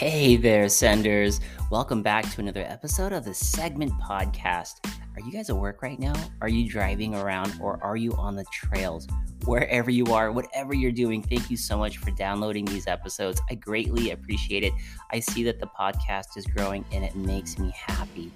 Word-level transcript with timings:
Hey 0.00 0.36
there, 0.36 0.70
senders. 0.70 1.40
Welcome 1.70 2.02
back 2.02 2.24
to 2.32 2.40
another 2.40 2.62
episode 2.62 3.12
of 3.12 3.22
the 3.22 3.34
Segment 3.34 3.92
Podcast. 4.00 4.76
Are 5.14 5.20
you 5.20 5.30
guys 5.30 5.50
at 5.50 5.56
work 5.56 5.82
right 5.82 5.98
now? 5.98 6.14
Are 6.40 6.48
you 6.48 6.70
driving 6.70 7.14
around 7.14 7.52
or 7.60 7.78
are 7.84 7.98
you 7.98 8.14
on 8.14 8.34
the 8.34 8.46
trails? 8.50 9.06
Wherever 9.44 9.90
you 9.90 10.06
are, 10.06 10.32
whatever 10.32 10.72
you're 10.72 10.90
doing, 10.90 11.22
thank 11.22 11.50
you 11.50 11.58
so 11.58 11.76
much 11.76 11.98
for 11.98 12.12
downloading 12.12 12.64
these 12.64 12.86
episodes. 12.86 13.42
I 13.50 13.56
greatly 13.56 14.12
appreciate 14.12 14.64
it. 14.64 14.72
I 15.10 15.20
see 15.20 15.42
that 15.42 15.60
the 15.60 15.68
podcast 15.78 16.34
is 16.38 16.46
growing 16.46 16.82
and 16.92 17.04
it 17.04 17.14
makes 17.14 17.58
me 17.58 17.70
happy. 17.76 18.32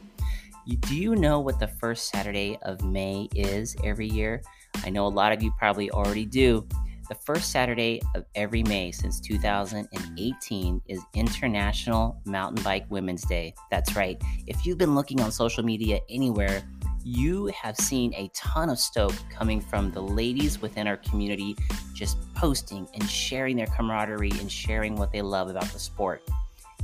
Do 0.81 0.95
you 0.95 1.17
know 1.17 1.41
what 1.41 1.61
the 1.61 1.69
first 1.69 2.11
Saturday 2.11 2.59
of 2.61 2.84
May 2.84 3.31
is 3.34 3.75
every 3.83 4.11
year? 4.11 4.43
I 4.84 4.91
know 4.91 5.06
a 5.06 5.09
lot 5.09 5.33
of 5.33 5.43
you 5.43 5.51
probably 5.59 5.91
already 5.91 6.27
do. 6.27 6.69
The 7.08 7.14
first 7.16 7.50
Saturday 7.50 8.00
of 8.14 8.24
every 8.34 8.62
May 8.62 8.91
since 8.91 9.20
2018 9.20 10.80
is 10.88 11.02
International 11.12 12.19
Mountain 12.24 12.64
Bike 12.64 12.86
Women's 12.88 13.27
Day. 13.27 13.55
That's 13.70 13.94
right. 13.94 14.20
If 14.47 14.64
you've 14.64 14.78
been 14.78 14.94
looking 14.94 15.20
on 15.20 15.30
social 15.30 15.62
media 15.62 16.00
anywhere, 16.08 16.62
you 17.05 17.47
have 17.48 17.77
seen 17.77 18.14
a 18.14 18.30
ton 18.34 18.70
of 18.70 18.78
stoke 18.78 19.14
coming 19.30 19.60
from 19.60 19.92
the 19.92 20.00
ladies 20.00 20.62
within 20.62 20.86
our 20.86 20.97
community 20.97 21.55
just 21.92 22.16
posting 22.34 22.88
and 22.94 23.08
sharing 23.08 23.56
their 23.56 23.66
camaraderie 23.66 24.32
and 24.41 24.50
sharing 24.50 24.97
what 24.97 25.12
they 25.12 25.20
love 25.20 25.50
about 25.50 25.66
the 25.66 25.78
sport. 25.78 26.22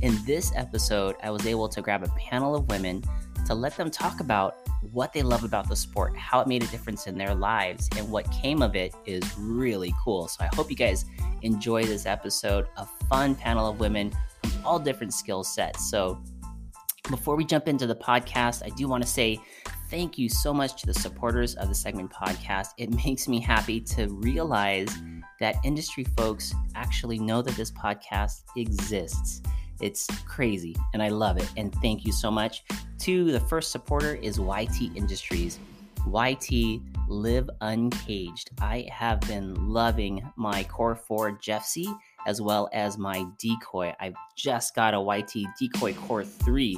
In 0.03 0.17
this 0.25 0.51
episode, 0.55 1.15
I 1.23 1.31
was 1.31 1.47
able 1.47 1.67
to 1.69 1.81
grab 1.81 2.03
a 2.03 2.09
panel 2.09 2.55
of 2.55 2.67
women 2.69 3.03
to 3.51 3.55
let 3.55 3.75
them 3.75 3.91
talk 3.91 4.21
about 4.21 4.55
what 4.91 5.11
they 5.11 5.21
love 5.21 5.43
about 5.43 5.67
the 5.67 5.75
sport, 5.75 6.15
how 6.15 6.39
it 6.39 6.47
made 6.47 6.63
a 6.63 6.67
difference 6.67 7.05
in 7.05 7.17
their 7.17 7.35
lives, 7.35 7.89
and 7.97 8.09
what 8.09 8.31
came 8.31 8.61
of 8.61 8.77
it 8.77 8.95
is 9.05 9.23
really 9.37 9.93
cool. 10.03 10.29
So 10.29 10.45
I 10.45 10.55
hope 10.55 10.69
you 10.69 10.75
guys 10.77 11.03
enjoy 11.41 11.83
this 11.83 12.05
episode. 12.05 12.67
A 12.77 12.85
fun 13.09 13.35
panel 13.35 13.67
of 13.67 13.79
women 13.79 14.11
from 14.41 14.65
all 14.65 14.79
different 14.79 15.13
skill 15.13 15.43
sets. 15.43 15.89
So 15.91 16.23
before 17.09 17.35
we 17.35 17.43
jump 17.43 17.67
into 17.67 17.85
the 17.85 17.95
podcast, 17.95 18.65
I 18.65 18.69
do 18.69 18.87
want 18.87 19.03
to 19.03 19.09
say 19.09 19.37
thank 19.89 20.17
you 20.17 20.29
so 20.29 20.53
much 20.53 20.79
to 20.79 20.87
the 20.87 20.93
supporters 20.93 21.55
of 21.55 21.67
the 21.67 21.75
segment 21.75 22.09
podcast. 22.09 22.69
It 22.77 22.89
makes 23.05 23.27
me 23.27 23.41
happy 23.41 23.81
to 23.81 24.07
realize 24.07 24.95
that 25.41 25.55
industry 25.65 26.05
folks 26.15 26.53
actually 26.75 27.19
know 27.19 27.41
that 27.41 27.55
this 27.55 27.71
podcast 27.71 28.43
exists. 28.55 29.41
It's 29.81 30.07
crazy 30.25 30.75
and 30.93 31.01
I 31.01 31.09
love 31.09 31.37
it. 31.37 31.49
And 31.57 31.73
thank 31.75 32.05
you 32.05 32.11
so 32.11 32.31
much. 32.31 32.63
To 32.99 33.31
the 33.31 33.39
first 33.39 33.71
supporter 33.71 34.15
is 34.15 34.39
YT 34.39 34.95
Industries. 34.95 35.59
YT 36.07 36.81
Live 37.07 37.49
Uncaged. 37.61 38.51
I 38.59 38.87
have 38.91 39.19
been 39.21 39.69
loving 39.69 40.27
my 40.35 40.63
Core 40.63 40.95
4 40.95 41.37
Jeffsy 41.39 41.93
as 42.25 42.41
well 42.41 42.69
as 42.73 42.97
my 42.97 43.25
decoy. 43.39 43.93
I've 43.99 44.15
just 44.35 44.75
got 44.75 44.93
a 44.93 45.01
YT 45.01 45.47
Decoy 45.59 45.93
Core 45.93 46.23
3 46.23 46.77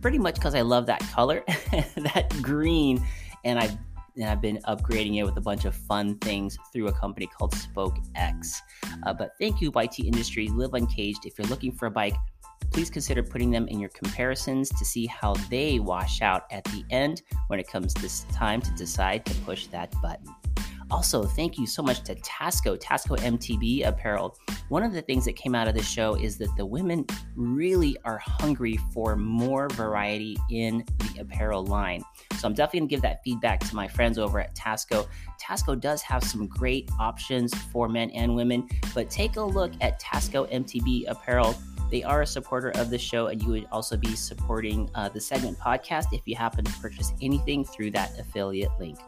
pretty 0.00 0.18
much 0.18 0.36
because 0.36 0.54
I 0.54 0.60
love 0.60 0.86
that 0.86 1.00
color, 1.12 1.42
that 1.48 2.32
green, 2.42 3.04
and 3.44 3.58
I've 3.58 3.76
and 4.16 4.24
I've 4.24 4.40
been 4.40 4.58
upgrading 4.68 5.16
it 5.16 5.24
with 5.24 5.36
a 5.36 5.40
bunch 5.42 5.66
of 5.66 5.74
fun 5.74 6.16
things 6.18 6.56
through 6.72 6.86
a 6.88 6.92
company 6.92 7.26
called 7.26 7.54
Spoke 7.54 7.98
X. 8.14 8.62
Uh, 9.02 9.12
but 9.12 9.32
thank 9.38 9.60
you, 9.60 9.70
YT 9.74 9.98
Industries, 9.98 10.50
Live 10.52 10.72
Uncaged. 10.72 11.26
If 11.26 11.36
you're 11.36 11.48
looking 11.48 11.70
for 11.70 11.86
a 11.86 11.90
bike 11.90 12.14
please 12.72 12.90
consider 12.90 13.22
putting 13.22 13.50
them 13.50 13.68
in 13.68 13.80
your 13.80 13.90
comparisons 13.90 14.68
to 14.70 14.84
see 14.84 15.06
how 15.06 15.34
they 15.50 15.78
wash 15.78 16.22
out 16.22 16.44
at 16.50 16.64
the 16.64 16.84
end 16.90 17.22
when 17.48 17.58
it 17.58 17.68
comes 17.68 17.94
this 17.94 18.24
time 18.32 18.60
to 18.60 18.70
decide 18.72 19.24
to 19.26 19.34
push 19.42 19.66
that 19.68 19.94
button. 20.02 20.34
Also, 20.90 21.24
thank 21.24 21.58
you 21.58 21.66
so 21.66 21.82
much 21.82 22.02
to 22.04 22.14
Tasco, 22.16 22.78
Tasco 22.78 23.18
MTB 23.18 23.86
Apparel. 23.86 24.36
One 24.68 24.84
of 24.84 24.92
the 24.92 25.02
things 25.02 25.24
that 25.24 25.34
came 25.34 25.52
out 25.52 25.66
of 25.66 25.74
this 25.74 25.88
show 25.88 26.14
is 26.14 26.38
that 26.38 26.54
the 26.56 26.64
women 26.64 27.04
really 27.34 27.96
are 28.04 28.18
hungry 28.18 28.78
for 28.92 29.16
more 29.16 29.68
variety 29.70 30.36
in 30.48 30.84
the 30.98 31.22
apparel 31.22 31.64
line. 31.64 32.04
So 32.38 32.46
I'm 32.46 32.54
definitely 32.54 32.80
gonna 32.80 32.90
give 32.90 33.02
that 33.02 33.24
feedback 33.24 33.60
to 33.60 33.74
my 33.74 33.88
friends 33.88 34.16
over 34.16 34.38
at 34.38 34.54
Tasco. 34.54 35.08
Tasco 35.42 35.78
does 35.80 36.02
have 36.02 36.22
some 36.22 36.46
great 36.46 36.88
options 37.00 37.52
for 37.72 37.88
men 37.88 38.10
and 38.10 38.36
women, 38.36 38.68
but 38.94 39.10
take 39.10 39.36
a 39.36 39.42
look 39.42 39.72
at 39.80 40.00
Tasco 40.00 40.48
MTB 40.52 41.06
Apparel 41.08 41.56
they 41.90 42.02
are 42.02 42.22
a 42.22 42.26
supporter 42.26 42.70
of 42.76 42.90
the 42.90 42.98
show, 42.98 43.28
and 43.28 43.42
you 43.42 43.48
would 43.50 43.66
also 43.70 43.96
be 43.96 44.16
supporting 44.16 44.90
uh, 44.94 45.08
the 45.08 45.20
segment 45.20 45.58
podcast 45.58 46.06
if 46.12 46.22
you 46.24 46.34
happen 46.36 46.64
to 46.64 46.72
purchase 46.80 47.12
anything 47.22 47.64
through 47.64 47.92
that 47.92 48.18
affiliate 48.18 48.72
link. 48.78 48.98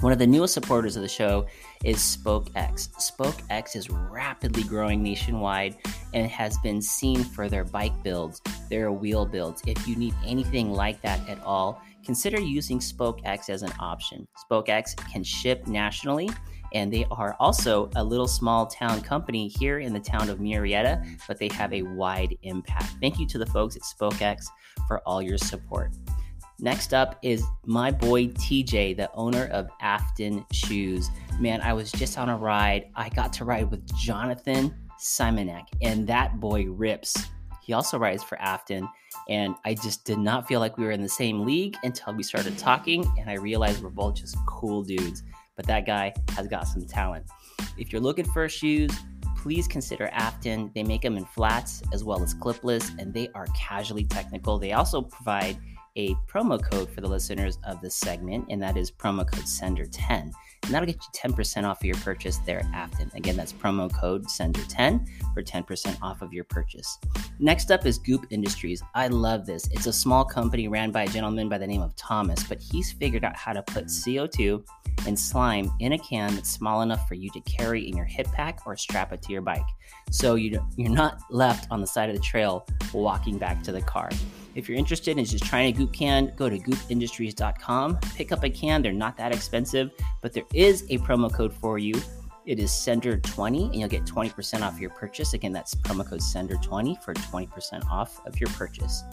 One 0.00 0.12
of 0.12 0.18
the 0.18 0.26
newest 0.26 0.52
supporters 0.52 0.96
of 0.96 1.02
the 1.02 1.08
show 1.08 1.46
is 1.84 1.98
SpokeX. 1.98 2.88
SpokeX 2.98 3.76
is 3.76 3.88
rapidly 3.88 4.64
growing 4.64 5.00
nationwide 5.00 5.76
and 6.12 6.28
has 6.28 6.58
been 6.58 6.82
seen 6.82 7.22
for 7.22 7.48
their 7.48 7.62
bike 7.62 8.02
builds, 8.02 8.42
their 8.68 8.90
wheel 8.90 9.24
builds. 9.24 9.62
If 9.64 9.86
you 9.86 9.94
need 9.94 10.12
anything 10.26 10.72
like 10.72 11.00
that 11.02 11.20
at 11.28 11.40
all, 11.44 11.80
consider 12.04 12.40
using 12.40 12.80
SpokeX 12.80 13.48
as 13.48 13.62
an 13.62 13.72
option. 13.78 14.26
SpokeX 14.50 14.96
can 15.12 15.22
ship 15.22 15.68
nationally 15.68 16.30
and 16.74 16.92
they 16.92 17.06
are 17.10 17.36
also 17.38 17.90
a 17.96 18.04
little 18.04 18.28
small 18.28 18.66
town 18.66 19.00
company 19.00 19.48
here 19.48 19.78
in 19.78 19.92
the 19.92 20.00
town 20.00 20.28
of 20.28 20.38
Murrieta, 20.38 21.06
but 21.26 21.38
they 21.38 21.48
have 21.48 21.72
a 21.72 21.82
wide 21.82 22.36
impact. 22.42 22.94
Thank 23.00 23.18
you 23.18 23.26
to 23.28 23.38
the 23.38 23.46
folks 23.46 23.76
at 23.76 23.82
SpokeX 23.82 24.46
for 24.86 25.00
all 25.00 25.22
your 25.22 25.38
support. 25.38 25.92
Next 26.58 26.94
up 26.94 27.18
is 27.22 27.44
my 27.66 27.90
boy 27.90 28.28
TJ, 28.28 28.96
the 28.96 29.10
owner 29.14 29.46
of 29.46 29.68
Afton 29.80 30.46
Shoes. 30.52 31.10
Man, 31.40 31.60
I 31.60 31.72
was 31.72 31.90
just 31.90 32.18
on 32.18 32.28
a 32.28 32.36
ride. 32.36 32.90
I 32.94 33.08
got 33.08 33.32
to 33.34 33.44
ride 33.44 33.70
with 33.70 33.84
Jonathan 33.96 34.72
Simonek, 35.00 35.64
and 35.82 36.06
that 36.06 36.38
boy 36.38 36.66
rips. 36.66 37.26
He 37.62 37.72
also 37.72 37.98
rides 37.98 38.22
for 38.22 38.40
Afton, 38.40 38.88
and 39.28 39.56
I 39.64 39.74
just 39.74 40.04
did 40.04 40.18
not 40.18 40.46
feel 40.46 40.60
like 40.60 40.78
we 40.78 40.84
were 40.84 40.92
in 40.92 41.02
the 41.02 41.08
same 41.08 41.44
league 41.44 41.76
until 41.82 42.14
we 42.14 42.22
started 42.22 42.56
talking, 42.58 43.04
and 43.18 43.28
I 43.28 43.34
realized 43.34 43.82
we're 43.82 43.90
both 43.90 44.14
just 44.14 44.36
cool 44.46 44.82
dudes 44.82 45.24
but 45.62 45.68
that 45.68 45.86
guy 45.86 46.12
has 46.30 46.48
got 46.48 46.66
some 46.66 46.84
talent. 46.84 47.24
If 47.78 47.92
you're 47.92 48.02
looking 48.02 48.24
for 48.24 48.48
shoes, 48.48 48.90
please 49.38 49.68
consider 49.68 50.08
Afton. 50.08 50.72
They 50.74 50.82
make 50.82 51.02
them 51.02 51.16
in 51.16 51.24
flats 51.24 51.82
as 51.92 52.02
well 52.02 52.20
as 52.20 52.34
clipless, 52.34 52.98
and 52.98 53.14
they 53.14 53.28
are 53.36 53.46
casually 53.56 54.04
technical. 54.04 54.58
They 54.58 54.72
also 54.72 55.02
provide 55.02 55.56
a 55.94 56.14
promo 56.28 56.60
code 56.60 56.90
for 56.90 57.00
the 57.00 57.06
listeners 57.06 57.58
of 57.64 57.80
this 57.80 57.94
segment, 57.94 58.46
and 58.50 58.60
that 58.60 58.76
is 58.76 58.90
promo 58.90 59.24
code 59.24 59.44
SENDER10. 59.44 60.32
And 60.64 60.72
that'll 60.72 60.86
get 60.86 60.96
you 60.96 61.30
10% 61.30 61.64
off 61.64 61.80
of 61.80 61.84
your 61.84 61.96
purchase 61.96 62.38
there 62.38 62.60
at 62.60 62.66
Afton. 62.72 63.10
Again, 63.14 63.36
that's 63.36 63.52
promo 63.52 63.92
code 63.92 64.26
SENDER10 64.26 65.06
for 65.34 65.42
10% 65.42 65.98
off 66.02 66.22
of 66.22 66.32
your 66.32 66.44
purchase. 66.44 66.98
Next 67.38 67.70
up 67.70 67.84
is 67.84 67.98
GUP 67.98 68.26
Industries. 68.30 68.82
I 68.94 69.08
love 69.08 69.44
this. 69.44 69.68
It's 69.72 69.86
a 69.86 69.92
small 69.92 70.24
company 70.24 70.68
ran 70.68 70.92
by 70.92 71.02
a 71.02 71.08
gentleman 71.08 71.48
by 71.48 71.58
the 71.58 71.66
name 71.66 71.82
of 71.82 71.96
Thomas, 71.96 72.44
but 72.44 72.60
he's 72.62 72.92
figured 72.92 73.24
out 73.24 73.36
how 73.36 73.52
to 73.52 73.62
put 73.62 73.86
CO2 73.86 74.64
and 75.06 75.18
slime 75.18 75.72
in 75.80 75.92
a 75.92 75.98
can 75.98 76.34
that's 76.34 76.50
small 76.50 76.82
enough 76.82 77.08
for 77.08 77.14
you 77.14 77.30
to 77.30 77.40
carry 77.40 77.88
in 77.88 77.96
your 77.96 78.06
hip 78.06 78.28
pack 78.32 78.60
or 78.64 78.76
strap 78.76 79.12
it 79.12 79.22
to 79.22 79.32
your 79.32 79.42
bike. 79.42 79.66
So 80.10 80.36
you, 80.36 80.64
you're 80.76 80.90
not 80.90 81.18
left 81.30 81.66
on 81.70 81.80
the 81.80 81.86
side 81.86 82.08
of 82.08 82.16
the 82.16 82.22
trail 82.22 82.66
walking 82.92 83.38
back 83.38 83.62
to 83.64 83.72
the 83.72 83.82
car. 83.82 84.10
If 84.54 84.68
you're 84.68 84.78
interested 84.78 85.16
in 85.16 85.24
just 85.24 85.44
trying 85.44 85.74
a 85.74 85.78
GUP 85.78 85.92
can, 85.92 86.32
go 86.36 86.48
to 86.48 86.58
gupindustries.com, 86.58 87.98
pick 88.14 88.32
up 88.32 88.44
a 88.44 88.50
can. 88.50 88.82
They're 88.82 88.92
not 88.92 89.16
that 89.16 89.32
expensive, 89.32 89.90
but 90.20 90.32
there 90.32 90.44
is 90.52 90.82
a 90.90 90.98
promo 90.98 91.32
code 91.32 91.54
for 91.54 91.78
you 91.78 91.94
It 92.44 92.58
is 92.58 92.70
Sender20, 92.70 93.66
and 93.66 93.76
you'll 93.76 93.88
get 93.88 94.04
20% 94.04 94.62
off 94.62 94.80
your 94.80 94.90
purchase. 94.90 95.32
Again, 95.32 95.52
that's 95.52 95.76
promo 95.76 96.04
code 96.04 96.20
Sender20 96.20 97.00
for 97.00 97.14
20% 97.14 97.88
off 97.88 98.20
of 98.26 98.40
your 98.40 98.50
purchase. 98.50 99.04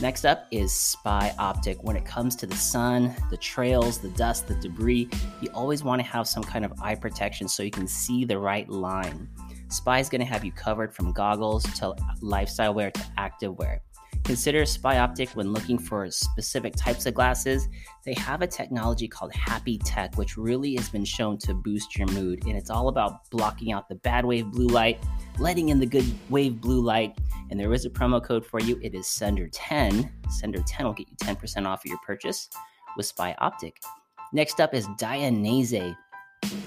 Next 0.00 0.24
up 0.24 0.46
is 0.50 0.72
Spy 0.72 1.34
Optic. 1.38 1.82
When 1.82 1.96
it 1.96 2.04
comes 2.04 2.34
to 2.36 2.46
the 2.46 2.56
sun, 2.56 3.14
the 3.30 3.36
trails, 3.36 3.98
the 3.98 4.08
dust, 4.10 4.46
the 4.46 4.54
debris, 4.54 5.08
you 5.40 5.50
always 5.54 5.84
want 5.84 6.00
to 6.00 6.06
have 6.06 6.26
some 6.26 6.42
kind 6.42 6.64
of 6.64 6.72
eye 6.80 6.94
protection 6.94 7.46
so 7.46 7.62
you 7.62 7.70
can 7.70 7.86
see 7.86 8.24
the 8.24 8.38
right 8.38 8.68
line. 8.68 9.28
Spy 9.68 9.98
is 9.98 10.08
going 10.08 10.20
to 10.20 10.26
have 10.26 10.44
you 10.44 10.52
covered 10.52 10.94
from 10.94 11.12
goggles 11.12 11.62
to 11.78 11.94
lifestyle 12.20 12.72
wear 12.72 12.90
to 12.90 13.06
active 13.16 13.56
wear. 13.58 13.82
Consider 14.26 14.66
Spy 14.66 14.98
Optic 14.98 15.28
when 15.30 15.52
looking 15.52 15.78
for 15.78 16.10
specific 16.10 16.74
types 16.74 17.06
of 17.06 17.14
glasses. 17.14 17.68
They 18.04 18.14
have 18.14 18.42
a 18.42 18.46
technology 18.48 19.06
called 19.06 19.32
Happy 19.32 19.78
Tech, 19.78 20.18
which 20.18 20.36
really 20.36 20.74
has 20.74 20.88
been 20.88 21.04
shown 21.04 21.38
to 21.38 21.54
boost 21.54 21.96
your 21.96 22.08
mood. 22.08 22.44
And 22.44 22.56
it's 22.56 22.68
all 22.68 22.88
about 22.88 23.30
blocking 23.30 23.70
out 23.70 23.88
the 23.88 23.94
bad 23.94 24.24
wave 24.24 24.46
blue 24.46 24.66
light, 24.66 24.98
letting 25.38 25.68
in 25.68 25.78
the 25.78 25.86
good 25.86 26.04
wave 26.28 26.60
blue 26.60 26.80
light. 26.80 27.16
And 27.50 27.60
there 27.60 27.72
is 27.72 27.84
a 27.84 27.90
promo 27.90 28.20
code 28.20 28.44
for 28.44 28.58
you. 28.58 28.80
It 28.82 28.96
is 28.96 29.06
Sender10. 29.06 30.10
Sender10 30.42 30.82
will 30.82 30.92
get 30.92 31.06
you 31.08 31.16
10% 31.18 31.64
off 31.64 31.84
of 31.84 31.88
your 31.88 31.98
purchase 32.04 32.48
with 32.96 33.06
Spy 33.06 33.32
Optic. 33.38 33.78
Next 34.32 34.60
up 34.60 34.74
is 34.74 34.88
Dainese. 34.98 35.96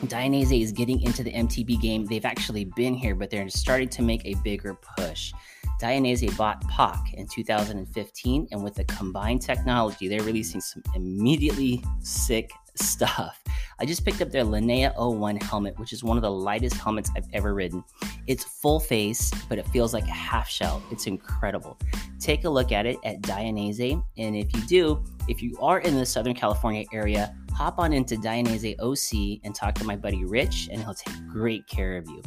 Dainese 0.05 0.63
is 0.63 0.71
getting 0.71 1.01
into 1.01 1.23
the 1.23 1.33
MTB 1.33 1.81
game. 1.81 2.05
They've 2.05 2.23
actually 2.23 2.65
been 2.77 2.93
here, 2.93 3.15
but 3.15 3.29
they're 3.29 3.49
starting 3.49 3.89
to 3.89 4.01
make 4.01 4.25
a 4.25 4.35
bigger 4.45 4.75
push. 4.97 5.33
Dainese 5.79 6.35
bought 6.37 6.61
POC 6.65 7.13
in 7.13 7.27
2015, 7.27 8.47
and 8.51 8.63
with 8.63 8.75
the 8.75 8.83
combined 8.83 9.41
technology, 9.41 10.07
they're 10.07 10.23
releasing 10.23 10.59
some 10.59 10.83
immediately 10.93 11.83
sick 12.01 12.51
stuff. 12.75 13.41
I 13.79 13.85
just 13.85 14.03
picked 14.03 14.21
up 14.21 14.29
their 14.29 14.43
Linea 14.43 14.93
01 14.97 15.37
helmet, 15.37 15.79
which 15.79 15.93
is 15.93 16.03
one 16.03 16.17
of 16.17 16.23
the 16.23 16.31
lightest 16.31 16.75
helmets 16.75 17.09
I've 17.15 17.27
ever 17.33 17.53
ridden. 17.53 17.83
It's 18.27 18.43
full 18.43 18.79
face, 18.79 19.31
but 19.47 19.57
it 19.57 19.67
feels 19.69 19.93
like 19.93 20.03
a 20.03 20.11
half 20.11 20.49
shell. 20.49 20.83
It's 20.91 21.07
incredible. 21.07 21.77
Take 22.19 22.43
a 22.43 22.49
look 22.49 22.71
at 22.71 22.85
it 22.85 22.97
at 23.05 23.21
Dainese, 23.21 24.03
and 24.17 24.35
if 24.35 24.53
you 24.53 24.61
do, 24.63 25.03
if 25.27 25.41
you 25.41 25.57
are 25.61 25.79
in 25.79 25.95
the 25.95 26.05
Southern 26.05 26.33
California 26.33 26.85
area, 26.91 27.35
hop 27.53 27.79
on 27.79 27.93
into 27.93 28.15
Dainese 28.15 28.75
OC 28.79 29.39
and 29.45 29.55
talk 29.55 29.75
to 29.75 29.85
my 29.85 29.95
buddy 29.95 30.25
Rich, 30.25 30.69
and 30.71 30.81
he'll 30.81 30.93
take 30.93 31.27
great 31.27 31.65
care 31.67 31.95
of 31.97 32.07
you. 32.07 32.21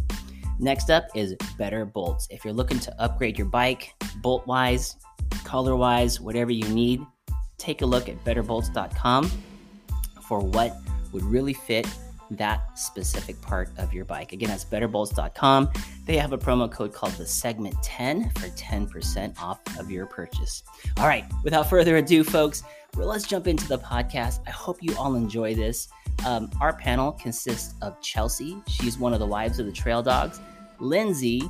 Next 0.63 0.91
up 0.91 1.09
is 1.17 1.35
better 1.59 1.85
bolts. 1.85 2.29
If 2.31 2.45
you're 2.45 2.55
looking 2.55 2.79
to 2.79 3.03
upgrade 3.03 3.37
your 3.37 3.49
bike, 3.49 3.95
bolt 4.19 4.47
wise, 4.47 4.95
color 5.43 5.75
wise, 5.75 6.21
whatever 6.21 6.53
you 6.53 6.69
need, 6.69 7.05
take 7.59 7.83
a 7.83 7.87
look 7.87 8.09
at 8.09 8.23
betterbolts.com 8.25 9.29
for 10.23 10.39
what 10.39 10.77
would 11.11 11.25
really 11.25 11.53
fit 11.53 11.89
that 12.31 12.79
specific 12.79 13.43
part 13.43 13.71
of 13.77 13.93
your 13.93 14.05
bike. 14.05 14.33
Again, 14.33 14.51
that's 14.51 14.65
betterbolts.com. 14.65 15.69
They 16.07 16.17
have 16.17 16.33
a 16.33 16.39
promo 16.39 16.71
code 16.71 16.93
called 16.93 17.15
the 17.15 17.27
segment 17.27 17.75
10 17.83 18.31
for 18.31 18.47
10% 18.47 19.43
off 19.43 19.59
of 19.81 19.91
your 19.91 20.07
purchase. 20.07 20.63
All 20.97 21.09
right, 21.09 21.25
without 21.43 21.69
further 21.69 21.97
ado, 21.97 22.23
folks, 22.23 22.63
well, 22.97 23.09
let's 23.09 23.27
jump 23.27 23.49
into 23.49 23.67
the 23.67 23.79
podcast. 23.79 24.39
I 24.47 24.51
hope 24.51 24.79
you 24.81 24.95
all 24.97 25.17
enjoy 25.17 25.57
this. 25.57 25.89
Um, 26.25 26.51
our 26.61 26.73
panel 26.73 27.11
consists 27.11 27.75
of 27.83 28.01
Chelsea. 28.01 28.63
She's 28.69 28.97
one 28.97 29.13
of 29.13 29.19
the 29.19 29.27
wives 29.27 29.59
of 29.59 29.67
the 29.67 29.73
Trail 29.73 30.05
Dogs. 30.05 30.41
Lindsay, 30.83 31.43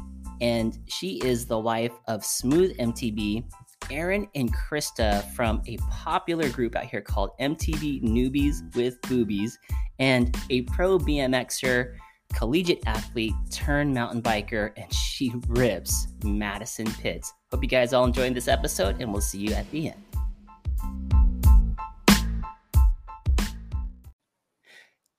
and 0.43 0.79
she 0.87 1.19
is 1.25 1.47
the 1.47 1.59
wife 1.59 1.93
of 2.07 2.25
Smooth 2.25 2.77
MTB. 2.77 3.45
Erin 3.91 4.29
and 4.35 4.55
Krista 4.55 5.25
from 5.33 5.61
a 5.67 5.77
popular 5.91 6.49
group 6.51 6.77
out 6.77 6.85
here 6.85 7.01
called 7.01 7.31
MTB 7.41 8.03
Noobies 8.03 8.75
with 8.77 9.01
Boobies, 9.03 9.59
and 9.99 10.37
a 10.51 10.63
pro 10.63 10.99
BMXer, 10.99 11.97
collegiate 12.33 12.83
athlete 12.87 13.35
turned 13.51 13.93
mountain 13.93 14.23
biker, 14.23 14.73
and 14.77 14.93
she 14.93 15.33
rips 15.49 16.09
Madison 16.25 16.87
Pitts. 16.87 17.33
Hope 17.51 17.63
you 17.63 17.69
guys 17.69 17.93
all 17.93 18.05
enjoyed 18.05 18.35
this 18.35 18.49
episode, 18.49 19.01
and 19.01 19.13
we'll 19.13 19.21
see 19.21 19.39
you 19.39 19.55
at 19.55 19.69
the 19.71 19.89
end. 19.89 20.03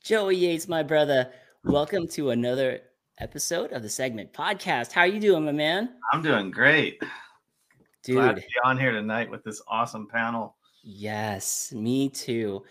Joey 0.04 0.36
Yates, 0.36 0.68
my 0.68 0.84
brother, 0.84 1.32
welcome 1.64 2.08
to 2.10 2.30
another 2.30 2.82
episode 3.20 3.72
of 3.72 3.82
the 3.82 3.90
segment 3.90 4.34
podcast. 4.34 4.92
How 4.92 5.02
are 5.02 5.08
you 5.08 5.20
doing, 5.20 5.46
my 5.46 5.52
man? 5.52 5.90
I'm 6.12 6.22
doing 6.22 6.52
great. 6.52 7.02
Dude, 8.04 8.16
Glad 8.16 8.36
to 8.36 8.42
be 8.42 8.48
on 8.66 8.78
here 8.78 8.92
tonight 8.92 9.30
with 9.30 9.44
this 9.44 9.62
awesome 9.68 10.08
panel. 10.08 10.58
Yes, 10.84 11.72
me 11.72 12.10
too. 12.10 12.64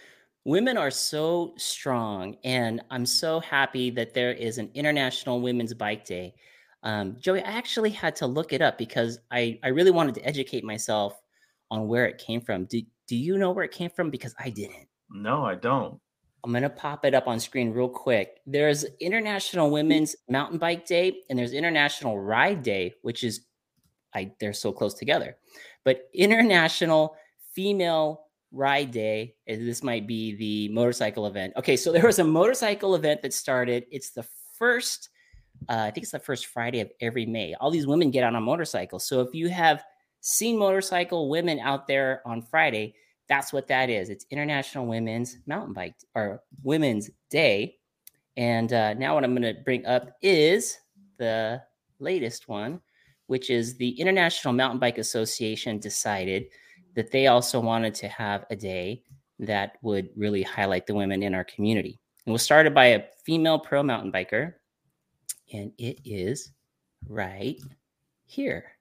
Women 0.44 0.76
are 0.76 0.90
so 0.90 1.54
strong, 1.56 2.36
and 2.44 2.82
I'm 2.90 3.06
so 3.06 3.40
happy 3.40 3.90
that 3.90 4.12
there 4.12 4.32
is 4.32 4.58
an 4.58 4.70
International 4.74 5.40
Women's 5.40 5.72
Bike 5.72 6.04
Day. 6.04 6.34
Um, 6.82 7.16
Joey, 7.20 7.42
I 7.42 7.52
actually 7.52 7.90
had 7.90 8.16
to 8.16 8.26
look 8.26 8.52
it 8.52 8.60
up 8.60 8.76
because 8.76 9.20
I, 9.30 9.58
I 9.62 9.68
really 9.68 9.92
wanted 9.92 10.16
to 10.16 10.26
educate 10.26 10.64
myself 10.64 11.14
on 11.70 11.86
where 11.86 12.06
it 12.06 12.18
came 12.18 12.40
from. 12.40 12.64
Do, 12.64 12.82
do 13.06 13.16
you 13.16 13.38
know 13.38 13.52
where 13.52 13.64
it 13.64 13.70
came 13.70 13.90
from? 13.90 14.10
Because 14.10 14.34
I 14.38 14.50
didn't. 14.50 14.88
No, 15.08 15.44
I 15.44 15.54
don't. 15.54 16.00
I'm 16.44 16.50
going 16.50 16.62
to 16.62 16.70
pop 16.70 17.04
it 17.04 17.14
up 17.14 17.28
on 17.28 17.38
screen 17.38 17.72
real 17.72 17.88
quick. 17.88 18.40
There's 18.46 18.84
International 19.00 19.70
Women's 19.70 20.16
Mountain 20.28 20.58
Bike 20.58 20.86
Day 20.86 21.22
and 21.30 21.38
there's 21.38 21.52
International 21.52 22.18
Ride 22.18 22.62
Day, 22.62 22.94
which 23.02 23.22
is 23.22 23.42
I 24.14 24.32
they're 24.40 24.52
so 24.52 24.72
close 24.72 24.94
together. 24.94 25.36
But 25.84 26.08
International 26.12 27.16
Female 27.54 28.26
Ride 28.50 28.90
Day, 28.90 29.34
this 29.46 29.82
might 29.82 30.06
be 30.06 30.34
the 30.34 30.68
motorcycle 30.74 31.26
event. 31.26 31.54
Okay, 31.56 31.76
so 31.76 31.92
there 31.92 32.06
was 32.06 32.18
a 32.18 32.24
motorcycle 32.24 32.94
event 32.94 33.22
that 33.22 33.32
started. 33.32 33.86
It's 33.90 34.10
the 34.10 34.26
first 34.58 35.10
uh, 35.68 35.74
I 35.74 35.90
think 35.90 36.02
it's 36.02 36.12
the 36.12 36.18
first 36.18 36.46
Friday 36.46 36.80
of 36.80 36.90
every 37.00 37.26
May. 37.26 37.54
All 37.54 37.70
these 37.70 37.86
women 37.86 38.10
get 38.10 38.24
on 38.24 38.40
motorcycles. 38.42 39.06
So 39.06 39.20
if 39.20 39.34
you 39.34 39.48
have 39.48 39.84
seen 40.20 40.58
motorcycle 40.58 41.28
women 41.28 41.58
out 41.60 41.86
there 41.86 42.22
on 42.26 42.42
Friday, 42.42 42.94
that's 43.32 43.50
what 43.50 43.66
that 43.66 43.88
is. 43.88 44.10
It's 44.10 44.26
International 44.28 44.84
Women's 44.84 45.38
Mountain 45.46 45.72
Bike 45.72 45.94
or 46.14 46.42
Women's 46.62 47.08
Day. 47.30 47.76
And 48.36 48.70
uh, 48.74 48.92
now, 48.92 49.14
what 49.14 49.24
I'm 49.24 49.34
going 49.34 49.54
to 49.54 49.62
bring 49.62 49.86
up 49.86 50.18
is 50.20 50.76
the 51.16 51.62
latest 51.98 52.46
one, 52.46 52.78
which 53.28 53.48
is 53.48 53.74
the 53.78 53.98
International 53.98 54.52
Mountain 54.52 54.80
Bike 54.80 54.98
Association 54.98 55.78
decided 55.78 56.44
that 56.94 57.10
they 57.10 57.28
also 57.28 57.58
wanted 57.58 57.94
to 57.94 58.08
have 58.08 58.44
a 58.50 58.56
day 58.56 59.02
that 59.38 59.78
would 59.80 60.10
really 60.14 60.42
highlight 60.42 60.86
the 60.86 60.94
women 60.94 61.22
in 61.22 61.34
our 61.34 61.44
community. 61.44 61.98
It 62.26 62.32
was 62.32 62.42
started 62.42 62.74
by 62.74 62.86
a 62.88 63.04
female 63.24 63.58
pro 63.58 63.82
mountain 63.82 64.12
biker, 64.12 64.52
and 65.54 65.72
it 65.78 66.00
is 66.04 66.52
right 67.08 67.56
here 68.26 68.72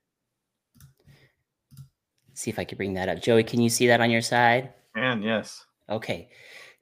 see 2.41 2.50
if 2.50 2.60
I 2.60 2.65
can 2.65 2.77
bring 2.77 2.93
that 2.95 3.10
up. 3.10 3.21
Joey, 3.21 3.43
can 3.43 3.62
you 3.62 3.69
see 3.69 3.88
that 3.88 4.01
on 4.01 4.12
your 4.12 4.21
side? 4.21 4.74
And 4.95 5.24
yes. 5.24 5.65
Okay. 5.89 6.29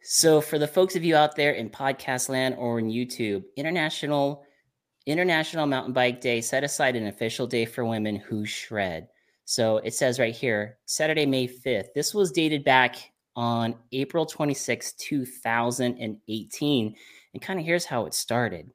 So 0.02 0.42
for 0.42 0.58
the 0.58 0.68
folks 0.68 0.96
of 0.96 1.04
you 1.04 1.16
out 1.16 1.36
there 1.36 1.52
in 1.52 1.70
podcast 1.70 2.30
land 2.30 2.56
or 2.58 2.80
in 2.80 2.88
YouTube, 2.88 3.44
International 3.58 4.44
International 5.06 5.66
Mountain 5.66 5.94
Bike 5.94 6.22
Day 6.22 6.42
set 6.42 6.64
aside 6.64 6.96
an 6.96 7.08
official 7.08 7.48
day 7.48 7.66
for 7.66 7.84
women 7.84 8.16
who 8.16 8.46
shred. 8.46 9.08
So 9.46 9.78
it 9.78 9.96
says 9.96 10.20
right 10.20 10.36
here, 10.36 10.78
Saturday, 10.86 11.26
May 11.26 11.48
5th. 11.48 11.88
This 11.96 12.14
was 12.14 12.32
dated 12.32 12.64
back 12.64 13.12
on 13.36 13.76
April 13.92 14.26
26, 14.26 14.94
2018. 14.94 16.96
And 17.34 17.42
kind 17.42 17.60
of 17.60 17.66
here's 17.66 17.86
how 17.86 18.06
it 18.06 18.14
started. 18.14 18.70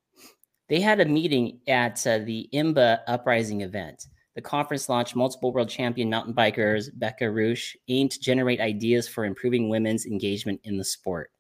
They 0.69 0.81
had 0.81 1.01
a 1.01 1.05
meeting 1.05 1.61
at 1.69 2.05
uh, 2.07 2.19
the 2.19 2.49
IMBA 2.53 3.01
Uprising 3.07 3.61
event. 3.61 4.07
The 4.35 4.43
conference 4.43 4.89
launched 4.89 5.15
multiple 5.15 5.53
world 5.53 5.69
champion 5.69 6.11
mountain 6.11 6.35
bikers, 6.35 6.91
Becca 6.95 7.31
Rusch, 7.31 7.77
aimed 7.89 8.11
to 8.13 8.21
generate 8.21 8.61
ideas 8.61 9.07
for 9.07 9.25
improving 9.25 9.69
women's 9.69 10.07
engagement 10.07 10.61
in 10.65 10.77
the 10.77 10.85
sport. 10.85 11.31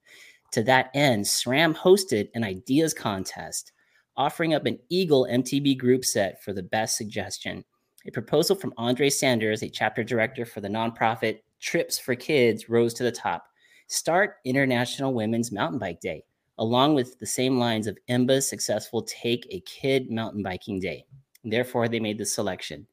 To 0.53 0.63
that 0.63 0.91
end, 0.95 1.25
SRAM 1.25 1.75
hosted 1.75 2.29
an 2.35 2.45
ideas 2.45 2.95
contest, 2.95 3.73
offering 4.17 4.55
up 4.55 4.67
an 4.67 4.79
Eagle 4.89 5.27
MTB 5.29 5.77
group 5.77 6.05
set 6.05 6.41
for 6.45 6.53
the 6.53 6.63
best 6.63 6.97
suggestion. 6.97 7.65
A 8.07 8.13
proposal 8.13 8.55
from 8.55 8.75
Andre 8.77 9.11
Sanders, 9.11 9.63
a 9.65 9.69
chapter 9.69 10.05
director 10.05 10.45
for 10.45 10.61
the 10.61 10.69
nonprofit 10.69 11.41
Trips 11.61 11.99
for 11.99 12.15
Kids, 12.15 12.69
rose 12.69 12.95
to 12.95 13.03
the 13.03 13.11
top. 13.11 13.45
Start 13.89 14.37
International 14.45 15.13
Women's 15.13 15.51
Mountain 15.51 15.81
Bike 15.81 16.01
Day, 16.01 16.23
along 16.59 16.95
with 16.95 17.19
the 17.19 17.27
same 17.27 17.59
lines 17.59 17.89
of 17.89 17.99
IMBA's 18.09 18.49
successful 18.49 19.03
Take 19.03 19.47
a 19.51 19.61
Kid 19.61 20.11
Mountain 20.11 20.45
Biking 20.45 20.79
Day. 20.79 21.07
Therefore, 21.45 21.89
they 21.89 22.01
made 22.01 22.19
the 22.19 22.27
selection. 22.27 22.87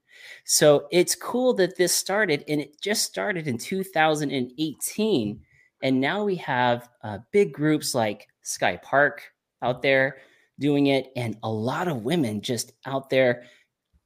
So 0.45 0.87
it's 0.91 1.15
cool 1.15 1.53
that 1.55 1.77
this 1.77 1.95
started, 1.95 2.43
and 2.47 2.61
it 2.61 2.79
just 2.81 3.03
started 3.03 3.47
in 3.47 3.57
2018. 3.57 5.41
And 5.83 6.01
now 6.01 6.23
we 6.23 6.35
have 6.35 6.89
uh, 7.03 7.19
big 7.31 7.53
groups 7.53 7.95
like 7.95 8.27
Sky 8.41 8.77
Park 8.83 9.23
out 9.61 9.81
there 9.81 10.17
doing 10.59 10.87
it, 10.87 11.11
and 11.15 11.37
a 11.43 11.49
lot 11.49 11.87
of 11.87 12.03
women 12.03 12.41
just 12.41 12.73
out 12.85 13.09
there 13.09 13.43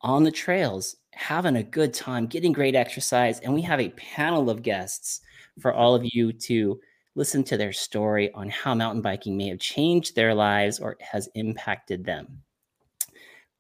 on 0.01 0.23
the 0.23 0.31
trails 0.31 0.95
having 1.15 1.55
a 1.55 1.63
good 1.63 1.93
time, 1.93 2.27
getting 2.27 2.51
great 2.51 2.75
exercise. 2.75 3.39
And 3.39 3.53
we 3.53 3.61
have 3.61 3.79
a 3.79 3.89
panel 3.89 4.49
of 4.49 4.61
guests 4.61 5.21
for 5.59 5.73
all 5.73 5.95
of 5.95 6.03
you 6.05 6.33
to 6.33 6.79
listen 7.15 7.43
to 7.45 7.57
their 7.57 7.71
story 7.71 8.31
on 8.33 8.49
how 8.49 8.75
mountain 8.75 9.01
biking 9.01 9.37
may 9.37 9.47
have 9.47 9.59
changed 9.59 10.15
their 10.15 10.33
lives 10.33 10.79
or 10.79 10.97
has 10.99 11.29
impacted 11.33 12.05
them. 12.05 12.41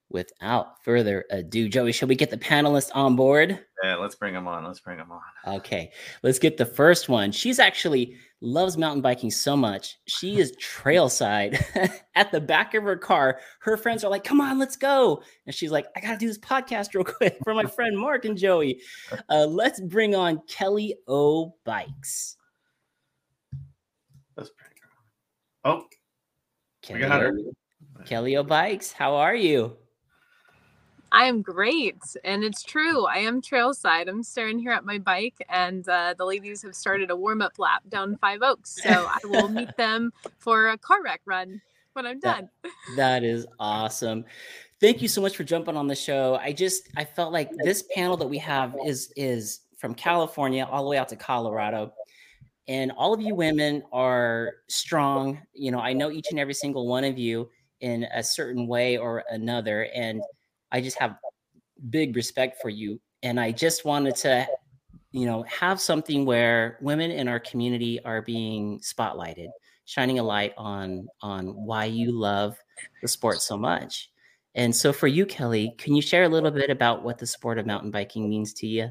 Without 0.09 0.83
further 0.83 1.25
ado, 1.31 1.67
Joey, 1.67 1.91
shall 1.91 2.07
we 2.07 2.15
get 2.15 2.29
the 2.29 2.37
panelists 2.37 2.91
on 2.93 3.15
board? 3.15 3.59
Yeah, 3.83 3.95
let's 3.95 4.15
bring 4.15 4.35
them 4.35 4.47
on. 4.47 4.63
Let's 4.63 4.79
bring 4.79 4.97
them 4.97 5.11
on. 5.11 5.55
Okay, 5.55 5.91
let's 6.21 6.37
get 6.37 6.57
the 6.57 6.65
first 6.65 7.09
one. 7.09 7.31
She's 7.31 7.57
actually 7.57 8.15
loves 8.39 8.77
mountain 8.77 9.01
biking 9.01 9.31
so 9.31 9.57
much. 9.57 9.97
She 10.07 10.37
is 10.37 10.55
trailside 10.57 11.59
at 12.15 12.31
the 12.31 12.39
back 12.39 12.75
of 12.75 12.83
her 12.83 12.95
car. 12.95 13.39
Her 13.59 13.77
friends 13.77 14.03
are 14.03 14.11
like, 14.11 14.23
"Come 14.23 14.41
on, 14.41 14.59
let's 14.59 14.77
go!" 14.77 15.23
And 15.47 15.55
she's 15.55 15.71
like, 15.71 15.87
"I 15.95 16.01
gotta 16.01 16.17
do 16.17 16.27
this 16.27 16.37
podcast 16.37 16.93
real 16.93 17.03
quick 17.03 17.37
for 17.43 17.55
my 17.55 17.65
friend 17.65 17.97
Mark 17.97 18.25
and 18.25 18.37
Joey." 18.37 18.81
Uh, 19.29 19.45
let's 19.45 19.79
bring 19.81 20.13
on 20.13 20.41
Kelly 20.47 20.95
O 21.07 21.55
Bikes. 21.63 22.37
Let's 24.37 24.51
bring 24.51 24.71
her 24.81 25.69
on. 25.71 25.81
Oh, 25.81 25.85
Kelly, 26.81 26.99
got 26.99 27.21
her. 27.21 27.33
Kelly 28.05 28.37
O 28.37 28.43
Bikes, 28.43 28.91
how 28.91 29.15
are 29.15 29.35
you? 29.35 29.77
I 31.15 31.25
am 31.25 31.41
great. 31.41 31.95
And 32.25 32.43
it's 32.43 32.61
true. 32.61 33.05
I 33.05 33.19
am 33.19 33.41
trailside. 33.41 34.09
I'm 34.09 34.21
staring 34.21 34.59
here 34.59 34.71
at 34.71 34.83
my 34.83 34.97
bike, 34.97 35.37
and 35.47 35.87
uh, 35.87 36.13
the 36.17 36.25
ladies 36.25 36.61
have 36.63 36.75
started 36.75 37.09
a 37.09 37.15
warm 37.15 37.41
up 37.41 37.57
lap 37.57 37.83
down 37.87 38.17
Five 38.17 38.41
Oaks. 38.41 38.83
So 38.83 38.89
I 38.89 39.17
will 39.23 39.47
meet 39.47 39.69
them 39.77 40.11
for 40.39 40.67
a 40.67 40.77
car 40.77 41.01
wreck 41.01 41.21
run 41.25 41.61
when 41.93 42.05
I'm 42.05 42.19
That- 42.19 42.49
done. 42.63 42.71
That 42.97 43.23
is 43.23 43.47
awesome. 43.59 44.25
Thank 44.81 45.01
you 45.01 45.07
so 45.07 45.21
much 45.21 45.37
for 45.37 45.45
jumping 45.45 45.77
on 45.77 45.87
the 45.87 45.95
show. 45.95 46.35
I 46.35 46.51
just 46.51 46.89
I 46.97 47.05
felt 47.05 47.31
like 47.31 47.49
this 47.63 47.85
panel 47.95 48.17
that 48.17 48.27
we 48.27 48.37
have 48.39 48.75
is 48.85 49.13
is 49.15 49.61
from 49.77 49.95
California 49.95 50.67
all 50.69 50.83
the 50.83 50.89
way 50.89 50.97
out 50.97 51.07
to 51.09 51.15
Colorado. 51.15 51.93
And 52.67 52.91
all 52.91 53.13
of 53.13 53.21
you 53.21 53.35
women 53.35 53.83
are 53.93 54.55
strong. 54.67 55.39
You 55.53 55.71
know, 55.71 55.79
I 55.79 55.93
know 55.93 56.11
each 56.11 56.27
and 56.31 56.39
every 56.39 56.53
single 56.53 56.87
one 56.87 57.05
of 57.05 57.17
you 57.17 57.49
in 57.79 58.03
a 58.13 58.21
certain 58.21 58.67
way 58.67 58.97
or 58.97 59.23
another. 59.29 59.87
And 59.95 60.21
I 60.75 60.81
just 60.81 60.99
have 60.99 61.15
big 61.89 62.17
respect 62.17 62.61
for 62.61 62.67
you. 62.67 62.99
And 63.23 63.39
I 63.39 63.53
just 63.53 63.85
wanted 63.85 64.17
to, 64.17 64.45
you 65.13 65.25
know, 65.25 65.43
have 65.43 65.79
something 65.79 66.25
where 66.25 66.77
women 66.81 67.11
in 67.11 67.29
our 67.29 67.39
community 67.39 68.03
are 68.03 68.21
being 68.21 68.81
spotlighted, 68.81 69.47
shining 69.85 70.19
a 70.19 70.23
light 70.23 70.53
on 70.57 71.07
on 71.21 71.47
why 71.47 71.85
you 71.85 72.11
love 72.11 72.57
the 73.01 73.07
sport 73.07 73.41
so 73.41 73.55
much. 73.55 74.11
And 74.53 74.75
so 74.75 74.91
for 74.91 75.07
you, 75.07 75.25
Kelly, 75.25 75.73
can 75.77 75.95
you 75.95 76.01
share 76.01 76.25
a 76.25 76.29
little 76.29 76.51
bit 76.51 76.69
about 76.69 77.03
what 77.03 77.19
the 77.19 77.25
sport 77.25 77.57
of 77.57 77.65
mountain 77.65 77.89
biking 77.89 78.29
means 78.29 78.53
to 78.55 78.67
you? 78.67 78.89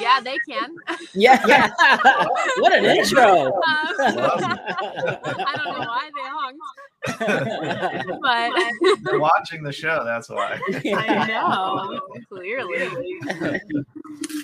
Yeah, 0.00 0.20
they 0.22 0.38
can. 0.48 0.74
Yeah. 1.14 1.42
yeah. 1.46 1.70
what 2.58 2.74
an 2.74 2.86
intro. 2.86 3.52
Um, 3.66 4.12
I 4.16 5.54
don't 5.56 5.78
know 5.78 5.86
why 5.86 6.10
they 6.14 6.22
honked, 6.22 6.60
but 8.22 8.52
They're 9.02 9.18
watching 9.18 9.62
the 9.62 9.72
show. 9.72 10.02
That's 10.04 10.28
why. 10.28 10.60
I 10.74 11.26
know 11.28 12.00
clearly. 12.28 12.82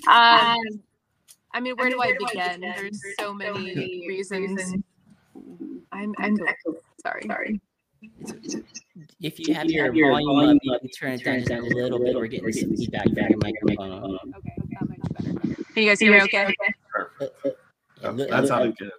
Um, 0.08 0.56
I 1.54 1.60
mean, 1.60 1.74
where 1.76 1.90
do 1.90 2.00
I 2.00 2.14
begin? 2.18 2.60
There's 2.60 3.00
so 3.18 3.34
many 3.34 4.04
reasons. 4.08 4.74
I'm 5.92 6.14
echo. 6.20 6.44
Sorry. 7.02 7.22
Sorry. 7.26 7.60
If 9.20 9.38
you 9.38 9.54
have 9.54 9.68
your 9.68 9.92
volume 9.92 10.56
up, 10.56 10.58
you 10.62 10.78
can 10.80 10.88
turn 10.90 11.12
it 11.12 11.24
down 11.24 11.40
just 11.40 11.50
a 11.52 11.60
little 11.76 11.98
bit. 11.98 12.16
We're 12.16 12.26
getting 12.26 12.52
some 12.52 12.76
feedback 12.76 13.12
back. 13.14 13.30
from 13.30 13.40
your 13.40 13.52
microphone. 13.76 14.18
Okay, 14.36 14.54
that 14.70 14.88
might 14.88 15.02
be 15.02 15.08
better. 15.14 15.54
Can 15.72 15.82
you 15.82 15.88
guys 15.88 16.00
hear 16.00 16.12
me 16.12 16.22
okay? 16.22 16.54
Perfect. 16.90 17.46
A 18.02 18.10
li- 18.12 18.24
a 18.24 18.30
That 18.30 18.42
li- 18.42 18.48
sounded 18.48 18.72
uh, 18.72 18.74
good. 18.78 18.90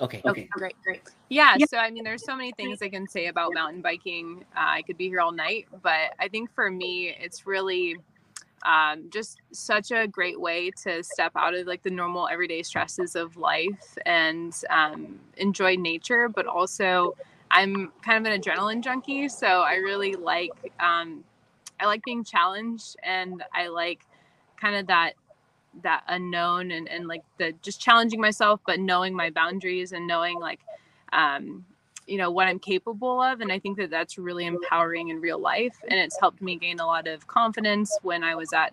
Okay. 0.00 0.22
Okay, 0.26 0.48
great, 0.52 0.74
great. 0.82 1.02
Yeah, 1.28 1.58
so 1.58 1.76
I 1.78 1.90
mean, 1.90 2.04
there's 2.04 2.24
so 2.24 2.36
many 2.36 2.52
things 2.52 2.80
I 2.82 2.88
can 2.88 3.06
say 3.08 3.26
about 3.26 3.52
mountain 3.54 3.82
biking. 3.82 4.44
Uh, 4.56 4.60
I 4.60 4.82
could 4.82 4.96
be 4.96 5.08
here 5.08 5.20
all 5.20 5.32
night, 5.32 5.66
but 5.82 6.14
I 6.18 6.28
think 6.28 6.52
for 6.54 6.70
me, 6.70 7.14
it's 7.20 7.46
really 7.46 7.96
um, 8.64 9.10
just 9.10 9.38
such 9.52 9.90
a 9.90 10.06
great 10.06 10.40
way 10.40 10.70
to 10.82 11.02
step 11.02 11.32
out 11.36 11.54
of 11.54 11.66
like 11.66 11.82
the 11.82 11.90
normal 11.90 12.28
everyday 12.28 12.62
stresses 12.62 13.14
of 13.14 13.36
life 13.36 13.96
and 14.06 14.54
um, 14.70 15.20
enjoy 15.36 15.76
nature, 15.76 16.28
but 16.28 16.46
also 16.46 17.14
I'm 17.50 17.92
kind 18.02 18.26
of 18.26 18.32
an 18.32 18.40
adrenaline 18.40 18.82
junkie, 18.82 19.28
so 19.28 19.46
I 19.46 19.74
really 19.74 20.14
like 20.14 20.50
um, 20.80 21.22
I 21.80 21.86
like 21.86 22.02
being 22.04 22.24
challenged, 22.24 22.96
and 23.02 23.42
I 23.52 23.68
like 23.68 24.00
kind 24.60 24.76
of 24.76 24.86
that 24.86 25.14
that 25.82 26.02
unknown 26.08 26.70
and, 26.70 26.88
and 26.88 27.06
like 27.06 27.22
the 27.38 27.52
just 27.62 27.80
challenging 27.80 28.20
myself 28.20 28.60
but 28.66 28.78
knowing 28.80 29.14
my 29.14 29.30
boundaries 29.30 29.92
and 29.92 30.06
knowing 30.06 30.38
like 30.38 30.60
um 31.12 31.64
you 32.06 32.18
know 32.18 32.30
what 32.30 32.46
i'm 32.46 32.58
capable 32.58 33.20
of 33.20 33.40
and 33.40 33.50
i 33.50 33.58
think 33.58 33.76
that 33.76 33.90
that's 33.90 34.18
really 34.18 34.46
empowering 34.46 35.08
in 35.08 35.20
real 35.20 35.38
life 35.38 35.76
and 35.88 35.98
it's 35.98 36.18
helped 36.20 36.40
me 36.42 36.56
gain 36.56 36.80
a 36.80 36.86
lot 36.86 37.06
of 37.06 37.26
confidence 37.26 37.96
when 38.02 38.22
i 38.22 38.34
was 38.34 38.52
at 38.52 38.72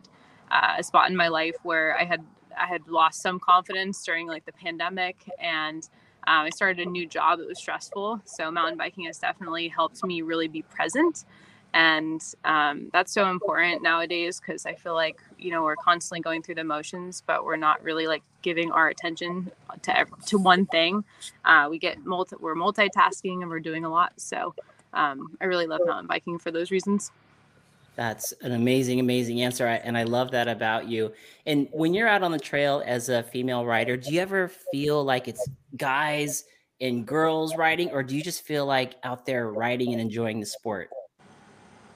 uh, 0.51 0.75
a 0.77 0.83
spot 0.83 1.09
in 1.09 1.15
my 1.15 1.27
life 1.27 1.55
where 1.63 1.97
i 1.97 2.03
had 2.03 2.23
i 2.57 2.65
had 2.65 2.87
lost 2.87 3.21
some 3.21 3.39
confidence 3.39 4.03
during 4.03 4.27
like 4.27 4.45
the 4.45 4.51
pandemic 4.51 5.29
and 5.39 5.89
um, 6.27 6.45
i 6.45 6.49
started 6.49 6.85
a 6.85 6.89
new 6.89 7.07
job. 7.07 7.39
That 7.39 7.47
was 7.47 7.57
stressful 7.57 8.21
so 8.25 8.51
mountain 8.51 8.77
biking 8.77 9.05
has 9.05 9.17
definitely 9.17 9.69
helped 9.69 10.03
me 10.03 10.21
really 10.21 10.47
be 10.47 10.61
present 10.61 11.25
and 11.73 12.21
um, 12.43 12.89
that's 12.91 13.13
so 13.13 13.29
important 13.29 13.81
nowadays 13.81 14.39
because 14.39 14.65
i 14.65 14.73
feel 14.73 14.93
like 14.93 15.21
you 15.37 15.51
know 15.51 15.63
we're 15.63 15.75
constantly 15.75 16.19
going 16.19 16.41
through 16.41 16.55
the 16.55 16.63
motions 16.63 17.23
but 17.25 17.45
we're 17.45 17.55
not 17.55 17.81
really 17.83 18.07
like 18.07 18.23
giving 18.41 18.71
our 18.71 18.89
attention 18.89 19.51
to 19.81 19.97
ev- 19.97 20.25
to 20.25 20.37
one 20.37 20.65
thing 20.67 21.03
uh, 21.45 21.67
we 21.69 21.77
get 21.77 22.03
multi 22.05 22.35
we're 22.39 22.55
multitasking 22.55 23.41
and 23.41 23.49
we're 23.49 23.59
doing 23.59 23.85
a 23.85 23.89
lot 23.89 24.11
so 24.17 24.53
um, 24.93 25.37
i 25.39 25.45
really 25.45 25.67
love 25.67 25.79
mountain 25.85 26.07
biking 26.07 26.37
for 26.37 26.51
those 26.51 26.71
reasons 26.71 27.11
That's 27.95 28.31
an 28.41 28.53
amazing, 28.53 28.99
amazing 28.99 29.41
answer. 29.41 29.67
And 29.67 29.97
I 29.97 30.03
love 30.03 30.31
that 30.31 30.47
about 30.47 30.87
you. 30.87 31.11
And 31.45 31.67
when 31.71 31.93
you're 31.93 32.07
out 32.07 32.23
on 32.23 32.31
the 32.31 32.39
trail 32.39 32.81
as 32.85 33.09
a 33.09 33.21
female 33.21 33.65
rider, 33.65 33.97
do 33.97 34.13
you 34.13 34.21
ever 34.21 34.47
feel 34.71 35.03
like 35.03 35.27
it's 35.27 35.47
guys 35.75 36.45
and 36.79 37.05
girls 37.05 37.55
riding, 37.57 37.91
or 37.91 38.01
do 38.01 38.15
you 38.15 38.23
just 38.23 38.43
feel 38.43 38.65
like 38.65 38.95
out 39.03 39.25
there 39.25 39.51
riding 39.51 39.91
and 39.91 40.01
enjoying 40.01 40.39
the 40.39 40.45
sport? 40.45 40.89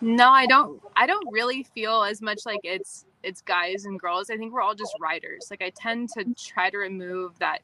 No 0.01 0.29
i 0.29 0.45
don't 0.45 0.81
i 0.95 1.05
don't 1.05 1.27
really 1.31 1.63
feel 1.63 2.03
as 2.03 2.21
much 2.21 2.45
like 2.45 2.59
it's 2.63 3.05
it's 3.23 3.41
guys 3.41 3.85
and 3.85 3.99
girls 3.99 4.29
i 4.29 4.37
think 4.37 4.53
we're 4.53 4.61
all 4.61 4.75
just 4.75 4.95
riders 4.99 5.47
like 5.49 5.61
i 5.61 5.71
tend 5.75 6.09
to 6.09 6.25
try 6.35 6.69
to 6.69 6.77
remove 6.77 7.37
that 7.39 7.59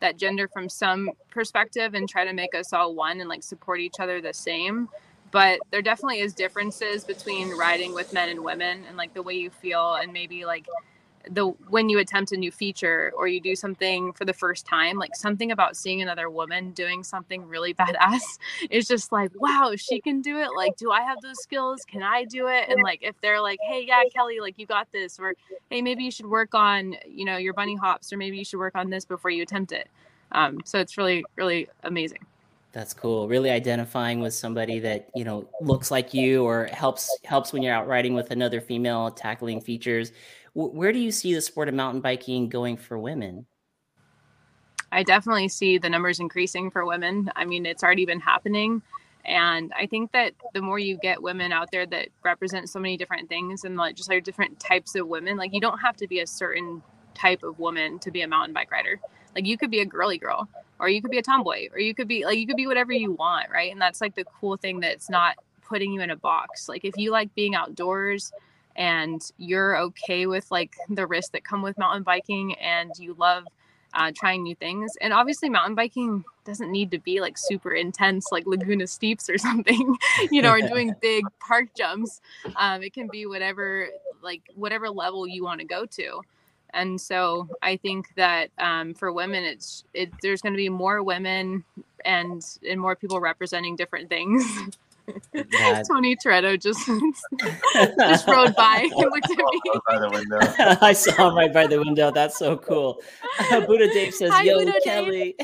that 0.00 0.16
gender 0.16 0.48
from 0.48 0.68
some 0.68 1.10
perspective 1.30 1.94
and 1.94 2.08
try 2.08 2.24
to 2.24 2.32
make 2.32 2.54
us 2.54 2.72
all 2.72 2.94
one 2.94 3.20
and 3.20 3.28
like 3.28 3.42
support 3.42 3.80
each 3.80 4.00
other 4.00 4.20
the 4.20 4.32
same 4.32 4.88
but 5.30 5.58
there 5.70 5.82
definitely 5.82 6.20
is 6.20 6.32
differences 6.32 7.04
between 7.04 7.50
riding 7.56 7.92
with 7.92 8.12
men 8.12 8.28
and 8.28 8.42
women 8.42 8.84
and 8.88 8.96
like 8.96 9.12
the 9.14 9.22
way 9.22 9.34
you 9.34 9.50
feel 9.50 9.94
and 9.94 10.12
maybe 10.12 10.44
like 10.44 10.66
the 11.30 11.46
when 11.68 11.88
you 11.88 11.98
attempt 11.98 12.32
a 12.32 12.36
new 12.36 12.50
feature 12.50 13.12
or 13.16 13.26
you 13.26 13.40
do 13.40 13.56
something 13.56 14.12
for 14.12 14.24
the 14.24 14.32
first 14.32 14.66
time 14.66 14.98
like 14.98 15.14
something 15.16 15.52
about 15.52 15.76
seeing 15.76 16.02
another 16.02 16.28
woman 16.28 16.70
doing 16.72 17.02
something 17.02 17.46
really 17.46 17.74
badass 17.82 18.38
is 18.70 18.86
just 18.86 19.12
like 19.12 19.30
wow 19.34 19.72
she 19.76 20.00
can 20.00 20.20
do 20.20 20.38
it. 20.38 20.48
Like 20.56 20.76
do 20.76 20.90
i 20.90 21.00
have 21.02 21.20
those 21.20 21.40
skills? 21.42 21.84
Can 21.84 22.02
i 22.02 22.24
do 22.24 22.48
it? 22.48 22.68
And 22.68 22.82
like 22.82 23.00
if 23.02 23.18
they're 23.20 23.40
like 23.40 23.58
hey 23.68 23.84
yeah 23.86 24.02
kelly 24.14 24.40
like 24.40 24.58
you 24.58 24.66
got 24.66 24.90
this 24.92 25.18
or 25.18 25.34
hey 25.70 25.82
maybe 25.82 26.04
you 26.04 26.10
should 26.10 26.26
work 26.26 26.54
on 26.54 26.96
you 27.06 27.24
know 27.24 27.36
your 27.36 27.54
bunny 27.54 27.76
hops 27.76 28.12
or 28.12 28.16
maybe 28.16 28.36
you 28.36 28.44
should 28.44 28.58
work 28.58 28.74
on 28.74 28.90
this 28.90 29.04
before 29.04 29.30
you 29.30 29.42
attempt 29.42 29.72
it. 29.72 29.88
Um, 30.32 30.60
so 30.64 30.78
it's 30.78 30.98
really 30.98 31.24
really 31.36 31.68
amazing. 31.84 32.24
That's 32.74 32.92
cool. 32.92 33.28
Really 33.28 33.50
identifying 33.50 34.18
with 34.18 34.34
somebody 34.34 34.80
that 34.80 35.08
you 35.14 35.22
know 35.24 35.48
looks 35.60 35.92
like 35.92 36.12
you, 36.12 36.44
or 36.44 36.66
helps 36.72 37.08
helps 37.24 37.52
when 37.52 37.62
you're 37.62 37.72
out 37.72 37.86
riding 37.86 38.14
with 38.14 38.32
another 38.32 38.60
female, 38.60 39.12
tackling 39.12 39.60
features. 39.60 40.10
Where 40.54 40.92
do 40.92 40.98
you 40.98 41.10
see 41.10 41.34
the 41.34 41.40
sport 41.40 41.68
of 41.68 41.74
mountain 41.74 42.00
biking 42.00 42.48
going 42.48 42.76
for 42.76 42.98
women? 42.98 43.46
I 44.92 45.02
definitely 45.02 45.48
see 45.48 45.78
the 45.78 45.90
numbers 45.90 46.20
increasing 46.20 46.70
for 46.70 46.86
women. 46.86 47.30
I 47.34 47.44
mean, 47.44 47.66
it's 47.66 47.82
already 47.82 48.06
been 48.06 48.20
happening. 48.20 48.80
And 49.24 49.72
I 49.76 49.86
think 49.86 50.12
that 50.12 50.34
the 50.52 50.62
more 50.62 50.78
you 50.78 50.96
get 50.96 51.20
women 51.20 51.50
out 51.50 51.72
there 51.72 51.86
that 51.86 52.08
represent 52.22 52.68
so 52.68 52.78
many 52.78 52.96
different 52.96 53.28
things 53.28 53.64
and 53.64 53.76
like 53.76 53.96
just 53.96 54.08
like 54.08 54.22
different 54.22 54.60
types 54.60 54.94
of 54.94 55.08
women, 55.08 55.36
like 55.36 55.52
you 55.52 55.60
don't 55.60 55.78
have 55.78 55.96
to 55.96 56.06
be 56.06 56.20
a 56.20 56.26
certain 56.26 56.82
type 57.14 57.42
of 57.42 57.58
woman 57.58 57.98
to 58.00 58.10
be 58.10 58.22
a 58.22 58.28
mountain 58.28 58.52
bike 58.52 58.70
rider. 58.70 59.00
Like 59.34 59.46
you 59.46 59.58
could 59.58 59.70
be 59.70 59.80
a 59.80 59.86
girly 59.86 60.18
girl 60.18 60.48
or 60.78 60.88
you 60.88 61.02
could 61.02 61.10
be 61.10 61.18
a 61.18 61.22
tomboy 61.22 61.68
or 61.72 61.80
you 61.80 61.94
could 61.94 62.06
be 62.06 62.24
like 62.24 62.38
you 62.38 62.46
could 62.46 62.56
be 62.56 62.66
whatever 62.66 62.92
you 62.92 63.12
want, 63.12 63.50
right? 63.50 63.72
And 63.72 63.80
that's 63.80 64.00
like 64.00 64.14
the 64.14 64.24
cool 64.24 64.56
thing 64.56 64.80
that 64.80 64.92
it's 64.92 65.10
not 65.10 65.36
putting 65.62 65.92
you 65.92 66.02
in 66.02 66.10
a 66.10 66.16
box. 66.16 66.68
Like 66.68 66.84
if 66.84 66.96
you 66.96 67.10
like 67.10 67.34
being 67.34 67.54
outdoors 67.54 68.30
and 68.76 69.22
you're 69.38 69.76
okay 69.78 70.26
with 70.26 70.50
like 70.50 70.74
the 70.88 71.06
risks 71.06 71.30
that 71.30 71.44
come 71.44 71.62
with 71.62 71.78
mountain 71.78 72.02
biking 72.02 72.54
and 72.56 72.92
you 72.98 73.14
love 73.18 73.44
uh, 73.94 74.10
trying 74.14 74.42
new 74.42 74.54
things. 74.54 74.96
And 75.00 75.12
obviously, 75.12 75.48
mountain 75.48 75.74
biking 75.74 76.24
doesn't 76.44 76.70
need 76.70 76.90
to 76.90 76.98
be 76.98 77.20
like 77.20 77.38
super 77.38 77.72
intense, 77.72 78.26
like 78.30 78.46
Laguna 78.46 78.86
Steeps 78.86 79.30
or 79.30 79.38
something, 79.38 79.96
you 80.30 80.42
know, 80.42 80.50
or 80.50 80.60
doing 80.60 80.94
big 81.00 81.24
park 81.40 81.68
jumps. 81.76 82.20
Um, 82.56 82.82
it 82.82 82.92
can 82.92 83.08
be 83.10 83.26
whatever, 83.26 83.88
like 84.22 84.42
whatever 84.54 84.90
level 84.90 85.26
you 85.26 85.44
want 85.44 85.60
to 85.60 85.66
go 85.66 85.86
to. 85.86 86.22
And 86.74 87.00
so 87.00 87.48
I 87.62 87.76
think 87.76 88.08
that 88.16 88.50
um, 88.58 88.94
for 88.94 89.12
women, 89.12 89.44
it's 89.44 89.84
it, 89.94 90.10
there's 90.22 90.42
going 90.42 90.54
to 90.54 90.58
be 90.58 90.68
more 90.68 91.02
women 91.02 91.64
and 92.04 92.44
and 92.68 92.80
more 92.80 92.96
people 92.96 93.20
representing 93.20 93.76
different 93.76 94.08
things. 94.08 94.44
That... 95.32 95.84
Tony 95.90 96.16
Toretto 96.16 96.60
just 96.60 96.86
just 97.98 98.28
rode 98.28 98.54
by 98.56 98.88
and 98.90 99.10
looked 99.10 99.30
at 99.30 99.38
me. 99.38 99.60
By 99.86 99.98
the 99.98 100.10
window. 100.10 100.38
I 100.80 100.92
saw 100.92 101.28
him 101.28 101.36
right 101.36 101.52
by 101.52 101.66
the 101.66 101.78
window. 101.78 102.10
That's 102.10 102.38
so 102.38 102.56
cool. 102.56 103.00
Uh, 103.50 103.60
Buddha 103.60 103.88
Dave 103.88 104.14
says, 104.14 104.30
Hi, 104.30 104.42
"Yo, 104.42 104.58
Buddha 104.58 104.80
Kelly, 104.84 105.36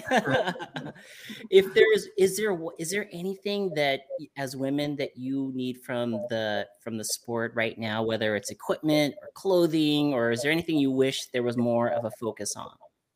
if 1.50 1.72
there's 1.74 2.08
is 2.18 2.36
there 2.36 2.56
is 2.78 2.90
there 2.90 3.08
anything 3.12 3.72
that 3.74 4.00
as 4.36 4.56
women 4.56 4.96
that 4.96 5.16
you 5.16 5.52
need 5.54 5.78
from 5.84 6.12
the 6.30 6.66
from 6.82 6.96
the 6.96 7.04
sport 7.04 7.52
right 7.54 7.78
now, 7.78 8.02
whether 8.02 8.36
it's 8.36 8.50
equipment 8.50 9.14
or 9.22 9.28
clothing, 9.34 10.14
or 10.14 10.30
is 10.30 10.42
there 10.42 10.52
anything 10.52 10.78
you 10.78 10.90
wish 10.90 11.26
there 11.32 11.42
was 11.42 11.56
more 11.56 11.88
of 11.88 12.04
a 12.04 12.10
focus 12.18 12.54
on?" 12.56 12.70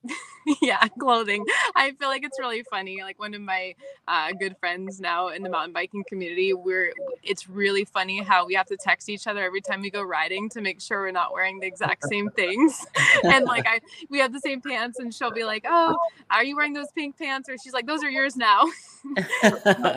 yeah, 0.62 0.86
clothing. 0.98 1.44
I 1.74 1.92
feel 1.92 2.08
like 2.08 2.24
it's 2.24 2.38
really 2.38 2.62
funny. 2.64 3.02
Like 3.02 3.18
one 3.18 3.34
of 3.34 3.40
my 3.40 3.74
uh, 4.06 4.32
good 4.32 4.56
friends 4.58 5.00
now 5.00 5.28
in 5.28 5.42
the 5.42 5.48
mountain 5.48 5.72
biking 5.72 6.04
community, 6.04 6.52
we're 6.52 6.92
it's 7.22 7.48
really 7.48 7.84
funny 7.84 8.22
how 8.22 8.46
we 8.46 8.54
have 8.54 8.66
to 8.66 8.76
text 8.76 9.08
each 9.08 9.26
other 9.26 9.42
every 9.42 9.60
time 9.60 9.80
we 9.82 9.90
go 9.90 10.02
riding 10.02 10.48
to 10.50 10.60
make 10.60 10.80
sure 10.80 11.02
we're 11.02 11.12
not 11.12 11.32
wearing 11.32 11.60
the 11.60 11.66
exact 11.66 12.04
same 12.08 12.30
things. 12.30 12.84
and 13.24 13.46
like 13.46 13.66
I, 13.66 13.80
we 14.10 14.18
have 14.18 14.32
the 14.32 14.40
same 14.40 14.60
pants, 14.60 14.98
and 14.98 15.14
she'll 15.14 15.30
be 15.30 15.44
like, 15.44 15.64
"Oh, 15.68 15.96
are 16.30 16.44
you 16.44 16.56
wearing 16.56 16.72
those 16.72 16.92
pink 16.94 17.18
pants?" 17.18 17.48
Or 17.48 17.56
she's 17.62 17.72
like, 17.72 17.86
"Those 17.86 18.02
are 18.02 18.10
yours 18.10 18.36
now." 18.36 18.64
so 19.14 19.20
Mark, 19.44 19.92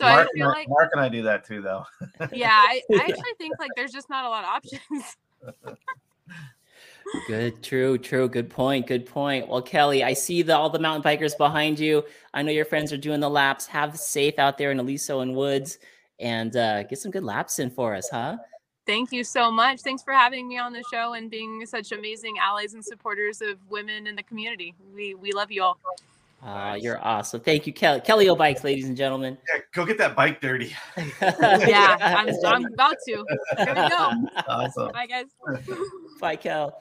I 0.00 0.26
feel 0.34 0.48
like 0.48 0.68
Mark 0.68 0.90
and 0.92 1.00
I 1.00 1.08
do 1.08 1.22
that 1.22 1.44
too, 1.44 1.60
though. 1.60 1.84
yeah, 2.32 2.50
I, 2.50 2.82
I 2.92 2.98
actually 3.00 3.34
think 3.38 3.58
like 3.58 3.70
there's 3.76 3.92
just 3.92 4.08
not 4.08 4.24
a 4.24 4.28
lot 4.28 4.44
of 4.44 4.50
options. 4.50 5.16
Good, 7.26 7.62
true, 7.62 7.98
true. 7.98 8.28
Good 8.28 8.50
point. 8.50 8.86
Good 8.86 9.06
point. 9.06 9.48
Well, 9.48 9.62
Kelly, 9.62 10.04
I 10.04 10.12
see 10.12 10.42
the, 10.42 10.56
all 10.56 10.70
the 10.70 10.78
mountain 10.78 11.02
bikers 11.02 11.36
behind 11.36 11.78
you. 11.78 12.04
I 12.34 12.42
know 12.42 12.52
your 12.52 12.64
friends 12.64 12.92
are 12.92 12.96
doing 12.96 13.20
the 13.20 13.30
laps. 13.30 13.66
Have 13.66 13.98
safe 13.98 14.38
out 14.38 14.58
there 14.58 14.70
in 14.70 14.78
Aliso 14.78 15.20
and 15.20 15.34
Woods, 15.34 15.78
and 16.20 16.54
uh, 16.56 16.84
get 16.84 16.98
some 16.98 17.10
good 17.10 17.24
laps 17.24 17.58
in 17.58 17.70
for 17.70 17.94
us, 17.94 18.08
huh? 18.10 18.36
Thank 18.86 19.12
you 19.12 19.24
so 19.24 19.50
much. 19.50 19.80
Thanks 19.80 20.02
for 20.02 20.12
having 20.12 20.48
me 20.48 20.58
on 20.58 20.72
the 20.72 20.82
show 20.92 21.14
and 21.14 21.30
being 21.30 21.64
such 21.66 21.92
amazing 21.92 22.36
allies 22.40 22.74
and 22.74 22.84
supporters 22.84 23.40
of 23.40 23.58
women 23.68 24.06
in 24.06 24.16
the 24.16 24.22
community. 24.22 24.74
We 24.94 25.14
we 25.14 25.32
love 25.32 25.52
you 25.52 25.62
all. 25.62 25.78
Uh, 26.42 26.78
you're 26.80 26.98
awesome. 27.04 27.40
Thank 27.40 27.66
you, 27.66 27.72
Kelly. 27.72 28.00
Kelly 28.00 28.28
O 28.30 28.34
Bikes, 28.34 28.64
ladies 28.64 28.86
and 28.86 28.96
gentlemen. 28.96 29.36
Yeah, 29.48 29.60
go 29.74 29.84
get 29.84 29.98
that 29.98 30.16
bike 30.16 30.40
dirty. 30.40 30.74
yeah, 31.20 31.98
I'm, 32.00 32.34
I'm 32.46 32.64
about 32.72 32.96
to. 33.06 33.24
Here 33.58 33.68
we 33.68 33.88
go. 33.88 34.12
Awesome. 34.48 34.90
Bye, 34.92 35.06
guys. 35.06 35.26
Bye, 36.18 36.36
Kel. 36.36 36.80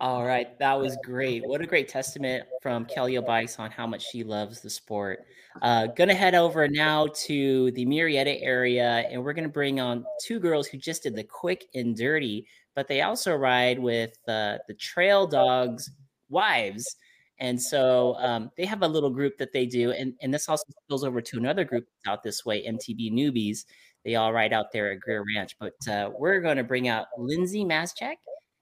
All 0.00 0.24
right, 0.24 0.58
that 0.58 0.80
was 0.80 0.96
great. 1.04 1.46
What 1.46 1.60
a 1.60 1.66
great 1.66 1.86
testament 1.86 2.46
from 2.62 2.86
Kelly 2.86 3.18
O 3.18 3.46
on 3.58 3.70
how 3.70 3.86
much 3.86 4.10
she 4.10 4.24
loves 4.24 4.62
the 4.62 4.70
sport. 4.70 5.26
Uh, 5.60 5.88
gonna 5.88 6.14
head 6.14 6.34
over 6.34 6.66
now 6.68 7.08
to 7.26 7.70
the 7.72 7.84
Murrieta 7.84 8.38
area, 8.40 9.06
and 9.10 9.22
we're 9.22 9.34
gonna 9.34 9.46
bring 9.46 9.78
on 9.78 10.06
two 10.22 10.40
girls 10.40 10.66
who 10.66 10.78
just 10.78 11.02
did 11.02 11.14
the 11.16 11.24
quick 11.24 11.66
and 11.74 11.94
dirty, 11.94 12.46
but 12.74 12.88
they 12.88 13.02
also 13.02 13.36
ride 13.36 13.78
with 13.78 14.16
uh, 14.26 14.56
the 14.68 14.74
Trail 14.74 15.26
Dogs 15.26 15.90
wives. 16.30 16.96
And 17.38 17.60
so 17.60 18.16
um, 18.20 18.50
they 18.56 18.64
have 18.64 18.80
a 18.80 18.88
little 18.88 19.10
group 19.10 19.36
that 19.36 19.52
they 19.52 19.66
do, 19.66 19.90
and, 19.90 20.14
and 20.22 20.32
this 20.32 20.48
also 20.48 20.64
spills 20.84 21.04
over 21.04 21.20
to 21.20 21.36
another 21.36 21.64
group 21.64 21.86
out 22.06 22.22
this 22.22 22.46
way, 22.46 22.66
MTB 22.66 23.12
Noobies. 23.12 23.66
They 24.06 24.14
all 24.14 24.32
ride 24.32 24.54
out 24.54 24.72
there 24.72 24.92
at 24.92 25.00
Greer 25.00 25.26
Ranch. 25.36 25.56
But 25.58 25.76
uh, 25.86 26.10
we're 26.18 26.40
to 26.56 26.64
bring 26.64 26.88
out 26.88 27.08
Lindsay 27.18 27.66
Mashchak 27.66 28.16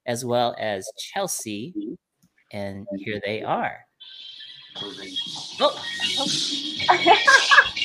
as 0.09 0.25
well 0.25 0.57
as 0.59 0.91
Chelsea, 1.13 1.75
and 2.53 2.87
here 2.97 3.21
they 3.25 3.43
are. 3.43 3.77
Oh. 5.61 5.83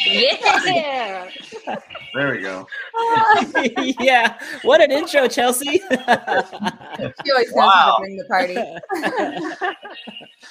yeah. 0.06 1.30
There 2.14 2.32
we 2.32 2.42
go. 2.42 2.68
yeah. 4.00 4.40
What 4.62 4.82
an 4.82 4.92
intro, 4.92 5.28
Chelsea. 5.28 5.66
she 5.80 5.82
always 5.90 7.52
knows 7.52 7.54
wow. 7.56 7.70
how 7.72 7.98
to 7.98 8.02
bring 8.02 8.18
the 8.18 8.26
party. 8.30 8.58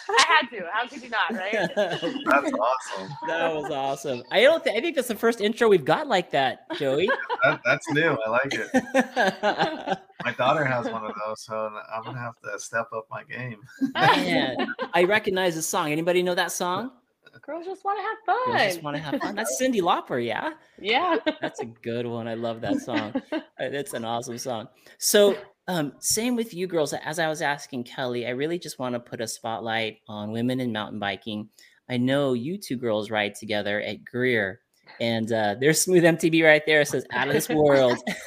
I 0.08 0.24
had 0.26 0.48
to. 0.50 0.64
How 0.72 0.88
could 0.88 1.02
you 1.02 1.10
not, 1.10 1.32
right? 1.32 1.70
That's 1.76 2.52
awesome. 2.52 3.08
That 3.28 3.54
was 3.54 3.70
awesome. 3.70 4.22
I 4.32 4.40
don't 4.42 4.64
think 4.64 4.76
I 4.76 4.80
think 4.80 4.96
that's 4.96 5.08
the 5.08 5.14
first 5.14 5.40
intro 5.40 5.68
we've 5.68 5.84
got 5.84 6.08
like 6.08 6.32
that, 6.32 6.66
Joey. 6.76 7.08
That, 7.44 7.60
that's 7.64 7.88
new. 7.92 8.18
I 8.26 8.30
like 8.30 8.52
it. 8.52 9.98
My 10.24 10.32
daughter 10.32 10.64
has 10.64 10.88
one 10.88 11.04
of 11.04 11.14
those, 11.26 11.44
so 11.44 11.70
I'm 11.94 12.04
gonna 12.04 12.18
have 12.18 12.38
to 12.44 12.58
step 12.58 12.88
up 12.94 13.06
my 13.10 13.24
game. 13.24 13.60
Man, 13.94 14.74
I 14.92 15.04
recognize 15.04 15.54
the 15.54 15.62
song. 15.62 15.92
Anybody 15.92 16.22
know 16.22 16.34
that 16.34 16.52
song? 16.52 16.92
Girls 17.40 17.64
just 17.66 17.84
want 17.84 17.98
to 17.98 18.02
have 18.02 18.18
fun. 18.26 18.56
Girls 18.56 18.74
just 18.74 18.82
want 18.84 18.96
to 18.96 19.02
have 19.02 19.20
fun. 19.20 19.34
That's 19.34 19.60
Cyndi 19.60 19.80
Lauper, 19.80 20.24
yeah. 20.24 20.50
Yeah, 20.78 21.16
that's 21.40 21.60
a 21.60 21.64
good 21.64 22.06
one. 22.06 22.28
I 22.28 22.34
love 22.34 22.60
that 22.60 22.80
song. 22.80 23.20
It's 23.58 23.94
an 23.94 24.04
awesome 24.04 24.38
song. 24.38 24.66
So, 24.98 25.36
um, 25.68 25.92
same 26.00 26.34
with 26.34 26.52
you 26.52 26.66
girls. 26.66 26.92
As 26.92 27.20
I 27.20 27.28
was 27.28 27.42
asking 27.42 27.84
Kelly, 27.84 28.26
I 28.26 28.30
really 28.30 28.58
just 28.58 28.80
want 28.80 28.94
to 28.94 29.00
put 29.00 29.20
a 29.20 29.28
spotlight 29.28 29.98
on 30.08 30.32
women 30.32 30.58
in 30.58 30.72
mountain 30.72 30.98
biking. 30.98 31.48
I 31.88 31.96
know 31.96 32.32
you 32.32 32.58
two 32.58 32.76
girls 32.76 33.10
ride 33.12 33.36
together 33.36 33.80
at 33.80 34.04
Greer, 34.04 34.62
and 35.00 35.30
uh, 35.32 35.54
there's 35.60 35.80
smooth 35.80 36.02
MTB 36.02 36.44
right 36.44 36.62
there. 36.66 36.80
It 36.80 36.88
says 36.88 37.06
"out 37.12 37.28
of 37.28 37.34
this 37.34 37.48
world." 37.48 37.98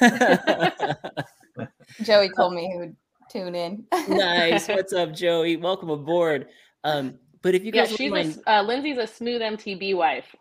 Joey 2.02 2.30
told 2.30 2.54
me 2.54 2.68
he 2.68 2.78
would 2.78 2.96
tune 3.30 3.54
in. 3.54 3.84
nice. 4.08 4.68
What's 4.68 4.92
up, 4.92 5.12
Joey? 5.12 5.56
Welcome 5.56 5.90
aboard. 5.90 6.48
Um, 6.84 7.18
but 7.42 7.54
if 7.54 7.64
you 7.64 7.70
guys 7.70 7.90
yeah, 7.90 7.96
she's 7.96 8.10
mind... 8.10 8.42
a, 8.46 8.54
uh, 8.54 8.62
Lindsay's 8.62 8.98
a 8.98 9.06
smooth 9.06 9.40
MTB 9.40 9.96
wife. 9.96 10.34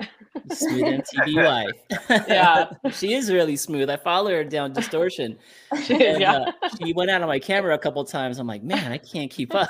smooth 0.51 1.01
MTB 1.01 1.45
wife. 2.09 2.27
yeah, 2.27 2.71
she 2.91 3.13
is 3.13 3.31
really 3.31 3.55
smooth. 3.55 3.89
I 3.89 3.97
follow 3.97 4.31
her 4.31 4.43
down 4.43 4.73
distortion. 4.73 5.37
she, 5.83 5.93
and, 6.03 6.19
yeah. 6.19 6.45
Uh, 6.61 6.69
she 6.83 6.93
went 6.93 7.11
out 7.11 7.21
on 7.21 7.27
my 7.27 7.39
camera 7.39 7.75
a 7.75 7.77
couple 7.77 8.03
times. 8.05 8.39
I'm 8.39 8.47
like, 8.47 8.63
man, 8.63 8.91
I 8.91 8.97
can't 8.97 9.29
keep 9.29 9.53
up. 9.53 9.69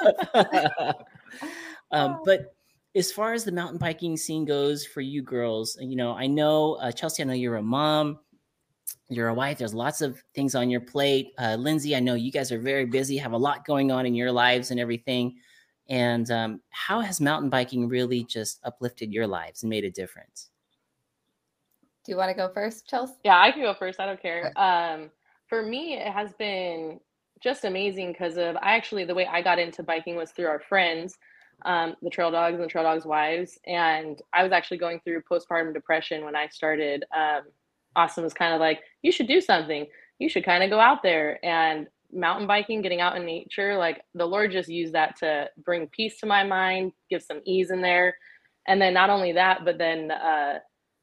um, 1.91 2.21
but 2.23 2.55
as 2.95 3.11
far 3.11 3.33
as 3.33 3.43
the 3.43 3.51
mountain 3.51 3.77
biking 3.77 4.15
scene 4.15 4.45
goes 4.45 4.85
for 4.85 5.01
you 5.01 5.21
girls, 5.21 5.77
you 5.81 5.97
know, 5.97 6.13
I 6.13 6.27
know 6.27 6.75
uh, 6.75 6.91
Chelsea. 6.91 7.21
I 7.21 7.25
know 7.25 7.33
you're 7.33 7.57
a 7.57 7.61
mom. 7.61 8.19
You're 9.09 9.27
a 9.27 9.33
wife. 9.33 9.57
There's 9.57 9.73
lots 9.73 10.01
of 10.01 10.21
things 10.33 10.55
on 10.55 10.69
your 10.69 10.81
plate. 10.81 11.33
Uh, 11.37 11.55
Lindsay, 11.55 11.95
I 11.95 11.99
know 11.99 12.15
you 12.15 12.31
guys 12.31 12.51
are 12.51 12.59
very 12.59 12.85
busy, 12.85 13.17
have 13.17 13.33
a 13.33 13.37
lot 13.37 13.65
going 13.65 13.91
on 13.91 14.05
in 14.05 14.15
your 14.15 14.31
lives 14.31 14.71
and 14.71 14.79
everything. 14.79 15.35
And 15.89 16.29
um, 16.31 16.61
how 16.71 17.01
has 17.01 17.21
mountain 17.21 17.49
biking 17.49 17.87
really 17.87 18.23
just 18.23 18.59
uplifted 18.63 19.13
your 19.13 19.27
lives 19.27 19.61
and 19.63 19.69
made 19.69 19.83
a 19.83 19.91
difference? 19.91 20.49
Do 22.03 22.11
you 22.11 22.17
want 22.17 22.29
to 22.29 22.35
go 22.35 22.51
first, 22.53 22.87
Chelsea? 22.87 23.13
Yeah, 23.23 23.39
I 23.39 23.51
can 23.51 23.61
go 23.61 23.73
first. 23.73 23.99
I 23.99 24.05
don't 24.05 24.21
care. 24.21 24.51
Um, 24.55 25.09
for 25.47 25.61
me, 25.61 25.95
it 25.95 26.11
has 26.11 26.33
been 26.33 26.99
just 27.41 27.65
amazing 27.65 28.11
because 28.11 28.37
of 28.37 28.55
I 28.57 28.75
actually 28.75 29.05
the 29.05 29.13
way 29.13 29.27
I 29.27 29.41
got 29.41 29.59
into 29.59 29.83
biking 29.83 30.15
was 30.15 30.31
through 30.31 30.47
our 30.47 30.59
friends, 30.59 31.17
um, 31.63 31.95
the 32.01 32.09
Trail 32.09 32.31
Dogs 32.31 32.55
and 32.55 32.63
the 32.63 32.67
Trail 32.67 32.83
Dogs' 32.83 33.05
wives, 33.05 33.59
and 33.65 34.21
I 34.33 34.43
was 34.43 34.51
actually 34.51 34.77
going 34.77 34.99
through 35.01 35.21
postpartum 35.29 35.73
depression 35.73 36.23
when 36.25 36.35
I 36.35 36.47
started. 36.47 37.05
Um, 37.15 37.43
Austin 37.95 38.23
was 38.23 38.33
kind 38.33 38.53
of 38.53 38.59
like, 38.59 38.81
"You 39.01 39.11
should 39.11 39.27
do 39.27 39.41
something. 39.41 39.85
You 40.19 40.29
should 40.29 40.45
kind 40.45 40.63
of 40.63 40.69
go 40.69 40.79
out 40.79 41.03
there." 41.03 41.43
And 41.45 41.87
mountain 42.11 42.47
biking, 42.47 42.81
getting 42.81 43.01
out 43.01 43.17
in 43.17 43.25
nature, 43.25 43.77
like 43.77 44.01
the 44.13 44.25
Lord 44.25 44.51
just 44.51 44.69
used 44.69 44.93
that 44.93 45.17
to 45.17 45.49
bring 45.63 45.87
peace 45.87 46.19
to 46.19 46.25
my 46.25 46.43
mind, 46.43 46.93
give 47.09 47.21
some 47.21 47.41
ease 47.45 47.71
in 47.71 47.81
there. 47.81 48.17
And 48.67 48.81
then 48.81 48.93
not 48.93 49.09
only 49.09 49.33
that, 49.33 49.65
but 49.65 49.77
then 49.77 50.11
uh, 50.11 50.59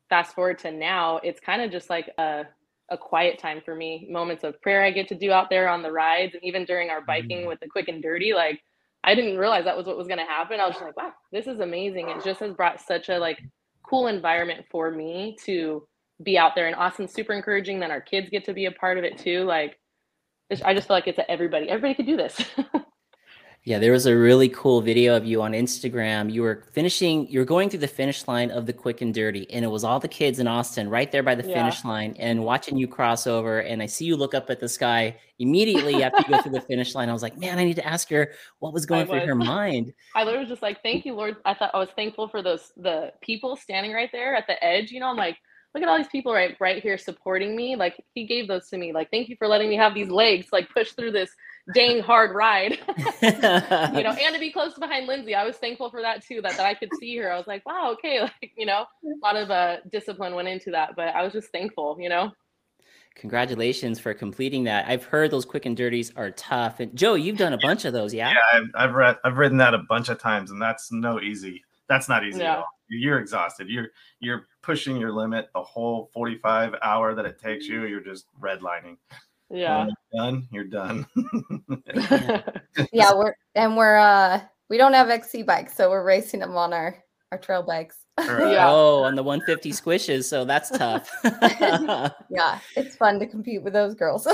fast 0.09 0.35
forward 0.35 0.59
to 0.61 0.73
now, 0.73 1.19
it's 1.19 1.41
kind 1.41 1.63
of 1.63 1.71
just 1.71 1.91
like 1.91 2.11
a, 2.19 2.45
a 2.91 2.99
quiet 2.99 3.39
time 3.39 3.61
for 3.65 3.75
me. 3.75 4.09
Moments 4.11 4.43
of 4.43 4.61
prayer 4.63 4.83
I 4.83 4.91
get 4.91 5.09
to 5.09 5.15
do 5.15 5.31
out 5.31 5.51
there 5.51 5.69
on 5.69 5.83
the 5.83 5.93
rides, 5.93 6.35
and 6.35 6.43
even 6.43 6.65
during 6.65 6.91
our 6.91 7.03
biking 7.03 7.41
mm-hmm. 7.41 7.49
with 7.49 7.61
the 7.61 7.69
quick 7.69 7.89
and 7.89 8.03
dirty, 8.03 8.33
like 8.35 8.61
I 9.05 9.15
didn't 9.15 9.39
realize 9.39 9.65
that 9.65 9.77
was 9.77 9.87
what 9.87 9.97
was 9.97 10.09
going 10.09 10.19
to 10.19 10.25
happen. 10.25 10.61
I 10.61 10.67
was 10.67 10.75
just 10.75 10.85
like, 10.85 10.97
wow, 10.97 11.13
this 11.31 11.47
is 11.47 11.61
amazing. 11.61 12.09
It 12.09 12.25
just 12.25 12.41
has 12.41 12.53
brought 12.53 12.81
such 12.81 13.09
a 13.09 13.19
like 13.19 13.39
cool 13.89 14.07
environment 14.07 14.65
for 14.71 14.91
me 14.91 15.37
to 15.45 15.87
be 16.23 16.39
out 16.39 16.55
there. 16.55 16.67
And 16.67 16.77
Austin's 16.77 17.13
super 17.13 17.33
encouraging. 17.33 17.81
Then 17.81 17.91
our 17.91 18.01
kids 18.01 18.31
get 18.31 18.45
to 18.47 18.53
be 18.53 18.67
a 18.67 18.73
part 18.73 18.99
of 18.99 19.05
it 19.05 19.19
too. 19.19 19.45
Like 19.45 19.79
I 20.65 20.75
just 20.75 20.89
feel 20.89 20.97
like 20.97 21.09
it's 21.09 21.19
a 21.19 21.31
everybody. 21.31 21.69
Everybody 21.69 21.95
could 21.95 22.07
do 22.07 22.17
this. 22.17 22.45
yeah, 23.65 23.79
there 23.79 23.93
was 23.93 24.07
a 24.07 24.17
really 24.17 24.49
cool 24.49 24.81
video 24.81 25.17
of 25.17 25.25
you 25.25 25.41
on 25.41 25.53
Instagram. 25.53 26.31
You 26.31 26.43
were 26.43 26.65
finishing, 26.73 27.29
you 27.29 27.39
were 27.39 27.45
going 27.45 27.71
through 27.71 27.81
the 27.81 27.89
finish 27.89 28.27
line 28.27 28.51
of 28.51 28.67
the 28.67 28.73
quick 28.73 29.01
and 29.01 29.15
dirty, 29.15 29.49
and 29.51 29.65
it 29.65 29.69
was 29.69 29.85
all 29.85 30.01
the 30.01 30.09
kids 30.09 30.41
in 30.41 30.49
Austin 30.49 30.91
right 30.91 31.11
there 31.11 31.23
by 31.23 31.35
the 31.35 31.49
yeah. 31.49 31.55
finish 31.55 31.85
line 31.85 32.15
and 32.19 32.45
watching 32.45 32.77
you 32.77 32.89
cross 32.89 33.27
over. 33.27 33.61
And 33.61 33.81
I 33.81 33.87
see 33.87 34.05
you 34.05 34.17
look 34.17 34.35
up 34.35 34.51
at 34.51 34.61
the 34.61 34.69
sky 34.69 35.17
immediately 35.39 36.03
after 36.03 36.23
you 36.23 36.37
go 36.37 36.43
through 36.43 36.53
the 36.53 36.61
finish 36.69 36.95
line. 36.95 37.09
I 37.09 37.13
was 37.13 37.23
like, 37.23 37.39
man, 37.39 37.59
I 37.59 37.65
need 37.65 37.77
to 37.77 37.87
ask 37.87 38.11
her 38.11 38.33
what 38.59 38.73
was 38.73 38.85
going 38.85 39.07
through 39.07 39.21
her 39.21 39.35
mind. 39.35 39.93
I 40.15 40.25
literally 40.25 40.45
was 40.45 40.51
just 40.51 40.63
like, 40.63 40.83
thank 40.83 41.05
you, 41.05 41.15
Lord. 41.15 41.37
I 41.45 41.55
thought 41.55 41.71
I 41.73 41.79
was 41.79 41.91
thankful 41.95 42.29
for 42.29 42.43
those 42.43 42.73
the 42.77 43.13
people 43.23 43.57
standing 43.57 43.93
right 43.93 44.11
there 44.13 44.35
at 44.35 44.47
the 44.49 44.63
edge. 44.63 44.91
You 44.91 45.01
know, 45.01 45.07
I'm 45.07 45.17
like, 45.17 45.39
look 45.75 45.83
at 45.83 45.89
all 45.89 45.97
these 45.97 46.09
people 46.09 46.33
right 46.33 46.57
right 46.61 46.83
here 46.83 46.99
supporting 46.99 47.57
me. 47.57 47.77
Like 47.77 48.03
he 48.15 48.27
gave 48.27 48.49
those 48.49 48.69
to 48.71 48.79
me. 48.79 48.93
Like, 48.93 49.11
thank 49.11 49.29
you 49.29 49.37
for 49.37 49.49
letting 49.49 49.69
me 49.69 49.77
have 49.77 49.95
these 49.95 50.09
legs, 50.09 50.49
like 50.53 50.69
push 50.71 50.93
through 50.93 51.13
this 51.13 51.31
dang 51.75 52.01
hard 52.01 52.35
ride. 52.35 52.73
you 53.23 54.03
know, 54.03 54.17
and 54.21 54.35
to 54.35 54.41
be 54.41 54.53
close 54.53 54.75
behind 54.75 55.07
Lindsay. 55.07 55.35
I 55.35 55.45
was 55.45 55.57
thankful 55.57 55.91
for 55.91 56.03
that 56.03 56.25
too, 56.25 56.43
that, 56.43 56.57
that 56.57 56.67
I 56.67 56.75
could 56.75 56.91
see 56.99 57.17
her. 57.19 57.33
I 57.33 57.37
was 57.37 57.47
like, 57.47 57.65
wow, 57.67 57.91
okay, 57.93 58.21
like, 58.43 58.53
you 58.57 58.67
know, 58.67 58.85
a 59.05 59.09
lot 59.23 59.37
of 59.37 59.51
uh 59.51 59.79
discipline 59.91 60.35
went 60.35 60.49
into 60.49 60.71
that, 60.73 60.95
but 60.97 61.09
I 61.09 61.23
was 61.23 61.33
just 61.33 61.49
thankful, 61.49 61.97
you 61.99 62.09
know. 62.09 62.33
Congratulations 63.15 63.99
for 63.99 64.15
completing 64.15 64.65
that. 64.65 64.89
I've 64.89 65.05
heard 65.05 65.31
those 65.31 65.45
quick 65.45 65.67
and 65.67 65.77
dirties 65.77 66.13
are 66.17 66.31
tough. 66.31 66.81
And 66.81 66.97
Joe, 66.97 67.15
you've 67.15 67.37
done 67.37 67.53
a 67.53 67.59
bunch 67.59 67.85
of 67.85 67.93
those, 67.93 68.15
yeah? 68.15 68.31
Yeah, 68.31 68.61
I've 68.61 68.71
I've 68.75 68.95
read 68.95 69.19
I've 69.23 69.37
ridden 69.37 69.59
that 69.59 69.75
a 69.75 69.79
bunch 69.79 70.09
of 70.09 70.19
times, 70.19 70.51
and 70.51 70.61
that's 70.61 70.91
no 70.91 71.21
easy. 71.21 71.63
That's 71.93 72.09
not 72.09 72.25
easy 72.25 72.43
at 72.43 72.57
all. 72.57 72.69
You're 72.89 73.19
exhausted. 73.19 73.69
You're 73.69 73.89
you're 74.19 74.47
pushing 74.63 74.97
your 74.97 75.13
limit 75.13 75.51
the 75.53 75.63
whole 75.63 76.09
45 76.15 76.77
hour 76.83 77.15
that 77.15 77.27
it 77.27 77.39
takes 77.39 77.67
you. 77.67 77.85
You're 77.85 78.01
just 78.01 78.25
redlining. 78.41 78.97
Yeah. 79.51 79.85
You're 79.85 80.25
done. 80.25 80.49
You're 80.51 80.65
done. 80.65 81.07
yeah, 82.95 83.13
we're 83.15 83.35
and 83.55 83.77
we're 83.77 83.99
uh 83.99 84.41
we 84.71 84.79
don't 84.79 84.95
have 84.95 85.11
XC 85.11 85.43
bikes, 85.43 85.77
so 85.77 85.91
we're 85.91 86.03
racing 86.03 86.41
them 86.41 86.57
on 86.57 86.73
our 86.73 86.97
our 87.31 87.37
trail 87.37 87.63
bikes. 87.63 87.99
Yeah. 88.19 88.71
Oh, 88.71 89.03
on 89.03 89.17
the 89.17 89.23
150 89.23 89.71
squishes. 89.73 90.25
So 90.25 90.47
that's 90.47 90.71
tough. 90.71 91.11
yeah, 92.31 92.59
it's 92.75 92.97
fun 92.97 93.19
to 93.19 93.27
compete 93.27 93.63
with 93.63 93.75
those 93.75 93.95
girls. 93.95 94.25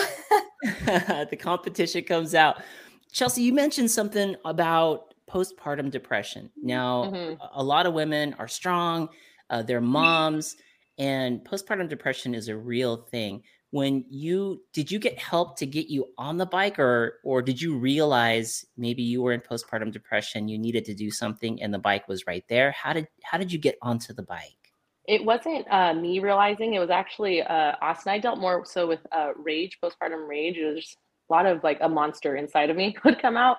the 0.61 1.39
competition 1.41 2.05
comes 2.05 2.37
out. 2.37 2.63
Chelsea, 3.11 3.43
you 3.43 3.53
mentioned 3.53 3.91
something 3.91 4.37
about 4.45 5.08
postpartum 5.29 5.91
depression. 5.91 6.51
Now, 6.63 7.05
Mhm. 7.05 7.39
a- 7.41 7.51
a 7.55 7.63
lot 7.63 7.87
of 7.87 7.95
women 7.95 8.35
are 8.35 8.49
strong, 8.49 9.09
uh, 9.51 9.63
they're 9.63 9.81
moms, 9.81 10.57
and 10.99 11.45
postpartum 11.45 11.89
depression 11.89 12.35
is 12.35 12.49
a 12.49 12.57
real 12.57 12.97
thing. 12.97 13.45
When 13.71 14.07
you 14.09 14.65
did 14.73 14.91
you 14.91 14.99
get 14.99 15.19
help 15.19 15.59
to 15.59 15.67
get 15.67 15.89
you 15.89 16.13
on 16.17 16.39
the 16.39 16.47
bike, 16.47 16.79
or 16.79 17.21
or 17.23 17.43
did 17.43 17.61
you 17.61 17.77
realize 17.77 18.65
maybe 18.79 19.03
you 19.03 19.21
were 19.23 19.33
in 19.33 19.41
postpartum 19.41 19.93
depression, 19.93 20.49
you 20.49 20.59
needed 20.59 20.85
to 20.87 20.95
do 20.95 21.11
something, 21.11 21.63
and 21.63 21.73
the 21.73 21.79
bike 21.79 22.09
was 22.09 22.27
right 22.27 22.45
there? 22.49 22.71
How 22.73 22.95
did 22.95 23.09
how 23.23 23.37
did 23.39 23.53
you 23.53 23.59
get 23.59 23.77
onto 23.83 24.13
the 24.13 24.23
bike? 24.23 24.55
it 25.05 25.25
wasn't 25.25 25.67
uh, 25.71 25.95
me 25.95 26.19
realizing 26.19 26.75
it 26.75 26.79
was 26.79 26.91
actually 26.91 27.41
uh, 27.41 27.73
austin 27.81 28.13
i 28.13 28.19
dealt 28.19 28.39
more 28.39 28.63
so 28.67 28.87
with 28.87 29.01
uh, 29.11 29.33
rage 29.37 29.79
postpartum 29.83 30.29
rage 30.29 30.59
it 30.59 30.67
was 30.67 30.85
just 30.85 30.99
a 31.31 31.33
lot 31.33 31.47
of 31.47 31.65
like 31.65 31.79
a 31.81 31.89
monster 31.89 32.37
inside 32.37 32.69
of 32.69 32.77
me 32.77 32.95
would 33.05 33.19
come 33.19 33.35
out 33.37 33.57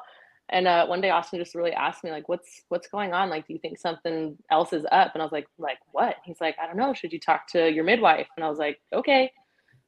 and 0.49 0.67
uh, 0.67 0.85
one 0.85 1.01
day 1.01 1.09
austin 1.09 1.39
just 1.39 1.55
really 1.55 1.73
asked 1.73 2.03
me 2.03 2.12
like 2.12 2.27
what's 2.29 2.62
what's 2.69 2.88
going 2.88 3.13
on? 3.13 3.29
Like 3.29 3.47
do 3.47 3.53
you 3.53 3.59
think 3.59 3.77
something 3.77 4.38
else 4.51 4.73
is 4.73 4.85
up? 4.91 5.12
And 5.13 5.21
i 5.21 5.25
was 5.25 5.31
like 5.31 5.47
like 5.57 5.79
what? 5.91 6.15
He's 6.23 6.41
like 6.41 6.55
i 6.62 6.65
don't 6.65 6.77
know. 6.77 6.93
Should 6.93 7.13
you 7.13 7.19
talk 7.19 7.47
to 7.49 7.71
your 7.71 7.83
midwife? 7.83 8.27
And 8.35 8.45
i 8.45 8.49
was 8.49 8.59
like 8.59 8.79
okay. 8.93 9.31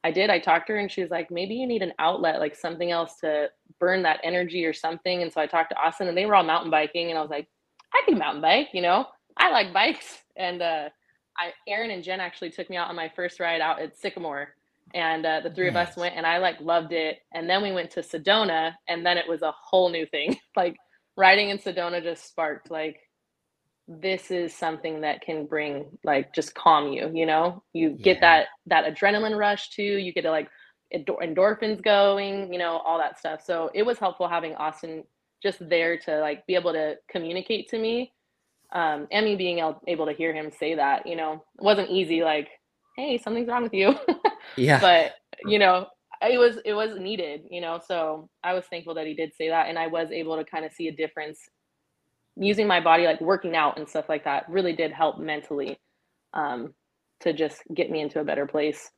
I 0.03 0.09
did. 0.09 0.31
I 0.31 0.39
talked 0.39 0.65
to 0.67 0.73
her 0.73 0.79
and 0.79 0.91
she 0.91 1.01
was 1.01 1.11
like 1.11 1.29
maybe 1.29 1.55
you 1.55 1.67
need 1.67 1.83
an 1.83 1.93
outlet 1.99 2.39
like 2.39 2.55
something 2.55 2.91
else 2.91 3.17
to 3.21 3.49
burn 3.79 4.01
that 4.03 4.19
energy 4.23 4.65
or 4.65 4.73
something. 4.73 5.21
And 5.21 5.31
so 5.31 5.41
i 5.41 5.47
talked 5.47 5.69
to 5.71 5.77
austin 5.77 6.07
and 6.07 6.17
they 6.17 6.25
were 6.25 6.35
all 6.35 6.43
mountain 6.43 6.71
biking 6.71 7.09
and 7.09 7.17
i 7.17 7.21
was 7.21 7.31
like 7.31 7.47
i 7.93 8.01
can 8.05 8.17
mountain 8.17 8.41
bike 8.41 8.69
you 8.73 8.81
know? 8.81 9.07
I 9.37 9.51
like 9.51 9.73
bikes. 9.73 10.19
And 10.35 10.61
uh 10.61 10.89
I 11.37 11.53
Erin 11.67 11.91
and 11.91 12.03
Jen 12.03 12.19
actually 12.19 12.51
took 12.51 12.69
me 12.69 12.77
out 12.77 12.89
on 12.89 12.95
my 12.95 13.09
first 13.15 13.39
ride 13.39 13.61
out 13.61 13.81
at 13.81 13.97
Sycamore, 13.97 14.49
and 14.93 15.25
uh, 15.25 15.41
the 15.41 15.51
three 15.51 15.67
of 15.67 15.75
us 15.75 15.95
went, 15.95 16.15
and 16.15 16.25
I 16.25 16.37
like 16.37 16.59
loved 16.61 16.91
it. 16.93 17.19
And 17.33 17.49
then 17.49 17.61
we 17.61 17.71
went 17.71 17.91
to 17.91 18.01
Sedona, 18.01 18.73
and 18.87 19.05
then 19.05 19.17
it 19.17 19.27
was 19.27 19.41
a 19.41 19.51
whole 19.51 19.89
new 19.89 20.05
thing. 20.05 20.37
like 20.55 20.75
riding 21.17 21.49
in 21.49 21.57
Sedona 21.57 22.01
just 22.01 22.27
sparked 22.27 22.71
like 22.71 22.97
this 23.87 24.31
is 24.31 24.53
something 24.55 25.01
that 25.01 25.21
can 25.21 25.45
bring 25.45 25.85
like 26.03 26.33
just 26.33 26.55
calm 26.55 26.91
you. 26.91 27.11
You 27.13 27.25
know, 27.25 27.63
you 27.73 27.91
get 27.91 28.21
that 28.21 28.47
that 28.67 28.85
adrenaline 28.85 29.37
rush 29.37 29.69
too. 29.69 29.83
You 29.83 30.13
get 30.13 30.23
to 30.23 30.31
like 30.31 30.49
endorphins 30.93 31.83
going. 31.83 32.51
You 32.51 32.59
know, 32.59 32.77
all 32.85 32.97
that 32.97 33.19
stuff. 33.19 33.41
So 33.45 33.69
it 33.73 33.83
was 33.83 33.99
helpful 33.99 34.27
having 34.27 34.55
Austin 34.55 35.03
just 35.41 35.57
there 35.69 35.97
to 35.97 36.19
like 36.19 36.45
be 36.47 36.55
able 36.55 36.73
to 36.73 36.95
communicate 37.09 37.69
to 37.69 37.79
me 37.79 38.11
um, 38.73 39.07
and 39.11 39.25
me 39.25 39.35
being 39.35 39.59
able, 39.59 39.81
able 39.87 40.05
to 40.05 40.13
hear 40.13 40.33
him 40.33 40.51
say 40.51 40.75
that, 40.75 41.05
you 41.05 41.15
know, 41.15 41.43
it 41.57 41.63
wasn't 41.63 41.89
easy. 41.89 42.23
Like, 42.23 42.49
hey, 42.97 43.17
something's 43.17 43.47
wrong 43.47 43.63
with 43.63 43.73
you, 43.73 43.95
Yeah. 44.57 44.79
but 44.79 45.13
you 45.45 45.59
know, 45.59 45.87
it 46.21 46.37
was 46.37 46.57
it 46.65 46.73
was 46.73 46.97
needed, 46.99 47.41
you 47.49 47.61
know. 47.61 47.79
So 47.85 48.29
I 48.43 48.53
was 48.53 48.65
thankful 48.65 48.93
that 48.95 49.07
he 49.07 49.13
did 49.13 49.33
say 49.35 49.49
that, 49.49 49.69
and 49.69 49.77
I 49.79 49.87
was 49.87 50.11
able 50.11 50.37
to 50.37 50.45
kind 50.45 50.65
of 50.65 50.71
see 50.71 50.87
a 50.87 50.91
difference 50.91 51.39
using 52.35 52.67
my 52.67 52.79
body, 52.79 53.05
like 53.05 53.21
working 53.21 53.55
out 53.55 53.77
and 53.77 53.87
stuff 53.87 54.07
like 54.09 54.23
that. 54.25 54.47
Really 54.49 54.73
did 54.73 54.91
help 54.91 55.19
mentally 55.19 55.79
um, 56.33 56.73
to 57.21 57.33
just 57.33 57.61
get 57.73 57.89
me 57.91 58.01
into 58.01 58.19
a 58.19 58.23
better 58.23 58.45
place. 58.45 58.89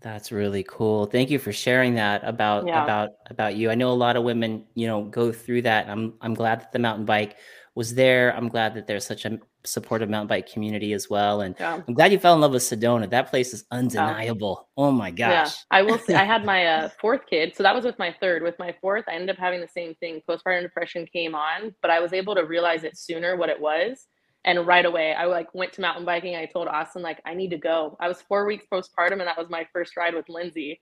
That's 0.00 0.32
really 0.32 0.64
cool. 0.66 1.04
Thank 1.06 1.30
you 1.30 1.38
for 1.38 1.52
sharing 1.52 1.94
that 1.96 2.24
about 2.24 2.66
Yeah. 2.66 2.82
about 2.82 3.10
about 3.28 3.56
you. 3.56 3.70
I 3.70 3.74
know 3.74 3.90
a 3.90 3.92
lot 3.92 4.16
of 4.16 4.24
women, 4.24 4.64
you 4.74 4.86
know, 4.86 5.04
go 5.04 5.30
through 5.30 5.62
that. 5.62 5.88
I'm 5.90 6.14
I'm 6.22 6.34
glad 6.34 6.60
that 6.60 6.72
the 6.72 6.78
mountain 6.78 7.04
bike 7.04 7.36
was 7.74 7.94
there. 7.94 8.34
I'm 8.34 8.48
glad 8.48 8.74
that 8.74 8.86
there's 8.86 9.04
such 9.06 9.26
a 9.26 9.38
supportive 9.64 10.08
mountain 10.08 10.28
bike 10.28 10.50
community 10.50 10.92
as 10.92 11.10
well. 11.10 11.40
And 11.42 11.54
Yeah. 11.58 11.80
I'm 11.86 11.94
glad 11.94 12.12
you 12.12 12.18
fell 12.18 12.34
in 12.34 12.40
love 12.40 12.52
with 12.52 12.62
Sedona. 12.62 13.08
That 13.10 13.28
place 13.28 13.52
is 13.52 13.64
undeniable. 13.70 14.68
Oh 14.76 14.90
my 14.90 15.10
gosh. 15.10 15.28
Yeah. 15.28 15.78
I 15.78 15.82
will 15.82 15.98
say 15.98 16.14
I 16.14 16.24
had 16.24 16.44
my 16.54 16.66
uh, 16.66 16.88
fourth 17.00 17.26
kid, 17.28 17.54
so 17.54 17.62
that 17.62 17.74
was 17.74 17.84
with 17.84 17.98
my 17.98 18.14
third. 18.20 18.42
With 18.42 18.58
my 18.58 18.74
fourth, 18.80 19.04
I 19.08 19.14
ended 19.14 19.30
up 19.30 19.36
having 19.36 19.60
the 19.60 19.68
same 19.68 19.94
thing. 19.96 20.22
Postpartum 20.28 20.62
depression 20.62 21.06
came 21.12 21.34
on, 21.34 21.74
but 21.82 21.90
I 21.90 22.00
was 22.00 22.12
able 22.12 22.34
to 22.34 22.42
realize 22.44 22.84
it 22.84 22.96
sooner 22.96 23.36
what 23.36 23.48
it 23.50 23.60
was, 23.60 24.06
and 24.44 24.66
right 24.66 24.86
away 24.86 25.12
I 25.14 25.26
like 25.26 25.54
went 25.54 25.72
to 25.74 25.80
mountain 25.82 26.04
biking. 26.04 26.36
I 26.36 26.46
told 26.46 26.68
Austin 26.68 27.02
like 27.02 27.20
I 27.26 27.34
need 27.34 27.50
to 27.50 27.58
go. 27.58 27.96
I 28.00 28.08
was 28.08 28.22
four 28.22 28.46
weeks 28.46 28.64
postpartum, 28.72 29.12
and 29.12 29.22
that 29.22 29.38
was 29.38 29.50
my 29.50 29.66
first 29.72 29.96
ride 29.96 30.14
with 30.14 30.28
Lindsay. 30.28 30.80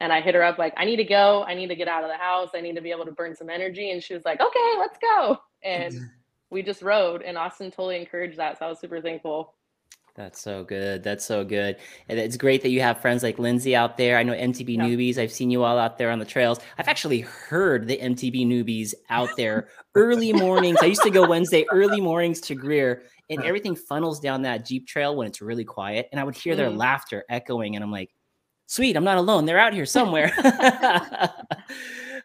And 0.00 0.12
I 0.12 0.20
hit 0.20 0.34
her 0.34 0.42
up 0.42 0.58
like 0.58 0.74
I 0.76 0.84
need 0.84 0.96
to 0.96 1.04
go. 1.04 1.42
I 1.44 1.54
need 1.54 1.68
to 1.68 1.76
get 1.76 1.88
out 1.88 2.04
of 2.04 2.10
the 2.10 2.18
house. 2.18 2.50
I 2.54 2.60
need 2.60 2.74
to 2.76 2.82
be 2.82 2.90
able 2.90 3.06
to 3.06 3.12
burn 3.12 3.34
some 3.34 3.48
energy. 3.48 3.92
And 3.92 4.02
she 4.02 4.12
was 4.12 4.26
like, 4.26 4.40
okay, 4.42 4.74
let's 4.78 4.98
go. 4.98 5.38
And 5.64 5.94
we 6.50 6.62
just 6.62 6.82
rode, 6.82 7.22
and 7.22 7.36
Austin 7.36 7.70
totally 7.70 8.00
encouraged 8.00 8.38
that. 8.38 8.58
So 8.58 8.66
I 8.66 8.68
was 8.68 8.78
super 8.80 9.00
thankful. 9.00 9.54
That's 10.14 10.40
so 10.40 10.64
good. 10.64 11.02
That's 11.02 11.26
so 11.26 11.44
good. 11.44 11.76
And 12.08 12.18
it's 12.18 12.38
great 12.38 12.62
that 12.62 12.70
you 12.70 12.80
have 12.80 13.02
friends 13.02 13.22
like 13.22 13.38
Lindsay 13.38 13.76
out 13.76 13.98
there. 13.98 14.16
I 14.16 14.22
know 14.22 14.32
MTB 14.32 14.76
Yeah. 14.76 14.84
newbies. 14.84 15.18
I've 15.18 15.30
seen 15.32 15.50
you 15.50 15.62
all 15.62 15.76
out 15.78 15.98
there 15.98 16.10
on 16.10 16.18
the 16.18 16.24
trails. 16.24 16.58
I've 16.78 16.88
actually 16.88 17.20
heard 17.20 17.86
the 17.86 17.98
MTB 17.98 18.46
noobies 18.46 18.94
out 19.10 19.28
there 19.36 19.68
early 19.94 20.32
mornings. 20.32 20.78
I 20.80 20.86
used 20.86 21.02
to 21.02 21.10
go 21.10 21.26
Wednesday 21.28 21.66
early 21.70 22.00
mornings 22.00 22.40
to 22.42 22.54
Greer, 22.54 23.02
and 23.28 23.42
everything 23.44 23.76
funnels 23.76 24.18
down 24.18 24.40
that 24.42 24.64
Jeep 24.64 24.86
trail 24.86 25.14
when 25.16 25.26
it's 25.26 25.42
really 25.42 25.64
quiet. 25.64 26.08
And 26.12 26.18
I 26.20 26.24
would 26.24 26.36
hear 26.36 26.56
their 26.56 26.70
Mm. 26.70 26.78
laughter 26.78 27.24
echoing, 27.28 27.74
and 27.74 27.84
I'm 27.84 27.92
like, 27.92 28.14
sweet, 28.68 28.96
I'm 28.96 29.04
not 29.04 29.18
alone. 29.18 29.44
They're 29.44 29.58
out 29.58 29.74
here 29.74 29.84
somewhere. 29.84 30.32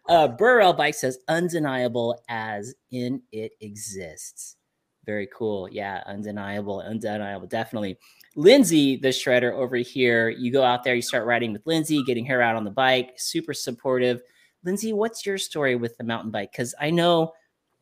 uh, 0.09 0.27
Burrell 0.27 0.73
Bike 0.73 0.95
says 0.95 1.19
undeniable 1.27 2.21
as 2.29 2.73
in 2.91 3.21
it 3.31 3.53
exists. 3.61 4.57
Very 5.05 5.27
cool. 5.33 5.67
Yeah, 5.69 6.03
undeniable, 6.05 6.81
undeniable, 6.81 7.47
definitely. 7.47 7.97
Lindsay, 8.35 8.97
the 8.97 9.09
shredder 9.09 9.53
over 9.53 9.75
here, 9.77 10.29
you 10.29 10.51
go 10.51 10.63
out 10.63 10.83
there, 10.83 10.95
you 10.95 11.01
start 11.01 11.25
riding 11.25 11.53
with 11.53 11.65
Lindsay, 11.65 12.03
getting 12.03 12.25
her 12.25 12.41
out 12.41 12.55
on 12.55 12.63
the 12.63 12.71
bike, 12.71 13.13
super 13.17 13.53
supportive. 13.53 14.21
Lindsay, 14.63 14.93
what's 14.93 15.25
your 15.25 15.37
story 15.37 15.75
with 15.75 15.97
the 15.97 16.03
mountain 16.03 16.31
bike? 16.31 16.51
Because 16.51 16.75
I 16.79 16.91
know 16.91 17.33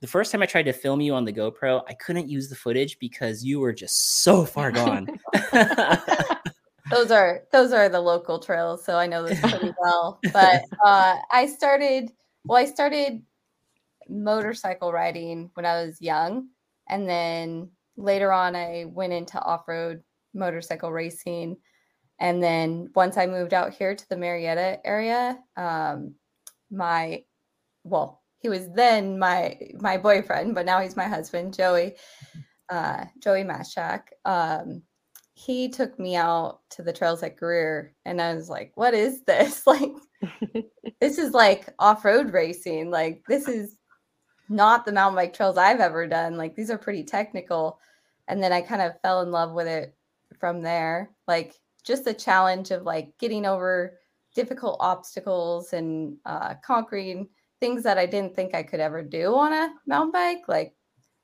the 0.02 0.08
first 0.08 0.32
time 0.32 0.42
I 0.42 0.46
tried 0.46 0.64
to 0.64 0.74
film 0.74 1.02
you 1.02 1.14
on 1.14 1.26
the 1.26 1.34
GoPro, 1.34 1.84
I 1.88 1.94
couldn't 1.94 2.30
use 2.30 2.50
the 2.50 2.56
footage 2.56 2.98
because 3.00 3.44
you 3.44 3.60
were 3.60 3.74
just 3.74 4.24
so 4.24 4.46
far 4.46 4.72
gone. 4.72 5.08
those 6.90 7.12
are 7.12 7.42
those 7.52 7.72
are 7.72 7.90
the 7.90 8.00
local 8.00 8.40
trails, 8.40 8.84
so 8.84 8.98
I 8.98 9.08
know 9.08 9.26
this 9.26 9.40
pretty 9.40 9.74
well. 9.82 10.20
But 10.34 10.64
uh, 10.86 11.16
I 11.32 11.48
started 11.48 12.12
well, 12.46 12.62
I 12.62 12.66
started 12.66 13.22
motorcycle 14.08 14.92
riding 14.92 15.52
when 15.54 15.66
I 15.66 15.84
was 15.84 16.02
young, 16.02 16.50
and 16.88 17.08
then 17.08 17.70
later 17.98 18.32
on, 18.32 18.56
I 18.56 18.86
went 18.88 19.14
into 19.14 19.40
off 19.40 19.68
road 19.68 20.02
motorcycle 20.34 20.92
racing. 20.92 21.58
And 22.22 22.44
then 22.44 22.90
once 22.96 23.18
I 23.18 23.28
moved 23.28 23.54
out 23.54 23.74
here 23.74 23.96
to 23.96 24.10
the 24.10 24.16
Murrieta 24.16 24.80
area, 24.84 25.40
um, 25.56 26.16
my 26.70 27.24
well, 27.84 28.22
he 28.40 28.50
was 28.50 28.70
then 28.74 29.20
my 29.20 29.58
my 29.80 29.98
boyfriend, 29.98 30.56
but 30.56 30.66
now 30.66 30.82
he's 30.82 30.98
my 30.98 31.08
husband, 31.08 31.54
Joey, 31.54 31.96
uh, 32.70 33.06
Joey 33.22 33.44
Mashchak. 33.44 34.02
Um, 34.26 34.84
he 35.40 35.70
took 35.70 35.98
me 35.98 36.18
out 36.18 36.60
to 36.70 36.84
the 36.84 36.92
trails 36.92 37.24
at 37.24 37.38
Greer, 37.38 37.94
and 38.04 38.22
I 38.22 38.36
was 38.36 38.50
like, 38.50 38.74
"What 38.76 38.94
is 38.94 39.24
this? 39.24 39.64
Like, 39.68 39.94
this 41.00 41.18
is 41.18 41.34
like 41.34 41.70
off 41.80 42.04
road 42.04 42.34
racing. 42.34 42.92
Like, 42.92 43.24
this 43.26 43.48
is 43.48 43.78
not 44.50 44.86
the 44.86 44.92
mountain 44.92 45.16
bike 45.16 45.34
trails 45.34 45.58
I've 45.58 45.80
ever 45.80 46.08
done. 46.08 46.36
Like, 46.36 46.56
these 46.56 46.70
are 46.70 46.78
pretty 46.78 47.04
technical." 47.06 47.80
And 48.28 48.44
then 48.44 48.52
I 48.52 48.62
kind 48.62 48.82
of 48.82 49.00
fell 49.02 49.22
in 49.22 49.32
love 49.32 49.54
with 49.54 49.68
it 49.68 49.96
from 50.40 50.62
there. 50.62 51.12
Like, 51.28 51.56
just 51.86 52.04
the 52.04 52.14
challenge 52.14 52.72
of 52.72 52.84
like 52.84 53.18
getting 53.18 53.46
over 53.46 53.98
difficult 54.36 54.78
obstacles 54.82 55.72
and 55.74 56.18
uh, 56.26 56.56
conquering 56.66 57.30
things 57.62 57.84
that 57.84 57.98
I 57.98 58.06
didn't 58.06 58.36
think 58.36 58.54
I 58.54 58.64
could 58.64 58.82
ever 58.82 59.02
do 59.04 59.36
on 59.36 59.54
a 59.54 59.74
mountain 59.88 60.12
bike. 60.12 60.50
Like, 60.50 60.76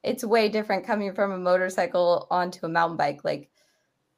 it's 0.03 0.23
way 0.23 0.47
different 0.47 0.85
coming 0.85 1.13
from 1.13 1.33
a 1.33 1.37
motorcycle 1.37 2.27
onto 2.31 2.65
a 2.65 2.69
mountain 2.69 2.97
bike. 2.97 3.21
Like, 3.25 3.49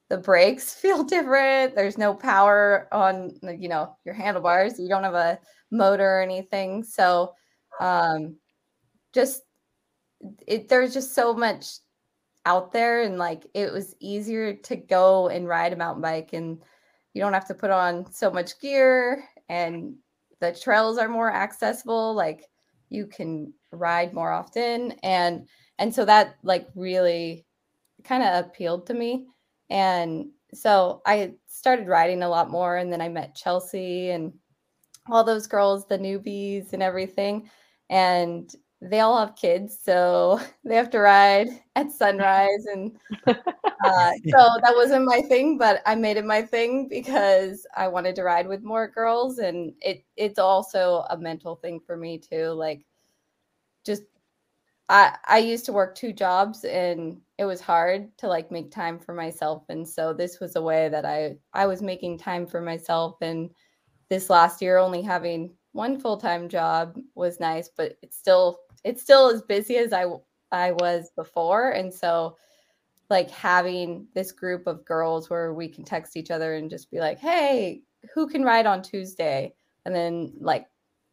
the 0.10 0.18
brakes 0.18 0.74
feel 0.82 1.04
different. 1.04 1.76
There's 1.76 1.98
no 1.98 2.14
power 2.14 2.88
on 2.92 3.32
you 3.60 3.70
know 3.70 3.96
your 4.06 4.14
handlebars. 4.14 4.80
You 4.80 4.90
don't 4.90 5.04
have 5.04 5.14
a 5.14 5.40
motor 5.72 6.18
or 6.18 6.22
anything. 6.22 6.84
So 6.84 7.34
um 7.80 8.38
just 9.14 9.42
it 10.48 10.68
there's 10.70 10.94
just 10.94 11.14
so 11.14 11.34
much 11.34 11.80
out 12.46 12.72
there 12.72 13.02
and 13.02 13.18
like 13.18 13.46
it 13.54 13.72
was 13.72 13.94
easier 14.00 14.54
to 14.54 14.76
go 14.76 15.28
and 15.28 15.48
ride 15.48 15.74
a 15.74 15.76
mountain 15.76 16.02
bike 16.02 16.32
and 16.34 16.64
you 17.14 17.22
don't 17.22 17.34
have 17.34 17.48
to 17.48 17.54
put 17.54 17.72
on 17.72 18.10
so 18.12 18.32
much 18.32 18.60
gear 18.62 19.24
and 19.50 19.96
the 20.40 20.54
trails 20.54 20.98
are 20.98 21.10
more 21.10 21.32
accessible 21.32 22.14
like 22.14 22.46
you 22.90 23.06
can 23.06 23.54
ride 23.72 24.14
more 24.14 24.32
often 24.32 24.94
and 25.04 25.48
and 25.78 25.94
so 25.94 26.06
that 26.06 26.38
like 26.42 26.68
really 26.74 27.46
kind 28.04 28.24
of 28.24 28.46
appealed 28.46 28.88
to 28.88 28.94
me 28.94 29.26
and 29.70 30.30
so 30.54 31.02
i 31.06 31.32
started 31.48 31.88
riding 31.88 32.24
a 32.24 32.30
lot 32.30 32.50
more 32.50 32.78
and 32.78 32.92
then 32.92 33.02
i 33.02 33.10
met 33.10 33.36
chelsea 33.36 34.10
and 34.10 34.34
all 35.10 35.24
those 35.24 35.48
girls 35.48 35.86
the 35.88 35.98
newbies 35.98 36.74
and 36.74 36.84
everything 36.84 37.50
and 37.90 38.56
they 38.82 39.00
all 39.00 39.18
have 39.18 39.36
kids 39.36 39.78
so 39.82 40.40
they 40.64 40.76
have 40.76 40.90
to 40.90 41.00
ride 41.00 41.48
at 41.76 41.92
sunrise 41.92 42.66
and 42.72 42.98
uh, 43.28 44.12
so 44.30 44.50
that 44.64 44.74
wasn't 44.76 45.04
my 45.06 45.22
thing 45.22 45.58
but 45.58 45.82
i 45.86 45.96
made 45.96 46.18
it 46.18 46.26
my 46.26 46.42
thing 46.42 46.88
because 46.88 47.66
i 47.76 47.88
wanted 47.88 48.16
to 48.16 48.24
ride 48.24 48.48
with 48.48 48.64
more 48.64 48.88
girls 48.88 49.40
and 49.40 49.74
it 49.82 50.04
it's 50.16 50.40
also 50.40 51.06
a 51.10 51.18
mental 51.18 51.56
thing 51.56 51.80
for 51.80 51.98
me 51.98 52.18
too 52.18 52.50
like 52.52 52.86
just 53.86 54.04
I 54.90 55.18
I 55.26 55.38
used 55.40 55.66
to 55.66 55.74
work 55.74 55.96
two 55.96 56.14
jobs 56.14 56.64
and 56.64 57.20
it 57.38 57.46
was 57.46 57.62
hard 57.62 58.18
to 58.20 58.28
like 58.28 58.52
make 58.52 58.72
time 58.72 59.00
for 59.00 59.14
myself 59.14 59.64
and 59.70 59.88
so 59.88 60.14
this 60.14 60.40
was 60.40 60.56
a 60.56 60.62
way 60.62 60.90
that 60.90 61.06
I 61.06 61.38
I 61.54 61.66
was 61.68 61.82
making 61.82 62.18
time 62.20 62.46
for 62.48 62.62
myself 62.62 63.18
and 63.22 63.52
this 64.10 64.30
last 64.30 64.62
year 64.62 64.78
only 64.78 65.02
having 65.02 65.54
one 65.74 66.00
full-time 66.00 66.50
job 66.50 66.98
was 67.16 67.40
nice 67.40 67.70
but 67.76 67.98
it's 68.02 68.18
still 68.18 68.60
it's 68.84 69.02
still 69.02 69.30
as 69.30 69.42
busy 69.42 69.78
as 69.78 69.94
I 69.94 70.06
I 70.52 70.72
was 70.72 71.12
before 71.16 71.72
and 71.72 71.94
so 71.94 72.38
like 73.10 73.30
having 73.32 74.08
this 74.14 74.32
group 74.32 74.68
of 74.68 74.86
girls 74.86 75.30
where 75.30 75.54
we 75.54 75.68
can 75.68 75.84
text 75.84 76.18
each 76.18 76.32
other 76.32 76.56
and 76.56 76.70
just 76.70 76.92
be 76.92 77.00
like 77.00 77.20
hey 77.20 77.84
who 78.14 78.28
can 78.28 78.44
ride 78.44 78.66
on 78.66 78.82
Tuesday? 78.82 79.54
And 79.86 79.96
then 79.96 80.34
like 80.40 80.68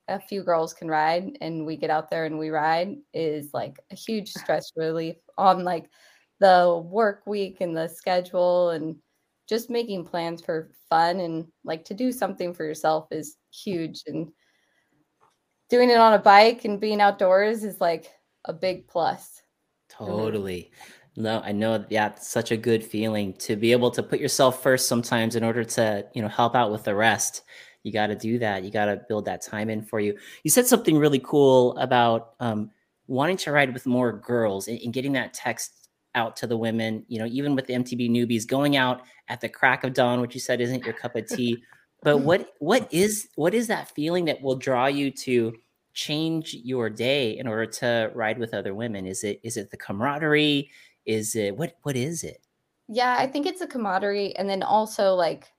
a 0.08 0.20
few 0.20 0.42
girls 0.42 0.72
can 0.74 0.88
ride 0.88 1.36
and 1.40 1.64
we 1.64 1.76
get 1.76 1.90
out 1.90 2.10
there 2.10 2.26
and 2.26 2.38
we 2.38 2.50
ride 2.50 2.96
is 3.12 3.50
like 3.54 3.78
a 3.90 3.94
huge 3.94 4.30
stress 4.32 4.72
relief 4.76 5.16
on 5.38 5.64
like 5.64 5.86
the 6.40 6.82
work 6.84 7.22
week 7.26 7.60
and 7.60 7.76
the 7.76 7.88
schedule 7.88 8.70
and 8.70 8.96
just 9.48 9.70
making 9.70 10.04
plans 10.04 10.42
for 10.42 10.70
fun 10.88 11.20
and 11.20 11.46
like 11.64 11.84
to 11.84 11.94
do 11.94 12.10
something 12.10 12.52
for 12.52 12.64
yourself 12.64 13.06
is 13.10 13.36
huge 13.52 14.02
and 14.06 14.30
doing 15.68 15.90
it 15.90 15.98
on 15.98 16.14
a 16.14 16.18
bike 16.18 16.64
and 16.64 16.80
being 16.80 17.00
outdoors 17.00 17.64
is 17.64 17.80
like 17.80 18.10
a 18.46 18.52
big 18.52 18.86
plus 18.88 19.42
totally. 19.88 20.70
No 21.16 21.40
i 21.44 21.52
know 21.52 21.84
yeah 21.90 22.14
such 22.16 22.50
a 22.50 22.56
good 22.56 22.84
feeling 22.84 23.34
to 23.34 23.54
be 23.54 23.70
able 23.70 23.90
to 23.92 24.02
put 24.02 24.18
yourself 24.18 24.62
first 24.62 24.88
sometimes 24.88 25.36
in 25.36 25.44
order 25.44 25.62
to 25.62 26.04
you 26.12 26.20
know 26.20 26.28
help 26.28 26.56
out 26.56 26.72
with 26.72 26.82
the 26.84 26.94
rest 26.94 27.42
you 27.84 27.92
got 27.92 28.08
to 28.08 28.16
do 28.16 28.38
that. 28.40 28.64
You 28.64 28.70
got 28.70 28.86
to 28.86 28.96
build 29.08 29.26
that 29.26 29.42
time 29.42 29.70
in 29.70 29.82
for 29.82 30.00
you. 30.00 30.18
You 30.42 30.50
said 30.50 30.66
something 30.66 30.98
really 30.98 31.20
cool 31.20 31.76
about 31.76 32.32
um, 32.40 32.70
wanting 33.06 33.36
to 33.36 33.52
ride 33.52 33.72
with 33.72 33.86
more 33.86 34.12
girls 34.12 34.66
and, 34.66 34.80
and, 34.80 34.92
getting 34.92 35.12
that 35.12 35.34
text 35.34 35.90
out 36.14 36.34
to 36.36 36.46
the 36.46 36.56
women. 36.56 37.04
You 37.08 37.18
know, 37.18 37.26
even 37.26 37.54
with 37.54 37.66
the 37.66 37.74
MTB 37.74 38.10
noobies, 38.10 38.46
going 38.46 38.76
out 38.76 39.02
at 39.28 39.40
the 39.40 39.50
crack 39.50 39.84
of 39.84 39.92
dawn, 39.92 40.20
which 40.22 40.34
you 40.34 40.40
said 40.40 40.60
isn't 40.60 40.84
your 40.84 40.94
cup 40.94 41.14
of 41.14 41.28
tea. 41.28 41.62
but 42.02 42.18
what 42.28 42.54
what 42.58 42.92
is 42.92 43.28
what 43.36 43.52
is 43.54 43.66
that 43.68 43.94
feeling 43.94 44.24
that 44.24 44.40
will 44.40 44.56
draw 44.56 44.86
you 44.86 45.10
to 45.10 45.52
change 45.92 46.54
your 46.64 46.90
day 46.90 47.38
in 47.38 47.46
order 47.46 47.66
to 47.66 48.10
ride 48.14 48.38
with 48.38 48.54
other 48.54 48.74
women? 48.74 49.06
Is 49.06 49.24
it 49.24 49.40
is 49.44 49.58
it 49.58 49.70
the 49.70 49.76
camaraderie? 49.76 50.70
Is 51.04 51.36
it 51.36 51.54
what 51.54 51.76
what 51.82 51.96
is 51.96 52.24
it? 52.24 52.40
Yeah, 52.88 53.16
I 53.18 53.26
think 53.26 53.46
it's 53.46 53.60
a 53.60 53.66
camaraderie, 53.66 54.36
and 54.36 54.48
then 54.48 54.62
also 54.62 55.14
like 55.14 55.53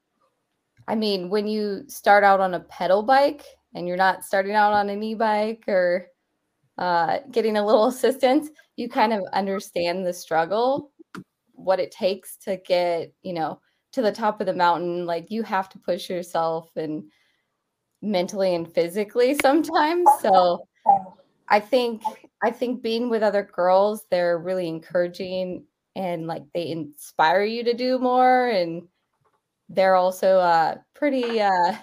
I 0.87 0.95
mean, 0.95 1.29
when 1.29 1.47
you 1.47 1.83
start 1.87 2.23
out 2.23 2.39
on 2.39 2.53
a 2.53 2.59
pedal 2.59 3.03
bike 3.03 3.43
and 3.73 3.87
you're 3.87 3.97
not 3.97 4.23
starting 4.23 4.53
out 4.53 4.73
on 4.73 4.89
an 4.89 5.01
e-bike 5.01 5.63
or 5.67 6.07
uh, 6.77 7.19
getting 7.31 7.57
a 7.57 7.65
little 7.65 7.85
assistance, 7.87 8.49
you 8.75 8.89
kind 8.89 9.13
of 9.13 9.23
understand 9.33 10.05
the 10.05 10.13
struggle, 10.13 10.91
what 11.53 11.79
it 11.79 11.91
takes 11.91 12.37
to 12.37 12.57
get, 12.57 13.13
you 13.23 13.33
know, 13.33 13.59
to 13.93 14.01
the 14.01 14.11
top 14.11 14.41
of 14.41 14.47
the 14.47 14.53
mountain. 14.53 15.05
Like 15.05 15.31
you 15.31 15.43
have 15.43 15.69
to 15.69 15.79
push 15.79 16.09
yourself 16.09 16.69
and 16.75 17.05
mentally 18.01 18.53
and 18.53 18.71
physically 18.71 19.35
sometimes. 19.41 20.07
So 20.21 20.67
I 21.49 21.59
think 21.59 22.03
I 22.43 22.51
think 22.51 22.81
being 22.81 23.09
with 23.09 23.23
other 23.23 23.43
girls, 23.43 24.05
they're 24.11 24.37
really 24.37 24.67
encouraging 24.67 25.65
and 25.95 26.27
like 26.27 26.43
they 26.53 26.67
inspire 26.67 27.43
you 27.43 27.63
to 27.63 27.73
do 27.73 27.97
more 27.97 28.49
and 28.49 28.83
they're 29.69 29.95
also 29.95 30.37
uh 30.39 30.75
pretty 30.93 31.41
uh 31.41 31.75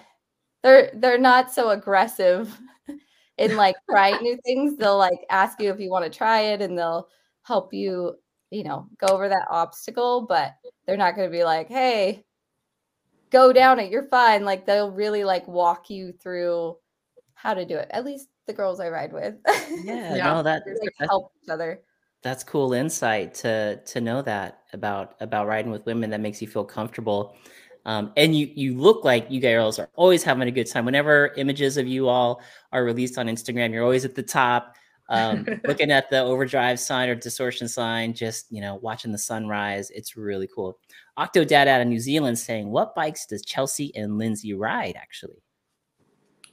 they're 0.63 0.91
they're 0.95 1.17
not 1.17 1.51
so 1.51 1.69
aggressive 1.71 2.57
in 3.37 3.55
like 3.57 3.75
trying 3.89 4.21
new 4.21 4.37
things. 4.45 4.77
They'll 4.77 4.97
like 4.97 5.19
ask 5.29 5.59
you 5.61 5.69
if 5.71 5.79
you 5.79 5.89
want 5.89 6.05
to 6.05 6.17
try 6.17 6.41
it 6.41 6.61
and 6.61 6.77
they'll 6.77 7.07
help 7.43 7.73
you 7.73 8.15
you 8.51 8.63
know 8.63 8.87
go 8.97 9.07
over 9.07 9.27
that 9.27 9.47
obstacle 9.49 10.25
but 10.27 10.53
they're 10.85 10.95
not 10.95 11.15
going 11.15 11.29
to 11.29 11.35
be 11.35 11.43
like 11.43 11.67
hey 11.67 12.23
go 13.31 13.51
down 13.51 13.79
it 13.79 13.91
you're 13.91 14.07
fine. 14.07 14.45
Like 14.45 14.65
they'll 14.65 14.91
really 14.91 15.23
like 15.23 15.47
walk 15.47 15.89
you 15.89 16.13
through 16.13 16.77
how 17.33 17.53
to 17.53 17.65
do 17.65 17.75
it 17.75 17.89
at 17.91 18.05
least 18.05 18.29
the 18.45 18.53
girls 18.53 18.79
i 18.79 18.89
ride 18.89 19.11
with. 19.11 19.35
Yeah, 19.83 20.15
yeah. 20.15 20.23
no 20.23 20.43
that 20.43 20.63
like, 20.65 21.09
help 21.09 21.31
each 21.43 21.49
other. 21.49 21.81
that's 22.21 22.43
cool 22.43 22.73
insight 22.73 23.33
to 23.35 23.77
to 23.85 23.99
know 23.99 24.21
that 24.21 24.61
about 24.71 25.15
about 25.19 25.47
riding 25.47 25.71
with 25.71 25.85
women 25.85 26.09
that 26.11 26.21
makes 26.21 26.41
you 26.41 26.47
feel 26.47 26.63
comfortable 26.63 27.35
um, 27.85 28.11
and 28.15 28.35
you 28.35 28.49
you 28.55 28.77
look 28.77 29.03
like 29.03 29.29
you 29.29 29.41
girls 29.41 29.77
are 29.79 29.89
always 29.95 30.23
having 30.23 30.47
a 30.47 30.51
good 30.51 30.69
time. 30.69 30.85
Whenever 30.85 31.33
images 31.35 31.77
of 31.77 31.87
you 31.87 32.07
all 32.07 32.41
are 32.71 32.83
released 32.83 33.17
on 33.17 33.27
Instagram, 33.27 33.71
you're 33.71 33.83
always 33.83 34.05
at 34.05 34.15
the 34.15 34.23
top, 34.23 34.75
um, 35.09 35.45
looking 35.67 35.91
at 35.91 36.09
the 36.09 36.19
overdrive 36.19 36.79
sign 36.79 37.09
or 37.09 37.15
distortion 37.15 37.67
sign, 37.67 38.13
just 38.13 38.51
you 38.51 38.61
know, 38.61 38.75
watching 38.75 39.11
the 39.11 39.17
sunrise. 39.17 39.89
It's 39.91 40.15
really 40.15 40.47
cool. 40.53 40.79
Octodad 41.17 41.67
out 41.67 41.81
of 41.81 41.87
New 41.87 41.99
Zealand 41.99 42.39
saying, 42.39 42.69
"What 42.69 42.95
bikes 42.95 43.25
does 43.25 43.43
Chelsea 43.43 43.93
and 43.95 44.17
Lindsay 44.17 44.53
ride?" 44.53 44.95
Actually, 44.95 45.43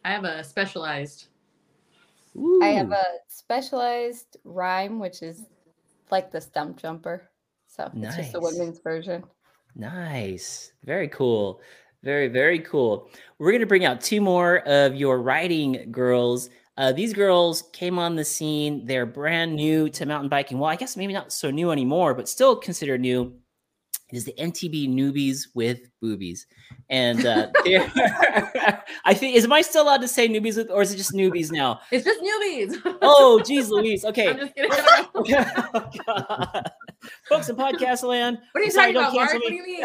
I 0.04 0.12
have 0.12 0.24
a 0.24 0.42
specialized. 0.42 1.28
Ooh. 2.36 2.60
I 2.62 2.68
have 2.68 2.92
a 2.92 3.04
specialized 3.28 4.36
rhyme, 4.44 4.98
which 4.98 5.22
is 5.22 5.46
like 6.10 6.30
the 6.30 6.38
Stumpjumper. 6.38 7.22
So 7.66 7.90
nice. 7.94 8.08
it's 8.08 8.16
just 8.16 8.32
the 8.32 8.40
women's 8.40 8.80
version. 8.80 9.24
Nice. 9.76 10.72
Very 10.85 11.09
cool. 11.09 11.61
Very, 12.02 12.28
very 12.28 12.59
cool. 12.61 13.11
We're 13.38 13.50
going 13.50 13.61
to 13.61 13.66
bring 13.66 13.85
out 13.85 14.00
two 14.00 14.20
more 14.20 14.59
of 14.61 14.94
your 14.94 15.20
riding 15.20 15.90
girls. 15.90 16.48
Uh, 16.76 16.92
these 16.92 17.12
girls 17.12 17.64
came 17.72 17.98
on 17.98 18.16
the 18.16 18.24
scene. 18.24 18.87
They're 18.87 19.06
brand 19.06 19.54
new 19.54 19.90
to 19.90 20.06
mountain 20.06 20.30
biking. 20.30 20.59
Well, 20.59 20.70
I 20.70 20.76
guess 20.76 20.96
maybe 20.96 21.12
not 21.12 21.33
so 21.33 21.50
new 21.50 21.70
anymore, 21.70 22.14
but 22.14 22.28
still 22.28 22.56
considered 22.56 23.00
new. 23.02 23.35
It 24.12 24.16
is 24.16 24.25
the 24.25 24.33
MTB 24.33 24.88
noobies 24.88 25.46
with 25.55 25.88
boobies, 26.01 26.46
and 26.88 27.25
uh, 27.25 27.46
I 29.05 29.14
think 29.14 29.37
is 29.37 29.44
am 29.44 29.53
I 29.53 29.62
still 29.62 29.85
allowed 29.85 30.01
to 30.01 30.09
say 30.09 30.29
newbies 30.29 30.57
with, 30.57 30.70
or 30.70 30.83
is 30.83 30.92
it 30.92 30.96
just 30.96 31.12
newbies 31.12 31.53
now? 31.53 31.81
It's 31.92 32.05
just 32.05 32.20
newbies. 32.20 32.99
oh, 33.03 33.40
geez, 33.44 33.70
Louise. 33.70 34.05
Okay. 34.05 34.29
I'm 34.29 34.38
just 34.38 34.55
kidding. 34.55 34.70
oh, 34.73 36.62
Folks 37.29 37.49
in 37.49 37.57
podcast 37.57 38.03
land. 38.03 38.38
What 38.53 38.62
are 38.62 38.64
you 38.64 38.70
sorry, 38.70 38.92
talking 38.92 39.20
about, 39.20 39.33
Mark? 39.33 39.42
What 39.42 39.49
do 39.49 39.55
you 39.55 39.62
mean? 39.62 39.85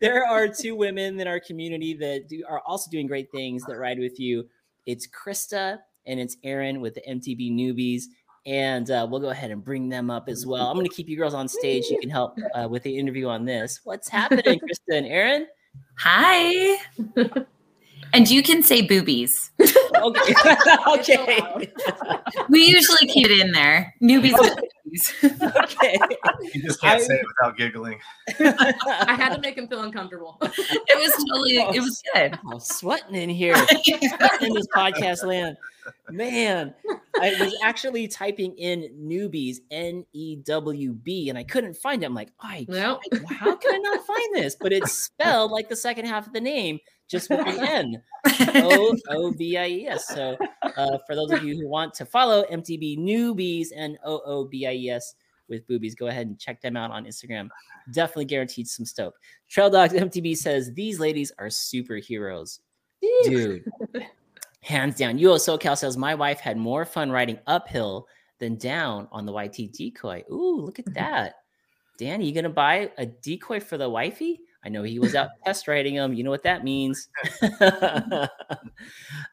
there 0.00 0.26
are 0.26 0.48
two 0.48 0.74
women 0.74 1.20
in 1.20 1.28
our 1.28 1.40
community 1.40 1.94
that 1.94 2.28
do, 2.28 2.42
are 2.48 2.62
also 2.66 2.90
doing 2.90 3.06
great 3.06 3.30
things 3.30 3.62
that 3.64 3.76
ride 3.76 3.98
with 3.98 4.18
you. 4.18 4.48
It's 4.86 5.06
Krista 5.06 5.78
and 6.06 6.18
it's 6.18 6.36
Erin 6.42 6.80
with 6.80 6.94
the 6.94 7.02
MTB 7.02 7.52
noobies 7.52 8.04
and 8.46 8.90
uh, 8.92 9.06
we'll 9.10 9.20
go 9.20 9.30
ahead 9.30 9.50
and 9.50 9.62
bring 9.62 9.88
them 9.88 10.08
up 10.08 10.28
as 10.28 10.46
well. 10.46 10.68
I'm 10.68 10.76
going 10.76 10.86
to 10.86 10.94
keep 10.94 11.08
you 11.08 11.16
girls 11.16 11.34
on 11.34 11.48
stage. 11.48 11.86
You 11.90 11.98
can 11.98 12.10
help 12.10 12.38
uh, 12.54 12.68
with 12.70 12.84
the 12.84 12.96
interview 12.96 13.26
on 13.28 13.44
this. 13.44 13.80
What's 13.84 14.08
happening, 14.08 14.60
Krista 14.60 14.96
and 14.96 15.06
Erin? 15.06 15.46
Hi. 15.98 16.78
and 18.12 18.30
you 18.30 18.42
can 18.42 18.62
say 18.62 18.82
boobies. 18.82 19.50
okay. 19.60 20.34
okay. 20.86 21.72
we 22.48 22.64
usually 22.64 23.08
keep 23.08 23.26
it 23.26 23.40
in 23.40 23.50
there. 23.50 23.94
Newbies. 24.00 24.38
okay. 25.64 25.98
You 26.54 26.62
just 26.62 26.80
can't 26.80 27.00
I, 27.00 27.04
say 27.04 27.14
it 27.14 27.26
without 27.26 27.56
giggling. 27.58 27.98
I 28.38 29.16
had 29.18 29.34
to 29.34 29.40
make 29.40 29.58
him 29.58 29.66
feel 29.66 29.82
uncomfortable. 29.82 30.38
It 30.40 30.98
was 30.98 31.12
totally. 31.28 31.56
It 31.76 31.80
was 31.80 32.00
good. 32.14 32.38
I'm 32.50 32.60
sweating 32.60 33.16
in 33.16 33.28
here 33.28 33.56
in 33.56 34.54
this 34.54 34.68
podcast 34.68 35.24
land. 35.24 35.56
Man, 36.10 36.74
I 37.20 37.34
was 37.40 37.54
actually 37.62 38.08
typing 38.08 38.54
in 38.56 38.90
newbies, 39.00 39.58
N 39.70 40.04
E 40.12 40.36
W 40.36 40.92
B, 40.94 41.28
and 41.28 41.38
I 41.38 41.44
couldn't 41.44 41.74
find 41.76 42.02
it. 42.02 42.06
I'm 42.06 42.14
like, 42.14 42.32
I, 42.40 42.66
Nope. 42.68 43.00
I- 43.12 43.34
how 43.34 43.56
can 43.56 43.74
I 43.74 43.78
not 43.78 44.06
find 44.06 44.34
this? 44.34 44.56
But 44.58 44.72
it's 44.72 44.92
spelled 44.92 45.50
like 45.50 45.68
the 45.68 45.76
second 45.76 46.06
half 46.06 46.26
of 46.26 46.32
the 46.32 46.40
name, 46.40 46.78
just 47.08 47.30
with 47.30 47.44
the 47.44 47.60
N. 47.60 48.02
O 48.56 48.96
O 49.10 49.32
B 49.32 49.56
I 49.56 49.66
E 49.66 49.86
S. 49.86 50.08
So, 50.08 50.36
uh, 50.62 50.98
for 51.06 51.14
those 51.14 51.30
of 51.32 51.42
you 51.44 51.54
who 51.58 51.68
want 51.68 51.94
to 51.94 52.04
follow 52.06 52.44
MTB 52.50 52.98
noobies 52.98 53.68
and 53.76 53.96
O 54.04 54.20
O 54.26 54.44
B 54.44 54.66
I 54.66 54.72
E 54.72 54.90
S 54.90 55.14
with 55.48 55.66
boobies, 55.68 55.94
go 55.94 56.08
ahead 56.08 56.26
and 56.26 56.38
check 56.38 56.60
them 56.60 56.76
out 56.76 56.90
on 56.90 57.04
Instagram. 57.04 57.48
Definitely 57.92 58.24
guaranteed 58.26 58.66
some 58.68 58.84
stoke. 58.84 59.14
Trail 59.48 59.70
Dogs 59.70 59.92
MTB 59.94 60.36
says 60.36 60.72
these 60.74 60.98
ladies 60.98 61.30
are 61.38 61.46
superheroes, 61.46 62.58
dude. 63.24 63.64
Hands 64.66 64.96
down. 64.96 65.16
UO 65.18 65.36
SoCal 65.36 65.78
says 65.78 65.96
my 65.96 66.16
wife 66.16 66.40
had 66.40 66.56
more 66.56 66.84
fun 66.84 67.12
riding 67.12 67.38
uphill 67.46 68.08
than 68.40 68.56
down 68.56 69.06
on 69.12 69.24
the 69.24 69.32
YT 69.32 69.72
decoy. 69.72 70.24
Ooh, 70.28 70.60
look 70.60 70.80
at 70.80 70.92
that. 70.94 71.34
Danny, 72.00 72.26
you 72.26 72.34
gonna 72.34 72.48
buy 72.48 72.90
a 72.98 73.06
decoy 73.06 73.60
for 73.60 73.78
the 73.78 73.88
wifey? 73.88 74.40
I 74.64 74.68
know 74.68 74.82
he 74.82 74.98
was 74.98 75.14
out 75.14 75.28
test 75.44 75.68
riding 75.68 75.94
them. 75.94 76.14
You 76.14 76.24
know 76.24 76.32
what 76.32 76.42
that 76.42 76.64
means. 76.64 77.08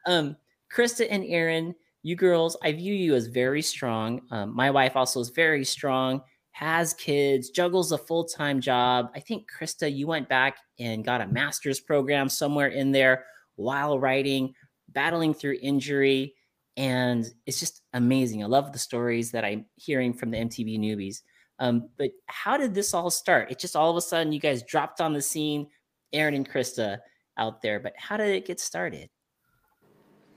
um, 0.06 0.36
Krista 0.72 1.04
and 1.10 1.24
Erin, 1.24 1.74
you 2.04 2.14
girls, 2.14 2.56
I 2.62 2.70
view 2.70 2.94
you 2.94 3.16
as 3.16 3.26
very 3.26 3.60
strong. 3.60 4.20
Um, 4.30 4.54
my 4.54 4.70
wife 4.70 4.94
also 4.94 5.18
is 5.18 5.30
very 5.30 5.64
strong, 5.64 6.22
has 6.52 6.94
kids, 6.94 7.50
juggles 7.50 7.90
a 7.90 7.98
full 7.98 8.24
time 8.24 8.60
job. 8.60 9.10
I 9.16 9.18
think, 9.18 9.48
Krista, 9.50 9.92
you 9.92 10.06
went 10.06 10.28
back 10.28 10.58
and 10.78 11.04
got 11.04 11.22
a 11.22 11.26
master's 11.26 11.80
program 11.80 12.28
somewhere 12.28 12.68
in 12.68 12.92
there 12.92 13.24
while 13.56 13.98
writing, 13.98 14.54
battling 14.94 15.34
through 15.34 15.58
injury. 15.62 16.34
And 16.76 17.24
it's 17.46 17.60
just 17.60 17.82
amazing. 17.92 18.42
I 18.42 18.46
love 18.46 18.72
the 18.72 18.78
stories 18.78 19.30
that 19.32 19.44
I'm 19.44 19.66
hearing 19.76 20.12
from 20.12 20.30
the 20.30 20.38
MTB 20.38 20.78
noobies. 20.78 21.22
Um, 21.60 21.88
but 21.98 22.10
how 22.26 22.56
did 22.56 22.74
this 22.74 22.94
all 22.94 23.10
start? 23.10 23.50
It 23.50 23.58
just 23.58 23.76
all 23.76 23.90
of 23.90 23.96
a 23.96 24.00
sudden 24.00 24.32
you 24.32 24.40
guys 24.40 24.62
dropped 24.62 25.00
on 25.00 25.12
the 25.12 25.22
scene, 25.22 25.68
Erin 26.12 26.34
and 26.34 26.48
Krista 26.48 26.98
out 27.38 27.62
there. 27.62 27.78
But 27.78 27.92
how 27.96 28.16
did 28.16 28.30
it 28.30 28.46
get 28.46 28.58
started? 28.58 29.08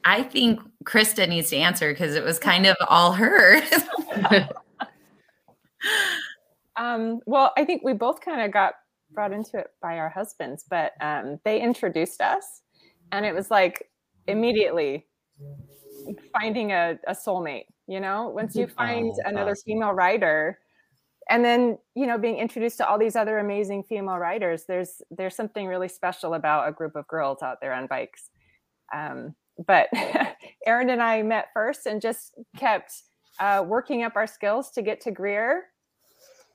I 0.05 0.23
think 0.23 0.61
Krista 0.83 1.27
needs 1.27 1.49
to 1.49 1.57
answer 1.57 1.91
because 1.91 2.15
it 2.15 2.23
was 2.23 2.39
kind 2.39 2.65
of 2.65 2.77
all 2.87 3.13
her. 3.13 3.61
Um, 6.77 7.21
well, 7.25 7.51
I 7.57 7.65
think 7.65 7.81
we 7.83 7.93
both 7.93 8.21
kind 8.21 8.41
of 8.41 8.53
got 8.53 8.75
brought 9.11 9.33
into 9.33 9.57
it 9.57 9.67
by 9.81 9.97
our 9.97 10.09
husbands, 10.09 10.63
but 10.69 10.93
um, 11.01 11.39
they 11.43 11.59
introduced 11.59 12.21
us, 12.21 12.61
and 13.11 13.25
it 13.25 13.33
was 13.33 13.49
like 13.49 13.89
immediately 14.27 15.07
finding 16.33 16.71
a, 16.71 16.99
a 17.07 17.13
soulmate. 17.13 17.65
You 17.87 17.99
know, 17.99 18.29
once 18.29 18.57
you 18.57 18.67
find 18.67 19.13
Oh, 19.25 19.29
another 19.29 19.51
awesome. 19.51 19.63
female 19.65 19.91
writer, 19.93 20.59
and 21.29 21.43
then 21.45 21.77
you 21.95 22.05
know 22.07 22.17
being 22.17 22.37
introduced 22.37 22.77
to 22.77 22.87
all 22.87 22.97
these 22.99 23.15
other 23.15 23.39
amazing 23.39 23.83
female 23.83 24.17
writers, 24.17 24.65
there's 24.67 25.01
there's 25.11 25.35
something 25.35 25.67
really 25.67 25.87
special 25.87 26.33
about 26.33 26.67
a 26.67 26.71
group 26.71 26.95
of 26.95 27.07
girls 27.07 27.41
out 27.41 27.59
there 27.61 27.73
on 27.73 27.87
bikes. 27.87 28.29
Um, 28.93 29.35
but 29.67 29.89
Erin 30.65 30.89
and 30.89 31.01
I 31.01 31.23
met 31.23 31.47
first 31.53 31.85
and 31.87 32.01
just 32.01 32.35
kept 32.57 32.93
uh, 33.39 33.63
working 33.67 34.03
up 34.03 34.15
our 34.15 34.27
skills 34.27 34.71
to 34.71 34.81
get 34.81 35.01
to 35.01 35.11
Greer 35.11 35.65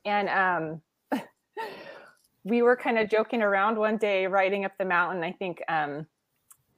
and 0.05 0.29
um, 0.29 0.83
we 2.45 2.63
were 2.63 2.77
kind 2.77 2.99
of 2.99 3.09
joking 3.09 3.43
around 3.43 3.79
one 3.79 3.97
day 3.99 4.27
riding 4.27 4.65
up 4.65 4.73
the 4.79 4.85
mountain. 4.85 5.23
I 5.23 5.33
think 5.33 5.63
um, 5.69 6.07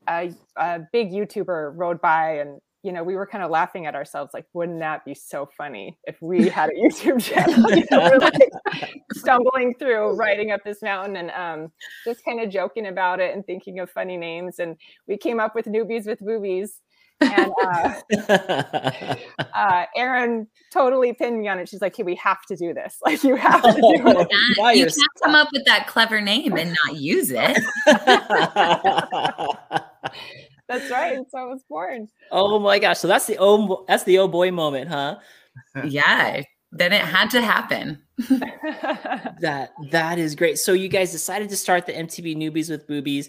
a, 0.08 0.32
a 0.56 0.80
big 0.92 1.10
YouTuber 1.10 1.72
rode 1.76 2.00
by, 2.00 2.38
and 2.38 2.60
you 2.82 2.92
know, 2.92 3.02
we 3.02 3.16
were 3.16 3.26
kind 3.26 3.42
of 3.42 3.50
laughing 3.50 3.86
at 3.86 3.94
ourselves, 3.94 4.34
like, 4.34 4.44
wouldn't 4.52 4.80
that 4.80 5.06
be 5.06 5.14
so 5.14 5.48
funny 5.56 5.98
if 6.04 6.20
we 6.20 6.48
had 6.48 6.68
a 6.68 6.74
YouTube 6.74 7.22
channel? 7.24 7.70
You 7.74 7.84
know, 7.90 8.10
we're 8.10 8.18
like 8.18 8.50
stumbling 9.14 9.74
through 9.78 10.16
riding 10.16 10.50
up 10.50 10.60
this 10.64 10.82
mountain 10.82 11.16
and 11.16 11.30
um, 11.30 11.72
just 12.04 12.22
kind 12.26 12.40
of 12.40 12.50
joking 12.50 12.86
about 12.88 13.20
it 13.20 13.34
and 13.34 13.44
thinking 13.46 13.80
of 13.80 13.90
funny 13.90 14.18
names. 14.18 14.58
And 14.58 14.76
we 15.08 15.16
came 15.16 15.40
up 15.40 15.54
with 15.54 15.64
noobies 15.64 16.06
with 16.06 16.20
boobies. 16.20 16.82
And 17.20 17.53
uh, 17.62 17.94
uh, 19.55 19.85
Erin 19.96 20.46
totally 20.72 21.12
pinned 21.12 21.40
me 21.40 21.48
on 21.48 21.59
it. 21.59 21.68
She's 21.68 21.81
like, 21.81 21.96
"Hey, 21.96 22.03
we 22.03 22.14
have 22.16 22.44
to 22.46 22.57
do 22.57 22.74
this. 22.74 22.98
Like, 23.05 23.22
you 23.24 23.37
have 23.37 23.62
to 23.62 23.72
do 23.72 23.81
it." 23.81 24.29
By 24.59 24.72
you 24.72 24.85
yourself. 24.85 25.07
can't 25.22 25.22
come 25.22 25.35
up 25.35 25.48
with 25.53 25.64
that 25.66 25.87
clever 25.87 26.20
name 26.20 26.57
and 26.57 26.77
not 26.85 26.96
use 26.96 27.31
it. 27.31 27.59
That's 30.66 30.90
right. 30.90 31.16
And 31.16 31.27
so 31.31 31.38
I 31.38 31.44
was 31.44 31.62
born. 31.68 32.09
oh 32.33 32.59
my 32.59 32.79
gosh! 32.79 32.98
So 32.98 33.07
that's 33.07 33.27
the 33.27 33.37
oh 33.38 33.85
that's 33.87 34.05
the 34.05 34.18
oh 34.18 34.29
boy 34.29 34.50
moment, 34.50 34.88
huh? 34.88 35.18
Yeah. 35.85 36.42
Then 36.72 36.92
it 36.92 37.03
had 37.03 37.31
to 37.31 37.40
happen. 37.42 38.03
That 39.40 39.72
that 39.90 40.18
is 40.18 40.35
great. 40.35 40.59
So 40.59 40.72
you 40.72 40.88
guys 40.88 41.12
decided 41.12 41.48
to 41.50 41.57
start 41.57 41.87
the 41.87 41.92
MTB 41.92 42.37
Noobies 42.37 42.70
with 42.70 42.88
Boobies. 42.88 43.29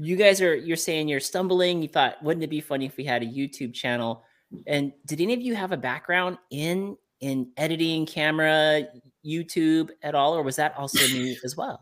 You 0.00 0.14
guys 0.16 0.40
are 0.40 0.54
you're 0.54 0.76
saying 0.76 1.08
you're 1.08 1.18
stumbling. 1.20 1.82
You 1.82 1.88
thought, 1.88 2.22
wouldn't 2.22 2.44
it 2.44 2.50
be 2.50 2.60
funny 2.60 2.86
if 2.86 2.96
we 2.96 3.02
had 3.04 3.22
a 3.22 3.26
YouTube 3.26 3.74
channel? 3.74 4.22
And 4.66 4.92
did 5.06 5.20
any 5.20 5.34
of 5.34 5.40
you 5.42 5.54
have 5.56 5.72
a 5.72 5.76
background 5.76 6.38
in 6.50 6.96
in 7.20 7.50
editing, 7.56 8.06
camera, 8.06 8.84
YouTube 9.26 9.90
at 10.04 10.14
all, 10.14 10.36
or 10.36 10.42
was 10.44 10.54
that 10.56 10.74
also 10.78 11.04
new 11.12 11.34
as 11.44 11.56
well? 11.56 11.80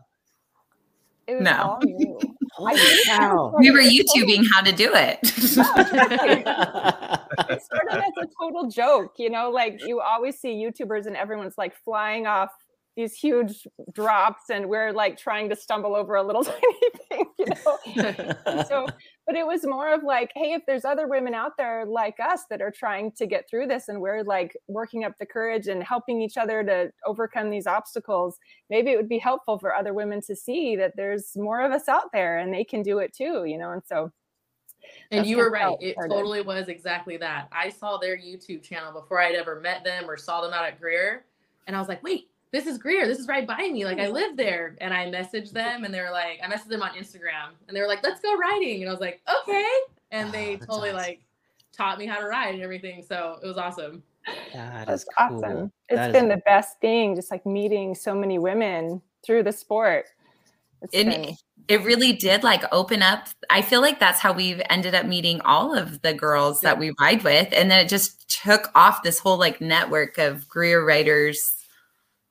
It 1.27 1.35
was 1.35 1.43
No. 1.43 1.61
all 1.61 1.79
new. 1.83 2.19
Holy 2.53 2.75
think 2.75 3.05
cow. 3.05 3.53
We 3.59 3.69
were 3.69 3.81
YouTubing 3.81 4.47
how 4.51 4.61
to 4.61 4.71
do 4.71 4.91
it. 4.95 5.19
It 5.21 5.33
started 7.61 7.97
as 7.97 8.13
a 8.19 8.25
total 8.41 8.67
joke, 8.71 9.13
you 9.17 9.29
know, 9.29 9.51
like 9.51 9.79
you 9.85 10.01
always 10.01 10.39
see 10.39 10.55
YouTubers 10.55 11.05
and 11.05 11.15
everyone's 11.15 11.55
like 11.57 11.75
flying 11.83 12.25
off 12.25 12.49
these 12.97 13.13
huge 13.13 13.67
drops 13.93 14.49
and 14.49 14.67
we're 14.67 14.91
like 14.91 15.17
trying 15.17 15.47
to 15.49 15.55
stumble 15.55 15.95
over 15.95 16.15
a 16.15 16.23
little 16.23 16.43
tiny 16.43 16.89
thing, 17.09 17.25
you 17.37 17.45
know. 17.45 18.63
So 18.67 18.87
but 19.27 19.35
it 19.35 19.45
was 19.45 19.65
more 19.65 19.93
of 19.93 20.03
like 20.03 20.31
hey 20.35 20.53
if 20.53 20.63
there's 20.65 20.83
other 20.83 21.07
women 21.07 21.33
out 21.35 21.51
there 21.57 21.85
like 21.85 22.15
us 22.19 22.41
that 22.49 22.61
are 22.61 22.71
trying 22.71 23.11
to 23.11 23.27
get 23.27 23.47
through 23.49 23.67
this 23.67 23.87
and 23.87 24.01
we're 24.01 24.23
like 24.23 24.57
working 24.67 25.03
up 25.03 25.13
the 25.19 25.25
courage 25.25 25.67
and 25.67 25.83
helping 25.83 26.21
each 26.21 26.37
other 26.37 26.63
to 26.63 26.91
overcome 27.05 27.49
these 27.51 27.67
obstacles 27.67 28.37
maybe 28.69 28.89
it 28.89 28.97
would 28.97 29.09
be 29.09 29.19
helpful 29.19 29.59
for 29.59 29.75
other 29.75 29.93
women 29.93 30.19
to 30.21 30.35
see 30.35 30.75
that 30.75 30.93
there's 30.95 31.35
more 31.35 31.61
of 31.61 31.71
us 31.71 31.87
out 31.87 32.11
there 32.13 32.39
and 32.39 32.53
they 32.53 32.63
can 32.63 32.81
do 32.81 32.97
it 32.97 33.13
too 33.13 33.45
you 33.45 33.57
know 33.57 33.71
and 33.71 33.83
so 33.85 34.11
And 35.11 35.19
That's 35.19 35.29
you 35.29 35.37
were 35.37 35.49
right. 35.49 35.75
it 35.81 35.93
started. 35.93 36.13
totally 36.13 36.41
was 36.41 36.67
exactly 36.69 37.17
that. 37.17 37.49
I 37.51 37.69
saw 37.69 37.97
their 37.97 38.17
YouTube 38.17 38.63
channel 38.63 38.93
before 38.93 39.19
I'd 39.19 39.35
ever 39.35 39.59
met 39.59 39.83
them 39.83 40.09
or 40.09 40.17
saw 40.17 40.41
them 40.41 40.53
out 40.53 40.65
at 40.65 40.79
Greer. 40.79 41.25
And 41.65 41.75
I 41.75 41.79
was 41.79 41.89
like, 41.89 42.01
wait, 42.03 42.29
this 42.51 42.65
is 42.65 42.77
Greer. 42.77 43.07
This 43.07 43.19
is 43.19 43.27
right 43.27 43.45
by 43.47 43.57
me. 43.69 43.85
Like 43.85 43.99
I 43.99 44.07
live 44.07 44.37
there. 44.37 44.75
And 44.81 44.93
I 44.93 45.05
messaged 45.11 45.51
them 45.51 45.83
and 45.83 45.93
they 45.93 46.01
were 46.01 46.11
like, 46.11 46.39
I 46.43 46.47
messaged 46.47 46.69
them 46.69 46.81
on 46.81 46.91
Instagram 46.91 47.49
and 47.67 47.75
they 47.75 47.81
were 47.81 47.87
like, 47.87 48.03
let's 48.03 48.21
go 48.21 48.35
riding. 48.37 48.81
And 48.81 48.89
I 48.89 48.91
was 48.91 49.01
like, 49.01 49.21
okay. 49.41 49.65
And 50.11 50.31
they 50.31 50.55
Oh, 50.55 50.65
totally 50.65 50.89
awesome. 50.89 50.97
like 50.97 51.21
taught 51.75 51.99
me 51.99 52.05
how 52.05 52.19
to 52.19 52.25
ride 52.27 52.53
and 52.55 52.63
everything. 52.63 53.03
So 53.07 53.37
it 53.43 53.47
was 53.47 53.57
awesome. 53.57 54.01
That 54.53 54.87
That's 54.87 55.05
cool. 55.17 55.43
awesome. 55.43 55.71
It's 55.89 55.97
That 55.97 56.09
is 56.09 56.13
been 56.13 56.27
the 56.29 56.41
best 56.45 56.79
thing, 56.81 57.15
just 57.15 57.31
like 57.31 57.45
meeting 57.45 57.93
so 57.95 58.15
many 58.15 58.39
women 58.39 59.01
through 59.25 59.43
the 59.43 59.51
sport. 59.51 60.05
It's 60.81 60.93
And 60.95 61.09
been, 61.09 61.35
it 61.67 61.83
really 61.83 62.13
did 62.13 62.43
like 62.43 62.63
open 62.71 63.01
up. 63.01 63.27
I 63.49 63.61
feel 63.61 63.81
like 63.81 63.99
that's 63.99 64.19
how 64.21 64.31
we've 64.33 64.61
ended 64.69 64.95
up 64.95 65.05
meeting 65.05 65.41
all 65.41 65.77
of 65.77 66.01
the 66.01 66.13
girls 66.13 66.61
that 66.61 66.77
we 66.79 66.93
ride 66.99 67.23
with. 67.23 67.49
And 67.51 67.69
then 67.69 67.79
it 67.85 67.89
just 67.89 68.29
took 68.41 68.69
off 68.75 69.03
this 69.03 69.19
whole 69.19 69.37
like 69.37 69.59
network 69.61 70.17
of 70.17 70.47
Greer 70.47 70.85
writers. 70.85 71.56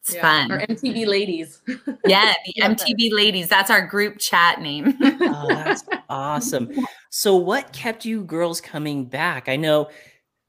It's 0.07 0.15
Or 0.15 0.21
fun. 0.21 0.51
MTB 0.51 1.07
ladies. 1.07 1.61
Yeah, 2.07 2.33
the 2.45 2.63
Love. 2.63 2.77
MTB 2.77 3.13
ladies. 3.13 3.49
That's 3.49 3.71
our 3.71 3.85
group 3.85 4.19
chat 4.19 4.61
name. 4.61 4.97
Oh, 5.21 5.49
that's 5.49 5.83
awesome. 6.09 6.71
So, 7.11 7.35
what 7.37 7.73
kept 7.73 8.05
you 8.05 8.23
girls 8.25 8.61
coming 8.61 9.05
back? 9.05 9.49
I 9.49 9.57
know 9.57 9.91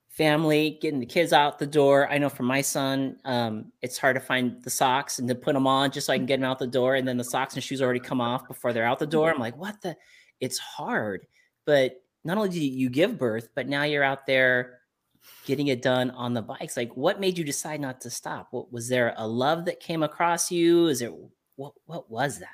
family, 0.10 0.78
getting 0.82 1.00
the 1.00 1.06
kids 1.06 1.34
out 1.34 1.60
the 1.60 1.65
door. 1.67 2.10
I 2.12 2.17
know 2.20 2.30
for 2.30 2.43
my 2.43 2.62
son, 2.62 3.17
um, 3.26 3.72
it's 3.82 3.98
hard 3.98 4.15
to 4.15 4.20
find 4.20 4.62
the 4.63 4.70
socks 4.70 5.20
and 5.20 5.28
to 5.28 5.36
put 5.36 5.54
them 5.54 5.67
on 5.67 5.91
just 5.91 6.08
so 6.08 6.13
I 6.13 6.17
can 6.17 6.26
get 6.26 6.39
them 6.39 6.50
out 6.50 6.58
the 6.60 6.67
door. 6.67 6.96
And 6.96 7.08
then 7.08 7.17
the 7.17 7.24
socks 7.24 7.56
and 7.56 7.63
shoes 7.63 7.82
already 7.82 8.00
come 8.00 8.22
off 8.22 8.48
before 8.48 8.74
they're 8.74 8.86
out 8.86 9.00
the 9.00 9.06
door. 9.08 9.32
I'm 9.32 9.39
like, 9.39 9.58
what 9.58 9.82
the? 9.82 9.96
It's 10.39 10.58
hard. 10.60 11.26
But 11.65 12.02
not 12.24 12.38
only 12.38 12.50
did 12.50 12.60
you 12.63 12.89
give 12.89 13.17
birth, 13.17 13.50
but 13.56 13.67
now 13.67 13.84
you're 13.84 14.04
out 14.04 14.26
there 14.28 14.77
getting 15.46 15.68
it 15.68 15.82
done 15.82 16.12
on 16.12 16.34
the 16.34 16.42
bikes. 16.42 16.78
Like, 16.78 16.96
what 16.96 17.19
made 17.19 17.38
you 17.38 17.44
decide 17.44 17.80
not 17.80 18.02
to 18.02 18.10
stop? 18.10 18.50
What 18.52 18.71
was 18.71 18.90
there 18.90 19.13
a 19.17 19.28
love 19.28 19.65
that 19.65 19.80
came 19.80 20.04
across 20.04 20.52
you? 20.52 20.88
Is 20.88 21.02
it 21.02 21.13
what? 21.56 21.73
What 21.86 22.10
was 22.12 22.40
that? 22.40 22.50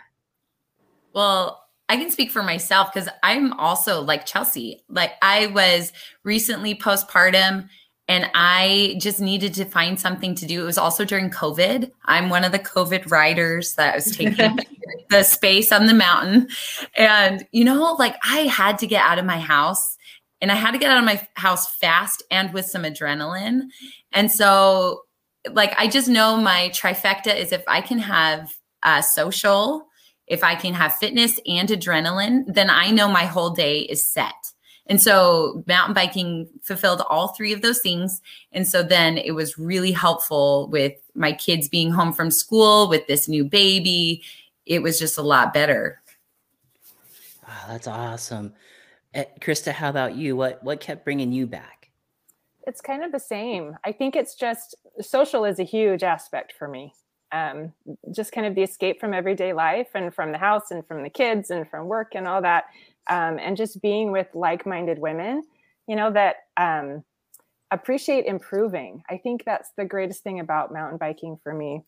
Well, 1.13 1.63
I 1.89 1.97
can 1.97 2.09
speak 2.09 2.31
for 2.31 2.43
myself 2.43 2.93
because 2.93 3.09
I'm 3.21 3.53
also 3.53 4.01
like 4.01 4.25
Chelsea. 4.25 4.83
Like 4.89 5.11
I 5.21 5.47
was 5.47 5.91
recently 6.23 6.75
postpartum 6.75 7.67
and 8.07 8.29
I 8.33 8.95
just 8.99 9.21
needed 9.21 9.53
to 9.55 9.65
find 9.65 9.99
something 9.99 10.35
to 10.35 10.45
do. 10.45 10.61
It 10.61 10.65
was 10.65 10.77
also 10.77 11.05
during 11.05 11.29
COVID. 11.29 11.91
I'm 12.05 12.29
one 12.29 12.43
of 12.43 12.51
the 12.51 12.59
COVID 12.59 13.09
riders 13.09 13.75
that 13.75 13.95
was 13.95 14.15
taking 14.15 14.59
the 15.09 15.23
space 15.23 15.71
on 15.71 15.85
the 15.85 15.93
mountain. 15.93 16.47
And, 16.95 17.45
you 17.51 17.63
know, 17.63 17.95
like 17.99 18.15
I 18.23 18.39
had 18.39 18.77
to 18.79 18.87
get 18.87 19.03
out 19.03 19.19
of 19.19 19.25
my 19.25 19.39
house 19.39 19.97
and 20.43 20.51
I 20.51 20.55
had 20.55 20.71
to 20.71 20.77
get 20.77 20.91
out 20.91 20.97
of 20.97 21.05
my 21.05 21.25
house 21.35 21.73
fast 21.77 22.21
and 22.29 22.53
with 22.53 22.65
some 22.65 22.83
adrenaline. 22.83 23.69
And 24.11 24.29
so, 24.29 25.03
like, 25.49 25.73
I 25.77 25.87
just 25.87 26.09
know 26.09 26.35
my 26.35 26.69
trifecta 26.73 27.33
is 27.33 27.53
if 27.53 27.63
I 27.65 27.79
can 27.79 27.97
have 27.99 28.53
uh, 28.83 29.01
social, 29.01 29.87
if 30.27 30.43
I 30.43 30.55
can 30.55 30.73
have 30.73 30.95
fitness 30.95 31.39
and 31.47 31.69
adrenaline, 31.69 32.53
then 32.53 32.69
I 32.69 32.91
know 32.91 33.07
my 33.07 33.23
whole 33.23 33.51
day 33.51 33.83
is 33.83 34.05
set. 34.05 34.33
And 34.87 35.01
so 35.01 35.63
mountain 35.65 35.93
biking 35.93 36.49
fulfilled 36.61 37.03
all 37.09 37.29
three 37.29 37.53
of 37.53 37.61
those 37.61 37.79
things. 37.79 38.21
And 38.51 38.67
so 38.67 38.83
then 38.83 39.17
it 39.17 39.31
was 39.31 39.57
really 39.57 39.93
helpful 39.93 40.67
with 40.67 40.91
my 41.15 41.31
kids 41.31 41.69
being 41.69 41.89
home 41.89 42.11
from 42.11 42.29
school 42.29 42.89
with 42.89 43.07
this 43.07 43.29
new 43.29 43.45
baby. 43.45 44.21
It 44.65 44.83
was 44.83 44.99
just 44.99 45.17
a 45.17 45.21
lot 45.21 45.53
better. 45.53 46.01
Oh, 47.47 47.65
that's 47.69 47.87
awesome. 47.87 48.53
Uh, 49.15 49.23
Krista, 49.39 49.71
how 49.71 49.89
about 49.89 50.15
you? 50.15 50.35
What 50.35 50.63
what 50.63 50.79
kept 50.79 51.03
bringing 51.03 51.31
you 51.31 51.47
back? 51.47 51.89
It's 52.65 52.81
kind 52.81 53.03
of 53.03 53.11
the 53.11 53.19
same. 53.19 53.77
I 53.83 53.91
think 53.91 54.15
it's 54.15 54.35
just 54.35 54.75
social 55.01 55.45
is 55.45 55.59
a 55.59 55.63
huge 55.63 56.03
aspect 56.03 56.53
for 56.57 56.67
me. 56.67 56.93
Um, 57.31 57.73
just 58.13 58.31
kind 58.31 58.45
of 58.45 58.53
the 58.53 58.61
escape 58.61 58.99
from 58.99 59.13
everyday 59.13 59.53
life 59.53 59.89
and 59.95 60.13
from 60.13 60.31
the 60.31 60.37
house 60.37 60.69
and 60.69 60.85
from 60.85 61.01
the 61.01 61.09
kids 61.09 61.49
and 61.49 61.67
from 61.67 61.87
work 61.87 62.13
and 62.13 62.27
all 62.27 62.43
that 62.43 62.65
um, 63.09 63.39
and 63.39 63.57
just 63.57 63.81
being 63.81 64.11
with 64.11 64.27
like-minded 64.33 64.99
women 64.99 65.43
you 65.87 65.95
know 65.95 66.11
that 66.11 66.35
um, 66.57 67.03
appreciate 67.71 68.25
improving 68.25 69.03
i 69.09 69.17
think 69.17 69.43
that's 69.45 69.71
the 69.77 69.85
greatest 69.85 70.23
thing 70.23 70.39
about 70.39 70.71
mountain 70.71 70.97
biking 70.97 71.37
for 71.43 71.53
me 71.53 71.81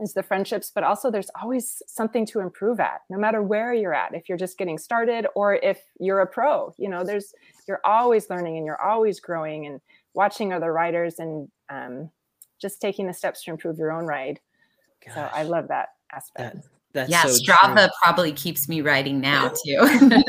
is 0.00 0.14
the 0.14 0.22
friendships 0.22 0.70
but 0.74 0.84
also 0.84 1.10
there's 1.10 1.30
always 1.40 1.82
something 1.86 2.24
to 2.26 2.40
improve 2.40 2.80
at 2.80 3.00
no 3.10 3.18
matter 3.18 3.42
where 3.42 3.72
you're 3.72 3.94
at 3.94 4.14
if 4.14 4.28
you're 4.28 4.38
just 4.38 4.58
getting 4.58 4.78
started 4.78 5.26
or 5.34 5.54
if 5.54 5.82
you're 5.98 6.20
a 6.20 6.26
pro 6.26 6.74
you 6.78 6.88
know 6.88 7.04
there's 7.04 7.34
you're 7.68 7.80
always 7.84 8.28
learning 8.30 8.56
and 8.56 8.66
you're 8.66 8.80
always 8.80 9.20
growing 9.20 9.66
and 9.66 9.80
watching 10.14 10.52
other 10.52 10.72
riders 10.72 11.18
and 11.18 11.48
um, 11.68 12.10
just 12.60 12.80
taking 12.80 13.06
the 13.06 13.12
steps 13.12 13.44
to 13.44 13.50
improve 13.50 13.78
your 13.78 13.92
own 13.92 14.06
ride. 14.06 14.40
Gosh, 15.04 15.14
so 15.14 15.30
i 15.32 15.42
love 15.44 15.68
that 15.68 15.90
aspect. 16.12 16.56
That, 16.56 16.64
that's 16.92 17.10
yeah, 17.10 17.22
so 17.22 17.38
Strava 17.40 17.86
true. 17.86 17.88
probably 18.02 18.32
keeps 18.32 18.68
me 18.68 18.80
writing 18.80 19.20
now 19.20 19.48
too. 19.64 19.78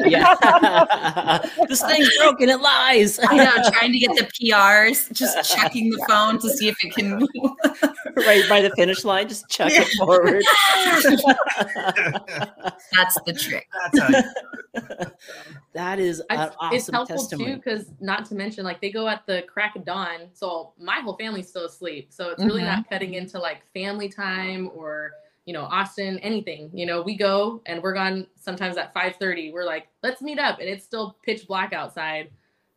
yeah. 0.06 1.40
this 1.68 1.82
thing's 1.82 2.16
broken, 2.18 2.50
it 2.50 2.62
lies. 2.62 3.20
I 3.20 3.36
know, 3.36 3.70
trying 3.72 3.92
to 3.94 4.00
get 4.00 4.16
the 4.16 4.30
PRs, 4.40 5.12
just 5.12 5.52
checking 5.56 5.90
the 5.90 6.04
phone 6.08 6.40
to 6.40 6.50
see 6.50 6.68
if 6.68 6.76
it 6.84 6.94
can 6.94 7.28
right 8.16 8.48
by 8.48 8.62
the 8.62 8.72
finish 8.76 9.04
line, 9.04 9.28
just 9.28 9.50
check 9.50 9.72
yeah. 9.74 9.82
it 9.82 9.88
forward. 9.98 10.44
That's 12.96 13.18
the 13.26 13.34
trick. 13.34 13.68
That's 13.94 15.12
that 15.74 16.00
is 16.00 16.22
an 16.30 16.52
awesome 16.60 16.76
it's 16.76 16.90
helpful 16.90 17.18
testimony. 17.18 17.52
too 17.52 17.56
because 17.58 17.92
not 18.00 18.26
to 18.26 18.36
mention 18.36 18.64
like 18.64 18.80
they 18.82 18.92
go 18.92 19.08
at 19.08 19.26
the 19.26 19.44
crack 19.48 19.76
of 19.76 19.86
dawn 19.86 20.30
so 20.34 20.74
my 20.80 21.00
whole 21.00 21.18
family's 21.18 21.48
still 21.50 21.66
asleep 21.66 22.08
so 22.10 22.30
it's 22.30 22.44
really 22.44 22.62
mm-hmm. 22.62 22.76
not 22.76 22.90
cutting 22.90 23.16
into 23.16 23.40
like 23.40 23.64
family 23.74 24.08
time 24.08 24.70
or 24.74 25.12
you 25.46 25.54
know, 25.54 25.64
Austin, 25.64 26.20
anything. 26.20 26.70
You 26.74 26.86
know, 26.86 27.02
we 27.02 27.18
go 27.18 27.62
and 27.66 27.82
we're 27.82 27.94
gone 27.94 28.28
sometimes 28.36 28.78
at 28.78 28.94
5:30. 28.94 29.52
We're 29.52 29.66
like, 29.66 29.88
let's 30.04 30.22
meet 30.22 30.40
up, 30.40 30.60
and 30.60 30.70
it's 30.70 30.84
still 30.84 31.18
pitch 31.24 31.48
black 31.48 31.74
outside. 31.74 32.30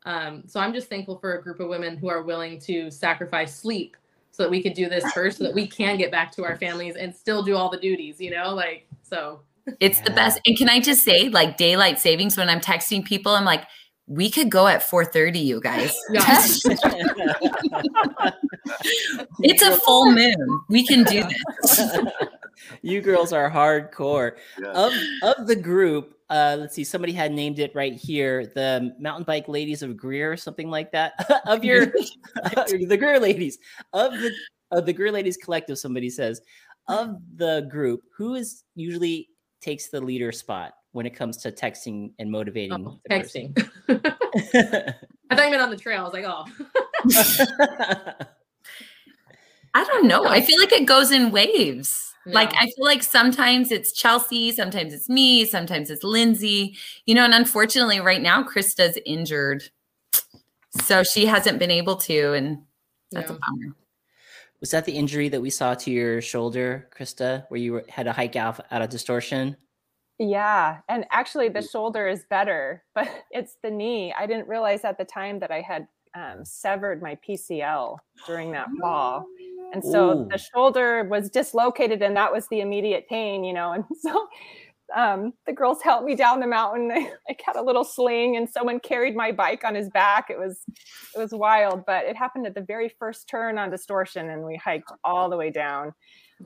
Um, 0.07 0.45
so 0.47 0.61
I'm 0.61 0.73
just 0.73 0.89
thankful 0.89 1.19
for 1.19 1.35
a 1.39 1.43
group 1.43 1.61
of 1.61 1.69
women 1.69 1.97
who 1.97 2.09
are 2.09 2.23
willing 2.23 2.59
to 2.61 2.91
sacrifice 2.91 3.55
sleep 3.55 3.97
so 4.31 4.43
that 4.43 4.51
we 4.51 4.62
can 4.62 4.73
do 4.73 4.89
this 4.89 5.05
first, 5.12 5.39
so 5.39 5.45
that 5.45 5.55
we 5.55 5.67
can 5.67 5.97
get 5.97 6.11
back 6.11 6.33
to 6.33 6.45
our 6.45 6.57
families 6.57 6.97
and 6.97 7.15
still 7.15 7.43
do 7.43 7.57
all 7.57 7.71
the 7.71 7.79
duties. 7.79 8.21
You 8.21 8.31
know, 8.31 8.55
like 8.55 8.87
so. 9.03 9.41
It's 9.81 9.99
yeah. 9.99 10.05
the 10.05 10.11
best. 10.11 10.41
And 10.45 10.59
can 10.59 10.69
I 10.69 10.79
just 10.79 11.03
say, 11.05 11.31
like 11.31 11.57
daylight 11.57 11.99
savings, 11.99 12.37
when 12.37 12.51
I'm 12.51 12.61
texting 12.61 13.03
people, 13.03 13.33
I'm 13.33 13.47
like, 13.47 13.65
we 14.07 14.31
could 14.31 14.51
go 14.51 14.67
at 14.67 14.83
4:30, 14.83 15.43
you 15.43 15.61
guys. 15.61 15.95
it's 19.41 19.62
a 19.62 19.79
full 19.81 20.12
moon. 20.12 20.61
We 20.69 20.87
can 20.87 21.05
do 21.05 21.25
this 21.62 21.81
you 22.83 23.01
girls 23.01 23.33
are 23.33 23.51
hardcore. 23.51 24.37
Yeah. 24.61 24.71
Of 24.71 24.93
of 25.23 25.47
the 25.47 25.57
group, 25.57 26.17
uh, 26.31 26.57
let's 26.59 26.75
see, 26.75 26.85
somebody 26.85 27.13
had 27.13 27.33
named 27.33 27.59
it 27.59 27.75
right 27.75 27.95
here, 27.95 28.47
the 28.47 28.95
mountain 28.99 29.25
bike 29.25 29.49
ladies 29.49 29.83
of 29.83 29.97
Greer, 29.97 30.37
something 30.37 30.71
like 30.71 30.93
that. 30.93 31.13
of 31.47 31.65
your 31.65 31.87
the 31.87 32.97
Greer 32.99 33.21
ladies 33.21 33.59
of 33.93 34.13
the 34.13 34.33
of 34.71 34.87
the 34.87 34.93
Greer 34.93 35.13
ladies 35.13 35.37
collective. 35.37 35.79
Somebody 35.79 36.11
says 36.11 36.41
of 36.89 37.17
the 37.37 37.67
group, 37.71 38.03
who 38.17 38.35
is 38.35 38.65
usually 38.75 39.29
takes 39.61 39.89
the 39.89 40.01
leader 40.01 40.33
spot 40.33 40.75
when 40.93 41.07
it 41.07 41.15
comes 41.15 41.37
to 41.39 41.51
texting 41.51 42.13
and 42.19 42.31
motivating. 42.31 42.87
Oh, 42.87 42.99
texting. 43.11 43.53
I 43.89 45.37
thought 45.37 45.45
you 45.45 45.51
meant 45.51 45.63
on 45.63 45.71
the 45.71 45.77
trail. 45.77 46.01
I 46.01 46.05
was 46.05 46.13
like, 46.13 46.25
oh. 46.27 46.45
I 49.75 49.83
don't 49.85 50.07
know. 50.07 50.27
I 50.27 50.41
feel 50.41 50.61
like 50.61 50.73
it 50.73 50.87
goes 50.87 51.11
in 51.11 51.33
waves. 51.33 52.14
Like 52.27 52.53
I 52.55 52.66
feel 52.66 52.85
like 52.85 53.03
sometimes 53.03 53.70
it's 53.70 53.93
Chelsea, 53.93 54.53
sometimes 54.53 54.95
it's 54.95 55.09
me, 55.09 55.45
sometimes 55.45 55.91
it's 55.91 56.05
Lindsey. 56.05 56.77
You 57.07 57.14
know, 57.14 57.25
and 57.25 57.35
unfortunately, 57.35 58.01
right 58.01 58.22
now 58.22 58.43
Krista's 58.43 58.99
injured, 59.05 59.64
so 60.83 61.03
she 61.03 61.27
hasn't 61.27 61.59
been 61.59 61.70
able 61.70 61.97
to, 61.97 62.33
and 62.33 62.62
that's 63.11 63.31
a 63.31 63.35
bummer. 63.35 63.77
Was 64.61 64.70
that 64.70 64.87
the 64.87 64.93
injury 64.93 65.29
that 65.29 65.43
we 65.43 65.51
saw 65.51 65.75
to 65.75 65.91
your 65.91 66.22
shoulder, 66.22 66.89
Krista, 66.97 67.45
where 67.49 67.61
you 67.61 67.72
were, 67.75 67.85
had 67.89 68.07
a 68.07 68.12
hike 68.12 68.37
out 68.37 68.64
out 68.70 68.81
of 68.81 68.89
distortion? 68.89 69.57
Yeah, 70.18 70.79
and 70.89 71.05
actually 71.11 71.49
the 71.49 71.61
shoulder 71.62 72.09
is 72.09 72.25
better, 72.31 72.85
but 72.95 73.09
it's 73.31 73.57
the 73.62 73.70
knee. 73.70 74.14
I 74.16 74.27
didn't 74.27 74.49
realize 74.49 74.85
at 74.85 74.97
the 74.97 75.05
time 75.05 75.41
that 75.41 75.51
I 75.51 75.61
had 75.61 75.87
um, 76.14 76.45
severed 76.45 77.03
my 77.03 77.18
PCL 77.29 77.99
during 78.27 78.53
that 78.53 78.68
fall. 78.81 79.27
And 79.75 79.83
so 79.85 80.20
Ooh. 80.20 80.29
the 80.31 80.39
shoulder 80.39 81.03
was 81.03 81.29
dislocated 81.29 82.01
and 82.01 82.16
that 82.16 82.33
was 82.33 82.47
the 82.47 82.61
immediate 82.61 83.09
pain, 83.09 83.43
you 83.45 83.53
know. 83.53 83.72
And 83.75 83.85
so 84.01 84.29
um, 84.95 85.33
the 85.47 85.53
girls 85.53 85.83
helped 85.83 86.07
me 86.07 86.14
down 86.14 86.39
the 86.39 86.47
mountain. 86.47 86.91
I, 86.95 87.11
I 87.29 87.37
had 87.45 87.57
a 87.57 87.62
little 87.62 87.83
sling 87.83 88.37
and 88.37 88.49
someone 88.49 88.79
carried 88.79 89.16
my 89.16 89.33
bike 89.33 89.64
on 89.64 89.75
his 89.75 89.91
back. 89.91 90.31
It 90.31 90.39
was 90.39 90.61
it 91.14 91.18
was 91.18 91.33
wild, 91.33 91.85
but 91.87 92.05
it 92.05 92.16
happened 92.16 92.47
at 92.47 92.55
the 92.55 92.61
very 92.62 92.89
first 92.89 93.29
turn 93.29 93.59
on 93.59 93.68
distortion 93.70 94.31
and 94.31 94.45
we 94.45 94.57
hiked 94.57 94.93
all 95.03 95.29
the 95.29 95.37
way 95.37 95.51
down. 95.51 95.93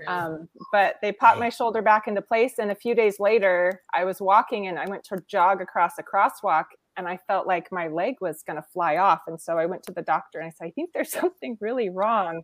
Um, 0.07 0.49
but 0.71 0.97
they 1.03 1.13
popped 1.13 1.41
my 1.41 1.49
shoulder 1.49 1.83
back 1.83 2.07
into 2.07 2.23
place. 2.23 2.55
And 2.59 2.71
a 2.71 2.75
few 2.75 2.95
days 2.95 3.19
later, 3.19 3.83
I 3.93 4.05
was 4.05 4.21
walking 4.21 4.69
and 4.69 4.79
I 4.79 4.87
went 4.87 5.05
to 5.05 5.23
jog 5.27 5.61
across 5.61 5.93
a 5.99 6.03
crosswalk 6.03 6.65
and 6.99 7.09
I 7.09 7.17
felt 7.29 7.47
like 7.47 7.71
my 7.71 7.87
leg 7.87 8.17
was 8.21 8.43
going 8.43 8.57
to 8.57 8.67
fly 8.73 8.97
off. 8.97 9.21
And 9.29 9.41
so 9.41 9.57
I 9.57 9.67
went 9.67 9.85
to 9.85 9.93
the 9.93 10.03
doctor 10.03 10.41
and 10.41 10.49
I 10.49 10.51
said, 10.51 10.67
I 10.67 10.71
think 10.73 10.91
there's 10.93 11.13
something 11.21 11.57
really 11.61 11.89
wrong. 11.89 12.43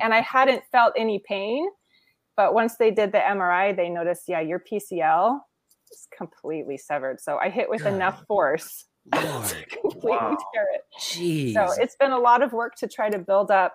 And 0.00 0.14
I 0.14 0.20
hadn't 0.20 0.62
felt 0.70 0.94
any 0.96 1.20
pain. 1.26 1.68
But 2.36 2.54
once 2.54 2.76
they 2.76 2.92
did 2.92 3.10
the 3.10 3.18
MRI, 3.18 3.76
they 3.76 3.88
noticed, 3.88 4.22
yeah, 4.28 4.40
your 4.40 4.60
PCL 4.60 5.40
is 5.90 6.06
completely 6.16 6.78
severed. 6.78 7.20
So 7.20 7.36
I 7.38 7.50
hit 7.50 7.68
with 7.68 7.82
God. 7.82 7.94
enough 7.94 8.22
force 8.28 8.86
to 9.12 9.66
completely 9.68 10.10
wow. 10.10 10.36
tear 10.54 10.66
it. 10.74 10.82
Jeez. 11.00 11.54
So 11.54 11.66
it's 11.82 11.96
been 11.96 12.12
a 12.12 12.18
lot 12.18 12.42
of 12.42 12.52
work 12.52 12.76
to 12.76 12.86
try 12.86 13.10
to 13.10 13.18
build 13.18 13.50
up 13.50 13.74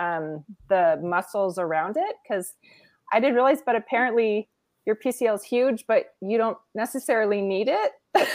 um, 0.00 0.44
the 0.70 0.98
muscles 1.02 1.58
around 1.58 1.98
it 1.98 2.16
because 2.22 2.54
I 3.12 3.20
didn't 3.20 3.34
realize, 3.34 3.60
but 3.64 3.76
apparently 3.76 4.48
your 4.86 4.96
PCL 4.96 5.34
is 5.34 5.42
huge, 5.42 5.84
but 5.86 6.14
you 6.22 6.38
don't 6.38 6.56
necessarily 6.74 7.42
need 7.42 7.68
it. 7.68 7.92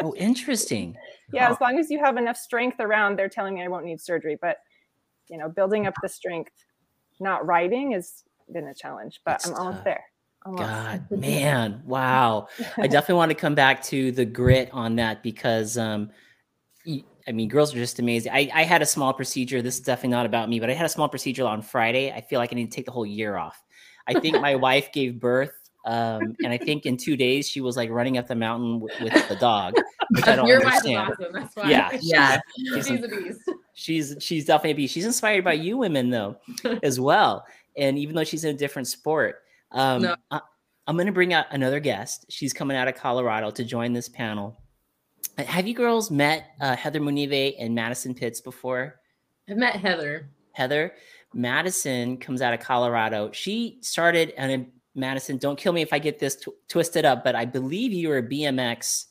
oh, 0.00 0.14
interesting. 0.16 0.96
Yeah, 1.32 1.50
as 1.50 1.60
long 1.60 1.78
as 1.78 1.90
you 1.90 1.98
have 1.98 2.16
enough 2.16 2.36
strength 2.36 2.80
around, 2.80 3.18
they're 3.18 3.28
telling 3.28 3.54
me 3.54 3.62
I 3.62 3.68
won't 3.68 3.84
need 3.84 4.00
surgery. 4.00 4.38
But 4.40 4.58
you 5.28 5.38
know, 5.38 5.48
building 5.48 5.86
up 5.86 5.94
the 6.02 6.08
strength, 6.08 6.52
not 7.20 7.46
riding, 7.46 7.92
has 7.92 8.24
been 8.52 8.68
a 8.68 8.74
challenge. 8.74 9.20
But 9.24 9.46
I'm 9.46 9.54
almost 9.54 9.84
there. 9.84 10.04
Almost. 10.44 10.62
God, 10.62 11.10
man, 11.10 11.82
wow! 11.84 12.48
I 12.76 12.86
definitely 12.86 13.16
want 13.16 13.30
to 13.30 13.34
come 13.34 13.54
back 13.54 13.82
to 13.84 14.12
the 14.12 14.24
grit 14.24 14.70
on 14.72 14.96
that 14.96 15.22
because, 15.22 15.76
um, 15.76 16.10
I 16.86 17.32
mean, 17.32 17.48
girls 17.48 17.74
are 17.74 17.78
just 17.78 17.98
amazing. 17.98 18.32
I, 18.32 18.48
I 18.54 18.62
had 18.62 18.82
a 18.82 18.86
small 18.86 19.12
procedure. 19.12 19.60
This 19.62 19.74
is 19.74 19.80
definitely 19.80 20.10
not 20.10 20.26
about 20.26 20.48
me, 20.48 20.60
but 20.60 20.70
I 20.70 20.74
had 20.74 20.86
a 20.86 20.90
small 20.90 21.08
procedure 21.08 21.44
on 21.44 21.62
Friday. 21.62 22.12
I 22.12 22.20
feel 22.20 22.38
like 22.38 22.52
I 22.52 22.56
need 22.56 22.70
to 22.70 22.76
take 22.76 22.86
the 22.86 22.92
whole 22.92 23.06
year 23.06 23.36
off. 23.36 23.60
I 24.06 24.20
think 24.20 24.40
my 24.40 24.54
wife 24.68 24.92
gave 24.92 25.18
birth 25.18 25.65
um, 25.86 26.34
and 26.42 26.52
I 26.52 26.58
think 26.58 26.84
in 26.84 26.96
two 26.96 27.16
days 27.16 27.48
she 27.48 27.60
was 27.60 27.76
like 27.76 27.90
running 27.90 28.18
up 28.18 28.26
the 28.26 28.34
mountain 28.34 28.80
with, 28.80 28.92
with 29.00 29.28
the 29.28 29.36
dog, 29.36 29.74
which 30.10 30.26
I 30.26 30.34
don't 30.36 30.48
Your 30.48 30.64
understand. 30.64 31.12
Awesome. 31.12 31.32
That's 31.32 31.54
why. 31.54 31.70
Yeah, 31.70 31.96
yeah, 32.02 32.40
she's, 32.56 32.86
she's 32.88 33.04
a 33.04 33.08
beast. 33.08 33.40
She's 33.74 34.16
she's 34.18 34.44
definitely 34.44 34.72
a 34.72 34.74
beast. 34.74 34.94
She's 34.94 35.06
inspired 35.06 35.44
by 35.44 35.52
you 35.52 35.76
women 35.78 36.10
though, 36.10 36.36
as 36.82 36.98
well. 36.98 37.46
And 37.76 37.98
even 37.98 38.16
though 38.16 38.24
she's 38.24 38.44
in 38.44 38.54
a 38.54 38.58
different 38.58 38.88
sport, 38.88 39.42
um, 39.70 40.02
no. 40.02 40.16
I, 40.32 40.40
I'm 40.88 40.96
going 40.96 41.06
to 41.06 41.12
bring 41.12 41.32
out 41.32 41.46
another 41.52 41.78
guest. 41.78 42.26
She's 42.30 42.52
coming 42.52 42.76
out 42.76 42.88
of 42.88 42.96
Colorado 42.96 43.50
to 43.52 43.64
join 43.64 43.92
this 43.92 44.08
panel. 44.08 44.60
Uh, 45.38 45.44
have 45.44 45.68
you 45.68 45.74
girls 45.74 46.10
met 46.10 46.46
uh, 46.60 46.74
Heather 46.74 47.00
Munive 47.00 47.54
and 47.60 47.74
Madison 47.74 48.12
Pitts 48.12 48.40
before? 48.40 48.96
I've 49.48 49.56
met 49.56 49.76
Heather. 49.76 50.30
Heather. 50.52 50.94
Madison 51.34 52.16
comes 52.16 52.40
out 52.40 52.54
of 52.54 52.60
Colorado. 52.60 53.30
She 53.32 53.78
started 53.82 54.32
an 54.36 54.50
Madison, 54.96 55.36
don't 55.36 55.58
kill 55.58 55.72
me 55.72 55.82
if 55.82 55.92
I 55.92 55.98
get 55.98 56.18
this 56.18 56.42
twisted 56.68 57.04
up, 57.04 57.22
but 57.22 57.34
I 57.34 57.44
believe 57.44 57.92
you 57.92 58.08
were 58.08 58.22
BMX 58.22 59.06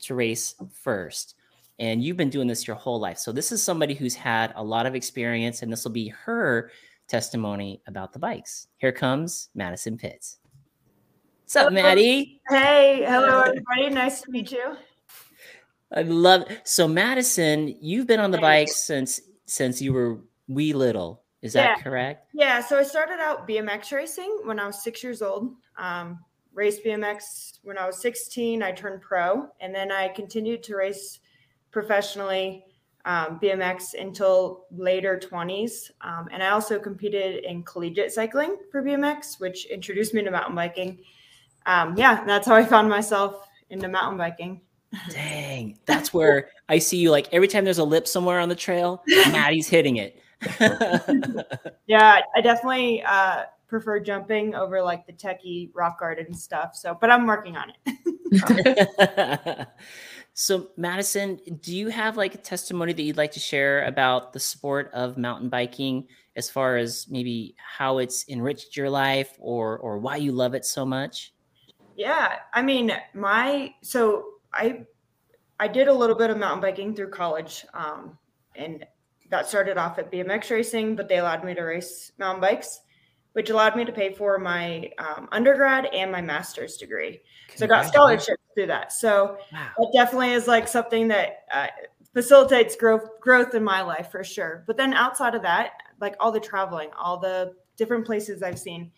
to 0.00 0.14
race 0.14 0.54
first. 0.72 1.34
and 1.80 2.04
you've 2.04 2.16
been 2.18 2.30
doing 2.30 2.46
this 2.46 2.66
your 2.66 2.76
whole 2.76 3.00
life. 3.00 3.18
So 3.18 3.32
this 3.32 3.50
is 3.50 3.62
somebody 3.62 3.94
who's 3.94 4.14
had 4.14 4.52
a 4.54 4.62
lot 4.62 4.84
of 4.86 4.94
experience, 4.94 5.62
and 5.62 5.72
this 5.72 5.82
will 5.82 5.90
be 5.90 6.08
her 6.08 6.70
testimony 7.08 7.80
about 7.86 8.12
the 8.12 8.18
bikes. 8.18 8.68
Here 8.76 8.92
comes 8.92 9.48
Madison 9.54 9.96
Pitts. 9.96 10.38
What's 11.44 11.56
up, 11.56 11.72
Maddie? 11.72 12.40
Hey, 12.48 13.02
hello 13.08 13.40
everybody. 13.40 13.88
Nice 13.90 14.20
to 14.20 14.30
meet 14.30 14.52
you. 14.52 14.76
I 15.92 16.02
love 16.02 16.44
so 16.64 16.86
Madison. 16.86 17.74
You've 17.80 18.06
been 18.06 18.20
on 18.20 18.30
the 18.30 18.38
bike 18.38 18.68
since 18.68 19.20
since 19.46 19.82
you 19.82 19.92
were 19.92 20.20
wee 20.46 20.72
little. 20.74 21.19
Is 21.42 21.54
that 21.54 21.78
Yeah. 21.78 21.82
correct? 21.82 22.26
Yeah, 22.34 22.60
so 22.60 22.78
I 22.78 22.82
started 22.82 23.18
out 23.20 23.48
BMX 23.48 23.92
racing 23.92 24.40
when 24.44 24.60
I 24.60 24.66
was 24.66 24.82
six 24.82 25.02
years 25.02 25.22
old. 25.22 25.54
Um, 25.78 26.18
raced 26.52 26.84
BMX 26.84 27.60
when 27.62 27.78
I 27.78 27.86
was 27.86 28.00
16. 28.02 28.62
I 28.62 28.72
turned 28.72 29.00
pro, 29.00 29.48
and 29.60 29.74
then 29.74 29.90
I 29.90 30.08
continued 30.08 30.62
to 30.64 30.76
race 30.76 31.20
professionally 31.70 32.64
um, 33.06 33.38
BMX 33.40 33.94
until 33.98 34.66
later 34.70 35.18
20s. 35.18 35.90
Um, 36.02 36.28
and 36.30 36.42
I 36.42 36.50
also 36.50 36.78
competed 36.78 37.44
in 37.44 37.62
collegiate 37.62 38.12
cycling 38.12 38.56
for 38.70 38.82
BMX, 38.82 39.40
which 39.40 39.64
introduced 39.66 40.12
me 40.12 40.22
to 40.22 40.30
mountain 40.30 40.54
biking. 40.54 40.98
Um, 41.64 41.96
yeah, 41.96 42.24
that's 42.24 42.46
how 42.46 42.54
I 42.54 42.64
found 42.64 42.90
myself 42.90 43.46
into 43.70 43.88
mountain 43.88 44.18
biking. 44.18 44.60
Dang, 45.10 45.78
that's 45.86 46.12
where 46.12 46.50
I 46.68 46.78
see 46.78 46.96
you. 46.98 47.10
Like 47.12 47.28
every 47.32 47.48
time 47.48 47.64
there's 47.64 47.78
a 47.78 47.84
lip 47.84 48.06
somewhere 48.08 48.40
on 48.40 48.48
the 48.50 48.56
trail, 48.56 49.02
Maddie's 49.30 49.68
hitting 49.68 49.96
it. 49.96 50.20
Yeah, 51.86 52.20
I 52.36 52.40
definitely 52.40 53.02
uh, 53.02 53.46
prefer 53.66 53.98
jumping 53.98 54.54
over 54.54 54.80
like 54.80 55.06
the 55.06 55.12
techie 55.12 55.70
rock 55.74 55.98
garden 55.98 56.32
stuff. 56.32 56.76
So, 56.76 56.96
but 57.00 57.10
I'm 57.10 57.26
working 57.26 57.56
on 57.56 57.72
it. 57.84 59.66
so, 60.34 60.68
Madison, 60.76 61.40
do 61.60 61.74
you 61.74 61.88
have 61.88 62.16
like 62.16 62.36
a 62.36 62.38
testimony 62.38 62.92
that 62.92 63.02
you'd 63.02 63.16
like 63.16 63.32
to 63.32 63.40
share 63.40 63.84
about 63.86 64.32
the 64.32 64.38
sport 64.38 64.90
of 64.92 65.18
mountain 65.18 65.48
biking, 65.48 66.06
as 66.36 66.48
far 66.48 66.76
as 66.76 67.08
maybe 67.10 67.56
how 67.58 67.98
it's 67.98 68.24
enriched 68.28 68.76
your 68.76 68.88
life, 68.88 69.36
or 69.40 69.78
or 69.78 69.98
why 69.98 70.14
you 70.14 70.30
love 70.30 70.54
it 70.54 70.64
so 70.64 70.84
much? 70.84 71.32
Yeah, 71.96 72.36
I 72.54 72.62
mean, 72.62 72.92
my 73.14 73.74
so 73.82 74.26
I 74.52 74.86
I 75.58 75.66
did 75.66 75.88
a 75.88 75.92
little 75.92 76.16
bit 76.16 76.30
of 76.30 76.38
mountain 76.38 76.60
biking 76.60 76.94
through 76.94 77.10
college, 77.10 77.66
um, 77.74 78.16
and 78.54 78.84
that 79.30 79.48
started 79.48 79.78
off 79.78 79.98
at 79.98 80.12
BMX 80.12 80.50
racing, 80.50 80.96
but 80.96 81.08
they 81.08 81.18
allowed 81.18 81.44
me 81.44 81.54
to 81.54 81.62
race 81.62 82.12
mountain 82.18 82.40
bikes, 82.40 82.80
which 83.32 83.50
allowed 83.50 83.76
me 83.76 83.84
to 83.84 83.92
pay 83.92 84.12
for 84.12 84.38
my 84.38 84.90
um, 84.98 85.28
undergrad 85.32 85.86
and 85.86 86.10
my 86.10 86.20
master's 86.20 86.76
degree. 86.76 87.20
So 87.54 87.64
I 87.64 87.68
got 87.68 87.86
scholarships 87.86 88.42
through 88.54 88.66
that. 88.66 88.92
So 88.92 89.38
Wow. 89.52 89.68
it 89.78 89.90
definitely 89.96 90.32
is 90.32 90.46
like 90.46 90.66
something 90.66 91.08
that 91.08 91.44
uh, 91.52 91.68
facilitates 92.12 92.74
growth 92.76 93.20
growth 93.20 93.54
in 93.54 93.62
my 93.62 93.82
life 93.82 94.10
for 94.10 94.24
sure. 94.24 94.64
But 94.66 94.76
then 94.76 94.94
outside 94.94 95.34
of 95.34 95.42
that, 95.42 95.72
like 96.00 96.16
all 96.18 96.32
the 96.32 96.40
traveling, 96.40 96.90
all 96.98 97.18
the 97.18 97.54
different 97.76 98.04
places 98.04 98.42
I've 98.42 98.58
seen, 98.58 98.90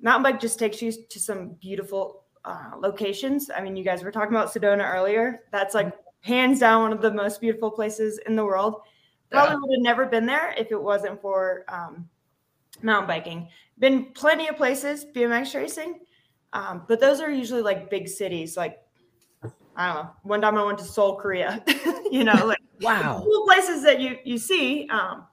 mountain 0.00 0.24
bike 0.24 0.40
just 0.40 0.58
takes 0.58 0.82
you 0.82 0.92
to 0.92 1.20
some 1.20 1.50
beautiful 1.60 2.24
uh, 2.44 2.72
locations. 2.78 3.50
I 3.54 3.60
mean, 3.60 3.76
you 3.76 3.84
guys 3.84 4.02
were 4.02 4.12
talking 4.12 4.34
about 4.34 4.52
Sedona 4.52 4.92
earlier. 4.92 5.42
That's 5.52 5.74
like 5.74 5.92
hands 6.22 6.58
down 6.58 6.82
one 6.82 6.92
of 6.92 7.02
the 7.02 7.12
most 7.12 7.40
beautiful 7.40 7.70
places 7.70 8.18
in 8.26 8.34
the 8.34 8.44
world. 8.44 8.82
Probably 9.30 9.56
would 9.56 9.76
have 9.76 9.82
never 9.82 10.06
been 10.06 10.26
there 10.26 10.54
if 10.56 10.70
it 10.70 10.80
wasn't 10.80 11.20
for 11.20 11.64
um, 11.68 12.08
mountain 12.82 13.08
biking. 13.08 13.48
Been 13.78 14.06
plenty 14.12 14.48
of 14.48 14.56
places 14.56 15.04
BMX 15.14 15.54
racing, 15.54 16.00
um, 16.52 16.84
but 16.88 17.00
those 17.00 17.20
are 17.20 17.30
usually 17.30 17.62
like 17.62 17.90
big 17.90 18.08
cities. 18.08 18.56
Like 18.56 18.78
I 19.76 19.86
don't 19.92 20.04
know. 20.04 20.10
One 20.22 20.40
time 20.40 20.56
I 20.56 20.64
went 20.64 20.78
to 20.78 20.84
Seoul, 20.84 21.16
Korea. 21.16 21.62
you 22.10 22.24
know, 22.24 22.46
like 22.46 22.58
Wow. 22.80 23.22
cool 23.24 23.46
places 23.46 23.82
that 23.84 24.00
you 24.00 24.18
you 24.24 24.38
see. 24.38 24.88
Um, 24.90 25.26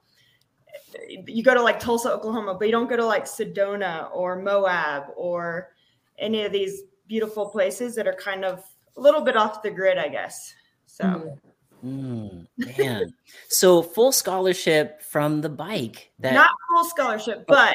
you 1.26 1.42
go 1.42 1.54
to 1.54 1.62
like 1.62 1.78
Tulsa, 1.78 2.10
Oklahoma, 2.10 2.54
but 2.54 2.66
you 2.66 2.72
don't 2.72 2.88
go 2.88 2.96
to 2.96 3.04
like 3.04 3.24
Sedona 3.24 4.08
or 4.12 4.40
Moab 4.40 5.04
or 5.16 5.70
any 6.18 6.44
of 6.44 6.52
these 6.52 6.82
beautiful 7.06 7.48
places 7.50 7.94
that 7.96 8.06
are 8.06 8.14
kind 8.14 8.44
of 8.44 8.64
a 8.96 9.00
little 9.00 9.20
bit 9.20 9.36
off 9.36 9.62
the 9.62 9.70
grid, 9.70 9.98
I 9.98 10.08
guess. 10.08 10.54
So 10.86 11.04
Mhm. 11.04 11.38
Mm, 11.84 12.46
man. 12.78 13.12
so 13.48 13.82
full 13.82 14.12
scholarship 14.12 15.02
from 15.02 15.40
the 15.40 15.48
bike. 15.48 16.12
That 16.20 16.34
not 16.34 16.50
full 16.70 16.84
scholarship, 16.84 17.44
but 17.46 17.74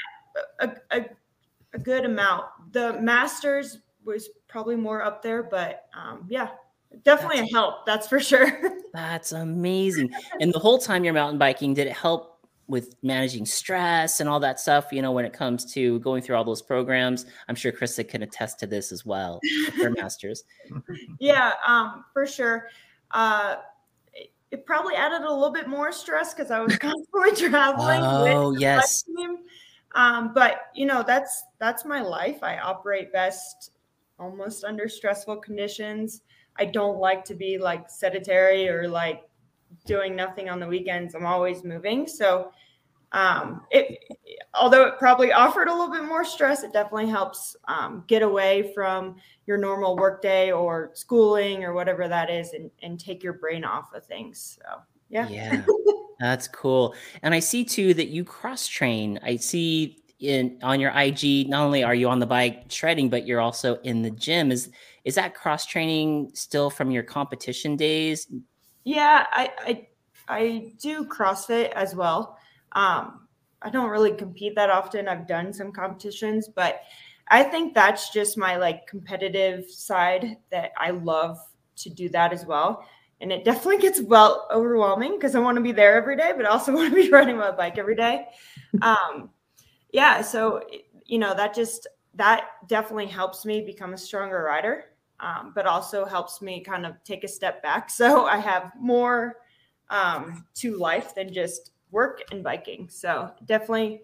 a, 0.60 0.72
a, 0.91 1.05
a 1.74 1.80
good 1.80 2.05
amount. 2.05 2.45
The 2.72 2.99
masters 3.01 3.80
was 4.03 4.30
probably 4.47 4.76
more 4.76 5.03
up 5.03 5.22
there, 5.22 5.43
but 5.43 5.86
um, 5.93 6.26
yeah, 6.28 6.49
definitely 7.03 7.39
a 7.39 7.45
help. 7.45 7.86
That's 7.86 8.07
for 8.07 8.20
sure. 8.20 8.51
That's 8.93 9.32
amazing. 9.32 10.10
And 10.39 10.51
the 10.53 10.60
whole 10.60 10.80
time 10.80 11.03
you're 11.03 11.14
mountain 11.14 11.38
biking, 11.38 11.74
did 11.74 11.88
it 11.88 11.93
help 11.93 12.39
with 12.68 12.95
managing 13.03 13.45
stress 13.45 14.20
and 14.20 14.28
all 14.28 14.39
that 14.39 14.60
stuff? 14.60 14.88
You 14.91 15.01
know, 15.01 15.12
when 15.12 15.26
it 15.26 15.34
comes 15.34 15.72
to 15.74 15.99
going 15.99 16.24
through 16.24 16.36
all 16.36 16.43
those 16.43 16.62
programs, 16.62 17.26
I'm 17.47 17.55
sure 17.55 17.72
Krista 17.72 18.07
can 18.07 18.24
attest 18.24 18.60
to 18.60 18.68
this 18.68 18.91
as 18.91 19.05
well. 19.05 19.39
Her 19.78 19.91
masters. 19.97 20.43
yeah, 21.20 21.53
um, 21.66 22.05
for 22.14 22.26
sure. 22.26 22.70
Uh, 23.12 23.57
it, 24.51 24.65
probably 24.65 24.95
added 24.95 25.21
a 25.21 25.31
little 25.31 25.51
bit 25.51 25.67
more 25.67 25.91
stress 25.91 26.33
because 26.33 26.51
I 26.51 26.59
was 26.59 26.77
constantly 26.79 27.35
traveling. 27.35 28.01
Oh 28.03 28.51
yes. 28.51 29.03
Um, 29.95 30.33
but 30.33 30.61
you 30.75 30.85
know, 30.85 31.03
that's 31.05 31.43
that's 31.59 31.85
my 31.85 32.01
life. 32.01 32.43
I 32.43 32.57
operate 32.59 33.11
best 33.11 33.71
almost 34.19 34.63
under 34.63 34.87
stressful 34.87 35.37
conditions. 35.37 36.21
I 36.57 36.65
don't 36.65 36.97
like 36.97 37.23
to 37.25 37.35
be 37.35 37.57
like 37.57 37.89
sedentary 37.89 38.67
or 38.67 38.87
like 38.87 39.23
doing 39.85 40.15
nothing 40.15 40.49
on 40.49 40.59
the 40.59 40.67
weekends. 40.67 41.15
I'm 41.15 41.25
always 41.25 41.63
moving. 41.63 42.07
So 42.07 42.51
um 43.12 43.62
it 43.72 43.97
although 44.53 44.86
it 44.86 44.97
probably 44.99 45.32
offered 45.32 45.68
a 45.68 45.72
little 45.72 45.91
bit 45.91 46.03
more 46.03 46.24
stress, 46.24 46.64
it 46.64 46.74
definitely 46.74 47.07
helps 47.07 47.55
um, 47.68 48.03
get 48.07 48.22
away 48.22 48.72
from 48.74 49.16
your 49.45 49.57
normal 49.57 49.95
workday 49.95 50.51
or 50.51 50.91
schooling 50.93 51.64
or 51.64 51.74
whatever 51.74 52.07
that 52.07 52.30
is 52.30 52.53
and, 52.53 52.70
and 52.82 52.99
take 52.99 53.24
your 53.24 53.34
brain 53.34 53.64
off 53.64 53.93
of 53.93 54.05
things. 54.05 54.60
So 54.62 54.82
yeah. 55.10 55.28
Yeah. 55.28 55.64
That's 56.20 56.47
cool. 56.47 56.95
And 57.24 57.34
I 57.34 57.39
see 57.39 57.64
too 57.64 57.93
that 57.93 58.10
you 58.10 58.24
cross 58.24 58.68
train. 58.68 59.20
I 59.24 59.38
see 59.38 59.97
in 60.20 60.60
on 60.62 60.82
your 60.82 60.91
IG, 60.91 61.47
not 61.47 61.64
only 61.64 61.84
are 61.84 61.95
you 61.95 62.10
on 62.10 62.20
the 62.20 62.26
bike 62.26 62.66
shredding, 62.70 63.10
but 63.10 63.26
you're 63.26 63.39
also 63.39 63.76
in 63.84 64.01
the 64.01 64.12
gym. 64.12 64.51
Is 64.51 64.70
is 65.05 65.16
that 65.16 65.34
cross 65.34 65.66
training 65.66 66.32
still 66.34 66.70
from 66.70 66.91
your 66.91 67.03
competition 67.03 67.78
days? 67.78 68.28
Yeah, 68.84 69.28
I 69.32 69.49
I, 69.60 69.88
I 70.28 70.74
do 70.82 71.05
CrossFit 71.05 71.72
as 71.72 71.95
well. 71.95 72.38
Um, 72.74 73.28
I 73.61 73.70
don't 73.70 73.89
really 73.89 74.11
compete 74.11 74.55
that 74.55 74.70
often. 74.70 75.07
I've 75.07 75.28
done 75.28 75.51
some 75.53 75.72
competitions, 75.72 76.47
but 76.47 76.82
I 77.28 77.43
think 77.43 77.74
that's 77.74 78.09
just 78.11 78.38
my 78.38 78.57
like 78.57 78.88
competitive 78.88 79.70
side 79.70 80.38
that 80.51 80.72
I 80.78 80.91
love 80.91 81.38
to 81.78 81.89
do 81.89 82.09
that 82.09 82.34
as 82.34 82.45
well. 82.45 82.84
And 83.22 83.32
it 83.32 83.43
definitely 83.43 83.80
gets 83.80 84.01
well 84.01 84.47
overwhelming 84.51 85.13
because 85.13 85.36
I 85.36 85.39
want 85.39 85.57
to 85.57 85.61
be 85.61 85.74
there 85.74 85.95
every 85.95 86.15
day, 86.15 86.32
but 86.36 86.45
I 86.45 86.49
also 86.49 86.74
want 86.76 86.89
to 86.89 86.95
be 86.95 87.09
riding 87.09 87.38
my 87.38 87.51
bike 87.51 87.78
every 87.78 87.95
day. 87.95 88.28
Um, 88.82 89.30
yeah, 89.91 90.22
so 90.22 90.61
you 91.05 91.17
know 91.17 91.34
that 91.34 91.53
just 91.53 91.88
that 92.15 92.45
definitely 92.67 93.07
helps 93.07 93.45
me 93.45 93.61
become 93.61 93.93
a 93.93 93.97
stronger 93.97 94.43
rider 94.43 94.86
um, 95.20 95.51
but 95.53 95.65
also 95.65 96.05
helps 96.05 96.41
me 96.41 96.61
kind 96.61 96.86
of 96.86 96.95
take 97.03 97.24
a 97.24 97.28
step 97.28 97.61
back. 97.61 97.89
So 97.99 98.26
I 98.26 98.38
have 98.38 98.72
more 98.80 99.38
um, 99.89 100.45
to 100.55 100.78
life 100.78 101.13
than 101.15 101.34
just 101.34 101.72
work 101.91 102.21
and 102.31 102.43
biking. 102.43 102.87
So 102.89 103.31
definitely, 103.45 104.01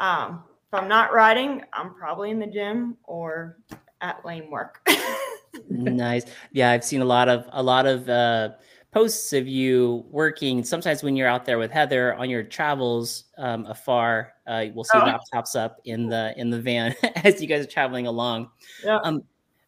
um, 0.00 0.44
if 0.72 0.78
I'm 0.78 0.88
not 0.88 1.12
riding, 1.12 1.62
I'm 1.72 1.94
probably 1.94 2.30
in 2.30 2.38
the 2.38 2.46
gym 2.46 2.96
or 3.04 3.58
at 4.00 4.24
lane 4.24 4.50
work. 4.50 4.86
nice. 5.68 6.24
Yeah, 6.52 6.70
I've 6.70 6.84
seen 6.84 7.02
a 7.02 7.04
lot 7.04 7.28
of 7.28 7.44
a 7.52 7.62
lot 7.62 7.86
of 7.86 8.08
uh, 8.08 8.50
posts 8.92 9.32
of 9.32 9.46
you 9.46 10.04
working. 10.10 10.64
Sometimes 10.64 11.02
when 11.02 11.16
you're 11.16 11.28
out 11.28 11.44
there 11.44 11.58
with 11.58 11.70
Heather 11.70 12.14
on 12.14 12.30
your 12.30 12.42
travels 12.42 13.24
um, 13.38 13.66
afar, 13.66 14.34
uh, 14.46 14.66
we'll 14.74 14.84
see 14.84 14.98
Oh. 14.98 15.18
laptops 15.34 15.56
up 15.56 15.78
in 15.84 16.08
the 16.08 16.34
in 16.36 16.50
the 16.50 16.60
van 16.60 16.94
as 17.16 17.40
you 17.40 17.46
guys 17.46 17.64
are 17.64 17.70
traveling 17.70 18.06
along. 18.06 18.50
Yeah. 18.84 18.98
Um, 19.04 19.22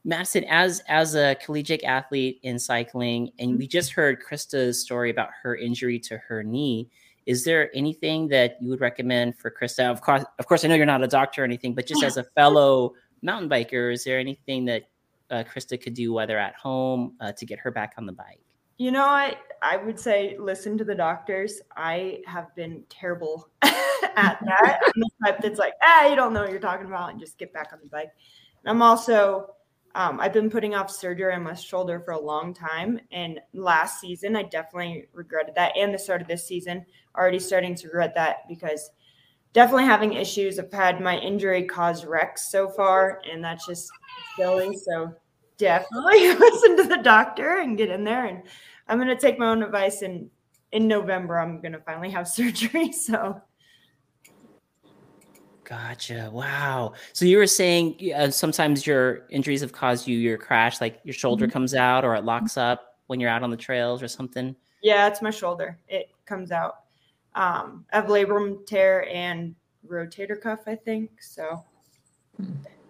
Madison, 0.06 0.44
as 0.44 0.82
as 0.88 1.14
a 1.14 1.34
collegiate 1.36 1.84
athlete 1.84 2.40
in 2.42 2.58
cycling, 2.58 3.30
and 3.38 3.58
we 3.58 3.66
just 3.66 3.92
heard 3.92 4.22
Krista's 4.22 4.80
story 4.80 5.10
about 5.10 5.30
her 5.42 5.56
injury 5.56 5.98
to 6.00 6.18
her 6.18 6.42
knee. 6.42 6.90
Is 7.26 7.44
there 7.44 7.70
anything 7.74 8.28
that 8.28 8.58
you 8.60 8.68
would 8.70 8.80
recommend 8.80 9.38
for 9.38 9.50
Krista? 9.50 9.90
Of 9.90 10.00
course, 10.00 10.24
of 10.38 10.46
course, 10.46 10.64
I 10.64 10.68
know 10.68 10.74
you're 10.74 10.86
not 10.86 11.02
a 11.02 11.08
doctor 11.08 11.42
or 11.42 11.44
anything, 11.44 11.74
but 11.74 11.86
just 11.86 12.02
as 12.02 12.16
a 12.16 12.24
fellow 12.24 12.94
mountain 13.22 13.48
biker, 13.48 13.92
is 13.92 14.04
there 14.04 14.18
anything 14.18 14.64
that 14.66 14.82
uh, 15.30 15.42
Krista 15.44 15.80
could 15.80 15.94
do, 15.94 16.12
whether 16.12 16.38
at 16.38 16.54
home, 16.54 17.14
uh, 17.20 17.32
to 17.32 17.46
get 17.46 17.58
her 17.58 17.70
back 17.70 17.94
on 17.96 18.06
the 18.06 18.12
bike? 18.12 18.40
You 18.76 18.90
know 18.90 19.06
what? 19.06 19.38
I 19.62 19.76
would 19.76 19.98
say 19.98 20.36
listen 20.38 20.76
to 20.78 20.84
the 20.84 20.94
doctors. 20.94 21.60
I 21.76 22.20
have 22.26 22.54
been 22.54 22.82
terrible 22.88 23.48
at 23.62 24.38
that. 24.44 24.80
I'm 24.84 24.92
the 24.96 25.10
type 25.24 25.40
that's 25.40 25.58
like, 25.58 25.74
ah, 25.82 26.06
you 26.06 26.16
don't 26.16 26.32
know 26.32 26.42
what 26.42 26.50
you're 26.50 26.60
talking 26.60 26.86
about, 26.86 27.10
and 27.10 27.20
just 27.20 27.38
get 27.38 27.52
back 27.52 27.70
on 27.72 27.78
the 27.82 27.88
bike. 27.88 28.10
And 28.64 28.70
I'm 28.70 28.82
also, 28.82 29.54
um, 29.94 30.20
I've 30.20 30.32
been 30.32 30.50
putting 30.50 30.74
off 30.74 30.90
surgery 30.90 31.32
on 31.32 31.44
my 31.44 31.54
shoulder 31.54 32.00
for 32.00 32.12
a 32.12 32.20
long 32.20 32.52
time. 32.52 32.98
And 33.12 33.40
last 33.52 34.00
season, 34.00 34.34
I 34.34 34.42
definitely 34.42 35.06
regretted 35.12 35.54
that. 35.54 35.76
And 35.76 35.94
the 35.94 35.98
start 35.98 36.20
of 36.20 36.28
this 36.28 36.46
season, 36.46 36.84
already 37.16 37.38
starting 37.38 37.74
to 37.76 37.86
regret 37.88 38.14
that 38.14 38.48
because 38.48 38.90
definitely 39.52 39.84
having 39.84 40.12
issues. 40.12 40.58
I've 40.58 40.72
had 40.72 41.00
my 41.00 41.18
injury 41.18 41.64
cause 41.64 42.04
wrecks 42.04 42.50
so 42.50 42.68
far, 42.68 43.20
and 43.30 43.42
that's 43.42 43.66
just 43.66 43.90
silly. 44.36 44.76
So 44.76 45.14
definitely 45.56 46.34
listen 46.34 46.76
to 46.76 46.84
the 46.84 47.02
doctor 47.02 47.58
and 47.58 47.78
get 47.78 47.90
in 47.90 48.04
there. 48.04 48.26
And 48.26 48.42
I'm 48.88 48.98
going 48.98 49.08
to 49.08 49.16
take 49.16 49.38
my 49.38 49.48
own 49.48 49.62
advice. 49.62 50.02
And 50.02 50.28
in 50.72 50.88
November, 50.88 51.38
I'm 51.38 51.60
going 51.60 51.72
to 51.72 51.80
finally 51.80 52.10
have 52.10 52.28
surgery. 52.28 52.92
So 52.92 53.40
Gotcha. 55.64 56.28
Wow. 56.30 56.92
So 57.14 57.24
you 57.24 57.38
were 57.38 57.46
saying 57.46 58.12
uh, 58.14 58.30
sometimes 58.30 58.86
your 58.86 59.26
injuries 59.30 59.62
have 59.62 59.72
caused 59.72 60.06
you 60.06 60.18
your 60.18 60.36
crash, 60.36 60.80
like 60.80 61.00
your 61.04 61.14
shoulder 61.14 61.46
mm-hmm. 61.46 61.52
comes 61.52 61.74
out 61.74 62.04
or 62.04 62.14
it 62.14 62.24
locks 62.24 62.56
up 62.56 62.98
when 63.06 63.18
you're 63.18 63.30
out 63.30 63.42
on 63.42 63.50
the 63.50 63.56
trails 63.56 64.02
or 64.02 64.08
something. 64.08 64.54
Yeah, 64.82 65.06
it's 65.06 65.22
my 65.22 65.30
shoulder. 65.30 65.78
It 65.88 66.10
comes 66.26 66.52
out. 66.52 66.83
Um, 67.34 67.84
have 67.90 68.06
labrum 68.06 68.66
tear 68.66 69.08
and 69.08 69.54
rotator 69.88 70.40
cuff, 70.40 70.60
I 70.66 70.76
think. 70.76 71.10
So, 71.20 71.64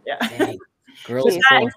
yeah. 0.06 0.18
Dang. 0.38 0.58
Girls, 1.04 1.34
that, 1.50 1.72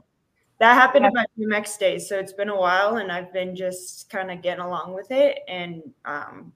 that 0.60 0.74
happened 0.74 1.06
about 1.06 1.28
two 1.36 1.48
next 1.48 1.80
days. 1.80 2.08
So 2.08 2.20
it's 2.20 2.34
been 2.34 2.50
a 2.50 2.56
while, 2.56 2.98
and 2.98 3.12
I've 3.12 3.34
been 3.34 3.56
just 3.56 4.10
kind 4.10 4.30
of 4.30 4.42
getting 4.42 4.64
along 4.64 4.94
with 4.94 5.12
it. 5.12 5.40
And 5.48 5.82
um, 6.06 6.52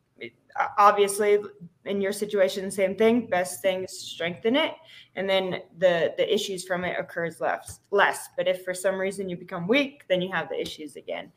obviously 0.77 1.39
in 1.85 2.01
your 2.01 2.11
situation 2.11 2.69
same 2.69 2.95
thing 2.95 3.27
best 3.27 3.61
thing 3.61 3.83
is 3.83 3.99
strengthen 3.99 4.55
it 4.55 4.73
and 5.15 5.29
then 5.29 5.61
the 5.77 6.13
the 6.17 6.33
issues 6.33 6.65
from 6.65 6.83
it 6.83 6.97
occurs 6.99 7.39
less 7.39 7.79
less 7.91 8.29
but 8.35 8.47
if 8.47 8.63
for 8.63 8.73
some 8.73 8.99
reason 8.99 9.29
you 9.29 9.37
become 9.37 9.67
weak 9.67 10.03
then 10.09 10.21
you 10.21 10.31
have 10.31 10.49
the 10.49 10.59
issues 10.59 10.95
again 10.95 11.31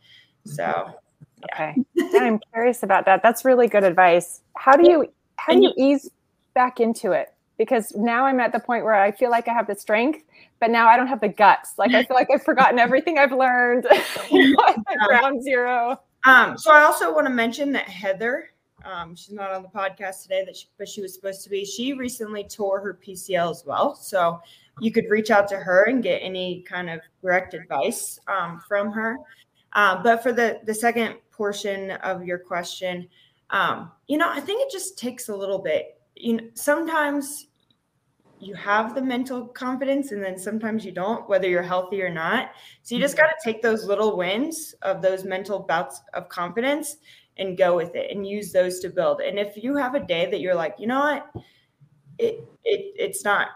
so 0.44 0.92
yeah. 1.40 1.74
okay 1.74 1.84
i'm 2.18 2.40
curious 2.52 2.82
about 2.82 3.04
that. 3.06 3.22
That's 3.22 3.44
really 3.44 3.68
good 3.68 3.84
advice. 3.84 4.40
How 4.56 4.76
do 4.76 4.88
you 4.88 5.06
how 5.36 5.52
do 5.52 5.62
you 5.62 5.72
ease 5.76 6.10
back 6.54 6.80
into 6.80 7.12
it? 7.12 7.32
Because 7.58 7.92
now 7.96 8.26
i'm 8.26 8.40
at 8.40 8.52
the 8.52 8.60
point 8.60 8.84
where 8.84 8.94
i 8.94 9.10
feel 9.10 9.30
like 9.30 9.48
i 9.48 9.52
have 9.52 9.66
the 9.66 9.74
strength 9.74 10.20
but 10.60 10.70
now 10.70 10.88
i 10.88 10.96
don't 10.96 11.06
have 11.06 11.20
the 11.20 11.28
guts. 11.28 11.74
Like 11.78 11.92
i 11.92 12.04
feel 12.04 12.16
like 12.16 12.28
i've 12.32 12.42
forgotten 12.42 12.78
everything 12.78 13.18
i've 13.18 13.32
learned. 13.32 13.86
Ground 15.06 15.42
zero. 15.42 16.00
Um, 16.24 16.56
so 16.56 16.72
i 16.72 16.82
also 16.82 17.12
want 17.14 17.26
to 17.26 17.32
mention 17.32 17.72
that 17.72 17.88
heather 17.88 18.50
um, 18.84 19.16
she's 19.16 19.32
not 19.32 19.50
on 19.50 19.62
the 19.62 19.68
podcast 19.68 20.22
today, 20.22 20.44
that 20.44 20.56
she, 20.56 20.66
but 20.76 20.88
she 20.88 21.00
was 21.00 21.14
supposed 21.14 21.42
to 21.44 21.50
be. 21.50 21.64
She 21.64 21.94
recently 21.94 22.44
tore 22.44 22.80
her 22.80 22.98
PCL 23.06 23.50
as 23.50 23.64
well, 23.66 23.94
so 23.94 24.40
you 24.80 24.92
could 24.92 25.06
reach 25.08 25.30
out 25.30 25.48
to 25.48 25.56
her 25.56 25.84
and 25.84 26.02
get 26.02 26.18
any 26.18 26.62
kind 26.62 26.90
of 26.90 27.00
direct 27.22 27.54
advice 27.54 28.18
um, 28.28 28.60
from 28.68 28.90
her. 28.92 29.16
Uh, 29.74 30.02
but 30.02 30.22
for 30.22 30.32
the 30.32 30.60
the 30.64 30.74
second 30.74 31.16
portion 31.30 31.92
of 31.92 32.24
your 32.24 32.38
question, 32.38 33.08
um, 33.50 33.90
you 34.06 34.18
know, 34.18 34.28
I 34.30 34.40
think 34.40 34.62
it 34.62 34.70
just 34.70 34.98
takes 34.98 35.28
a 35.28 35.36
little 35.36 35.58
bit. 35.58 36.00
You 36.14 36.36
know, 36.36 36.44
sometimes 36.54 37.48
you 38.40 38.54
have 38.54 38.94
the 38.94 39.02
mental 39.02 39.46
confidence 39.46 40.12
and 40.12 40.22
then 40.22 40.36
sometimes 40.36 40.84
you 40.84 40.92
don't 40.92 41.26
whether 41.30 41.48
you're 41.48 41.62
healthy 41.62 42.02
or 42.02 42.10
not 42.10 42.50
so 42.82 42.94
you 42.94 43.00
just 43.00 43.16
mm-hmm. 43.16 43.24
got 43.24 43.28
to 43.28 43.36
take 43.42 43.62
those 43.62 43.84
little 43.86 44.18
wins 44.18 44.74
of 44.82 45.00
those 45.00 45.24
mental 45.24 45.60
bouts 45.60 46.02
of 46.12 46.28
confidence 46.28 46.98
and 47.36 47.58
go 47.58 47.76
with 47.76 47.94
it 47.94 48.10
and 48.10 48.26
use 48.26 48.52
those 48.52 48.80
to 48.80 48.88
build. 48.88 49.20
And 49.20 49.38
if 49.38 49.56
you 49.56 49.76
have 49.76 49.94
a 49.94 50.00
day 50.00 50.30
that 50.30 50.40
you're 50.40 50.54
like, 50.54 50.76
you 50.78 50.86
know 50.86 51.00
what, 51.00 51.44
it 52.18 52.46
it 52.64 52.92
it's 52.96 53.24
not 53.24 53.48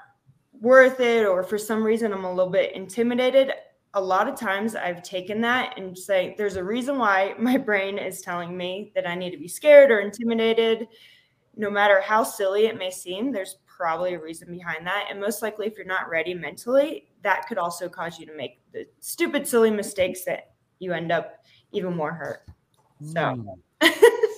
worth 0.61 1.01
it, 1.01 1.27
or 1.27 1.43
for 1.43 1.59
some 1.59 1.83
reason 1.83 2.13
I'm 2.13 2.25
a 2.25 2.33
little 2.33 2.51
bit 2.51 2.75
intimidated, 2.75 3.53
a 3.95 4.01
lot 4.01 4.29
of 4.29 4.39
times 4.39 4.75
I've 4.75 5.03
taken 5.03 5.41
that 5.43 5.79
and 5.79 5.97
say, 5.97 6.35
there's 6.37 6.57
a 6.57 6.65
reason 6.65 6.99
why 6.99 7.35
my 7.39 7.57
brain 7.57 7.99
is 7.99 8.21
telling 8.21 8.57
me 8.57 8.93
that 8.95 9.09
I 9.09 9.15
need 9.15 9.31
to 9.31 9.39
be 9.39 9.49
scared 9.49 9.91
or 9.91 10.01
intimidated. 10.01 10.89
No 11.57 11.71
matter 11.71 12.01
how 12.01 12.23
silly 12.23 12.67
it 12.67 12.79
may 12.79 12.91
seem, 12.91 13.33
there's 13.33 13.57
probably 13.67 14.15
a 14.15 14.21
reason 14.21 14.51
behind 14.51 14.87
that. 14.87 15.07
And 15.11 15.21
most 15.21 15.43
likely, 15.43 15.67
if 15.67 15.77
you're 15.77 15.87
not 15.87 16.09
ready 16.09 16.35
mentally, 16.35 17.09
that 17.23 17.47
could 17.49 17.59
also 17.59 17.89
cause 17.89 18.19
you 18.19 18.27
to 18.27 18.37
make 18.37 18.61
the 18.73 18.87
stupid, 19.01 19.47
silly 19.47 19.71
mistakes 19.71 20.25
that 20.25 20.53
you 20.79 20.93
end 20.93 21.11
up 21.11 21.45
even 21.73 21.97
more 21.97 22.13
hurt. 22.13 22.47
So, 23.05 23.57
mm. 23.81 23.91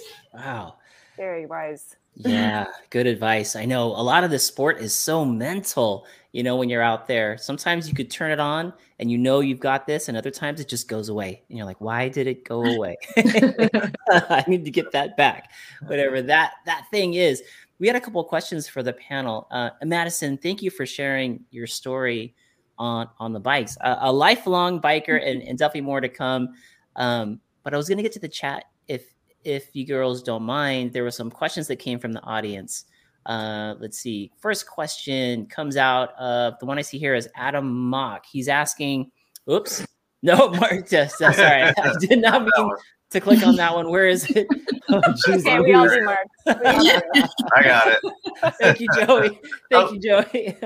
wow. 0.34 0.76
Very 1.16 1.46
wise. 1.46 1.96
Yeah, 2.14 2.66
good 2.90 3.06
advice. 3.06 3.56
I 3.56 3.64
know 3.64 3.86
a 3.86 4.02
lot 4.02 4.24
of 4.24 4.30
this 4.30 4.44
sport 4.44 4.78
is 4.80 4.94
so 4.94 5.24
mental, 5.24 6.06
you 6.32 6.42
know, 6.42 6.56
when 6.56 6.68
you're 6.68 6.82
out 6.82 7.06
there. 7.06 7.36
Sometimes 7.38 7.88
you 7.88 7.94
could 7.94 8.10
turn 8.10 8.30
it 8.30 8.40
on 8.40 8.72
and 8.98 9.10
you 9.10 9.18
know 9.18 9.40
you've 9.40 9.60
got 9.60 9.86
this, 9.86 10.08
and 10.08 10.16
other 10.16 10.30
times 10.30 10.60
it 10.60 10.68
just 10.68 10.88
goes 10.88 11.08
away. 11.08 11.42
And 11.48 11.58
you're 11.58 11.66
like, 11.66 11.80
why 11.80 12.08
did 12.08 12.26
it 12.26 12.44
go 12.44 12.64
away? 12.76 12.96
I 13.16 14.44
need 14.46 14.64
to 14.64 14.70
get 14.70 14.92
that 14.92 15.16
back. 15.16 15.50
Whatever 15.86 16.22
that 16.22 16.52
that 16.66 16.86
thing 16.90 17.14
is. 17.14 17.42
We 17.78 17.86
had 17.86 17.96
a 17.96 18.00
couple 18.00 18.20
of 18.20 18.26
questions 18.26 18.68
for 18.68 18.82
the 18.82 18.92
panel. 18.92 19.48
Uh, 19.50 19.70
Madison, 19.82 20.36
thank 20.36 20.60
you 20.60 20.70
for 20.70 20.84
sharing 20.84 21.42
your 21.50 21.66
story 21.66 22.34
on 22.78 23.08
on 23.18 23.32
the 23.32 23.40
bikes. 23.40 23.76
Uh, 23.80 23.96
a 24.00 24.12
lifelong 24.12 24.80
biker 24.80 25.20
and, 25.26 25.42
and 25.42 25.58
definitely 25.58 25.82
more 25.82 26.00
to 26.00 26.08
come. 26.08 26.50
Um, 26.96 27.40
but 27.62 27.72
I 27.72 27.76
was 27.76 27.88
going 27.88 27.98
to 27.98 28.02
get 28.02 28.12
to 28.12 28.18
the 28.18 28.28
chat 28.28 28.64
if 28.86 29.06
if 29.44 29.70
you 29.72 29.86
girls 29.86 30.22
don't 30.22 30.42
mind. 30.42 30.92
There 30.92 31.04
were 31.04 31.10
some 31.10 31.30
questions 31.30 31.68
that 31.68 31.76
came 31.76 31.98
from 31.98 32.12
the 32.12 32.22
audience. 32.22 32.84
Uh, 33.26 33.74
let's 33.78 33.98
see. 33.98 34.30
First 34.38 34.66
question 34.66 35.46
comes 35.46 35.76
out 35.76 36.14
of 36.14 36.58
the 36.58 36.66
one 36.66 36.78
I 36.78 36.82
see 36.82 36.98
here 36.98 37.14
is 37.14 37.28
Adam 37.36 37.70
Mock. 37.70 38.24
He's 38.30 38.48
asking, 38.48 39.10
"Oops, 39.50 39.86
no, 40.22 40.50
Mark. 40.50 40.88
Just, 40.90 41.20
uh, 41.20 41.32
sorry, 41.32 41.62
I 41.64 41.94
did 42.00 42.20
not 42.20 42.42
mean 42.42 42.70
to 43.10 43.20
click 43.20 43.44
on 43.46 43.56
that 43.56 43.74
one. 43.74 43.90
Where 43.90 44.06
is 44.06 44.30
it? 44.30 44.46
Oh, 44.88 45.00
geez, 45.26 45.46
okay, 45.46 45.60
we 45.60 45.74
all 45.74 45.88
do, 45.88 46.02
Mark. 46.02 46.26
I 46.46 47.62
got 47.62 47.88
it. 47.88 48.54
Thank 48.60 48.80
you, 48.80 48.88
Joey. 48.94 49.40
Thank 49.70 49.90
oh. 49.90 49.92
you, 49.92 50.00
Joey. 50.00 50.56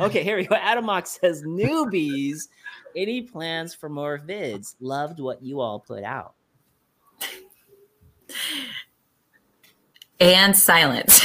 okay, 0.00 0.22
here 0.22 0.36
we 0.36 0.44
go. 0.44 0.56
Adam 0.56 0.84
Mock 0.84 1.06
says, 1.06 1.42
"Noobies." 1.42 2.48
Any 2.94 3.20
plans 3.20 3.74
for 3.74 3.90
more 3.90 4.18
vids? 4.18 4.74
Loved 4.80 5.20
what 5.20 5.42
you 5.42 5.60
all 5.60 5.78
put 5.78 6.02
out. 6.02 6.34
And 10.18 10.56
silence. 10.56 11.18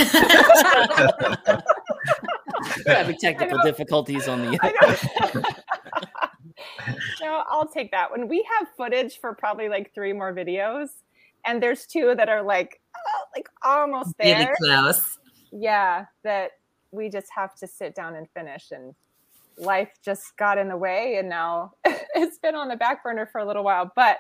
having 2.86 3.18
technical 3.22 3.60
difficulties 3.64 4.28
on 4.28 4.42
the. 4.42 4.58
no, 7.22 7.44
I'll 7.50 7.68
take 7.68 7.92
that 7.92 8.12
one. 8.12 8.28
We 8.28 8.46
have 8.60 8.68
footage 8.76 9.20
for 9.20 9.34
probably 9.34 9.70
like 9.70 9.94
three 9.94 10.14
more 10.14 10.34
videos, 10.34 10.90
and 11.46 11.64
there's 11.64 11.86
two 11.86 12.14
that 12.18 12.28
are 12.28 12.42
like, 12.42 12.82
uh, 12.96 13.24
like 13.36 13.48
almost 13.64 14.14
there. 14.18 14.38
Really 14.38 14.82
close. 14.82 15.18
Yeah, 15.52 16.06
that 16.24 16.52
we 16.92 17.10
just 17.10 17.28
have 17.34 17.56
to 17.56 17.68
sit 17.68 17.96
down 17.96 18.16
and 18.16 18.28
finish 18.34 18.72
and 18.72 18.94
life 19.58 19.90
just 20.04 20.36
got 20.38 20.58
in 20.58 20.68
the 20.68 20.78
way 20.78 21.18
and 21.18 21.30
now 21.30 21.72
it's 22.16 22.38
been 22.40 22.56
on 22.56 22.68
the 22.68 22.76
back 22.76 23.04
burner 23.04 23.28
for 23.32 23.40
a 23.40 23.46
little 23.46 23.64
while 23.64 23.92
but 23.96 24.18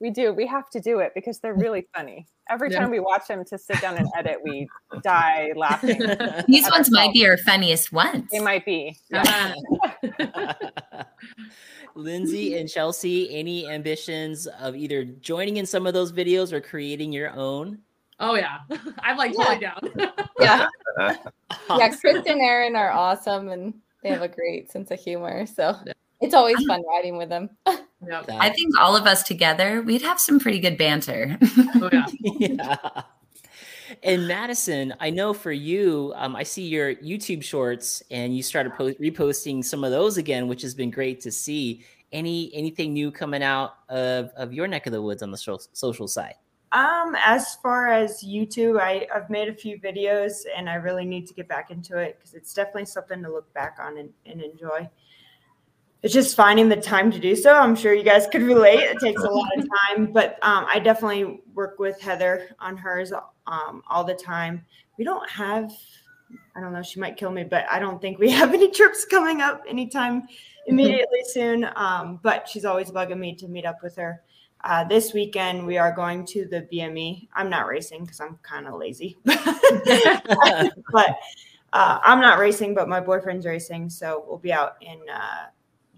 we 0.00 0.10
do 0.10 0.32
we 0.32 0.46
have 0.46 0.68
to 0.70 0.80
do 0.80 0.98
it 0.98 1.12
because 1.14 1.38
they're 1.38 1.54
really 1.54 1.86
funny 1.96 2.26
every 2.50 2.70
yeah. 2.70 2.80
time 2.80 2.90
we 2.90 3.00
watch 3.00 3.26
them 3.28 3.44
to 3.44 3.56
sit 3.58 3.80
down 3.80 3.96
and 3.96 4.08
edit 4.16 4.38
we 4.42 4.68
die 5.02 5.52
laughing 5.56 5.98
these 6.48 6.70
ones 6.70 6.90
might 6.90 7.12
be 7.12 7.26
our 7.26 7.36
funniest 7.38 7.92
ones 7.92 8.28
they 8.30 8.40
might 8.40 8.64
be 8.64 8.96
yeah. 9.10 9.54
lindsey 11.94 12.56
and 12.58 12.68
chelsea 12.68 13.34
any 13.34 13.68
ambitions 13.68 14.46
of 14.46 14.74
either 14.74 15.04
joining 15.04 15.56
in 15.56 15.66
some 15.66 15.86
of 15.86 15.94
those 15.94 16.12
videos 16.12 16.52
or 16.52 16.60
creating 16.60 17.12
your 17.12 17.30
own 17.30 17.78
Oh 18.20 18.34
yeah, 18.36 18.58
I'm 19.00 19.16
like 19.16 19.34
totally 19.34 19.58
yeah. 19.60 19.74
down. 19.80 20.12
yeah, 20.38 21.16
yeah. 21.68 21.88
Chris 21.96 22.24
and 22.26 22.40
Erin 22.40 22.76
are 22.76 22.92
awesome, 22.92 23.48
and 23.48 23.74
they 24.02 24.10
have 24.10 24.22
a 24.22 24.28
great 24.28 24.70
sense 24.70 24.90
of 24.92 25.00
humor. 25.00 25.46
So 25.46 25.76
it's 26.20 26.34
always 26.34 26.64
fun 26.64 26.82
riding 26.86 27.16
with 27.16 27.28
them. 27.28 27.50
I 28.12 28.50
think 28.50 28.78
all 28.78 28.96
of 28.96 29.06
us 29.06 29.22
together, 29.22 29.82
we'd 29.82 30.02
have 30.02 30.20
some 30.20 30.38
pretty 30.38 30.60
good 30.60 30.76
banter. 30.76 31.38
Oh, 31.76 31.90
yeah. 31.92 32.06
yeah. 32.38 33.02
And 34.02 34.26
Madison, 34.26 34.94
I 35.00 35.10
know 35.10 35.32
for 35.32 35.52
you, 35.52 36.12
um, 36.16 36.34
I 36.34 36.42
see 36.42 36.66
your 36.66 36.94
YouTube 36.96 37.42
shorts, 37.42 38.02
and 38.10 38.36
you 38.36 38.42
started 38.42 38.74
post- 38.74 39.00
reposting 39.00 39.64
some 39.64 39.84
of 39.84 39.90
those 39.90 40.16
again, 40.16 40.48
which 40.48 40.62
has 40.62 40.74
been 40.74 40.90
great 40.90 41.20
to 41.20 41.30
see. 41.30 41.84
Any 42.12 42.50
anything 42.54 42.92
new 42.92 43.10
coming 43.10 43.42
out 43.42 43.74
of 43.88 44.30
of 44.36 44.52
your 44.52 44.68
neck 44.68 44.86
of 44.86 44.92
the 44.92 45.02
woods 45.02 45.22
on 45.22 45.30
the 45.32 45.38
social 45.38 45.62
social 45.72 46.06
side? 46.06 46.34
Um, 46.74 47.14
as 47.18 47.54
far 47.56 47.86
as 47.86 48.24
YouTube, 48.24 48.80
I, 48.80 49.06
I've 49.14 49.30
made 49.30 49.48
a 49.48 49.54
few 49.54 49.78
videos 49.78 50.42
and 50.56 50.68
I 50.68 50.74
really 50.74 51.04
need 51.04 51.28
to 51.28 51.34
get 51.34 51.46
back 51.46 51.70
into 51.70 51.98
it 51.98 52.18
because 52.18 52.34
it's 52.34 52.52
definitely 52.52 52.86
something 52.86 53.22
to 53.22 53.30
look 53.30 53.52
back 53.54 53.78
on 53.80 53.96
and, 53.98 54.10
and 54.26 54.42
enjoy. 54.42 54.88
It's 56.04 56.12
just 56.12 56.36
finding 56.36 56.68
the 56.68 56.76
time 56.76 57.10
to 57.12 57.18
do 57.18 57.34
so. 57.34 57.54
I'm 57.54 57.74
sure 57.74 57.94
you 57.94 58.04
guys 58.04 58.26
could 58.30 58.42
relate. 58.42 58.80
It 58.80 58.98
takes 59.00 59.22
a 59.22 59.30
lot 59.30 59.48
of 59.56 59.66
time, 59.96 60.12
but 60.12 60.38
um, 60.42 60.66
I 60.70 60.78
definitely 60.78 61.40
work 61.54 61.78
with 61.78 61.98
Heather 61.98 62.50
on 62.60 62.76
hers 62.76 63.10
um, 63.46 63.82
all 63.88 64.04
the 64.04 64.14
time. 64.14 64.66
We 64.98 65.04
don't 65.04 65.28
have 65.30 65.72
I 66.56 66.60
don't 66.60 66.72
know, 66.72 66.82
she 66.82 67.00
might 67.00 67.16
kill 67.16 67.30
me, 67.30 67.44
but 67.44 67.64
I 67.70 67.78
don't 67.78 68.00
think 68.00 68.18
we 68.18 68.30
have 68.32 68.52
any 68.52 68.70
trips 68.70 69.04
coming 69.04 69.40
up 69.40 69.62
anytime 69.68 70.28
immediately 70.66 71.22
soon. 71.24 71.68
Um, 71.74 72.20
but 72.22 72.48
she's 72.48 72.64
always 72.64 72.90
bugging 72.90 73.18
me 73.18 73.34
to 73.36 73.48
meet 73.48 73.64
up 73.64 73.82
with 73.82 73.96
her. 73.96 74.22
Uh, 74.62 74.84
this 74.84 75.12
weekend, 75.12 75.66
we 75.66 75.76
are 75.76 75.92
going 75.92 76.24
to 76.26 76.46
the 76.46 76.66
BME. 76.72 77.28
I'm 77.34 77.50
not 77.50 77.66
racing 77.66 78.04
because 78.04 78.20
I'm 78.20 78.38
kind 78.42 78.66
of 78.66 78.74
lazy, 78.74 79.16
but 79.24 79.46
uh, 81.72 81.98
I'm 82.02 82.20
not 82.20 82.38
racing, 82.38 82.74
but 82.74 82.88
my 82.88 83.00
boyfriend's 83.00 83.44
racing. 83.46 83.90
So 83.90 84.24
we'll 84.26 84.38
be 84.38 84.52
out 84.52 84.76
in 84.80 84.98
uh, 85.12 85.46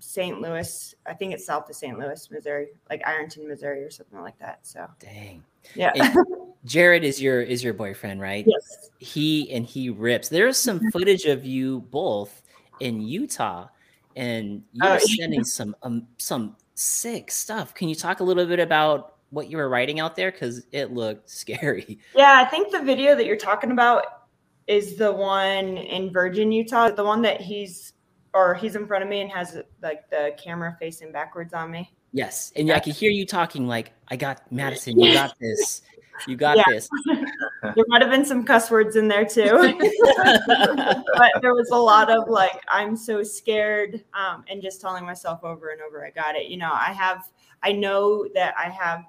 St. 0.07 0.41
Louis. 0.41 0.95
I 1.05 1.15
think 1.15 1.35
it's 1.35 1.45
south 1.45 1.69
of 1.69 1.75
St. 1.75 1.99
Louis, 1.99 2.31
Missouri, 2.31 2.69
like 2.89 3.03
Ironton, 3.05 3.49
Missouri, 3.49 3.83
or 3.83 3.91
something 3.91 4.21
like 4.21 4.39
that. 4.39 4.61
So 4.63 4.89
dang, 5.01 5.43
yeah. 5.75 6.15
Jared 6.65 7.05
is 7.05 7.21
your 7.21 7.43
is 7.43 7.63
your 7.63 7.75
boyfriend, 7.75 8.21
right? 8.21 8.45
Yes. 8.47 8.91
He 8.99 9.51
and 9.53 9.67
he 9.67 9.91
rips. 9.91 10.29
There's 10.29 10.57
some 10.57 10.81
footage 10.93 11.25
of 11.25 11.45
you 11.45 11.81
both 11.91 12.43
in 12.81 13.01
Utah, 13.01 13.67
and 14.15 14.63
you're 14.73 14.93
oh, 14.93 14.99
sending 14.99 15.45
some 15.45 15.75
um, 15.83 16.07
some 16.19 16.57
sick 16.75 17.31
stuff. 17.31 17.75
Can 17.75 17.89
you 17.89 17.97
talk 17.97 18.21
a 18.21 18.25
little 18.25 18.47
bit 18.47 18.61
about 18.61 19.17
what 19.31 19.51
you 19.51 19.57
were 19.57 19.69
writing 19.69 19.99
out 19.99 20.15
there? 20.15 20.31
Because 20.31 20.67
it 20.71 20.93
looked 20.93 21.29
scary. 21.31 21.99
Yeah, 22.15 22.41
I 22.41 22.45
think 22.45 22.71
the 22.71 22.83
video 22.83 23.17
that 23.17 23.27
you're 23.27 23.37
talking 23.37 23.73
about 23.73 24.05
is 24.69 24.97
the 24.97 25.13
one 25.13 25.77
in 25.77 26.13
Virgin, 26.13 26.53
Utah, 26.53 26.91
the 26.91 27.05
one 27.05 27.23
that 27.23 27.41
he's 27.41 27.93
or 28.37 28.55
he's 28.55 28.77
in 28.77 28.87
front 28.87 29.03
of 29.03 29.09
me 29.09 29.23
and 29.23 29.31
has 29.31 29.59
like 29.83 30.09
the 30.11 30.35
camera 30.37 30.77
facing 30.79 31.11
backwards 31.11 31.55
on 31.55 31.71
me. 31.71 31.91
Yes, 32.13 32.53
and 32.55 32.71
I 32.71 32.79
can 32.81 32.93
hear 32.93 33.11
you 33.11 33.25
talking 33.25 33.67
like, 33.67 33.93
"I 34.09 34.17
got 34.17 34.51
Madison, 34.53 35.01
you 35.01 35.13
got 35.15 35.35
this, 35.41 35.83
you 36.27 36.37
got 36.37 36.59
yeah. 36.59 36.65
this." 36.69 36.89
there 37.63 37.85
might 37.89 38.03
have 38.03 38.11
been 38.11 38.25
some 38.25 38.45
cuss 38.45 38.71
words 38.71 38.97
in 38.97 39.09
there 39.09 39.25
too, 39.25 39.77
but 40.47 41.33
there 41.41 41.55
was 41.55 41.71
a 41.71 41.77
lot 41.77 42.11
of 42.11 42.29
like, 42.29 42.63
"I'm 42.69 42.95
so 42.95 43.23
scared," 43.23 44.05
um, 44.13 44.45
and 44.49 44.63
just 44.63 44.81
telling 44.81 45.05
myself 45.05 45.43
over 45.43 45.71
and 45.71 45.81
over, 45.81 46.07
"I 46.07 46.11
got 46.11 46.37
it." 46.37 46.49
You 46.49 46.59
know, 46.59 46.73
I 46.73 46.93
have, 46.93 47.31
I 47.63 47.73
know 47.73 48.29
that 48.35 48.55
I 48.57 48.69
have 48.69 49.05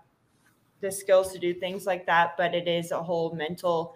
the 0.80 0.91
skills 0.91 1.34
to 1.34 1.39
do 1.39 1.53
things 1.53 1.86
like 1.86 2.05
that, 2.05 2.36
but 2.38 2.55
it 2.55 2.67
is 2.67 2.91
a 2.91 3.03
whole 3.03 3.34
mental 3.36 3.95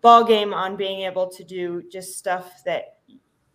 ball 0.00 0.22
game 0.22 0.52
on 0.52 0.76
being 0.76 1.00
able 1.00 1.26
to 1.28 1.42
do 1.42 1.82
just 1.90 2.18
stuff 2.18 2.62
that 2.64 2.93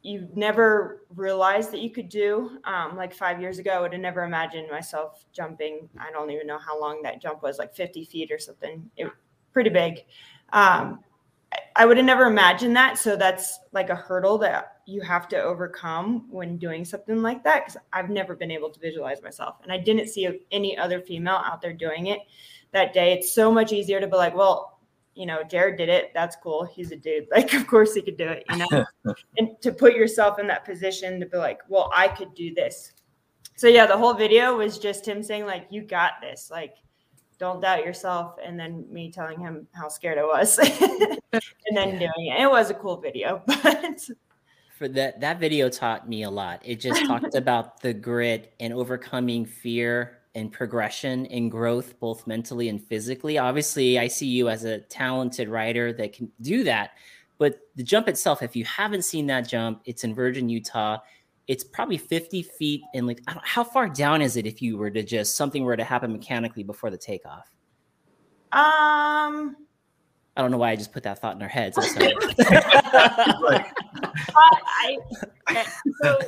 you 0.01 0.27
never 0.33 1.03
realized 1.15 1.71
that 1.71 1.81
you 1.81 1.89
could 1.89 2.09
do. 2.09 2.59
Um, 2.63 2.95
like 2.95 3.13
five 3.13 3.41
years 3.41 3.59
ago, 3.59 3.71
I 3.71 3.79
would 3.81 3.91
have 3.91 4.01
never 4.01 4.23
imagined 4.23 4.69
myself 4.71 5.25
jumping. 5.33 5.89
I 5.99 6.11
don't 6.11 6.31
even 6.31 6.47
know 6.47 6.57
how 6.57 6.79
long 6.79 7.01
that 7.03 7.21
jump 7.21 7.43
was, 7.43 7.57
like 7.59 7.75
50 7.75 8.05
feet 8.05 8.31
or 8.31 8.39
something. 8.39 8.89
It 8.95 9.11
pretty 9.51 9.69
big. 9.69 10.05
Um, 10.53 10.99
I 11.75 11.85
would 11.85 11.97
have 11.97 12.05
never 12.05 12.25
imagined 12.25 12.75
that. 12.75 12.97
So 12.97 13.15
that's 13.15 13.59
like 13.71 13.89
a 13.89 13.95
hurdle 13.95 14.37
that 14.39 14.77
you 14.85 15.01
have 15.01 15.27
to 15.29 15.41
overcome 15.41 16.27
when 16.29 16.57
doing 16.57 16.85
something 16.85 17.21
like 17.21 17.43
that. 17.43 17.65
Cause 17.65 17.77
I've 17.91 18.09
never 18.09 18.35
been 18.35 18.51
able 18.51 18.69
to 18.69 18.79
visualize 18.79 19.21
myself. 19.21 19.57
And 19.63 19.71
I 19.71 19.77
didn't 19.77 20.09
see 20.09 20.41
any 20.51 20.77
other 20.77 21.01
female 21.01 21.41
out 21.45 21.61
there 21.61 21.73
doing 21.73 22.07
it 22.07 22.19
that 22.71 22.93
day. 22.93 23.13
It's 23.13 23.31
so 23.31 23.51
much 23.51 23.73
easier 23.73 23.99
to 23.99 24.07
be 24.07 24.15
like, 24.15 24.35
well, 24.35 24.78
you 25.15 25.25
know, 25.25 25.43
Jared 25.43 25.77
did 25.77 25.89
it. 25.89 26.11
That's 26.13 26.35
cool. 26.35 26.63
He's 26.65 26.91
a 26.91 26.95
dude. 26.95 27.27
Like, 27.31 27.53
of 27.53 27.67
course 27.67 27.93
he 27.93 28.01
could 28.01 28.17
do 28.17 28.27
it, 28.27 28.43
you 28.49 28.57
know. 28.57 28.85
and 29.37 29.49
to 29.61 29.71
put 29.71 29.95
yourself 29.95 30.39
in 30.39 30.47
that 30.47 30.65
position 30.65 31.19
to 31.19 31.25
be 31.25 31.37
like, 31.37 31.59
well, 31.67 31.91
I 31.93 32.07
could 32.07 32.33
do 32.33 32.53
this. 32.53 32.93
So 33.55 33.67
yeah, 33.67 33.85
the 33.85 33.97
whole 33.97 34.13
video 34.13 34.57
was 34.57 34.79
just 34.79 35.07
him 35.07 35.21
saying, 35.21 35.45
like, 35.45 35.67
you 35.69 35.81
got 35.81 36.13
this. 36.21 36.49
Like, 36.49 36.75
don't 37.39 37.61
doubt 37.61 37.85
yourself. 37.85 38.35
And 38.43 38.59
then 38.59 38.85
me 38.89 39.11
telling 39.11 39.39
him 39.39 39.67
how 39.73 39.89
scared 39.89 40.17
I 40.17 40.23
was. 40.23 40.57
and 41.31 41.51
then 41.73 41.99
doing 41.99 42.27
it. 42.27 42.41
It 42.41 42.49
was 42.49 42.69
a 42.69 42.73
cool 42.73 42.97
video, 42.97 43.41
but 43.45 44.09
for 44.77 44.87
that 44.87 45.19
that 45.19 45.39
video 45.41 45.67
taught 45.67 46.07
me 46.07 46.23
a 46.23 46.29
lot. 46.29 46.61
It 46.63 46.79
just 46.79 47.05
talked 47.05 47.35
about 47.35 47.81
the 47.81 47.93
grit 47.93 48.53
and 48.61 48.73
overcoming 48.73 49.45
fear 49.45 50.18
and 50.35 50.51
progression 50.51 51.25
and 51.27 51.51
growth, 51.51 51.99
both 51.99 52.27
mentally 52.27 52.69
and 52.69 52.81
physically. 52.81 53.37
Obviously, 53.37 53.97
I 53.97 54.07
see 54.07 54.27
you 54.27 54.49
as 54.49 54.63
a 54.63 54.79
talented 54.79 55.49
writer 55.49 55.91
that 55.93 56.13
can 56.13 56.31
do 56.41 56.63
that. 56.63 56.91
But 57.37 57.59
the 57.75 57.83
jump 57.83 58.07
itself, 58.07 58.43
if 58.43 58.55
you 58.55 58.65
haven't 58.65 59.05
seen 59.05 59.27
that 59.27 59.47
jump, 59.47 59.81
it's 59.85 60.03
in 60.03 60.13
Virgin, 60.13 60.49
Utah. 60.49 60.99
It's 61.47 61.63
probably 61.63 61.97
50 61.97 62.43
feet. 62.43 62.81
And 62.93 63.07
like, 63.07 63.21
how 63.27 63.63
far 63.63 63.89
down 63.89 64.21
is 64.21 64.37
it 64.37 64.45
if 64.45 64.61
you 64.61 64.77
were 64.77 64.91
to 64.91 65.01
just 65.01 65.35
something 65.35 65.63
were 65.63 65.77
to 65.77 65.83
happen 65.83 66.11
mechanically 66.11 66.63
before 66.63 66.89
the 66.89 66.97
takeoff? 66.97 67.49
Um, 68.51 69.55
I 70.35 70.41
don't 70.41 70.51
know 70.51 70.57
why 70.57 70.71
I 70.71 70.75
just 70.75 70.91
put 70.91 71.03
that 71.03 71.19
thought 71.19 71.35
in 71.35 71.41
our 71.41 71.47
heads. 71.47 71.77
I'm 71.77 71.83
sorry. 71.89 72.13
I, 74.35 74.97
I, 75.47 75.65
so 76.01 76.19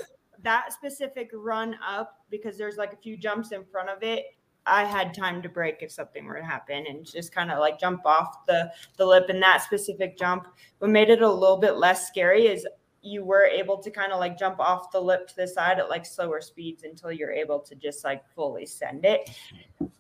that 0.44 0.74
specific 0.74 1.30
run 1.34 1.76
up 1.86 2.18
because 2.30 2.58
there's 2.58 2.78
like 2.78 2.94
a 2.94 2.98
few 2.98 3.18
jumps 3.18 3.52
in 3.52 3.64
front 3.66 3.90
of 3.90 4.04
it 4.04 4.26
I 4.66 4.86
had 4.86 5.14
time 5.14 5.42
to 5.42 5.50
break 5.50 5.78
if 5.82 5.92
something 5.92 6.26
were 6.26 6.38
to 6.38 6.46
happen 6.46 6.86
and 6.88 7.06
just 7.06 7.34
kind 7.34 7.52
of 7.52 7.60
like 7.60 7.80
jump 7.80 8.06
off 8.06 8.46
the 8.46 8.72
the 8.98 9.06
lip 9.06 9.26
and 9.30 9.42
that 9.42 9.64
specific 9.64 10.18
jump. 10.18 10.48
What 10.80 10.92
made 10.92 11.10
it 11.10 11.22
a 11.22 11.32
little 11.32 11.58
bit 11.58 11.78
less 11.78 12.08
scary 12.08 12.48
is 12.48 12.68
you 13.02 13.26
were 13.26 13.46
able 13.46 13.82
to 13.82 13.90
kind 13.90 14.12
of 14.12 14.20
like 14.20 14.38
jump 14.38 14.60
off 14.60 14.92
the 14.92 15.00
lip 15.00 15.28
to 15.28 15.36
the 15.36 15.48
side 15.48 15.80
at 15.80 15.90
like 15.90 16.06
slower 16.06 16.40
speeds 16.42 16.84
until 16.84 17.12
you're 17.12 17.32
able 17.32 17.60
to 17.60 17.74
just 17.76 18.04
like 18.04 18.24
fully 18.36 18.66
send 18.66 19.06
it. 19.06 19.32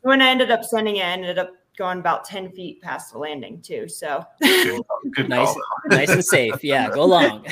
When 0.01 0.21
I 0.21 0.29
ended 0.29 0.51
up 0.51 0.63
sending 0.63 0.97
it, 0.97 1.05
I 1.05 1.11
ended 1.11 1.39
up 1.39 1.53
going 1.77 1.99
about 1.99 2.25
10 2.25 2.51
feet 2.51 2.79
past 2.81 3.13
the 3.13 3.17
landing 3.17 3.59
too. 3.61 3.87
So 3.87 4.23
good, 4.39 5.29
nice, 5.29 5.55
nice 5.87 6.09
and 6.09 6.23
safe. 6.23 6.63
Yeah, 6.63 6.91
go 6.91 7.05
long. 7.05 7.47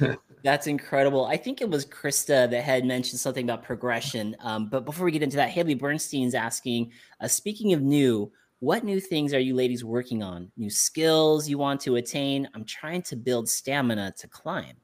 That's 0.46 0.68
incredible. 0.68 1.24
I 1.24 1.36
think 1.36 1.60
it 1.60 1.68
was 1.68 1.84
Krista 1.84 2.48
that 2.48 2.62
had 2.62 2.84
mentioned 2.84 3.18
something 3.18 3.44
about 3.44 3.64
progression. 3.64 4.36
Um, 4.38 4.68
but 4.68 4.84
before 4.84 5.04
we 5.04 5.10
get 5.10 5.24
into 5.24 5.36
that, 5.38 5.48
Haley 5.48 5.74
Bernstein's 5.74 6.36
asking, 6.36 6.92
uh, 7.20 7.26
speaking 7.26 7.72
of 7.72 7.82
new, 7.82 8.30
what 8.60 8.84
new 8.84 9.00
things 9.00 9.34
are 9.34 9.40
you 9.40 9.56
ladies 9.56 9.84
working 9.84 10.22
on? 10.22 10.52
New 10.56 10.70
skills 10.70 11.48
you 11.48 11.58
want 11.58 11.80
to 11.80 11.96
attain? 11.96 12.48
I'm 12.54 12.64
trying 12.64 13.02
to 13.02 13.16
build 13.16 13.48
stamina 13.48 14.14
to 14.18 14.28
climb. 14.28 14.76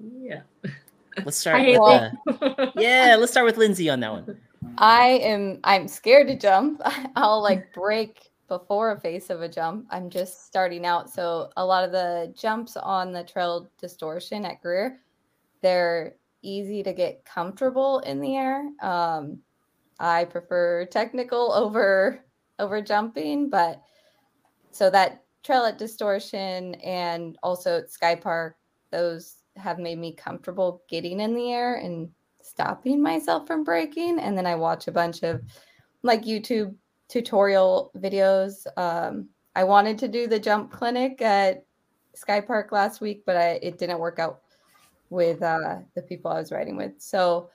Yeah. 0.00 0.40
Let's 1.26 1.36
start 1.36 1.60
with 1.66 1.78
uh, 1.78 2.70
yeah, 2.76 3.16
let's 3.20 3.32
start 3.32 3.44
with 3.44 3.58
Lindsey 3.58 3.90
on 3.90 4.00
that 4.00 4.12
one. 4.12 4.40
I 4.78 5.20
am 5.22 5.60
I'm 5.62 5.86
scared 5.88 6.26
to 6.28 6.38
jump. 6.38 6.80
I'll 7.16 7.42
like 7.42 7.74
break 7.74 8.30
before 8.48 8.92
a 8.92 9.00
face 9.00 9.30
of 9.30 9.42
a 9.42 9.48
jump. 9.48 9.86
I'm 9.90 10.10
just 10.10 10.46
starting 10.46 10.84
out. 10.84 11.10
So 11.10 11.50
a 11.56 11.64
lot 11.64 11.84
of 11.84 11.92
the 11.92 12.32
jumps 12.36 12.76
on 12.76 13.12
the 13.12 13.24
trail 13.24 13.70
distortion 13.78 14.44
at 14.44 14.60
Greer, 14.60 15.00
they're 15.62 16.16
easy 16.42 16.82
to 16.82 16.92
get 16.92 17.24
comfortable 17.24 18.00
in 18.00 18.20
the 18.20 18.36
air. 18.36 18.68
Um, 18.82 19.38
I 19.98 20.24
prefer 20.24 20.86
technical 20.86 21.52
over 21.54 22.24
over 22.60 22.80
jumping, 22.80 23.50
but 23.50 23.82
so 24.70 24.88
that 24.90 25.24
trail 25.42 25.64
at 25.64 25.78
distortion 25.78 26.74
and 26.76 27.36
also 27.42 27.78
at 27.78 27.90
Sky 27.90 28.14
Park, 28.14 28.56
those 28.90 29.38
have 29.56 29.78
made 29.78 29.98
me 29.98 30.12
comfortable 30.12 30.82
getting 30.88 31.20
in 31.20 31.34
the 31.34 31.52
air 31.52 31.76
and 31.76 32.08
stopping 32.42 33.02
myself 33.02 33.46
from 33.46 33.64
breaking. 33.64 34.18
And 34.20 34.36
then 34.36 34.46
I 34.46 34.54
watch 34.54 34.86
a 34.86 34.92
bunch 34.92 35.22
of 35.22 35.42
like 36.02 36.22
YouTube 36.24 36.74
tutorial 37.14 37.92
videos. 37.96 38.66
Um, 38.76 39.28
I 39.54 39.62
wanted 39.62 39.98
to 39.98 40.08
do 40.08 40.26
the 40.26 40.40
jump 40.40 40.72
clinic 40.72 41.22
at 41.22 41.64
Sky 42.12 42.40
Park 42.40 42.72
last 42.72 43.00
week, 43.00 43.22
but 43.24 43.36
I, 43.36 43.60
it 43.62 43.78
didn't 43.78 44.00
work 44.00 44.18
out 44.18 44.40
with 45.10 45.40
uh, 45.40 45.76
the 45.94 46.02
people 46.02 46.32
I 46.32 46.40
was 46.40 46.50
riding 46.50 46.76
with. 46.76 46.94
So 46.98 47.50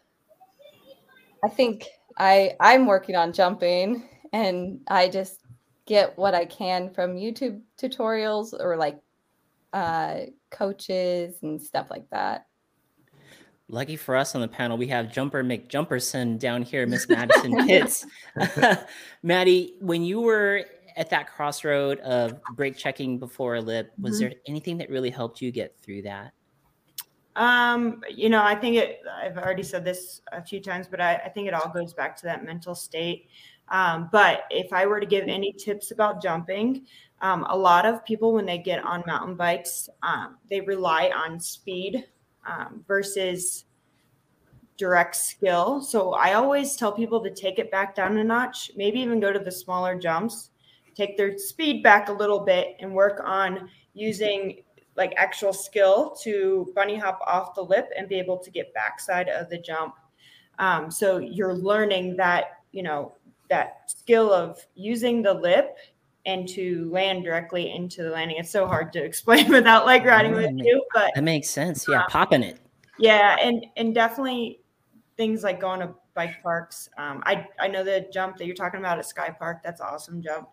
I 1.43 1.49
think 1.49 1.87
I 2.17 2.55
I'm 2.61 2.85
working 2.85 3.17
on 3.17 3.33
jumping, 3.33 4.07
and 4.31 4.79
I 4.87 5.09
just 5.09 5.41
get 5.85 6.17
what 6.17 6.33
I 6.33 6.45
can 6.45 6.89
from 6.93 7.17
YouTube 7.17 7.59
tutorials 7.77 8.53
or 8.57 8.77
like 8.77 9.01
uh, 9.73 10.21
coaches 10.51 11.35
and 11.41 11.61
stuff 11.61 11.87
like 11.89 12.09
that. 12.11 12.45
Lucky 13.71 13.95
for 13.95 14.15
us 14.15 14.33
on 14.33 14.41
the 14.41 14.47
panel, 14.47 14.77
we 14.77 14.87
have 14.87 15.11
Jumper 15.11 15.43
McJumperson 15.43 16.39
down 16.39 16.63
here, 16.63 16.87
Miss 16.87 17.07
Madison 17.07 17.67
Pitts. 17.67 18.03
Maddie, 19.23 19.75
when 19.79 20.03
you 20.03 20.21
were 20.21 20.65
at 20.97 21.11
that 21.11 21.27
crossroad 21.27 21.99
of 21.99 22.41
brake 22.55 22.75
checking 22.75 23.19
before 23.19 23.55
a 23.55 23.61
lip, 23.61 23.91
was 23.99 24.13
mm-hmm. 24.13 24.29
there 24.29 24.33
anything 24.47 24.77
that 24.79 24.89
really 24.89 25.11
helped 25.11 25.39
you 25.39 25.51
get 25.51 25.77
through 25.81 26.01
that? 26.01 26.33
Um, 27.35 28.01
you 28.09 28.27
know, 28.27 28.43
I 28.43 28.55
think 28.55 28.75
it, 28.75 29.01
I've 29.23 29.37
already 29.37 29.63
said 29.63 29.85
this 29.85 30.21
a 30.31 30.43
few 30.43 30.59
times, 30.59 30.87
but 30.89 30.99
I, 30.99 31.15
I 31.17 31.29
think 31.29 31.47
it 31.47 31.53
all 31.53 31.69
goes 31.69 31.93
back 31.93 32.17
to 32.17 32.23
that 32.23 32.43
mental 32.43 32.73
state. 32.73 33.29
Um, 33.69 34.09
but 34.11 34.45
if 34.49 34.73
I 34.73 34.87
were 34.87 34.99
to 34.99 35.05
give 35.05 35.27
any 35.27 35.53
tips 35.53 35.91
about 35.91 36.23
jumping, 36.23 36.87
um, 37.21 37.45
a 37.47 37.55
lot 37.55 37.85
of 37.85 38.03
people, 38.03 38.33
when 38.33 38.47
they 38.47 38.57
get 38.57 38.83
on 38.83 39.03
mountain 39.05 39.35
bikes, 39.35 39.89
um, 40.01 40.37
they 40.49 40.61
rely 40.61 41.11
on 41.15 41.39
speed 41.39 42.07
um, 42.49 42.83
versus 42.87 43.65
direct 44.77 45.15
skill. 45.15 45.81
So 45.81 46.13
I 46.13 46.33
always 46.33 46.75
tell 46.75 46.91
people 46.91 47.21
to 47.23 47.29
take 47.29 47.59
it 47.59 47.69
back 47.69 47.95
down 47.95 48.17
a 48.17 48.23
notch, 48.23 48.71
maybe 48.75 48.99
even 48.99 49.19
go 49.19 49.31
to 49.33 49.39
the 49.39 49.51
smaller 49.51 49.99
jumps, 49.99 50.51
take 50.95 51.17
their 51.17 51.37
speed 51.37 51.83
back 51.83 52.09
a 52.09 52.13
little 52.13 52.39
bit 52.39 52.77
and 52.79 52.93
work 52.93 53.21
on 53.25 53.69
using 53.93 54.63
like 54.95 55.13
actual 55.17 55.53
skill 55.53 56.15
to 56.23 56.71
bunny 56.75 56.97
hop 56.97 57.19
off 57.25 57.55
the 57.55 57.61
lip 57.61 57.89
and 57.97 58.07
be 58.07 58.15
able 58.15 58.37
to 58.37 58.49
get 58.49 58.73
backside 58.73 59.29
of 59.29 59.49
the 59.49 59.57
jump. 59.57 59.95
Um, 60.59 60.89
so 60.89 61.17
you're 61.17 61.53
learning 61.53 62.15
that, 62.17 62.61
you 62.71 62.83
know, 62.83 63.13
that 63.49 63.89
skill 63.89 64.31
of 64.33 64.59
using 64.75 65.21
the 65.21 65.33
lip 65.33 65.77
and 66.29 66.47
to 66.47 66.87
land 66.91 67.23
directly 67.23 67.71
into 67.71 68.03
the 68.03 68.11
landing. 68.11 68.37
It's 68.37 68.51
so 68.51 68.67
hard 68.67 68.93
to 68.93 69.03
explain 69.03 69.49
without 69.49 69.85
like 69.85 70.05
riding 70.05 70.33
with 70.33 70.51
you, 70.57 70.83
but 70.93 71.11
that 71.15 71.23
makes 71.23 71.49
sense. 71.49 71.85
Yeah, 71.87 72.03
um, 72.03 72.09
popping 72.09 72.43
it. 72.43 72.59
Yeah, 72.99 73.37
and 73.41 73.65
and 73.75 73.95
definitely 73.95 74.61
things 75.17 75.43
like 75.43 75.59
going 75.59 75.79
to 75.79 75.95
bike 76.13 76.41
parks. 76.43 76.89
Um, 76.97 77.23
I 77.25 77.47
I 77.59 77.67
know 77.67 77.83
the 77.83 78.07
jump 78.13 78.37
that 78.37 78.45
you're 78.45 78.55
talking 78.55 78.79
about 78.79 78.99
at 78.99 79.05
Sky 79.05 79.35
Park. 79.37 79.61
That's 79.63 79.81
awesome 79.81 80.21
jump. 80.21 80.49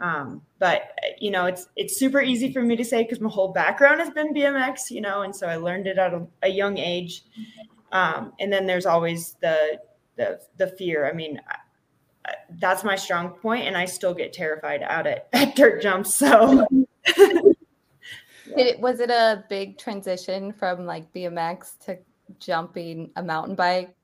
Um, 0.00 0.42
but 0.58 0.98
you 1.18 1.30
know, 1.30 1.46
it's 1.46 1.68
it's 1.76 1.96
super 1.96 2.20
easy 2.20 2.52
for 2.52 2.62
me 2.62 2.74
to 2.74 2.84
say 2.84 3.04
because 3.04 3.20
my 3.20 3.30
whole 3.30 3.52
background 3.52 4.00
has 4.00 4.10
been 4.10 4.34
BMX, 4.34 4.90
you 4.90 5.00
know, 5.00 5.22
and 5.22 5.34
so 5.34 5.46
I 5.46 5.56
learned 5.56 5.86
it 5.86 5.98
at 5.98 6.12
a, 6.12 6.26
a 6.42 6.48
young 6.48 6.78
age. 6.78 7.22
Um, 7.92 8.32
and 8.40 8.52
then 8.52 8.66
there's 8.66 8.86
always 8.86 9.36
the 9.40 9.78
the 10.16 10.40
the 10.56 10.66
fear. 10.66 11.06
I 11.06 11.12
mean, 11.12 11.40
that's 12.58 12.84
my 12.84 12.96
strong 12.96 13.30
point, 13.30 13.66
and 13.66 13.76
I 13.76 13.84
still 13.84 14.14
get 14.14 14.32
terrified 14.32 14.82
out 14.82 15.06
at, 15.06 15.28
at 15.32 15.56
dirt 15.56 15.82
jumps. 15.82 16.14
So. 16.14 16.66
it, 18.56 18.80
was 18.80 19.00
it 19.00 19.10
a 19.10 19.44
big 19.48 19.78
transition 19.78 20.52
from 20.52 20.86
like 20.86 21.12
BMX 21.12 21.78
to 21.86 21.98
jumping 22.38 23.10
a 23.16 23.22
mountain 23.22 23.54
bike? 23.54 23.94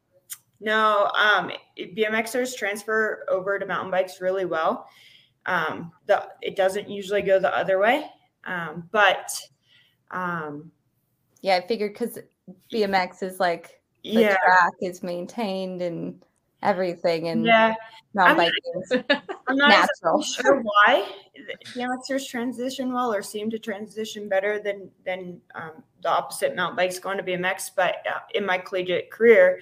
No, 0.60 1.10
um, 1.18 1.50
BMXers 1.78 2.56
transfer 2.56 3.24
over 3.28 3.58
to 3.58 3.66
mountain 3.66 3.90
bikes 3.90 4.20
really 4.20 4.44
well. 4.44 4.88
Um, 5.46 5.90
the 6.06 6.28
it 6.42 6.54
doesn't 6.54 6.90
usually 6.90 7.22
go 7.22 7.40
the 7.40 7.54
other 7.56 7.78
way, 7.78 8.06
um, 8.44 8.88
but 8.92 9.30
um, 10.10 10.70
yeah, 11.40 11.56
I 11.56 11.66
figured 11.66 11.94
because 11.94 12.18
BMX 12.70 13.22
is 13.22 13.40
like 13.40 13.80
the 14.04 14.10
yeah. 14.10 14.36
track 14.36 14.72
is 14.82 15.02
maintained 15.02 15.80
and 15.80 16.22
everything, 16.62 17.28
and 17.28 17.44
yeah, 17.44 17.74
mountain 18.14 18.36
biking 18.36 19.04
I'm 19.48 19.56
not 19.56 19.68
natural. 19.68 20.22
sure 20.22 20.62
why 20.62 21.08
BMXers 21.74 22.28
transition 22.28 22.92
well 22.92 23.12
or 23.12 23.22
seem 23.22 23.50
to 23.50 23.58
transition 23.58 24.28
better 24.28 24.60
than 24.60 24.90
than 25.04 25.40
um, 25.54 25.82
the 26.02 26.10
opposite 26.10 26.56
mountain 26.56 26.76
bikes 26.76 26.98
going 26.98 27.18
to 27.18 27.24
BMX. 27.24 27.70
But 27.74 27.96
uh, 28.06 28.20
in 28.34 28.44
my 28.44 28.58
collegiate 28.58 29.10
career, 29.10 29.60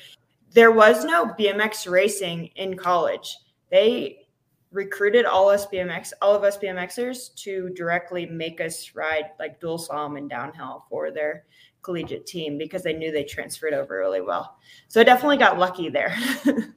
there 0.52 0.72
was 0.72 1.04
no 1.04 1.26
BMX 1.26 1.90
racing 1.90 2.46
in 2.56 2.76
college. 2.76 3.36
They 3.70 4.28
recruited 4.70 5.24
all 5.24 5.48
us 5.48 5.66
BMX, 5.66 6.12
all 6.20 6.34
of 6.34 6.44
us 6.44 6.58
BMXers 6.58 7.34
to 7.36 7.70
directly 7.70 8.26
make 8.26 8.60
us 8.60 8.94
ride 8.94 9.30
like 9.38 9.60
dual 9.60 9.78
slalom 9.78 10.18
and 10.18 10.28
downhill 10.28 10.84
for 10.90 11.10
their 11.10 11.44
collegiate 11.82 12.26
team 12.26 12.58
because 12.58 12.82
they 12.82 12.92
knew 12.92 13.10
they 13.10 13.24
transferred 13.24 13.72
over 13.72 13.98
really 13.98 14.20
well. 14.20 14.58
So 14.88 15.00
I 15.00 15.04
definitely 15.04 15.38
got 15.38 15.58
lucky 15.58 15.88
there. 15.88 16.14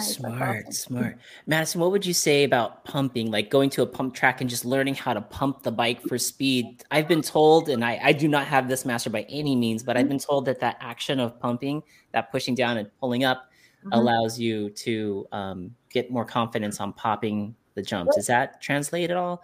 smart, 0.00 0.72
smart. 0.72 1.18
Madison, 1.46 1.80
what 1.80 1.90
would 1.90 2.06
you 2.06 2.14
say 2.14 2.44
about 2.44 2.84
pumping, 2.84 3.30
like 3.30 3.50
going 3.50 3.70
to 3.70 3.82
a 3.82 3.86
pump 3.86 4.14
track 4.14 4.40
and 4.40 4.48
just 4.48 4.64
learning 4.64 4.94
how 4.94 5.12
to 5.12 5.20
pump 5.20 5.62
the 5.62 5.72
bike 5.72 6.00
for 6.02 6.18
speed? 6.18 6.82
I've 6.90 7.08
been 7.08 7.22
told, 7.22 7.68
and 7.68 7.84
I, 7.84 8.00
I 8.02 8.12
do 8.12 8.28
not 8.28 8.46
have 8.46 8.68
this 8.68 8.84
master 8.84 9.10
by 9.10 9.22
any 9.28 9.56
means, 9.56 9.82
but 9.82 9.96
I've 9.96 10.08
been 10.08 10.18
told 10.18 10.46
that 10.46 10.60
that 10.60 10.76
action 10.80 11.20
of 11.20 11.38
pumping, 11.40 11.82
that 12.12 12.30
pushing 12.32 12.54
down 12.54 12.78
and 12.78 12.88
pulling 13.00 13.24
up, 13.24 13.50
mm-hmm. 13.80 13.92
allows 13.92 14.38
you 14.38 14.70
to 14.70 15.26
um, 15.32 15.74
get 15.90 16.10
more 16.10 16.24
confidence 16.24 16.80
on 16.80 16.92
popping 16.92 17.54
the 17.74 17.82
jumps. 17.82 18.16
Does 18.16 18.26
that 18.26 18.60
translate 18.60 19.10
at 19.10 19.16
all? 19.16 19.42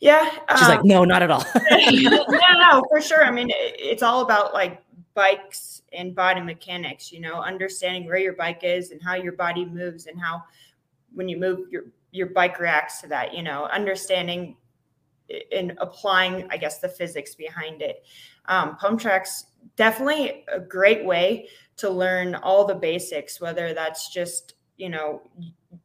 Yeah. 0.00 0.28
She's 0.56 0.62
um, 0.62 0.68
like, 0.68 0.84
no, 0.84 1.04
not 1.04 1.22
at 1.22 1.30
all. 1.30 1.44
no, 1.70 2.28
no, 2.28 2.84
for 2.90 3.00
sure. 3.00 3.24
I 3.24 3.30
mean, 3.30 3.48
it's 3.50 4.02
all 4.02 4.20
about 4.20 4.52
like 4.52 4.83
bikes 5.14 5.82
and 5.92 6.14
body 6.14 6.40
mechanics, 6.40 7.12
you 7.12 7.20
know, 7.20 7.40
understanding 7.40 8.06
where 8.06 8.18
your 8.18 8.34
bike 8.34 8.60
is 8.62 8.90
and 8.90 9.02
how 9.02 9.14
your 9.14 9.32
body 9.32 9.64
moves 9.64 10.06
and 10.06 10.20
how 10.20 10.42
when 11.14 11.28
you 11.28 11.36
move 11.36 11.68
your 11.70 11.84
your 12.10 12.28
bike 12.28 12.60
reacts 12.60 13.00
to 13.00 13.08
that, 13.08 13.34
you 13.34 13.42
know, 13.42 13.64
understanding 13.66 14.56
and 15.52 15.76
applying, 15.78 16.46
I 16.50 16.56
guess, 16.56 16.78
the 16.78 16.88
physics 16.88 17.34
behind 17.34 17.82
it. 17.82 18.04
Um, 18.46 18.76
pump 18.76 19.00
tracks 19.00 19.46
definitely 19.76 20.44
a 20.52 20.60
great 20.60 21.04
way 21.04 21.48
to 21.78 21.90
learn 21.90 22.34
all 22.36 22.64
the 22.64 22.74
basics, 22.74 23.40
whether 23.40 23.74
that's 23.74 24.12
just, 24.12 24.54
you 24.76 24.88
know, 24.88 25.22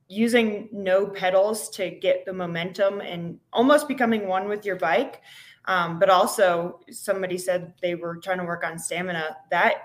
using 0.08 0.70
no 0.72 1.08
pedals 1.08 1.70
to 1.70 1.90
get 1.90 2.26
the 2.26 2.34
momentum 2.34 3.02
and 3.02 3.40
almost 3.54 3.88
becoming 3.88 4.28
one 4.28 4.48
with 4.48 4.66
your 4.66 4.76
bike. 4.76 5.22
Um, 5.70 6.00
but 6.00 6.10
also, 6.10 6.80
somebody 6.90 7.38
said 7.38 7.76
they 7.80 7.94
were 7.94 8.18
trying 8.18 8.40
to 8.40 8.44
work 8.44 8.64
on 8.66 8.80
stamina. 8.80 9.38
That 9.52 9.76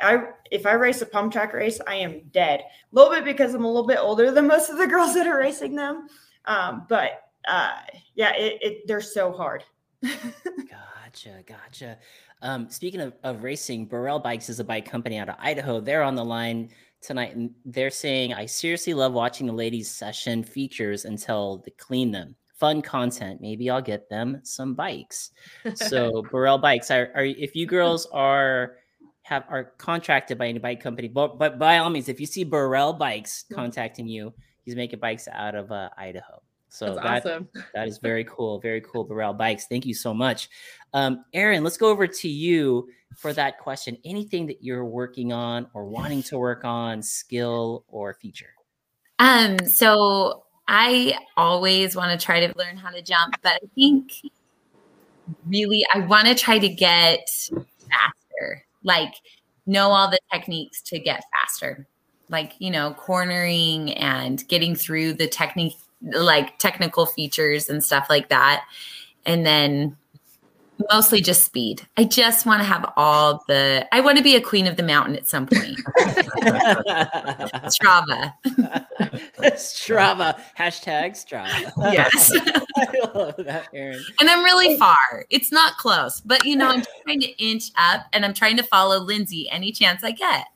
I, 0.00 0.28
if 0.52 0.66
I 0.66 0.74
race 0.74 1.02
a 1.02 1.06
pump 1.06 1.32
track 1.32 1.52
race, 1.52 1.80
I 1.84 1.96
am 1.96 2.22
dead. 2.30 2.60
A 2.60 2.94
little 2.94 3.12
bit 3.12 3.24
because 3.24 3.52
I'm 3.52 3.64
a 3.64 3.66
little 3.66 3.88
bit 3.88 3.98
older 3.98 4.30
than 4.30 4.46
most 4.46 4.70
of 4.70 4.78
the 4.78 4.86
girls 4.86 5.14
that 5.14 5.26
are 5.26 5.36
racing 5.36 5.74
them. 5.74 6.06
Um, 6.44 6.86
but 6.88 7.24
uh, 7.48 7.72
yeah, 8.14 8.36
it, 8.36 8.58
it, 8.62 8.86
they're 8.86 9.00
so 9.00 9.32
hard. 9.32 9.64
gotcha, 10.02 11.42
gotcha. 11.44 11.98
Um, 12.40 12.70
speaking 12.70 13.00
of, 13.00 13.14
of 13.24 13.42
racing, 13.42 13.86
Burrell 13.86 14.20
Bikes 14.20 14.48
is 14.48 14.60
a 14.60 14.64
bike 14.64 14.88
company 14.88 15.18
out 15.18 15.28
of 15.28 15.34
Idaho. 15.40 15.80
They're 15.80 16.04
on 16.04 16.14
the 16.14 16.24
line 16.24 16.70
tonight, 17.00 17.34
and 17.34 17.50
they're 17.64 17.90
saying, 17.90 18.32
"I 18.32 18.46
seriously 18.46 18.94
love 18.94 19.12
watching 19.12 19.48
the 19.48 19.52
ladies' 19.52 19.90
session 19.90 20.44
features 20.44 21.04
until 21.04 21.64
they 21.64 21.72
clean 21.72 22.12
them. 22.12 22.36
Fun 22.56 22.82
content. 22.82 23.40
Maybe 23.40 23.70
I'll 23.70 23.82
get 23.82 24.08
them 24.08 24.40
some 24.42 24.74
bikes." 24.74 25.30
So 25.74 26.22
Burrell 26.30 26.58
Bikes, 26.58 26.90
are, 26.90 27.10
are 27.14 27.24
if 27.24 27.54
you 27.54 27.66
girls 27.66 28.06
are 28.12 28.76
have 29.22 29.44
are 29.48 29.72
contracted 29.78 30.38
by 30.38 30.46
any 30.46 30.58
bike 30.58 30.80
company, 30.80 31.08
but 31.08 31.38
but 31.38 31.58
by 31.58 31.78
all 31.78 31.90
means, 31.90 32.08
if 32.08 32.20
you 32.20 32.26
see 32.26 32.44
Burrell 32.44 32.92
Bikes 32.92 33.44
contacting 33.52 34.06
you, 34.06 34.32
he's 34.64 34.76
making 34.76 35.00
bikes 35.00 35.28
out 35.32 35.54
of 35.54 35.72
uh, 35.72 35.90
Idaho. 35.98 36.42
So 36.68 36.94
That's 36.94 37.24
that, 37.24 37.32
awesome. 37.32 37.48
that 37.74 37.88
is 37.88 37.98
very 37.98 38.24
cool. 38.28 38.60
Very 38.60 38.80
cool, 38.82 39.04
Burrell 39.04 39.32
Bikes. 39.32 39.66
Thank 39.66 39.86
you 39.86 39.94
so 39.94 40.12
much. 40.12 40.48
Um, 40.92 41.24
Erin, 41.32 41.64
let's 41.64 41.76
go 41.76 41.88
over 41.88 42.06
to 42.06 42.28
you 42.28 42.88
for 43.16 43.32
that 43.32 43.58
question. 43.58 43.96
Anything 44.04 44.46
that 44.46 44.62
you're 44.62 44.84
working 44.84 45.32
on 45.32 45.68
or 45.74 45.86
wanting 45.86 46.22
to 46.24 46.38
work 46.38 46.64
on, 46.64 47.02
skill 47.02 47.84
or 47.88 48.14
feature? 48.14 48.52
Um, 49.18 49.58
so 49.66 50.44
I 50.68 51.18
always 51.36 51.94
want 51.94 52.18
to 52.18 52.24
try 52.24 52.46
to 52.46 52.58
learn 52.58 52.76
how 52.76 52.90
to 52.90 53.02
jump, 53.02 53.36
but 53.42 53.52
I 53.62 53.66
think 53.74 54.12
really 55.46 55.86
I 55.92 56.00
want 56.00 56.26
to 56.26 56.34
try 56.34 56.58
to 56.58 56.68
get 56.68 57.28
faster, 57.90 58.64
like 58.82 59.14
know 59.66 59.90
all 59.90 60.10
the 60.10 60.18
techniques 60.32 60.82
to 60.82 60.98
get 60.98 61.24
faster, 61.32 61.86
like, 62.28 62.52
you 62.58 62.70
know, 62.70 62.94
cornering 62.94 63.92
and 63.94 64.46
getting 64.48 64.74
through 64.74 65.14
the 65.14 65.28
technique 65.28 65.76
like 66.02 66.58
technical 66.58 67.06
features 67.06 67.68
and 67.68 67.82
stuff 67.82 68.06
like 68.10 68.28
that. 68.28 68.64
And 69.24 69.46
then 69.46 69.96
mostly 70.90 71.20
just 71.20 71.44
speed. 71.44 71.86
I 71.96 72.04
just 72.04 72.46
want 72.46 72.60
to 72.60 72.64
have 72.64 72.92
all 72.96 73.44
the 73.48 73.86
I 73.92 74.00
want 74.00 74.18
to 74.18 74.24
be 74.24 74.36
a 74.36 74.40
queen 74.40 74.66
of 74.66 74.76
the 74.76 74.82
mountain 74.82 75.16
at 75.16 75.26
some 75.26 75.46
point. 75.46 75.78
Strava. 77.68 78.34
Strava. 79.54 80.40
Hashtag 80.58 81.12
Strava. 81.12 81.72
Yes. 81.92 82.32
I 82.76 83.08
love 83.14 83.36
that, 83.38 83.68
Erin. 83.72 84.02
And 84.20 84.28
I'm 84.28 84.44
really 84.44 84.76
far. 84.76 85.24
It's 85.30 85.50
not 85.50 85.76
close, 85.78 86.20
but 86.20 86.44
you 86.44 86.56
know, 86.56 86.68
I'm 86.68 86.82
trying 87.04 87.20
to 87.20 87.42
inch 87.42 87.70
up 87.76 88.02
and 88.12 88.24
I'm 88.24 88.34
trying 88.34 88.56
to 88.58 88.62
follow 88.62 88.98
Lindsey 88.98 89.48
any 89.50 89.72
chance 89.72 90.04
I 90.04 90.12
get. 90.12 90.46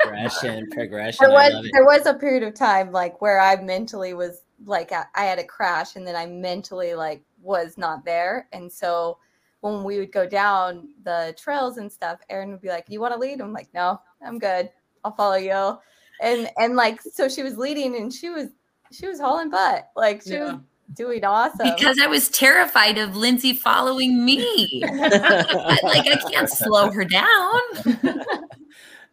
progression, 0.00 0.68
progression. 0.70 1.26
There 1.26 1.34
was 1.34 1.70
there 1.72 1.84
was 1.84 2.06
a 2.06 2.14
period 2.14 2.42
of 2.42 2.54
time 2.54 2.92
like 2.92 3.20
where 3.20 3.40
I 3.40 3.56
mentally 3.56 4.14
was 4.14 4.42
like 4.64 4.92
I, 4.92 5.04
I 5.14 5.24
had 5.24 5.38
a 5.38 5.44
crash 5.44 5.96
and 5.96 6.06
then 6.06 6.16
I 6.16 6.26
mentally 6.26 6.94
like 6.94 7.22
was 7.42 7.78
not 7.78 8.04
there. 8.04 8.48
And 8.52 8.70
so 8.70 9.18
when 9.66 9.84
we 9.84 9.98
would 9.98 10.12
go 10.12 10.26
down 10.26 10.88
the 11.02 11.34
trails 11.38 11.78
and 11.78 11.90
stuff, 11.90 12.20
Erin 12.30 12.50
would 12.50 12.60
be 12.60 12.68
like, 12.68 12.86
"You 12.88 13.00
want 13.00 13.14
to 13.14 13.20
lead?" 13.20 13.40
I'm 13.40 13.52
like, 13.52 13.68
"No, 13.74 14.00
I'm 14.22 14.38
good. 14.38 14.70
I'll 15.04 15.14
follow 15.14 15.36
you." 15.36 15.78
And 16.20 16.50
and 16.58 16.76
like 16.76 17.00
so 17.02 17.28
she 17.28 17.42
was 17.42 17.58
leading 17.58 17.96
and 17.96 18.12
she 18.12 18.30
was 18.30 18.48
she 18.92 19.06
was 19.06 19.20
hauling 19.20 19.50
butt. 19.50 19.90
Like 19.96 20.22
she 20.22 20.34
yeah. 20.34 20.52
was 20.52 20.60
doing 20.94 21.24
awesome. 21.24 21.74
Because 21.74 21.98
I 22.00 22.06
was 22.06 22.28
terrified 22.28 22.98
of 22.98 23.16
Lindsey 23.16 23.52
following 23.52 24.24
me. 24.24 24.82
like 24.82 26.06
I 26.06 26.20
can't 26.30 26.48
slow 26.48 26.90
her 26.90 27.04
down 27.04 27.60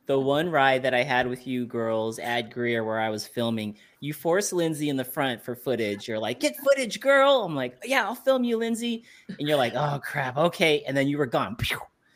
the 0.06 0.20
one 0.20 0.50
ride 0.50 0.84
that 0.84 0.94
I 0.94 1.04
had 1.04 1.28
with 1.28 1.48
you 1.48 1.66
girls 1.66 2.20
at 2.20 2.52
Greer 2.52 2.84
where 2.84 3.00
I 3.00 3.10
was 3.10 3.26
filming, 3.26 3.78
you 4.02 4.14
forced 4.14 4.52
Lindsey 4.52 4.90
in 4.90 4.98
the 4.98 5.04
front 5.04 5.42
for 5.42 5.56
footage. 5.56 6.08
You're 6.08 6.20
like, 6.20 6.40
get 6.40 6.56
footage, 6.58 7.00
girl. 7.00 7.44
I'm 7.44 7.56
like, 7.56 7.78
yeah, 7.86 8.04
I'll 8.04 8.16
film 8.16 8.44
you, 8.44 8.58
Lindsey. 8.58 9.04
And 9.40 9.48
you're 9.48 9.58
like, 9.58 9.74
oh 9.76 10.00
crap, 10.04 10.38
okay. 10.38 10.84
And 10.88 10.96
then 10.96 11.08
you 11.08 11.18
were 11.18 11.26
gone. 11.26 11.56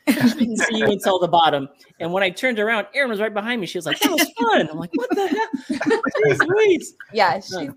I 0.07 0.11
didn't 0.11 0.57
see 0.57 0.77
you 0.77 0.85
until 0.85 1.19
the 1.19 1.27
bottom. 1.27 1.67
And 1.99 2.11
when 2.11 2.23
I 2.23 2.29
turned 2.29 2.59
around, 2.59 2.87
Erin 2.93 3.09
was 3.09 3.19
right 3.19 3.33
behind 3.33 3.61
me. 3.61 3.67
She 3.67 3.77
was 3.77 3.85
like, 3.85 3.99
that 3.99 4.11
was 4.11 4.31
fun. 4.39 4.69
I'm 4.69 4.77
like, 4.77 4.91
what 4.93 5.09
the 5.09 5.27
hell? 5.27 5.49
Jeez, 6.25 6.39
wait. 6.47 6.83
Yeah, 7.13 7.35
she's, 7.35 7.69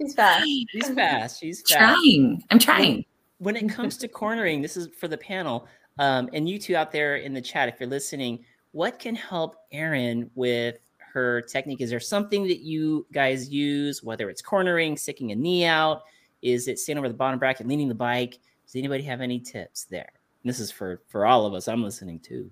she's 0.00 0.14
fast. 0.14 0.44
She's 0.44 0.88
fast. 0.90 1.40
She's 1.40 1.60
fast. 1.62 1.72
Trying. 1.72 2.42
I'm 2.50 2.58
trying. 2.58 3.04
when 3.38 3.56
it 3.56 3.68
comes 3.68 3.96
to 3.98 4.08
cornering, 4.08 4.62
this 4.62 4.76
is 4.76 4.88
for 4.98 5.08
the 5.08 5.18
panel, 5.18 5.66
um, 5.98 6.30
and 6.32 6.48
you 6.48 6.58
two 6.58 6.74
out 6.74 6.90
there 6.92 7.16
in 7.16 7.34
the 7.34 7.40
chat, 7.40 7.68
if 7.68 7.78
you're 7.78 7.88
listening, 7.88 8.44
what 8.72 8.98
can 8.98 9.14
help 9.14 9.56
Erin 9.70 10.30
with 10.34 10.78
her 11.12 11.42
technique? 11.42 11.80
Is 11.80 11.90
there 11.90 12.00
something 12.00 12.46
that 12.48 12.60
you 12.60 13.06
guys 13.12 13.48
use, 13.48 14.02
whether 14.02 14.28
it's 14.28 14.42
cornering, 14.42 14.96
sticking 14.96 15.32
a 15.32 15.36
knee 15.36 15.64
out? 15.64 16.02
Is 16.42 16.68
it 16.68 16.78
standing 16.78 16.98
over 16.98 17.08
the 17.08 17.14
bottom 17.14 17.38
bracket, 17.38 17.66
leaning 17.66 17.88
the 17.88 17.94
bike? 17.94 18.38
Does 18.66 18.76
anybody 18.76 19.04
have 19.04 19.20
any 19.20 19.38
tips 19.38 19.84
there? 19.84 20.10
And 20.42 20.48
this 20.48 20.58
is 20.58 20.70
for 20.70 21.00
for 21.08 21.26
all 21.26 21.46
of 21.46 21.54
us. 21.54 21.68
I'm 21.68 21.82
listening 21.82 22.18
too. 22.18 22.50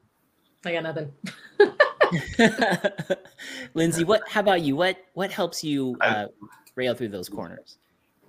I 0.65 0.73
got 0.73 0.83
nothing. 0.83 1.13
Lindsey, 3.75 4.05
what? 4.05 4.23
How 4.29 4.41
about 4.41 4.61
you? 4.63 4.77
What 4.77 4.99
what 5.15 5.33
helps 5.33 5.65
you 5.65 5.97
uh, 6.01 6.27
rail 6.77 6.95
through 6.95 7.09
those 7.09 7.29
corners? 7.29 7.79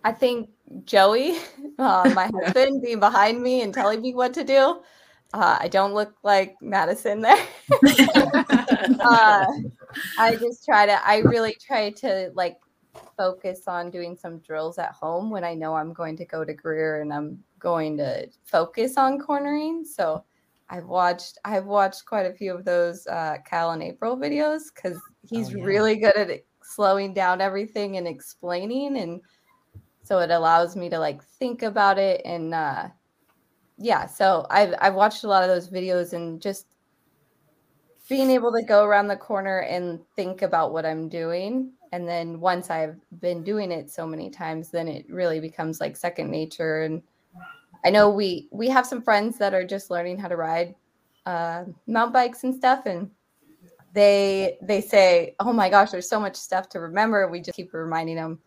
I 0.03 0.11
think 0.11 0.49
Joey, 0.85 1.37
uh, 1.79 2.11
my 2.15 2.29
husband, 2.43 2.81
being 2.81 2.99
behind 2.99 3.41
me 3.41 3.61
and 3.61 3.73
telling 3.73 4.01
me 4.01 4.13
what 4.13 4.33
to 4.33 4.43
do. 4.43 4.81
Uh, 5.33 5.57
I 5.59 5.67
don't 5.67 5.93
look 5.93 6.13
like 6.23 6.55
Madison 6.61 7.21
there. 7.21 7.47
uh, 8.99 9.45
I 10.17 10.35
just 10.35 10.65
try 10.65 10.85
to. 10.85 11.07
I 11.07 11.19
really 11.19 11.55
try 11.65 11.91
to 11.91 12.31
like 12.35 12.57
focus 13.15 13.63
on 13.67 13.89
doing 13.89 14.17
some 14.17 14.39
drills 14.39 14.77
at 14.77 14.91
home 14.91 15.29
when 15.29 15.43
I 15.43 15.53
know 15.53 15.75
I'm 15.75 15.93
going 15.93 16.17
to 16.17 16.25
go 16.25 16.43
to 16.43 16.53
Greer 16.53 17.01
and 17.01 17.13
I'm 17.13 17.41
going 17.59 17.95
to 17.97 18.27
focus 18.43 18.97
on 18.97 19.19
cornering. 19.19 19.85
So 19.85 20.23
I've 20.69 20.85
watched 20.85 21.37
I've 21.45 21.65
watched 21.65 22.05
quite 22.05 22.25
a 22.25 22.33
few 22.33 22.53
of 22.53 22.65
those 22.65 23.05
uh, 23.07 23.37
Cal 23.45 23.71
and 23.71 23.83
April 23.83 24.17
videos 24.17 24.63
because 24.73 24.97
he's 25.29 25.53
oh, 25.53 25.57
yeah. 25.57 25.63
really 25.63 25.95
good 25.97 26.17
at 26.17 26.43
slowing 26.63 27.13
down 27.13 27.41
everything 27.41 27.97
and 27.97 28.07
explaining 28.07 28.97
and 28.97 29.21
so 30.03 30.19
it 30.19 30.31
allows 30.31 30.75
me 30.75 30.89
to 30.89 30.97
like 30.97 31.21
think 31.21 31.63
about 31.63 31.97
it 31.97 32.21
and 32.23 32.53
uh 32.53 32.87
yeah 33.81 34.05
so 34.05 34.45
i've 34.49 34.73
i've 34.79 34.93
watched 34.93 35.23
a 35.23 35.27
lot 35.27 35.43
of 35.43 35.49
those 35.49 35.67
videos 35.67 36.13
and 36.13 36.41
just 36.41 36.67
being 38.11 38.29
able 38.29 38.51
to 38.51 38.61
go 38.61 38.83
around 38.83 39.07
the 39.07 39.15
corner 39.15 39.59
and 39.59 39.99
think 40.17 40.41
about 40.41 40.73
what 40.73 40.85
i'm 40.85 41.07
doing. 41.07 41.71
And 41.93 42.05
then 42.05 42.41
once 42.41 42.69
i've 42.69 42.97
been 43.21 43.41
doing 43.41 43.71
it 43.71 43.89
so 43.89 44.05
many 44.05 44.29
times 44.29 44.69
then 44.69 44.89
it 44.89 45.05
really 45.09 45.39
becomes 45.39 45.79
like 45.79 45.95
second 45.95 46.29
nature. 46.29 46.81
And 46.81 47.01
i 47.85 47.89
know 47.89 48.09
we 48.09 48.49
we 48.51 48.67
have 48.67 48.85
some 48.85 49.01
friends 49.01 49.37
that 49.37 49.53
are 49.53 49.65
just 49.65 49.89
learning 49.89 50.17
how 50.17 50.27
to 50.27 50.35
ride 50.35 50.75
uh 51.25 51.63
mountain 51.87 52.11
bikes 52.11 52.43
and 52.43 52.53
stuff. 52.53 52.85
And 52.85 53.09
they 53.93 54.57
they 54.61 54.81
say 54.81 55.35
oh 55.39 55.53
my 55.53 55.69
gosh 55.69 55.91
there's 55.91 56.09
so 56.09 56.19
much 56.19 56.35
stuff 56.35 56.67
to 56.69 56.81
remember. 56.81 57.29
We 57.29 57.39
just 57.39 57.55
keep 57.55 57.73
reminding 57.73 58.17
them 58.17 58.39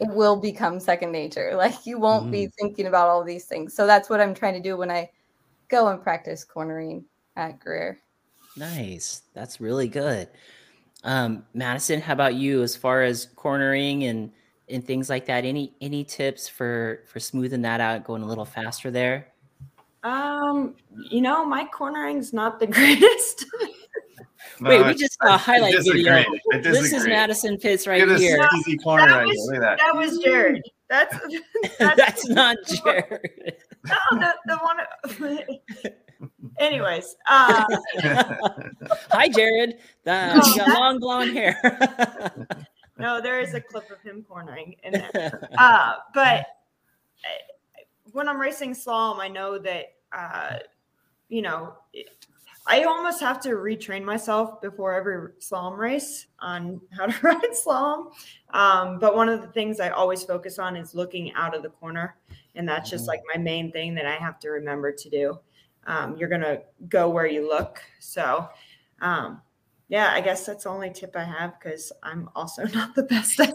it 0.00 0.08
will 0.08 0.36
become 0.36 0.80
second 0.80 1.12
nature. 1.12 1.52
Like 1.58 1.86
you 1.86 1.98
won't 1.98 2.28
mm. 2.28 2.30
be 2.30 2.46
thinking 2.58 2.86
about 2.86 3.08
all 3.08 3.24
these 3.24 3.44
things. 3.44 3.74
So 3.74 3.86
that's 3.86 4.08
what 4.08 4.20
I'm 4.20 4.34
trying 4.34 4.54
to 4.54 4.60
do 4.60 4.76
when 4.76 4.90
I 4.90 5.10
go 5.68 5.88
and 5.88 6.00
practice 6.00 6.44
cornering 6.44 7.04
at 7.36 7.58
Greer. 7.58 8.00
Nice. 8.56 9.22
That's 9.34 9.60
really 9.60 9.88
good. 9.88 10.28
Um, 11.04 11.44
Madison, 11.54 12.00
how 12.00 12.12
about 12.12 12.34
you 12.34 12.62
as 12.62 12.74
far 12.76 13.02
as 13.02 13.26
cornering 13.36 14.04
and 14.04 14.32
and 14.68 14.84
things 14.84 15.08
like 15.08 15.26
that? 15.26 15.44
Any 15.44 15.74
any 15.80 16.04
tips 16.04 16.48
for 16.48 17.04
for 17.06 17.20
smoothing 17.20 17.62
that 17.62 17.80
out, 17.80 18.04
going 18.04 18.22
a 18.22 18.26
little 18.26 18.44
faster 18.44 18.90
there? 18.90 19.28
Um, 20.02 20.74
you 21.10 21.20
know, 21.20 21.44
my 21.44 21.64
cornering's 21.66 22.32
not 22.32 22.58
the 22.58 22.66
greatest. 22.78 23.46
No, 24.60 24.70
Wait, 24.70 24.86
we 24.86 24.94
just 24.94 25.16
saw 25.22 25.34
a 25.34 25.38
highlight 25.38 25.74
video. 25.84 26.24
This 26.62 26.92
is 26.92 27.06
Madison 27.06 27.58
Pitts 27.58 27.86
right 27.86 28.06
here. 28.18 28.48
Easy 28.58 28.76
corner 28.78 29.06
that, 29.06 29.26
was, 29.26 29.50
that. 29.60 29.78
that 29.78 29.96
was 29.96 30.18
Jared. 30.18 30.62
That's 30.88 31.14
that's, 31.78 31.96
that's 31.96 32.28
not 32.28 32.56
Jared. 32.66 33.56
No, 33.86 34.18
the, 34.18 34.34
the 34.46 34.56
one. 34.58 35.92
Anyways, 36.58 37.14
uh, 37.28 37.64
hi 39.10 39.28
Jared. 39.28 39.78
The, 40.04 40.34
no, 40.34 40.56
got 40.56 40.68
long 40.68 40.98
blonde 40.98 41.32
hair. 41.32 41.60
no, 42.98 43.20
there 43.20 43.40
is 43.40 43.54
a 43.54 43.60
clip 43.60 43.88
of 43.90 44.00
him 44.00 44.24
cornering 44.28 44.74
in 44.82 44.94
there. 44.94 45.48
Uh, 45.56 45.94
but 46.14 46.40
uh, 46.40 47.82
when 48.12 48.28
I'm 48.28 48.40
racing 48.40 48.74
slalom, 48.74 49.20
I 49.20 49.28
know 49.28 49.58
that 49.58 49.92
uh, 50.12 50.58
you 51.28 51.42
know 51.42 51.74
I 52.70 52.82
almost 52.82 53.20
have 53.20 53.40
to 53.40 53.50
retrain 53.50 54.04
myself 54.04 54.60
before 54.60 54.94
every 54.94 55.32
slalom 55.40 55.78
race 55.78 56.26
on 56.38 56.80
how 56.96 57.06
to 57.06 57.26
ride 57.26 57.40
slalom. 57.66 58.12
Um, 58.50 58.98
but 58.98 59.16
one 59.16 59.28
of 59.28 59.40
the 59.40 59.48
things 59.48 59.80
I 59.80 59.88
always 59.88 60.22
focus 60.22 60.58
on 60.58 60.76
is 60.76 60.94
looking 60.94 61.32
out 61.32 61.56
of 61.56 61.62
the 61.62 61.70
corner. 61.70 62.16
And 62.54 62.68
that's 62.68 62.90
just 62.90 63.04
mm-hmm. 63.04 63.08
like 63.08 63.20
my 63.34 63.40
main 63.40 63.72
thing 63.72 63.94
that 63.94 64.04
I 64.04 64.16
have 64.16 64.38
to 64.40 64.50
remember 64.50 64.92
to 64.92 65.10
do. 65.10 65.38
Um, 65.86 66.16
you're 66.18 66.28
going 66.28 66.42
to 66.42 66.60
go 66.88 67.08
where 67.08 67.26
you 67.26 67.48
look. 67.48 67.80
So, 68.00 68.46
um, 69.00 69.40
yeah, 69.88 70.10
I 70.12 70.20
guess 70.20 70.44
that's 70.44 70.64
the 70.64 70.70
only 70.70 70.92
tip 70.92 71.16
I 71.16 71.24
have 71.24 71.58
because 71.58 71.90
I'm 72.02 72.28
also 72.36 72.64
not 72.74 72.94
the 72.94 73.04
best 73.04 73.40
at 73.40 73.54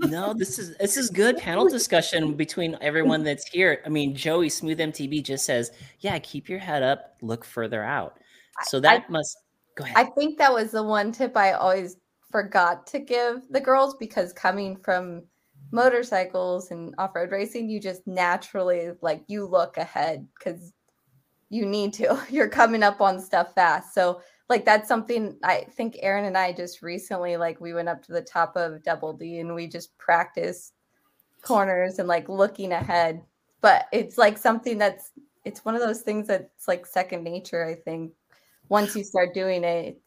no, 0.00 0.34
this 0.34 0.58
is 0.58 0.76
this 0.76 0.98
is 0.98 1.08
good 1.08 1.38
panel 1.38 1.66
discussion 1.68 2.34
between 2.34 2.76
everyone 2.82 3.24
that's 3.24 3.48
here. 3.48 3.80
I 3.86 3.88
mean, 3.88 4.14
Joey 4.14 4.50
Smooth 4.50 4.78
MTB 4.78 5.24
just 5.24 5.46
says, 5.46 5.70
"Yeah, 6.00 6.18
keep 6.18 6.50
your 6.50 6.58
head 6.58 6.82
up, 6.82 7.16
look 7.22 7.46
further 7.46 7.82
out." 7.82 8.18
So 8.62 8.80
that 8.80 9.04
I, 9.08 9.12
must 9.12 9.36
go 9.74 9.84
ahead. 9.84 9.96
I 9.96 10.04
think 10.04 10.38
that 10.38 10.52
was 10.52 10.70
the 10.70 10.82
one 10.82 11.12
tip 11.12 11.36
I 11.36 11.52
always 11.52 11.96
forgot 12.30 12.86
to 12.88 12.98
give 12.98 13.42
the 13.50 13.60
girls 13.60 13.94
because 13.94 14.32
coming 14.32 14.76
from 14.76 15.22
motorcycles 15.70 16.70
and 16.70 16.94
off-road 16.98 17.30
racing, 17.30 17.68
you 17.68 17.80
just 17.80 18.06
naturally 18.06 18.92
like 19.02 19.24
you 19.26 19.46
look 19.46 19.76
ahead 19.76 20.26
because 20.38 20.72
you 21.50 21.66
need 21.66 21.92
to. 21.94 22.18
You're 22.30 22.48
coming 22.48 22.82
up 22.82 23.00
on 23.00 23.20
stuff 23.20 23.54
fast. 23.54 23.94
So 23.94 24.20
like 24.48 24.64
that's 24.64 24.88
something 24.88 25.36
I 25.42 25.66
think 25.72 25.96
Erin 26.00 26.26
and 26.26 26.36
I 26.36 26.52
just 26.52 26.82
recently 26.82 27.36
like 27.36 27.60
we 27.60 27.72
went 27.72 27.88
up 27.88 28.02
to 28.04 28.12
the 28.12 28.22
top 28.22 28.56
of 28.56 28.82
Double 28.82 29.12
D 29.12 29.38
and 29.38 29.54
we 29.54 29.66
just 29.66 29.96
practiced 29.98 30.74
corners 31.42 31.98
and 31.98 32.08
like 32.08 32.28
looking 32.28 32.72
ahead. 32.72 33.22
But 33.60 33.86
it's 33.92 34.18
like 34.18 34.36
something 34.36 34.76
that's 34.76 35.12
it's 35.44 35.64
one 35.64 35.74
of 35.74 35.80
those 35.80 36.02
things 36.02 36.26
that's 36.26 36.68
like 36.68 36.86
second 36.86 37.22
nature, 37.22 37.64
I 37.64 37.74
think, 37.74 38.12
once 38.68 38.94
you 38.96 39.04
start 39.04 39.34
doing 39.34 39.64
it, 39.64 40.00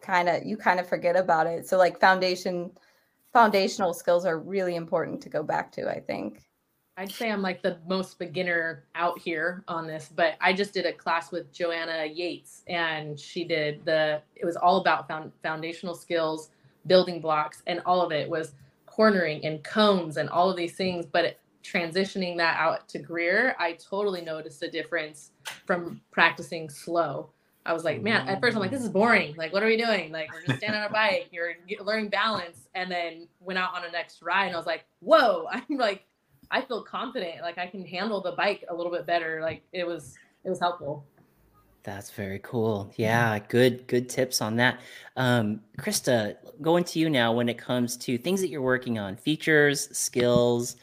kind 0.00 0.28
of 0.28 0.44
you 0.44 0.56
kind 0.56 0.80
of 0.80 0.88
forget 0.88 1.16
about 1.16 1.46
it. 1.46 1.66
So 1.66 1.76
like 1.76 2.00
foundation 2.00 2.70
foundational 3.32 3.92
skills 3.92 4.24
are 4.24 4.38
really 4.38 4.74
important 4.74 5.20
to 5.22 5.28
go 5.28 5.42
back 5.42 5.70
to, 5.72 5.88
I 5.88 6.00
think. 6.00 6.48
I'd 6.96 7.12
say 7.12 7.30
I'm 7.30 7.42
like 7.42 7.62
the 7.62 7.78
most 7.86 8.18
beginner 8.18 8.84
out 8.96 9.18
here 9.20 9.62
on 9.68 9.86
this, 9.86 10.10
but 10.14 10.34
I 10.40 10.52
just 10.52 10.74
did 10.74 10.84
a 10.84 10.92
class 10.92 11.30
with 11.30 11.52
Joanna 11.52 12.06
Yates 12.06 12.64
and 12.66 13.18
she 13.18 13.44
did 13.44 13.84
the 13.84 14.20
it 14.34 14.44
was 14.44 14.56
all 14.56 14.78
about 14.78 15.06
found, 15.06 15.30
foundational 15.42 15.94
skills, 15.94 16.50
building 16.86 17.20
blocks 17.20 17.62
and 17.68 17.80
all 17.86 18.02
of 18.02 18.10
it 18.10 18.28
was 18.28 18.54
cornering 18.86 19.44
and 19.44 19.62
cones 19.62 20.16
and 20.16 20.28
all 20.28 20.50
of 20.50 20.56
these 20.56 20.74
things, 20.74 21.06
but 21.06 21.24
it, 21.24 21.40
transitioning 21.62 22.36
that 22.36 22.58
out 22.58 22.88
to 22.88 22.98
Greer, 22.98 23.54
I 23.60 23.74
totally 23.74 24.22
noticed 24.22 24.62
a 24.62 24.70
difference 24.70 25.32
from 25.66 26.00
practicing 26.10 26.68
slow 26.68 27.30
I 27.68 27.74
was 27.74 27.84
like, 27.84 28.02
man, 28.02 28.26
at 28.26 28.40
first 28.40 28.56
I'm 28.56 28.62
like, 28.62 28.70
this 28.70 28.82
is 28.82 28.88
boring. 28.88 29.36
Like, 29.36 29.52
what 29.52 29.62
are 29.62 29.66
we 29.66 29.76
doing? 29.76 30.10
Like, 30.10 30.32
we're 30.32 30.42
just 30.42 30.58
standing 30.58 30.80
on 30.80 30.88
a 30.88 30.92
bike, 30.92 31.28
you're 31.32 31.52
learning 31.84 32.08
balance. 32.08 32.66
And 32.74 32.90
then 32.90 33.28
went 33.40 33.58
out 33.58 33.76
on 33.76 33.84
a 33.84 33.90
next 33.90 34.22
ride 34.22 34.46
and 34.46 34.54
I 34.54 34.58
was 34.58 34.66
like, 34.66 34.86
whoa, 35.00 35.46
I'm 35.52 35.64
like, 35.76 36.04
I 36.50 36.62
feel 36.62 36.82
confident. 36.82 37.42
Like 37.42 37.58
I 37.58 37.66
can 37.66 37.84
handle 37.84 38.22
the 38.22 38.32
bike 38.32 38.64
a 38.70 38.74
little 38.74 38.90
bit 38.90 39.06
better. 39.06 39.40
Like 39.42 39.62
it 39.72 39.86
was, 39.86 40.16
it 40.44 40.48
was 40.48 40.58
helpful. 40.58 41.04
That's 41.82 42.10
very 42.10 42.40
cool. 42.42 42.90
Yeah, 42.96 43.38
good, 43.38 43.86
good 43.86 44.08
tips 44.08 44.40
on 44.40 44.56
that. 44.56 44.80
Um, 45.16 45.60
Krista, 45.78 46.36
going 46.62 46.84
to 46.84 46.98
you 46.98 47.10
now 47.10 47.32
when 47.32 47.50
it 47.50 47.58
comes 47.58 47.98
to 47.98 48.16
things 48.16 48.40
that 48.40 48.48
you're 48.48 48.62
working 48.62 48.98
on, 48.98 49.16
features, 49.16 49.94
skills, 49.96 50.76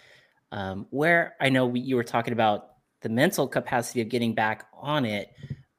um, 0.51 0.85
where 0.91 1.35
I 1.41 1.49
know 1.49 1.65
we, 1.65 1.79
you 1.79 1.95
were 1.95 2.03
talking 2.03 2.33
about 2.33 2.73
the 3.01 3.09
mental 3.09 3.47
capacity 3.47 4.01
of 4.01 4.09
getting 4.09 4.33
back 4.33 4.67
on 4.73 5.05
it 5.05 5.31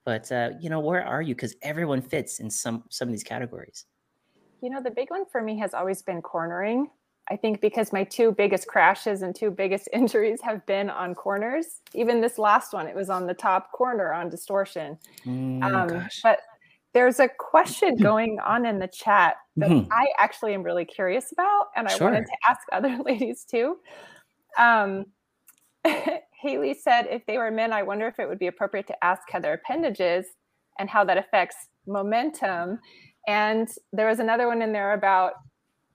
but 0.07 0.31
uh, 0.33 0.51
you 0.61 0.71
know, 0.71 0.81
where 0.81 1.05
are 1.05 1.21
you? 1.21 1.35
Because 1.35 1.55
everyone 1.63 2.01
fits 2.01 2.39
in 2.39 2.49
some 2.49 2.85
some 2.89 3.09
of 3.09 3.13
these 3.13 3.25
categories. 3.25 3.85
You 4.63 4.71
know, 4.71 4.81
the 4.81 4.91
big 4.91 5.11
one 5.11 5.27
for 5.31 5.43
me 5.43 5.59
has 5.59 5.75
always 5.75 6.01
been 6.01 6.23
cornering. 6.23 6.89
I 7.29 7.35
think 7.35 7.61
because 7.61 7.93
my 7.93 8.05
two 8.05 8.31
biggest 8.31 8.69
crashes 8.69 9.23
and 9.23 9.35
two 9.35 9.51
biggest 9.51 9.89
injuries 9.93 10.41
have 10.43 10.65
been 10.65 10.89
on 10.89 11.15
corners. 11.15 11.83
Even 11.93 12.21
this 12.21 12.39
last 12.39 12.73
one, 12.73 12.87
it 12.87 12.95
was 12.95 13.11
on 13.11 13.27
the 13.27 13.35
top 13.35 13.73
corner 13.73 14.13
on 14.13 14.31
distortion. 14.31 14.97
Mm, 15.27 15.63
um, 15.65 16.09
but 16.23 16.39
there's 16.95 17.19
a 17.19 17.29
question 17.29 17.97
going 17.97 18.39
on 18.39 18.65
in 18.65 18.79
the 18.79 18.89
chat 18.89 19.37
that 19.57 19.69
mm-hmm. 19.69 19.93
I 19.93 20.07
actually 20.19 20.55
am 20.55 20.63
really 20.63 20.85
curious 20.85 21.33
about, 21.33 21.67
and 21.75 21.89
I 21.89 21.97
sure. 21.97 22.07
wanted 22.07 22.27
to 22.27 22.37
ask 22.49 22.61
other 22.73 22.97
ladies 23.05 23.45
too. 23.45 23.79
Um, 24.57 25.07
Haley 26.47 26.75
said, 26.75 27.07
if 27.11 27.25
they 27.27 27.39
were 27.39 27.51
men, 27.51 27.73
I 27.73 27.83
wonder 27.83 28.07
if 28.07 28.19
it 28.19 28.29
would 28.29 28.39
be 28.39 28.47
appropriate 28.47 28.87
to 28.89 29.05
ask 29.05 29.23
how 29.31 29.41
their 29.41 29.55
appendages 29.55 30.27
and 30.79 30.89
how 30.89 31.05
that 31.05 31.19
affects 31.19 31.57
momentum. 31.87 32.79
And 33.27 33.69
there 33.93 34.09
was 34.09 34.19
another 34.19 34.47
one 34.47 34.63
in 34.63 34.73
there 34.73 34.93
about 34.93 35.33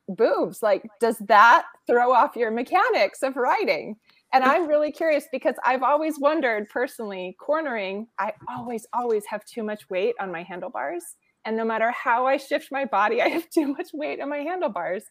boobs. 0.07 0.61
Like, 0.61 0.83
does 0.99 1.17
that 1.27 1.65
throw 1.87 2.13
off 2.13 2.35
your 2.35 2.51
mechanics 2.51 3.23
of 3.23 3.35
riding? 3.35 3.97
and 4.33 4.43
I'm 4.43 4.67
really 4.67 4.91
curious 4.91 5.27
because 5.31 5.55
I've 5.65 5.83
always 5.83 6.19
wondered 6.19 6.69
personally, 6.69 7.35
cornering, 7.39 8.07
I 8.17 8.33
always, 8.49 8.87
always 8.93 9.25
have 9.25 9.43
too 9.45 9.63
much 9.63 9.89
weight 9.89 10.15
on 10.19 10.31
my 10.31 10.43
handlebars. 10.43 11.03
And 11.43 11.57
no 11.57 11.65
matter 11.65 11.91
how 11.91 12.27
I 12.27 12.37
shift 12.37 12.69
my 12.71 12.85
body, 12.85 13.21
I 13.21 13.27
have 13.27 13.49
too 13.53 13.67
much 13.67 13.89
weight 13.93 14.21
on 14.21 14.29
my 14.29 14.37
handlebars. 14.37 15.03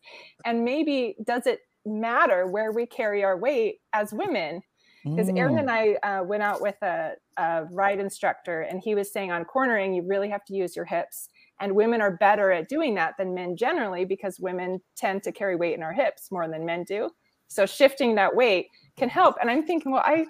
And 0.45 0.65
maybe 0.65 1.17
does 1.25 1.47
it 1.47 1.61
matter 1.85 2.47
where 2.47 2.73
we 2.73 2.87
carry 2.87 3.23
our 3.23 3.37
weight 3.37 3.77
as 3.93 4.13
women? 4.13 4.63
Because 5.05 5.29
Erin 5.31 5.59
and 5.59 5.69
Mm. 5.69 5.99
I 6.03 6.21
uh, 6.21 6.25
went 6.25 6.43
out 6.43 6.61
with 6.61 6.77
a, 6.83 7.13
a 7.37 7.65
ride 7.71 8.01
instructor, 8.01 8.63
and 8.63 8.81
he 8.81 8.95
was 8.95 9.13
saying 9.13 9.33
on 9.33 9.45
cornering, 9.45 9.95
you 9.95 10.03
really 10.03 10.29
have 10.29 10.45
to 10.47 10.55
use 10.55 10.77
your 10.77 10.85
hips. 10.85 11.29
And 11.61 11.75
women 11.75 12.01
are 12.01 12.17
better 12.17 12.53
at 12.53 12.69
doing 12.69 12.95
that 12.97 13.15
than 13.19 13.35
men 13.35 13.57
generally 13.57 14.05
because 14.05 14.39
women 14.41 14.81
tend 14.97 15.23
to 15.23 15.33
carry 15.33 15.57
weight 15.57 15.75
in 15.75 15.83
our 15.83 15.93
hips 15.93 16.31
more 16.31 16.49
than 16.49 16.65
men 16.65 16.85
do. 16.85 17.11
So 17.49 17.67
shifting 17.67 18.15
that 18.15 18.35
weight 18.35 18.69
can 18.97 19.09
help. 19.09 19.37
And 19.41 19.51
I'm 19.51 19.67
thinking, 19.67 19.93
well, 19.93 20.03
I 20.05 20.27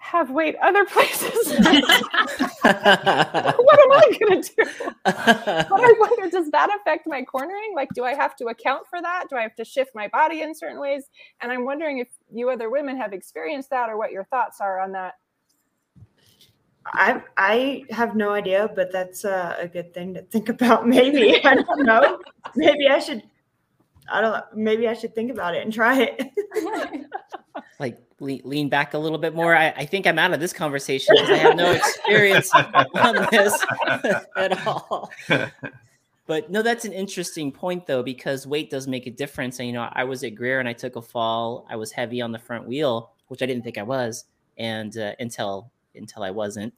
have 0.00 0.30
weight 0.30 0.56
other 0.62 0.84
places. 0.86 1.52
what 2.62 2.68
am 2.72 3.92
I 3.92 4.18
going 4.18 4.42
to 4.42 4.50
do? 4.56 4.64
But 5.04 5.70
I 5.70 5.94
wonder, 5.98 6.30
does 6.30 6.50
that 6.50 6.74
affect 6.80 7.06
my 7.06 7.22
cornering? 7.22 7.74
Like, 7.76 7.90
do 7.94 8.04
I 8.04 8.14
have 8.14 8.34
to 8.36 8.46
account 8.46 8.86
for 8.88 9.00
that? 9.00 9.26
Do 9.28 9.36
I 9.36 9.42
have 9.42 9.54
to 9.56 9.64
shift 9.64 9.94
my 9.94 10.08
body 10.08 10.40
in 10.40 10.54
certain 10.54 10.80
ways? 10.80 11.04
And 11.42 11.52
I'm 11.52 11.64
wondering 11.64 11.98
if 11.98 12.08
you 12.32 12.48
other 12.50 12.70
women 12.70 12.96
have 12.96 13.12
experienced 13.12 13.70
that 13.70 13.90
or 13.90 13.98
what 13.98 14.10
your 14.10 14.24
thoughts 14.24 14.60
are 14.60 14.80
on 14.80 14.92
that. 14.92 15.14
I 16.86 17.22
I 17.36 17.84
have 17.90 18.16
no 18.16 18.32
idea, 18.32 18.70
but 18.74 18.90
that's 18.90 19.24
uh, 19.26 19.54
a 19.58 19.68
good 19.68 19.92
thing 19.92 20.14
to 20.14 20.22
think 20.22 20.48
about. 20.48 20.88
Maybe 20.96 21.44
I 21.44 21.56
don't 21.56 21.84
know. 21.84 22.18
Maybe 22.56 22.88
I 22.88 22.98
should. 22.98 23.22
I 24.10 24.20
don't. 24.20 24.44
Maybe 24.54 24.88
I 24.88 24.94
should 24.94 25.14
think 25.14 25.30
about 25.30 25.54
it 25.54 25.64
and 25.64 25.72
try 25.72 26.02
it. 26.02 27.06
like 27.78 27.98
lean, 28.20 28.40
lean 28.44 28.68
back 28.68 28.94
a 28.94 28.98
little 28.98 29.18
bit 29.18 29.34
more. 29.34 29.56
I, 29.56 29.68
I 29.70 29.84
think 29.86 30.06
I'm 30.06 30.18
out 30.18 30.32
of 30.32 30.40
this 30.40 30.52
conversation 30.52 31.14
because 31.14 31.30
I 31.30 31.36
have 31.36 31.56
no 31.56 31.70
experience 31.70 32.50
on 32.54 33.28
this 33.30 33.64
at 34.36 34.66
all. 34.66 35.10
But 36.30 36.48
no, 36.48 36.62
that's 36.62 36.84
an 36.84 36.92
interesting 36.92 37.50
point 37.50 37.88
though, 37.88 38.04
because 38.04 38.46
weight 38.46 38.70
does 38.70 38.86
make 38.86 39.08
a 39.08 39.10
difference. 39.10 39.58
And 39.58 39.66
you 39.66 39.74
know, 39.74 39.88
I 39.90 40.04
was 40.04 40.22
at 40.22 40.36
Greer 40.36 40.60
and 40.60 40.68
I 40.68 40.72
took 40.72 40.94
a 40.94 41.02
fall. 41.02 41.66
I 41.68 41.74
was 41.74 41.90
heavy 41.90 42.20
on 42.20 42.30
the 42.30 42.38
front 42.38 42.68
wheel, 42.68 43.10
which 43.26 43.42
I 43.42 43.46
didn't 43.46 43.64
think 43.64 43.78
I 43.78 43.82
was, 43.82 44.26
and 44.56 44.96
uh, 44.96 45.14
until 45.18 45.72
until 45.96 46.22
I 46.22 46.30
wasn't. 46.30 46.72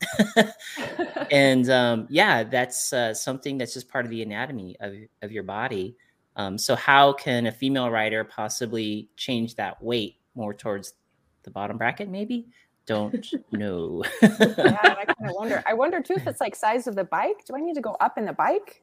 and 1.30 1.68
um, 1.68 2.06
yeah, 2.08 2.44
that's 2.44 2.94
uh, 2.94 3.12
something 3.12 3.58
that's 3.58 3.74
just 3.74 3.90
part 3.90 4.06
of 4.06 4.10
the 4.10 4.22
anatomy 4.22 4.74
of 4.80 4.94
of 5.20 5.30
your 5.30 5.42
body. 5.42 5.96
Um, 6.36 6.56
so 6.58 6.74
how 6.74 7.12
can 7.12 7.46
a 7.46 7.52
female 7.52 7.90
rider 7.90 8.24
possibly 8.24 9.08
change 9.16 9.54
that 9.56 9.82
weight 9.82 10.16
more 10.34 10.54
towards 10.54 10.94
the 11.42 11.50
bottom 11.50 11.76
bracket? 11.78 12.08
Maybe 12.08 12.46
don't 12.86 13.26
know. 13.52 14.02
Yeah, 14.22 14.28
and 14.40 14.76
I 14.76 15.04
kind 15.18 15.30
of 15.30 15.34
wonder. 15.34 15.62
I 15.66 15.74
wonder 15.74 16.00
too 16.00 16.14
if 16.14 16.26
it's 16.26 16.40
like 16.40 16.56
size 16.56 16.86
of 16.86 16.94
the 16.96 17.04
bike. 17.04 17.44
Do 17.46 17.54
I 17.56 17.60
need 17.60 17.74
to 17.74 17.80
go 17.80 17.96
up 18.00 18.16
in 18.18 18.24
the 18.24 18.32
bike 18.32 18.82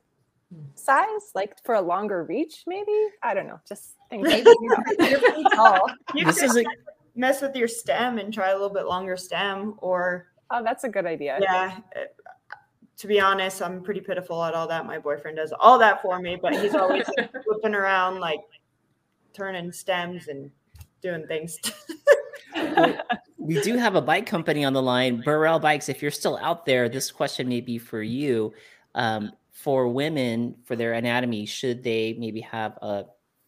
size, 0.76 1.32
like 1.36 1.62
for 1.64 1.76
a 1.76 1.82
longer 1.82 2.24
reach? 2.24 2.64
Maybe 2.68 2.92
I 3.24 3.34
don't 3.34 3.48
know. 3.48 3.60
Just 3.68 3.96
things. 4.10 4.28
Maybe 4.28 4.50
you're, 4.62 4.78
you're 5.10 5.20
pretty 5.20 5.44
tall. 5.56 5.90
You 6.16 6.26
This 6.26 6.42
is 6.42 6.56
a- 6.58 6.64
mess 7.16 7.42
with 7.42 7.56
your 7.56 7.68
stem 7.68 8.18
and 8.20 8.34
try 8.34 8.50
a 8.50 8.54
little 8.54 8.70
bit 8.74 8.86
longer 8.86 9.18
stem, 9.18 9.76
or 9.80 10.28
Oh, 10.52 10.64
that's 10.64 10.84
a 10.84 10.90
good 10.90 11.06
idea. 11.06 11.38
yeah. 11.42 11.78
uh, 11.96 12.00
To 13.00 13.08
be 13.08 13.20
honest, 13.20 13.62
I'm 13.62 13.82
pretty 13.82 14.02
pitiful 14.02 14.44
at 14.44 14.54
all 14.54 14.68
that. 14.68 14.86
My 14.86 15.00
boyfriend 15.00 15.38
does 15.38 15.54
all 15.58 15.80
that 15.80 16.02
for 16.02 16.20
me, 16.20 16.38
but 16.42 16.54
he's 16.54 16.76
always 16.76 17.06
flipping 17.46 17.74
around, 17.74 18.20
like 18.20 18.42
turning 19.34 19.72
stems 19.72 20.28
and 20.28 20.52
doing 21.02 21.26
things. 21.26 21.58
we 23.38 23.62
do 23.62 23.78
have 23.78 23.96
a 23.96 24.02
bike 24.02 24.26
company 24.26 24.66
on 24.66 24.74
the 24.74 24.82
line, 24.82 25.22
Burrell 25.22 25.60
Bikes. 25.60 25.88
If 25.88 26.02
you're 26.02 26.12
still 26.12 26.38
out 26.38 26.66
there, 26.66 26.90
this 26.90 27.10
question 27.10 27.48
may 27.48 27.62
be 27.62 27.78
for 27.78 28.02
you. 28.02 28.54
Um, 28.96 29.32
for 29.52 29.88
women, 29.88 30.56
for 30.64 30.76
their 30.76 30.94
anatomy, 30.94 31.46
should 31.46 31.84
they 31.84 32.16
maybe 32.18 32.42
have 32.42 32.78
a 32.82 33.06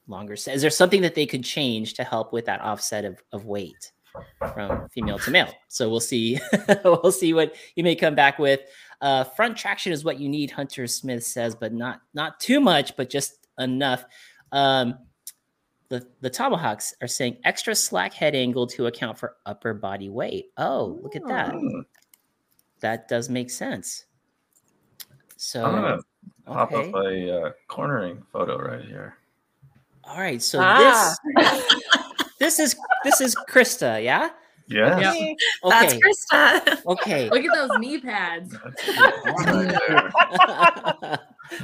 longer 0.07 0.35
set? 0.35 0.55
Is 0.55 0.61
there 0.61 0.69
something 0.69 1.01
that 1.01 1.15
they 1.15 1.25
could 1.25 1.43
change 1.43 1.93
to 1.95 2.03
help 2.03 2.33
with 2.33 2.45
that 2.45 2.61
offset 2.61 3.05
of, 3.05 3.21
of 3.31 3.45
weight 3.45 3.91
from 4.53 4.89
female 4.89 5.19
to 5.19 5.31
male? 5.31 5.53
So 5.69 5.89
we'll 5.89 6.01
see. 6.01 6.39
we'll 6.83 7.13
see 7.13 7.33
what 7.33 7.55
you 7.75 7.83
may 7.83 7.95
come 7.95 8.13
back 8.13 8.39
with. 8.39 8.59
Uh, 9.01 9.23
front 9.23 9.57
traction 9.57 9.91
is 9.91 10.03
what 10.03 10.19
you 10.19 10.29
need, 10.29 10.51
Hunter 10.51 10.85
Smith 10.87 11.23
says, 11.23 11.55
but 11.55 11.73
not 11.73 12.01
not 12.13 12.39
too 12.39 12.59
much, 12.59 12.95
but 12.95 13.09
just 13.09 13.47
enough. 13.59 14.05
Um, 14.51 14.95
the, 15.89 16.07
the 16.21 16.29
tomahawks 16.29 16.93
are 17.01 17.07
saying 17.07 17.37
extra 17.43 17.75
slack 17.75 18.13
head 18.13 18.33
angle 18.33 18.65
to 18.67 18.85
account 18.85 19.17
for 19.17 19.35
upper 19.45 19.73
body 19.73 20.07
weight. 20.09 20.51
Oh, 20.55 20.99
look 21.01 21.15
at 21.17 21.27
that. 21.27 21.51
Mm. 21.53 21.83
That 22.79 23.09
does 23.09 23.27
make 23.29 23.49
sense. 23.49 24.05
So, 25.35 25.65
I'm 25.65 25.75
gonna 25.75 25.99
pop 26.45 26.71
okay. 26.71 26.89
up 26.89 26.95
a 26.95 27.41
uh, 27.47 27.51
cornering 27.67 28.23
photo 28.31 28.57
right 28.57 28.85
here. 28.85 29.15
all 30.03 30.19
right. 30.19 30.41
So 30.41 30.59
Ah. 30.61 31.15
this 31.35 31.63
this 32.39 32.59
is 32.59 32.75
this 33.03 33.19
is 33.19 33.35
Krista, 33.49 34.01
yeah? 34.03 34.29
Yeah. 34.67 34.99
Yep. 35.13 35.37
That's 35.67 35.93
Okay. 35.93 35.99
Krista. 36.01 36.85
Okay. 36.85 37.29
Look 37.29 37.43
at 37.43 37.53
those 37.53 37.79
knee 37.79 37.99
pads. 37.99 38.55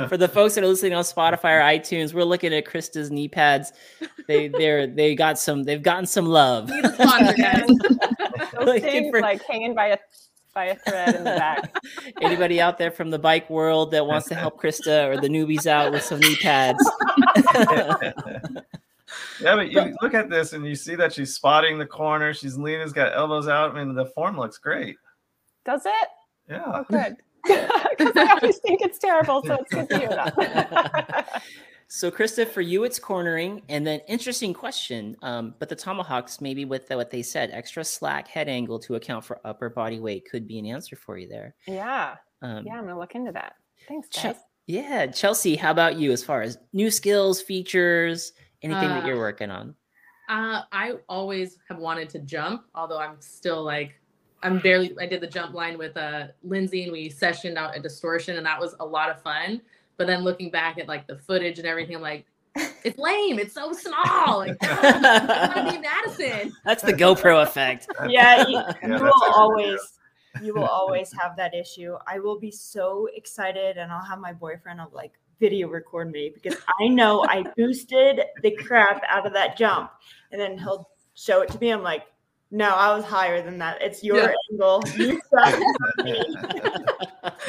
For 0.09 0.17
the 0.17 0.27
folks 0.27 0.55
that 0.55 0.63
are 0.63 0.67
listening 0.67 0.93
on 0.93 1.03
Spotify 1.03 1.57
or 1.57 1.61
iTunes, 1.61 2.13
we're 2.13 2.23
looking 2.25 2.53
at 2.53 2.65
Krista's 2.65 3.09
knee 3.09 3.29
pads. 3.29 3.71
They 4.27 4.49
they're 4.49 4.85
they 4.87 5.15
got 5.15 5.39
some 5.39 5.63
they've 5.63 5.81
gotten 5.81 6.05
some 6.05 6.25
love. 6.25 6.69
Need 6.69 6.83
a. 6.85 6.89
Those 8.65 8.81
things 8.81 9.11
for- 9.11 9.21
like 9.21 9.41
hanging 9.45 9.73
by 9.73 9.87
a 9.87 9.97
by 10.53 10.65
a 10.65 10.75
thread 10.75 11.15
in 11.15 11.23
the 11.23 11.31
back. 11.31 11.73
Anybody 12.21 12.59
out 12.59 12.77
there 12.77 12.91
from 12.91 13.11
the 13.11 13.19
bike 13.19 13.49
world 13.49 13.91
that 13.91 14.05
wants 14.07 14.27
to 14.29 14.35
help 14.35 14.59
Krista 14.61 15.07
or 15.07 15.21
the 15.21 15.29
noobies 15.29 15.67
out 15.67 15.91
with 15.93 16.03
some 16.03 16.19
knee 16.19 16.35
pads? 16.37 16.83
Yeah, 19.41 19.55
but 19.55 19.71
you 19.71 19.95
look 20.01 20.13
at 20.13 20.29
this 20.29 20.53
and 20.53 20.65
you 20.65 20.75
see 20.75 20.95
that 20.95 21.13
she's 21.13 21.33
spotting 21.33 21.77
the 21.77 21.85
corner. 21.85 22.33
She's 22.33 22.57
leaning, 22.57 22.81
has 22.81 22.93
got 22.93 23.13
elbows 23.15 23.47
out. 23.47 23.75
I 23.75 23.83
mean, 23.83 23.95
the 23.95 24.05
form 24.07 24.37
looks 24.37 24.57
great. 24.57 24.97
Does 25.65 25.85
it? 25.85 26.07
Yeah. 26.49 26.63
Oh, 26.65 26.83
good. 26.89 27.17
Because 27.97 28.15
I 28.17 28.33
always 28.33 28.57
think 28.57 28.81
it's 28.81 28.99
terrible, 28.99 29.41
so 29.45 29.55
it's 29.61 29.73
good 29.73 29.89
to 29.89 29.97
hear 29.99 30.09
that. 30.09 31.41
So, 31.89 32.11
Krista, 32.11 32.45
for 32.45 32.59
you, 32.59 32.83
it's 32.83 32.99
cornering, 32.99 33.61
and 33.69 33.87
then 33.87 34.01
interesting 34.09 34.53
question. 34.53 35.15
Um, 35.21 35.55
but 35.57 35.69
the 35.69 35.75
tomahawks, 35.75 36.41
maybe 36.41 36.65
with 36.65 36.89
what 36.89 37.09
they 37.09 37.21
said, 37.23 37.49
extra 37.53 37.85
slack 37.85 38.27
head 38.27 38.49
angle 38.49 38.77
to 38.79 38.95
account 38.95 39.23
for 39.23 39.39
upper 39.45 39.69
body 39.69 39.99
weight 40.01 40.27
could 40.29 40.45
be 40.47 40.59
an 40.59 40.65
answer 40.65 40.97
for 40.97 41.17
you 41.17 41.29
there. 41.29 41.55
yeah, 41.65 42.15
Um, 42.41 42.65
yeah, 42.65 42.73
I'm 42.73 42.83
gonna 42.85 42.99
look 42.99 43.15
into 43.15 43.31
that. 43.31 43.53
Thanks, 43.87 44.09
Ch- 44.09 44.23
guys. 44.23 44.35
yeah, 44.65 45.05
Chelsea, 45.07 45.55
how 45.55 45.71
about 45.71 45.95
you 45.97 46.11
as 46.11 46.21
far 46.25 46.41
as 46.41 46.57
new 46.73 46.91
skills, 46.91 47.41
features, 47.41 48.33
anything 48.63 48.89
that 48.89 49.03
Uh, 49.03 49.07
you're 49.07 49.17
working 49.17 49.51
on? 49.51 49.75
Uh, 50.29 50.63
I 50.71 50.95
always 51.07 51.57
have 51.69 51.77
wanted 51.77 52.09
to 52.09 52.19
jump, 52.19 52.63
although 52.75 52.99
I'm 52.99 53.19
still 53.19 53.63
like, 53.63 53.99
I'm 54.43 54.59
barely. 54.59 54.95
I 54.99 55.05
did 55.07 55.21
the 55.21 55.27
jump 55.27 55.55
line 55.55 55.77
with 55.77 55.97
uh 55.97 56.27
Lindsey, 56.43 56.83
and 56.83 56.91
we 56.91 57.09
sessioned 57.09 57.55
out 57.55 57.75
at 57.75 57.81
Distortion, 57.81 58.37
and 58.37 58.45
that 58.45 58.59
was 58.59 58.75
a 58.79 58.85
lot 58.85 59.09
of 59.09 59.21
fun. 59.21 59.61
But 59.97 60.05
then 60.07 60.23
looking 60.23 60.51
back 60.51 60.77
at 60.77 60.87
like 60.87 61.07
the 61.07 61.17
footage 61.17 61.57
and 61.57 61.67
everything, 61.67 61.95
I'm 61.95 62.01
like, 62.01 62.25
it's 62.83 62.99
lame. 62.99 63.39
It's 63.39 63.53
so 63.53 63.73
small. 63.73 64.39
Like, 64.39 64.57
I 64.61 65.51
want 65.55 65.67
to 65.67 65.73
be 65.73 65.79
Madison. 65.79 66.53
That's 66.65 66.83
the 66.83 66.93
GoPro 66.93 67.41
effect. 67.41 67.87
yeah, 68.07 68.47
you, 68.47 68.59
Yeah, 68.59 68.97
you 68.97 69.03
will 69.03 69.33
always 69.35 69.79
you 70.43 70.53
will 70.53 70.65
always 70.65 71.11
have 71.19 71.35
that 71.37 71.55
issue. 71.55 71.95
I 72.05 72.19
will 72.19 72.39
be 72.39 72.51
so 72.51 73.07
excited 73.15 73.77
and 73.77 73.91
I'll 73.91 74.03
have 74.03 74.19
my 74.19 74.33
boyfriend 74.33 74.79
of 74.81 74.93
like 74.93 75.13
video 75.39 75.67
record 75.69 76.11
me 76.11 76.31
because 76.33 76.57
I 76.79 76.87
know 76.87 77.23
I 77.27 77.43
boosted 77.55 78.21
the 78.41 78.51
crap 78.55 79.01
out 79.07 79.25
of 79.25 79.33
that 79.33 79.57
jump. 79.57 79.91
And 80.31 80.39
then 80.41 80.57
he'll 80.57 80.89
show 81.15 81.41
it 81.41 81.49
to 81.51 81.59
me. 81.59 81.69
I'm 81.71 81.83
like, 81.83 82.03
no, 82.49 82.69
I 82.69 82.95
was 82.95 83.03
higher 83.03 83.41
than 83.41 83.57
that. 83.57 83.81
It's 83.81 84.03
your 84.03 84.17
Yeah. 84.17 84.33
angle. 84.51 84.81
You 84.95 85.19
suck. 85.29 85.59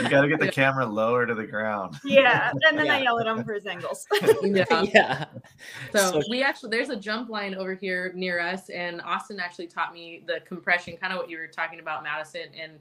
You 0.00 0.08
got 0.08 0.22
to 0.22 0.28
get 0.28 0.40
the 0.40 0.50
camera 0.50 0.84
lower 0.86 1.24
to 1.26 1.34
the 1.34 1.46
ground. 1.46 1.96
yeah. 2.04 2.50
And 2.68 2.78
then 2.78 2.90
I 2.90 3.02
yell 3.02 3.18
at 3.20 3.26
him 3.26 3.44
for 3.44 3.54
his 3.54 3.66
angles. 3.66 4.06
Yeah. 4.42 4.64
yeah. 4.94 5.24
So, 5.92 6.12
So- 6.12 6.22
we 6.30 6.42
actually 6.42 6.70
there's 6.70 6.90
a 6.90 6.96
jump 6.96 7.28
line 7.30 7.54
over 7.54 7.74
here 7.74 8.12
near 8.14 8.40
us, 8.40 8.70
and 8.70 9.00
Austin 9.02 9.38
actually 9.40 9.66
taught 9.68 9.92
me 9.92 10.24
the 10.26 10.40
compression, 10.46 10.96
kind 10.96 11.12
of 11.12 11.18
what 11.18 11.30
you 11.30 11.38
were 11.38 11.46
talking 11.46 11.80
about, 11.80 12.02
Madison, 12.02 12.46
and 12.60 12.72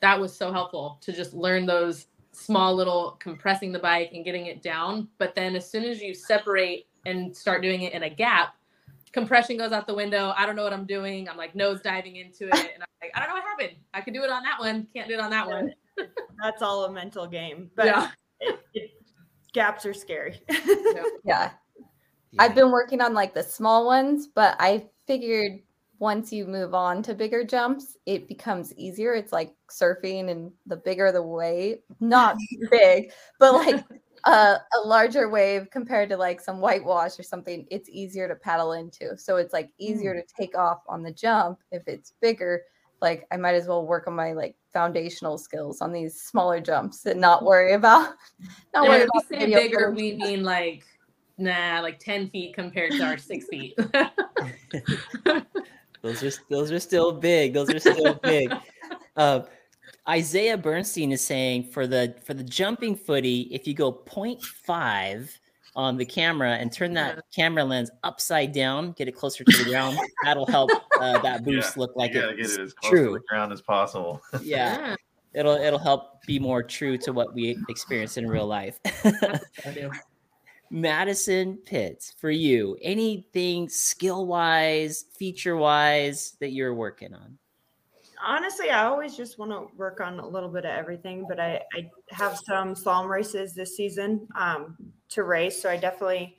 that 0.00 0.18
was 0.20 0.36
so 0.36 0.52
helpful 0.52 0.98
to 1.02 1.12
just 1.12 1.32
learn 1.34 1.64
those 1.66 2.06
small 2.34 2.74
little 2.74 3.16
compressing 3.20 3.72
the 3.72 3.78
bike 3.78 4.10
and 4.12 4.24
getting 4.24 4.46
it 4.46 4.62
down. 4.62 5.08
But 5.18 5.34
then 5.34 5.56
as 5.56 5.70
soon 5.70 5.84
as 5.84 6.02
you 6.02 6.14
separate 6.14 6.86
and 7.06 7.34
start 7.36 7.62
doing 7.62 7.82
it 7.82 7.92
in 7.92 8.02
a 8.04 8.10
gap, 8.10 8.54
compression 9.12 9.56
goes 9.56 9.72
out 9.72 9.86
the 9.86 9.94
window. 9.94 10.34
I 10.36 10.44
don't 10.44 10.56
know 10.56 10.64
what 10.64 10.72
I'm 10.72 10.86
doing. 10.86 11.28
I'm 11.28 11.36
like 11.36 11.54
nose 11.54 11.80
diving 11.80 12.16
into 12.16 12.48
it, 12.48 12.54
and 12.54 12.82
I'm 12.82 12.88
like, 13.00 13.12
I 13.14 13.20
don't 13.20 13.28
know 13.28 13.34
what 13.34 13.44
happened. 13.44 13.76
I 13.94 14.00
can 14.00 14.12
do 14.12 14.22
it 14.22 14.30
on 14.30 14.42
that 14.42 14.58
one, 14.58 14.86
can't 14.94 15.08
do 15.08 15.14
it 15.14 15.20
on 15.20 15.30
that 15.30 15.46
one. 15.46 15.72
That's 16.42 16.62
all 16.62 16.84
a 16.84 16.92
mental 16.92 17.26
game. 17.26 17.70
But 17.76 17.86
Yeah. 17.86 18.10
it, 18.40 18.60
it, 18.74 18.90
gaps 19.52 19.86
are 19.86 19.94
scary. 19.94 20.40
Yeah. 21.24 21.52
I've 22.38 22.54
been 22.54 22.72
working 22.72 23.00
on 23.00 23.14
like 23.14 23.32
the 23.32 23.42
small 23.44 23.86
ones, 23.86 24.26
but 24.26 24.56
I 24.58 24.88
figured 25.06 25.60
once 25.98 26.32
you 26.32 26.46
move 26.46 26.74
on 26.74 27.02
to 27.02 27.14
bigger 27.14 27.44
jumps, 27.44 27.96
it 28.06 28.28
becomes 28.28 28.74
easier. 28.74 29.14
It's 29.14 29.32
like 29.32 29.54
surfing, 29.70 30.30
and 30.30 30.52
the 30.66 30.76
bigger 30.76 31.12
the 31.12 31.22
wave, 31.22 31.78
not 32.00 32.36
big, 32.70 33.10
but 33.38 33.54
like 33.54 33.84
a, 34.26 34.30
a 34.30 34.86
larger 34.86 35.28
wave 35.28 35.68
compared 35.70 36.08
to 36.08 36.16
like 36.16 36.40
some 36.40 36.60
whitewash 36.60 37.18
or 37.18 37.22
something, 37.22 37.66
it's 37.70 37.88
easier 37.88 38.26
to 38.28 38.34
paddle 38.34 38.72
into. 38.72 39.16
So 39.16 39.36
it's 39.36 39.52
like 39.52 39.70
easier 39.78 40.14
Mm. 40.14 40.20
to 40.22 40.34
take 40.36 40.56
off 40.56 40.82
on 40.88 41.02
the 41.02 41.12
jump 41.12 41.58
if 41.70 41.82
it's 41.86 42.14
bigger. 42.20 42.62
Like 43.00 43.26
I 43.30 43.36
might 43.36 43.54
as 43.54 43.68
well 43.68 43.86
work 43.86 44.06
on 44.06 44.14
my 44.14 44.32
like 44.32 44.56
foundational 44.72 45.36
skills 45.36 45.80
on 45.80 45.92
these 45.92 46.20
smaller 46.22 46.60
jumps 46.60 47.04
and 47.06 47.20
not 47.20 47.44
worry 47.44 47.74
about 47.74 48.14
not 48.74 48.88
worry 48.88 49.00
we 49.00 49.04
about 49.04 49.28
bigger, 49.28 49.90
footage. 49.90 49.96
we 49.96 50.12
mean 50.14 50.42
like 50.42 50.84
nah, 51.36 51.80
like 51.82 51.98
ten 51.98 52.30
feet 52.30 52.54
compared 52.54 52.92
to 52.92 53.04
our 53.04 53.18
six 53.18 53.46
feet. 53.46 53.76
Those 56.04 56.22
are 56.22 56.30
those 56.50 56.70
are 56.70 56.78
still 56.78 57.12
big. 57.12 57.54
Those 57.54 57.70
are 57.70 57.78
still 57.78 58.14
big. 58.22 58.52
Uh, 59.16 59.40
Isaiah 60.06 60.58
Bernstein 60.58 61.12
is 61.12 61.24
saying 61.24 61.70
for 61.70 61.86
the 61.86 62.14
for 62.26 62.34
the 62.34 62.44
jumping 62.44 62.94
footy, 62.94 63.48
if 63.50 63.66
you 63.66 63.72
go 63.72 63.90
0.5 63.90 65.30
on 65.74 65.96
the 65.96 66.04
camera 66.04 66.56
and 66.56 66.70
turn 66.70 66.92
that 66.92 67.24
camera 67.34 67.64
lens 67.64 67.90
upside 68.02 68.52
down, 68.52 68.92
get 68.92 69.08
it 69.08 69.12
closer 69.12 69.44
to 69.44 69.64
the 69.64 69.64
ground, 69.64 69.98
that'll 70.24 70.46
help 70.46 70.70
uh, 71.00 71.18
that 71.20 71.42
boost 71.42 71.78
look 71.78 71.96
like 71.96 72.12
you 72.12 72.20
gotta 72.20 72.38
it's 72.38 72.52
get 72.52 72.60
it 72.60 72.64
as 72.64 72.74
close 72.74 72.90
to 72.90 72.96
true. 72.96 73.12
the 73.14 73.20
ground 73.20 73.50
as 73.50 73.62
possible. 73.62 74.20
Yeah, 74.42 74.96
it'll 75.32 75.56
it'll 75.56 75.78
help 75.78 76.22
be 76.26 76.38
more 76.38 76.62
true 76.62 76.98
to 76.98 77.14
what 77.14 77.32
we 77.32 77.56
experience 77.70 78.18
in 78.18 78.28
real 78.28 78.46
life. 78.46 78.78
Madison 80.74 81.56
Pitts, 81.64 82.12
for 82.18 82.30
you, 82.30 82.76
anything 82.82 83.68
skill 83.68 84.26
wise, 84.26 85.04
feature 85.16 85.56
wise 85.56 86.36
that 86.40 86.52
you're 86.52 86.74
working 86.74 87.14
on? 87.14 87.38
honestly, 88.24 88.70
I 88.70 88.84
always 88.84 89.16
just 89.16 89.38
want 89.38 89.50
to 89.50 89.76
work 89.76 90.00
on 90.00 90.18
a 90.18 90.26
little 90.26 90.48
bit 90.48 90.64
of 90.64 90.70
everything, 90.70 91.26
but 91.28 91.38
I, 91.38 91.60
I 91.74 91.90
have 92.10 92.38
some 92.38 92.74
slalom 92.74 93.08
races 93.08 93.54
this 93.54 93.76
season 93.76 94.26
um, 94.36 94.76
to 95.10 95.22
race, 95.24 95.60
so 95.60 95.70
I 95.70 95.76
definitely 95.76 96.36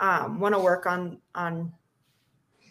um, 0.00 0.40
want 0.40 0.54
to 0.54 0.58
work 0.58 0.86
on 0.86 1.18
on 1.34 1.72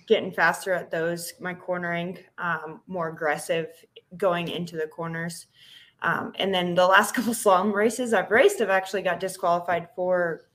getting 0.07 0.31
faster 0.31 0.73
at 0.73 0.91
those. 0.91 1.33
My 1.39 1.53
cornering 1.53 2.17
um, 2.37 2.81
more 2.87 3.09
aggressive 3.09 3.67
going 4.17 4.49
into 4.49 4.75
the 4.75 4.87
corners, 4.87 5.47
um, 6.01 6.33
and 6.35 6.53
then 6.53 6.75
the 6.75 6.85
last 6.85 7.13
couple 7.15 7.33
slalom 7.33 7.73
races 7.73 8.13
I've 8.13 8.31
raced, 8.31 8.61
I've 8.61 8.69
actually 8.69 9.01
got 9.01 9.19
disqualified 9.19 9.89
for 9.95 10.48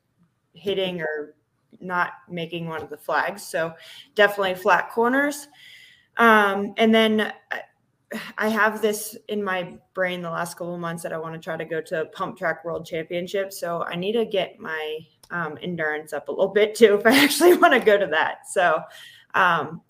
hitting 0.55 1.01
or 1.01 1.35
not 1.81 2.13
making 2.29 2.69
one 2.69 2.83
of 2.83 2.91
the 2.91 2.97
flags. 2.97 3.43
So 3.43 3.75
definitely 4.15 4.55
flat 4.55 4.91
corners. 4.91 5.49
Um, 6.17 6.75
and 6.77 6.95
then 6.95 7.33
I- 8.39 8.49
have 8.49 8.81
this 8.81 9.17
in 9.29 9.43
my 9.43 9.77
brain 9.93 10.23
the 10.23 10.31
last 10.31 10.57
couple 10.57 10.77
months 10.79 11.03
that 11.03 11.13
I 11.13 11.19
want 11.19 11.35
to 11.35 11.41
try 11.41 11.57
to 11.57 11.65
go 11.65 11.81
to 11.81 12.07
pump 12.07 12.39
track 12.39 12.65
world 12.65 12.87
championship. 12.87 13.53
So 13.53 13.83
I 13.83 13.97
need 13.97 14.13
to 14.13 14.25
get 14.25 14.61
my 14.61 15.01
um, 15.31 15.59
endurance 15.63 16.13
up 16.13 16.29
a 16.29 16.31
little 16.31 16.49
bit 16.49 16.75
too 16.75 16.95
if 16.95 17.07
I 17.07 17.17
actually 17.25 17.57
want 17.57 17.73
to 17.73 17.81
go 17.81 17.99
to 17.99 18.07
that. 18.07 18.49
So, 18.49 18.81
um, 19.35 19.81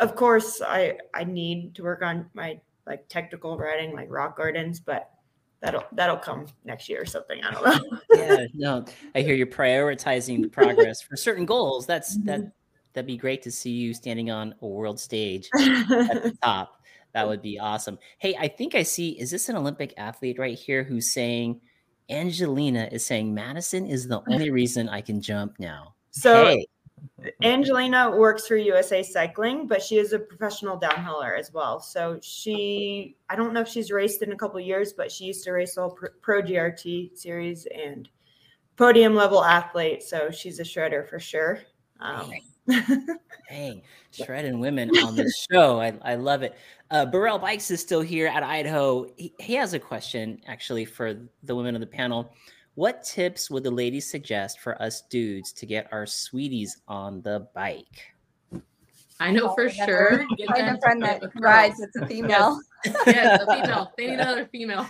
of 0.00 0.14
course, 0.16 0.60
I 0.62 0.98
I 1.14 1.24
need 1.24 1.74
to 1.76 1.82
work 1.82 2.02
on 2.02 2.30
my 2.34 2.60
like 2.86 3.08
technical 3.08 3.56
riding, 3.56 3.94
like 3.94 4.10
rock 4.10 4.36
gardens, 4.36 4.80
but 4.80 5.10
that'll 5.64 5.84
that'll 5.92 6.18
come 6.18 6.46
next 6.64 6.88
year 6.88 7.00
or 7.00 7.06
something. 7.06 7.42
I 7.42 7.50
don't 7.52 7.64
know. 7.64 7.98
yeah, 8.12 8.46
no, 8.54 8.84
I 9.14 9.22
hear 9.22 9.34
you're 9.34 9.46
prioritizing 9.46 10.42
the 10.42 10.48
progress 10.48 11.00
for 11.02 11.16
certain 11.16 11.46
goals. 11.46 11.86
That's 11.86 12.16
that. 12.24 12.40
Mm-hmm. 12.40 12.48
That'd 12.92 13.08
be 13.08 13.16
great 13.16 13.42
to 13.42 13.50
see 13.50 13.72
you 13.72 13.92
standing 13.92 14.30
on 14.30 14.54
a 14.62 14.66
world 14.68 15.00
stage 15.00 15.48
at 15.58 16.22
the 16.22 16.36
top. 16.44 16.80
That 17.12 17.26
would 17.26 17.42
be 17.42 17.58
awesome. 17.58 17.98
Hey, 18.18 18.36
I 18.38 18.46
think 18.46 18.76
I 18.76 18.84
see. 18.84 19.18
Is 19.18 19.32
this 19.32 19.48
an 19.48 19.56
Olympic 19.56 19.94
athlete 19.96 20.38
right 20.38 20.56
here 20.56 20.84
who's 20.84 21.12
saying? 21.12 21.60
Angelina 22.10 22.88
is 22.92 23.04
saying 23.04 23.32
Madison 23.32 23.86
is 23.86 24.06
the 24.06 24.22
only 24.30 24.50
reason 24.50 24.90
I 24.90 25.00
can 25.00 25.22
jump 25.22 25.54
now. 25.58 25.94
So 26.10 26.44
Hey, 26.44 26.66
Angelina 27.42 28.10
works 28.10 28.46
for 28.46 28.56
USA 28.56 29.02
Cycling, 29.02 29.66
but 29.66 29.82
she 29.82 29.98
is 29.98 30.12
a 30.12 30.18
professional 30.18 30.78
downhiller 30.78 31.38
as 31.38 31.52
well. 31.52 31.80
So 31.80 32.18
she, 32.22 33.16
I 33.28 33.36
don't 33.36 33.52
know 33.52 33.60
if 33.60 33.68
she's 33.68 33.90
raced 33.90 34.22
in 34.22 34.32
a 34.32 34.36
couple 34.36 34.58
of 34.58 34.66
years, 34.66 34.92
but 34.92 35.10
she 35.10 35.24
used 35.24 35.44
to 35.44 35.52
race 35.52 35.74
the 35.74 35.82
whole 35.82 35.98
Pro, 36.22 36.42
GRT 36.42 37.16
series 37.16 37.66
and 37.66 38.08
podium 38.76 39.14
level 39.14 39.44
athlete. 39.44 40.02
So 40.02 40.30
she's 40.30 40.60
a 40.60 40.64
shredder 40.64 41.08
for 41.08 41.18
sure. 41.18 41.60
Um, 42.00 42.32
Dang, 43.48 43.82
shredding 44.10 44.58
women 44.58 44.90
on 44.98 45.16
the 45.16 45.30
show. 45.50 45.80
I, 45.80 45.94
I 46.02 46.14
love 46.14 46.42
it. 46.42 46.56
Uh, 46.90 47.06
Burrell 47.06 47.38
Bikes 47.38 47.70
is 47.70 47.80
still 47.80 48.00
here 48.00 48.26
at 48.26 48.42
Idaho. 48.42 49.06
He, 49.16 49.32
he 49.38 49.54
has 49.54 49.74
a 49.74 49.78
question 49.78 50.40
actually 50.46 50.84
for 50.84 51.14
the 51.42 51.54
women 51.54 51.74
of 51.74 51.80
the 51.80 51.86
panel. 51.86 52.32
What 52.74 53.04
tips 53.04 53.50
would 53.50 53.62
the 53.62 53.70
ladies 53.70 54.10
suggest 54.10 54.60
for 54.60 54.80
us 54.82 55.02
dudes 55.02 55.52
to 55.54 55.66
get 55.66 55.88
our 55.92 56.06
sweeties 56.06 56.78
on 56.88 57.22
the 57.22 57.46
bike? 57.54 58.14
I 59.20 59.30
know 59.30 59.54
for 59.54 59.70
sure. 59.70 60.26
Get 60.36 60.48
Find 60.48 60.68
them 60.68 60.76
a 60.76 60.80
friend 60.80 61.02
that 61.02 61.22
rides 61.40 61.78
girls. 61.78 61.90
with 61.94 62.02
a 62.04 62.06
female. 62.06 62.60
Yes, 63.06 63.40
a 63.42 63.54
female. 63.54 63.92
They 63.96 64.08
need 64.08 64.14
another 64.20 64.44
female. 64.46 64.86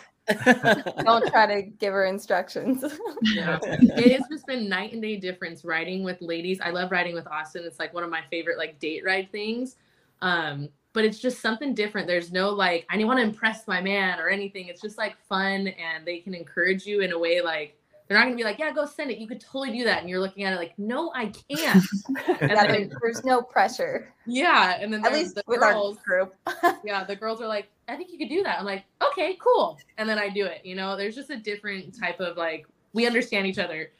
Don't 1.04 1.24
try 1.28 1.46
to 1.46 1.62
give 1.62 1.92
her 1.92 2.06
instructions. 2.06 2.82
Yeah. 3.22 3.58
it 3.62 4.12
has 4.18 4.22
just 4.28 4.46
been 4.46 4.68
night 4.68 4.92
and 4.94 5.00
day 5.02 5.16
difference 5.16 5.64
riding 5.64 6.02
with 6.02 6.20
ladies. 6.20 6.60
I 6.60 6.70
love 6.70 6.90
riding 6.90 7.14
with 7.14 7.26
Austin. 7.28 7.62
It's 7.64 7.78
like 7.78 7.94
one 7.94 8.02
of 8.02 8.10
my 8.10 8.22
favorite 8.30 8.58
like 8.58 8.80
date 8.80 9.04
ride 9.04 9.30
things. 9.30 9.76
Um, 10.22 10.70
but 10.94 11.04
it's 11.04 11.18
just 11.18 11.42
something 11.42 11.74
different. 11.74 12.06
There's 12.06 12.32
no 12.32 12.48
like 12.50 12.86
I 12.88 12.94
didn't 12.96 13.08
want 13.08 13.18
to 13.18 13.24
impress 13.24 13.68
my 13.68 13.82
man 13.82 14.18
or 14.18 14.30
anything. 14.30 14.68
It's 14.68 14.80
just 14.80 14.96
like 14.96 15.16
fun 15.28 15.68
and 15.68 16.06
they 16.06 16.20
can 16.20 16.32
encourage 16.34 16.86
you 16.86 17.00
in 17.02 17.12
a 17.12 17.18
way 17.18 17.42
like 17.42 17.76
they're 18.06 18.18
not 18.18 18.24
gonna 18.24 18.36
be 18.36 18.44
like, 18.44 18.58
yeah, 18.58 18.70
go 18.70 18.84
send 18.84 19.10
it. 19.10 19.18
You 19.18 19.26
could 19.26 19.40
totally 19.40 19.76
do 19.76 19.84
that. 19.84 20.00
And 20.00 20.10
you're 20.10 20.20
looking 20.20 20.44
at 20.44 20.52
it 20.52 20.56
like, 20.56 20.78
no, 20.78 21.10
I 21.14 21.32
can't. 21.48 21.82
and 22.16 22.16
Yeah, 22.50 22.66
then, 22.66 22.92
there's 23.00 23.24
no 23.24 23.40
pressure. 23.40 24.12
yeah, 24.26 24.76
and 24.78 24.92
then 24.92 25.04
At 25.04 25.12
there's 25.12 25.22
least 25.24 25.34
the 25.36 25.42
with 25.46 25.60
girls. 25.60 25.96
our 25.96 26.02
group. 26.04 26.34
yeah, 26.84 27.04
the 27.04 27.16
girls 27.16 27.40
are 27.40 27.48
like, 27.48 27.68
I 27.88 27.96
think 27.96 28.10
you 28.12 28.18
could 28.18 28.28
do 28.28 28.42
that. 28.42 28.58
I'm 28.58 28.66
like, 28.66 28.84
okay, 29.02 29.38
cool. 29.40 29.78
And 29.96 30.06
then 30.08 30.18
I 30.18 30.28
do 30.28 30.44
it. 30.44 30.60
You 30.64 30.74
know, 30.74 30.96
there's 30.98 31.14
just 31.14 31.30
a 31.30 31.36
different 31.36 31.98
type 31.98 32.20
of 32.20 32.36
like, 32.36 32.66
we 32.92 33.06
understand 33.06 33.46
each 33.46 33.58
other. 33.58 33.90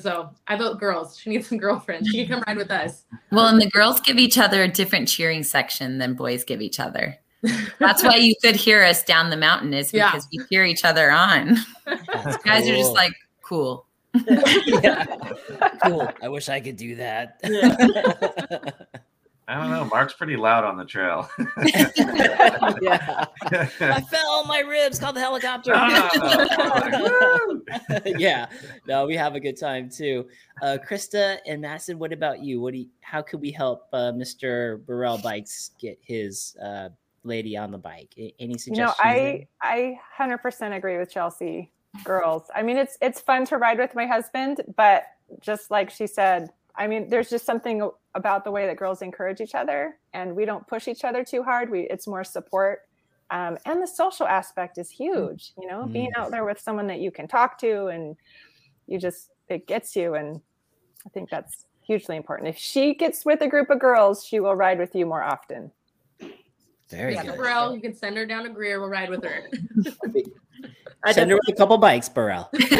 So 0.00 0.30
I 0.46 0.56
vote 0.56 0.78
girls. 0.80 1.18
She 1.18 1.30
needs 1.30 1.48
some 1.48 1.58
girlfriends. 1.58 2.08
She 2.08 2.24
can 2.26 2.36
come 2.36 2.44
ride 2.46 2.56
with 2.56 2.70
us. 2.70 3.04
Well, 3.30 3.46
and 3.48 3.60
the 3.60 3.68
girls 3.70 4.00
give 4.00 4.16
each 4.18 4.38
other 4.38 4.62
a 4.62 4.68
different 4.68 5.08
cheering 5.08 5.42
section 5.42 5.98
than 5.98 6.14
boys 6.14 6.44
give 6.44 6.60
each 6.62 6.80
other. 6.80 7.18
That's 7.78 8.02
why 8.04 8.16
you 8.16 8.34
could 8.42 8.54
hear 8.56 8.82
us 8.84 9.02
down 9.02 9.30
the 9.30 9.36
mountain 9.36 9.74
is 9.74 9.92
Yeah. 9.92 10.10
because 10.12 10.28
we 10.32 10.44
cheer 10.50 10.64
each 10.64 10.84
other 10.84 11.10
on. 11.10 11.56
That's 11.84 12.36
Guys 12.44 12.68
are 12.68 12.76
just 12.76 12.92
like, 12.94 13.12
cool. 13.42 13.86
Yeah. 14.66 15.04
cool. 15.84 16.08
I 16.22 16.28
wish 16.28 16.48
I 16.48 16.60
could 16.60 16.76
do 16.76 16.96
that. 16.96 17.40
I 19.48 19.54
don't 19.54 19.70
know. 19.70 19.84
Mark's 19.86 20.14
pretty 20.14 20.36
loud 20.36 20.64
on 20.64 20.76
the 20.76 20.84
trail. 20.84 21.28
yeah. 22.80 23.26
I 23.80 24.00
fell. 24.00 24.30
on 24.30 24.48
My 24.48 24.60
ribs. 24.60 24.98
called 24.98 25.16
the 25.16 25.20
helicopter. 25.20 25.72
yeah. 28.18 28.46
No, 28.86 29.06
we 29.06 29.16
have 29.16 29.34
a 29.34 29.40
good 29.40 29.58
time 29.58 29.90
too. 29.90 30.28
Uh, 30.62 30.78
Krista 30.88 31.38
and 31.46 31.60
Madison, 31.60 31.98
what 31.98 32.12
about 32.12 32.40
you? 32.40 32.60
What 32.60 32.72
do 32.72 32.78
you, 32.80 32.86
how 33.00 33.20
could 33.22 33.40
we 33.40 33.50
help 33.50 33.88
uh, 33.92 34.12
Mr. 34.12 34.84
Burrell 34.86 35.18
Bikes 35.18 35.70
get 35.78 35.98
his 36.02 36.56
uh, 36.62 36.88
lady 37.24 37.56
on 37.56 37.70
the 37.72 37.78
bike? 37.78 38.12
A- 38.18 38.34
Any 38.38 38.56
you 38.66 38.76
know 38.76 38.92
i 38.98 39.46
i 39.60 39.98
100% 40.18 40.76
agree 40.76 40.98
with 40.98 41.10
chelsea 41.10 41.72
girls 42.04 42.44
i 42.54 42.62
mean 42.62 42.76
it's 42.76 42.96
it's 43.00 43.20
fun 43.20 43.44
to 43.46 43.58
ride 43.58 43.78
with 43.78 43.94
my 43.94 44.06
husband 44.06 44.60
but 44.76 45.04
just 45.40 45.70
like 45.70 45.90
she 45.90 46.06
said 46.06 46.50
i 46.76 46.86
mean 46.86 47.08
there's 47.08 47.30
just 47.30 47.44
something 47.44 47.88
about 48.14 48.44
the 48.44 48.50
way 48.50 48.66
that 48.66 48.76
girls 48.76 49.02
encourage 49.02 49.40
each 49.40 49.54
other 49.54 49.98
and 50.12 50.34
we 50.34 50.44
don't 50.44 50.66
push 50.66 50.88
each 50.88 51.04
other 51.04 51.24
too 51.24 51.42
hard 51.42 51.70
we 51.70 51.82
it's 51.88 52.06
more 52.06 52.24
support 52.24 52.80
um, 53.30 53.56
and 53.64 53.82
the 53.82 53.86
social 53.86 54.26
aspect 54.26 54.78
is 54.78 54.90
huge 54.90 55.52
you 55.60 55.68
know 55.68 55.86
being 55.86 56.10
out 56.16 56.30
there 56.30 56.44
with 56.44 56.60
someone 56.60 56.86
that 56.86 57.00
you 57.00 57.10
can 57.10 57.26
talk 57.26 57.58
to 57.58 57.86
and 57.86 58.16
you 58.86 58.98
just 58.98 59.30
it 59.48 59.66
gets 59.66 59.96
you 59.96 60.14
and 60.14 60.40
i 61.06 61.08
think 61.10 61.30
that's 61.30 61.66
hugely 61.80 62.16
important 62.16 62.48
if 62.48 62.56
she 62.56 62.94
gets 62.94 63.24
with 63.24 63.40
a 63.40 63.48
group 63.48 63.70
of 63.70 63.80
girls 63.80 64.24
she 64.24 64.38
will 64.40 64.54
ride 64.54 64.78
with 64.78 64.94
you 64.94 65.04
more 65.04 65.22
often 65.22 65.70
Very 66.88 67.14
Yeah, 67.14 67.24
good. 67.24 67.38
Burrell, 67.38 67.74
you 67.74 67.80
can 67.80 67.94
send 67.94 68.16
her 68.18 68.26
down 68.26 68.44
to 68.44 68.50
Greer. 68.50 68.78
We'll 68.78 68.90
ride 68.90 69.08
with 69.08 69.24
her. 69.24 69.48
I 71.04 71.10
Send 71.12 71.30
her 71.30 71.36
with 71.36 71.48
a 71.54 71.56
couple 71.58 71.76
bikes, 71.78 72.08
Burrell. 72.08 72.48
get 72.54 72.70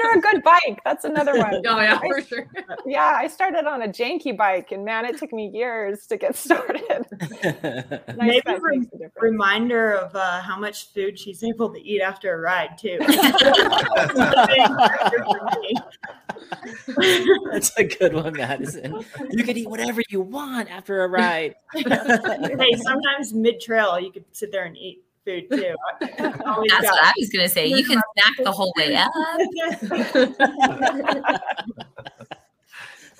her 0.00 0.18
a 0.18 0.20
good 0.20 0.42
bike 0.44 0.80
that's 0.84 1.04
another 1.04 1.36
one 1.36 1.60
Oh 1.66 1.80
yeah, 1.80 1.98
for 1.98 2.20
sure. 2.22 2.46
yeah 2.86 3.16
i 3.18 3.26
started 3.26 3.66
on 3.66 3.82
a 3.82 3.88
janky 3.88 4.36
bike 4.36 4.70
and 4.70 4.84
man 4.84 5.04
it 5.04 5.18
took 5.18 5.32
me 5.32 5.48
years 5.52 6.06
to 6.06 6.16
get 6.16 6.36
started 6.46 7.06
Nice 7.42 8.16
Maybe 8.16 8.40
bike 8.44 8.62
rem- 8.62 8.88
a 9.00 9.20
reminder 9.20 9.92
of 9.94 10.14
uh, 10.14 10.40
how 10.40 10.58
much 10.58 10.92
food 10.92 11.18
she's 11.18 11.42
able 11.42 11.70
to 11.72 11.80
eat 11.80 12.00
after 12.00 12.34
a 12.34 12.38
ride 12.40 12.78
too. 12.78 12.98
That's 17.50 17.76
a 17.76 17.84
good 17.84 18.14
one, 18.14 18.34
Madison. 18.34 19.04
You 19.30 19.44
can 19.44 19.56
eat 19.56 19.68
whatever 19.68 20.02
you 20.08 20.20
want 20.20 20.70
after 20.70 21.02
a 21.04 21.08
ride. 21.08 21.54
hey, 21.74 21.84
sometimes 22.76 23.32
mid 23.32 23.60
trail 23.60 23.98
you 23.98 24.12
could 24.12 24.24
sit 24.32 24.52
there 24.52 24.64
and 24.64 24.76
eat 24.76 25.02
food 25.24 25.48
too. 25.50 25.74
That's 26.00 26.38
what 26.38 27.02
I 27.02 27.12
was 27.18 27.28
gonna 27.28 27.48
say. 27.48 27.66
You 27.66 27.84
can 27.84 28.00
snack 28.14 28.44
the 28.44 28.52
whole 28.52 28.72
way 28.76 28.96
up. 28.96 29.12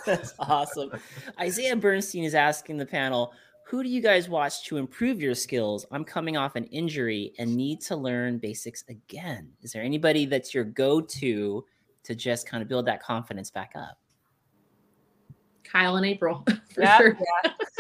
That's 0.06 0.34
awesome. 0.38 0.90
Isaiah 1.38 1.76
Bernstein 1.76 2.24
is 2.24 2.34
asking 2.34 2.78
the 2.78 2.86
panel, 2.86 3.32
who 3.66 3.82
do 3.82 3.88
you 3.88 4.02
guys 4.02 4.28
watch 4.28 4.64
to 4.64 4.76
improve 4.76 5.22
your 5.22 5.34
skills? 5.34 5.86
I'm 5.90 6.04
coming 6.04 6.36
off 6.36 6.56
an 6.56 6.64
injury 6.64 7.32
and 7.38 7.54
need 7.54 7.80
to 7.82 7.96
learn 7.96 8.38
basics 8.38 8.84
again. 8.88 9.52
Is 9.62 9.72
there 9.72 9.82
anybody 9.82 10.26
that's 10.26 10.52
your 10.52 10.64
go-to 10.64 11.64
to 12.02 12.14
just 12.14 12.48
kind 12.48 12.62
of 12.62 12.68
build 12.68 12.86
that 12.86 13.02
confidence 13.02 13.50
back 13.50 13.72
up? 13.76 13.98
Kyle 15.72 15.96
and 15.96 16.04
April, 16.06 16.44
for 16.74 16.82
Yeah. 16.82 16.96
sure. 16.98 17.18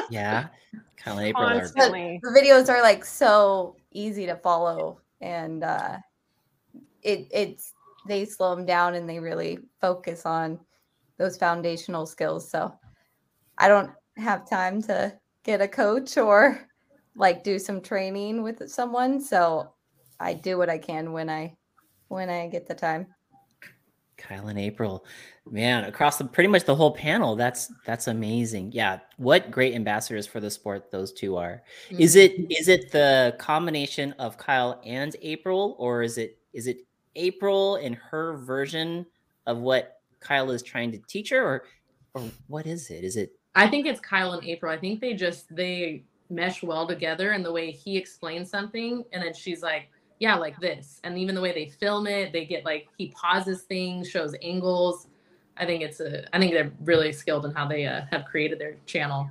Yeah. 0.08 0.48
Kyle 0.96 1.18
and 1.18 1.26
April 1.26 1.46
are 1.48 1.60
Constantly. 1.60 2.20
the 2.22 2.30
videos 2.30 2.68
are 2.70 2.80
like 2.80 3.04
so 3.04 3.76
easy 3.92 4.24
to 4.26 4.36
follow 4.36 5.00
and 5.20 5.62
uh 5.62 5.98
it 7.02 7.28
it's 7.30 7.74
they 8.08 8.24
slow 8.24 8.56
them 8.56 8.64
down 8.64 8.94
and 8.94 9.08
they 9.08 9.18
really 9.18 9.58
focus 9.80 10.24
on 10.24 10.58
those 11.18 11.36
foundational 11.36 12.06
skills 12.06 12.50
so 12.50 12.72
i 13.58 13.68
don't 13.68 13.90
have 14.16 14.48
time 14.48 14.80
to 14.82 15.12
get 15.44 15.60
a 15.60 15.68
coach 15.68 16.16
or 16.16 16.66
like 17.14 17.44
do 17.44 17.58
some 17.58 17.80
training 17.82 18.42
with 18.42 18.66
someone 18.68 19.20
so 19.20 19.72
i 20.20 20.32
do 20.32 20.56
what 20.56 20.70
i 20.70 20.78
can 20.78 21.12
when 21.12 21.28
i 21.28 21.54
when 22.08 22.30
i 22.30 22.48
get 22.48 22.66
the 22.66 22.74
time 22.74 23.06
Kyle 24.22 24.48
and 24.48 24.58
April, 24.58 25.04
man, 25.50 25.84
across 25.84 26.16
the 26.16 26.24
pretty 26.24 26.48
much 26.48 26.64
the 26.64 26.74
whole 26.74 26.92
panel. 26.92 27.36
That's 27.36 27.72
that's 27.84 28.06
amazing. 28.06 28.72
Yeah, 28.72 29.00
what 29.16 29.50
great 29.50 29.74
ambassadors 29.74 30.26
for 30.26 30.40
the 30.40 30.50
sport 30.50 30.90
those 30.90 31.12
two 31.12 31.36
are. 31.36 31.62
Is 31.90 32.16
it 32.16 32.38
mm-hmm. 32.38 32.50
is 32.50 32.68
it 32.68 32.92
the 32.92 33.34
combination 33.38 34.12
of 34.18 34.38
Kyle 34.38 34.80
and 34.84 35.14
April, 35.22 35.76
or 35.78 36.02
is 36.02 36.18
it 36.18 36.38
is 36.52 36.66
it 36.66 36.86
April 37.16 37.76
and 37.76 37.96
her 37.96 38.36
version 38.36 39.06
of 39.46 39.58
what 39.58 40.00
Kyle 40.20 40.50
is 40.50 40.62
trying 40.62 40.92
to 40.92 40.98
teach 41.08 41.30
her, 41.30 41.42
or 41.42 41.64
or 42.14 42.22
what 42.46 42.66
is 42.66 42.90
it? 42.90 43.04
Is 43.04 43.16
it 43.16 43.32
I 43.54 43.68
think 43.68 43.86
it's 43.86 44.00
Kyle 44.00 44.32
and 44.32 44.44
April. 44.44 44.72
I 44.72 44.78
think 44.78 45.00
they 45.00 45.14
just 45.14 45.54
they 45.54 46.04
mesh 46.30 46.62
well 46.62 46.86
together 46.86 47.32
and 47.32 47.44
the 47.44 47.52
way 47.52 47.70
he 47.70 47.96
explains 47.96 48.48
something 48.48 49.04
and 49.12 49.22
then 49.22 49.34
she's 49.34 49.62
like, 49.62 49.90
yeah, 50.22 50.36
like 50.36 50.56
this. 50.60 51.00
And 51.02 51.18
even 51.18 51.34
the 51.34 51.40
way 51.40 51.50
they 51.50 51.66
film 51.66 52.06
it, 52.06 52.32
they 52.32 52.44
get 52.44 52.64
like 52.64 52.86
he 52.96 53.08
pauses 53.08 53.62
things, 53.62 54.08
shows 54.08 54.36
angles. 54.40 55.08
I 55.56 55.66
think 55.66 55.82
it's 55.82 55.98
a 55.98 56.24
I 56.32 56.38
think 56.38 56.52
they're 56.52 56.70
really 56.84 57.12
skilled 57.12 57.44
in 57.44 57.50
how 57.50 57.66
they 57.66 57.86
uh, 57.86 58.02
have 58.12 58.24
created 58.26 58.60
their 58.60 58.76
channel. 58.86 59.28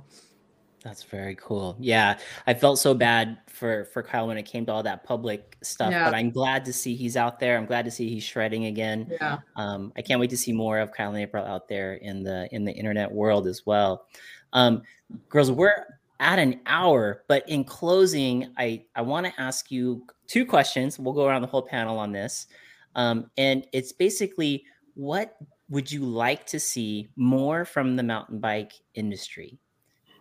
That's 0.84 1.02
very 1.02 1.34
cool. 1.36 1.76
Yeah, 1.80 2.18
I 2.46 2.52
felt 2.52 2.78
so 2.78 2.92
bad 2.92 3.38
for 3.48 3.86
for 3.86 4.02
Kyle 4.02 4.26
when 4.26 4.36
it 4.36 4.42
came 4.42 4.66
to 4.66 4.72
all 4.72 4.82
that 4.82 5.02
public 5.02 5.56
stuff, 5.62 5.92
Yeah. 5.92 6.04
but 6.04 6.14
I'm 6.14 6.30
glad 6.30 6.62
to 6.66 6.74
see 6.74 6.94
he's 6.94 7.16
out 7.16 7.40
there. 7.40 7.56
I'm 7.56 7.64
glad 7.64 7.86
to 7.86 7.90
see 7.90 8.10
he's 8.10 8.24
shredding 8.24 8.66
again. 8.66 9.10
Yeah. 9.18 9.38
Um, 9.56 9.94
I 9.96 10.02
can't 10.02 10.20
wait 10.20 10.28
to 10.28 10.36
see 10.36 10.52
more 10.52 10.78
of 10.78 10.92
Kyle 10.92 11.08
and 11.08 11.18
April 11.18 11.42
out 11.42 11.68
there 11.68 11.94
in 11.94 12.22
the 12.22 12.54
in 12.54 12.66
the 12.66 12.72
internet 12.72 13.10
world 13.10 13.46
as 13.46 13.64
well. 13.64 14.08
Um, 14.52 14.82
girls, 15.30 15.50
we're 15.50 15.86
at 16.20 16.38
an 16.38 16.60
hour, 16.66 17.24
but 17.28 17.48
in 17.48 17.64
closing, 17.64 18.52
I 18.58 18.84
I 18.94 19.00
want 19.00 19.24
to 19.24 19.32
ask 19.40 19.70
you 19.70 20.04
two 20.32 20.46
questions. 20.46 20.98
We'll 20.98 21.12
go 21.12 21.26
around 21.26 21.42
the 21.42 21.48
whole 21.48 21.62
panel 21.62 21.98
on 21.98 22.10
this, 22.10 22.46
um, 22.94 23.30
and 23.36 23.66
it's 23.72 23.92
basically 23.92 24.64
what 24.94 25.36
would 25.68 25.92
you 25.92 26.04
like 26.04 26.46
to 26.46 26.58
see 26.58 27.08
more 27.16 27.66
from 27.66 27.96
the 27.96 28.02
mountain 28.02 28.40
bike 28.40 28.72
industry? 28.94 29.58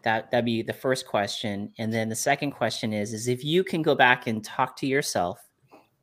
That 0.04 0.30
that'd 0.30 0.46
be 0.46 0.64
the 0.64 0.74
first 0.74 1.08
question, 1.08 1.72
and 1.78 1.94
then 1.94 2.10
the 2.10 2.16
second 2.16 2.52
question 2.52 2.92
is: 2.92 3.14
is 3.14 3.30
if 3.30 3.46
you 3.46 3.64
can 3.64 3.82
go 3.82 3.96
back 3.96 4.28
and 4.28 4.44
talk 4.44 4.76
to 4.78 4.88
yourself 4.88 5.40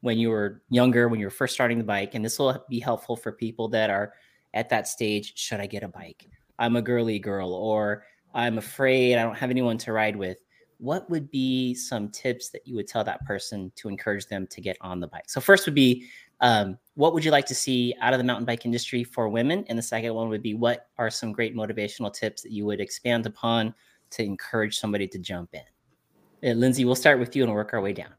when 0.00 0.16
you 0.16 0.30
were 0.30 0.62
younger, 0.70 1.08
when 1.08 1.20
you 1.20 1.26
were 1.26 1.30
first 1.30 1.52
starting 1.52 1.76
the 1.76 1.84
bike, 1.84 2.14
and 2.14 2.24
this 2.24 2.38
will 2.38 2.64
be 2.70 2.80
helpful 2.80 3.16
for 3.16 3.32
people 3.32 3.68
that 3.68 3.90
are 3.90 4.14
at 4.54 4.70
that 4.70 4.88
stage. 4.88 5.36
Should 5.36 5.60
I 5.60 5.66
get 5.66 5.82
a 5.82 5.88
bike? 5.88 6.30
I'm 6.58 6.76
a 6.76 6.82
girly 6.82 7.18
girl, 7.18 7.52
or 7.52 8.04
I'm 8.32 8.56
afraid 8.56 9.18
I 9.18 9.22
don't 9.22 9.36
have 9.36 9.50
anyone 9.50 9.76
to 9.78 9.92
ride 9.92 10.16
with. 10.16 10.38
What 10.78 11.08
would 11.10 11.30
be 11.30 11.74
some 11.74 12.08
tips 12.08 12.50
that 12.50 12.66
you 12.66 12.76
would 12.76 12.86
tell 12.86 13.04
that 13.04 13.24
person 13.24 13.72
to 13.76 13.88
encourage 13.88 14.26
them 14.26 14.46
to 14.46 14.60
get 14.60 14.76
on 14.80 15.00
the 15.00 15.08
bike? 15.08 15.28
So 15.28 15.40
first 15.40 15.66
would 15.66 15.74
be 15.74 16.06
um, 16.40 16.78
what 16.94 17.14
would 17.14 17.24
you 17.24 17.30
like 17.30 17.46
to 17.46 17.54
see 17.54 17.94
out 18.00 18.12
of 18.12 18.18
the 18.18 18.24
mountain 18.24 18.44
bike 18.44 18.64
industry 18.64 19.02
for 19.02 19.28
women? 19.28 19.64
And 19.68 19.78
the 19.78 19.82
second 19.82 20.14
one 20.14 20.28
would 20.28 20.42
be 20.42 20.54
what 20.54 20.88
are 20.96 21.10
some 21.10 21.32
great 21.32 21.56
motivational 21.56 22.12
tips 22.12 22.42
that 22.42 22.52
you 22.52 22.64
would 22.66 22.80
expand 22.80 23.26
upon 23.26 23.74
to 24.10 24.22
encourage 24.22 24.78
somebody 24.78 25.08
to 25.08 25.18
jump 25.18 25.50
in? 25.52 26.48
Uh, 26.48 26.54
Lindsey, 26.54 26.84
we'll 26.84 26.94
start 26.94 27.18
with 27.18 27.34
you 27.34 27.42
and 27.42 27.52
work 27.52 27.72
our 27.72 27.80
way 27.80 27.92
down. 27.92 28.14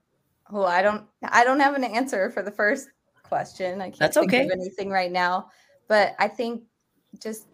Well, 0.52 0.65
I 0.65 0.81
don't 0.81 1.06
I 1.23 1.44
don't 1.44 1.60
have 1.60 1.76
an 1.76 1.84
answer 1.84 2.30
for 2.31 2.41
the 2.41 2.52
first 2.52 2.90
question. 3.23 3.81
I 3.81 3.86
can't 3.86 3.99
That's 3.99 4.18
think 4.18 4.34
okay. 4.34 4.45
of 4.45 4.52
anything 4.52 4.90
right 4.90 5.11
now. 5.11 5.49
But 5.88 6.15
I 6.19 6.27
think 6.27 6.64
just 7.22 7.48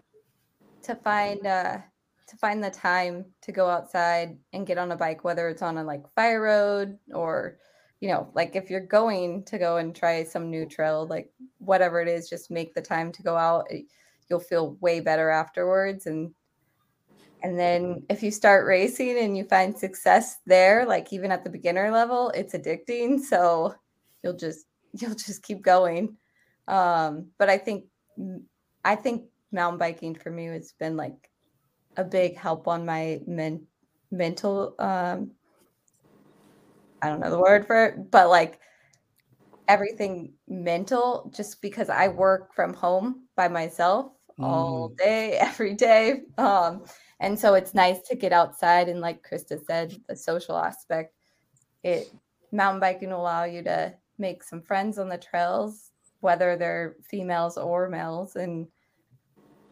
to 0.83 0.95
find 0.95 1.45
uh 1.45 1.79
to 2.27 2.37
find 2.37 2.63
the 2.63 2.69
time 2.69 3.25
to 3.41 3.51
go 3.51 3.69
outside 3.69 4.37
and 4.53 4.67
get 4.67 4.77
on 4.77 4.91
a 4.91 4.97
bike, 4.97 5.23
whether 5.23 5.47
it's 5.49 5.61
on 5.61 5.77
a 5.77 5.83
like 5.83 6.03
fire 6.15 6.41
road 6.41 6.97
or 7.13 7.57
you 8.01 8.09
know, 8.09 8.29
like 8.33 8.55
if 8.55 8.69
you're 8.69 8.85
going 8.85 9.43
to 9.45 9.57
go 9.57 9.77
and 9.77 9.95
try 9.95 10.23
some 10.23 10.49
new 10.49 10.65
trail, 10.65 11.07
like 11.07 11.31
whatever 11.59 12.01
it 12.01 12.07
is, 12.07 12.29
just 12.29 12.51
make 12.51 12.73
the 12.73 12.81
time 12.81 13.11
to 13.11 13.23
go 13.23 13.35
out. 13.37 13.67
You'll 14.29 14.39
feel 14.39 14.77
way 14.81 14.99
better 14.99 15.29
afterwards 15.29 16.05
and 16.05 16.31
and 17.43 17.59
then 17.59 18.03
if 18.09 18.23
you 18.23 18.31
start 18.31 18.65
racing 18.65 19.19
and 19.19 19.37
you 19.37 19.43
find 19.43 19.77
success 19.77 20.37
there, 20.47 20.83
like 20.83 21.13
even 21.13 21.31
at 21.31 21.43
the 21.43 21.49
beginner 21.49 21.91
level, 21.91 22.31
it's 22.31 22.55
addicting. 22.55 23.19
So 23.23 23.75
you'll 24.23 24.33
just 24.33 24.65
you'll 24.93 25.15
just 25.15 25.43
keep 25.43 25.61
going. 25.61 26.17
Um, 26.67 27.27
but 27.37 27.49
I 27.49 27.59
think 27.59 27.85
I 28.83 28.95
think 28.95 29.25
mountain 29.51 29.77
biking 29.77 30.15
for 30.15 30.31
me 30.31 30.45
has 30.45 30.73
been 30.79 30.97
like 30.97 31.29
a 31.97 32.03
big 32.03 32.37
help 32.37 32.67
on 32.67 32.85
my 32.85 33.19
men- 33.25 33.67
mental 34.11 34.75
um 34.79 35.31
I 37.01 37.09
don't 37.09 37.19
know 37.19 37.29
the 37.29 37.39
word 37.39 37.67
for 37.67 37.85
it, 37.85 38.09
but 38.09 38.29
like 38.29 38.59
everything 39.67 40.33
mental 40.47 41.31
just 41.35 41.61
because 41.61 41.89
I 41.89 42.07
work 42.07 42.53
from 42.53 42.73
home 42.73 43.27
by 43.35 43.47
myself 43.47 44.11
all 44.39 44.89
day 44.97 45.33
every 45.39 45.73
day 45.73 46.23
um 46.37 46.83
and 47.21 47.39
so 47.39 47.53
it's 47.53 47.73
nice 47.73 48.01
to 48.01 48.15
get 48.15 48.33
outside 48.33 48.89
and 48.89 48.99
like 48.99 49.25
krista 49.27 49.59
said 49.65 49.95
the 50.07 50.15
social 50.15 50.57
aspect. 50.57 51.13
It 51.83 52.11
mountain 52.51 52.79
biking 52.79 53.09
will 53.09 53.21
allow 53.21 53.43
you 53.45 53.63
to 53.63 53.93
make 54.17 54.43
some 54.43 54.61
friends 54.61 54.97
on 54.97 55.09
the 55.09 55.17
trails 55.17 55.91
whether 56.21 56.55
they're 56.57 56.95
females 57.03 57.57
or 57.57 57.89
males 57.89 58.35
and 58.35 58.67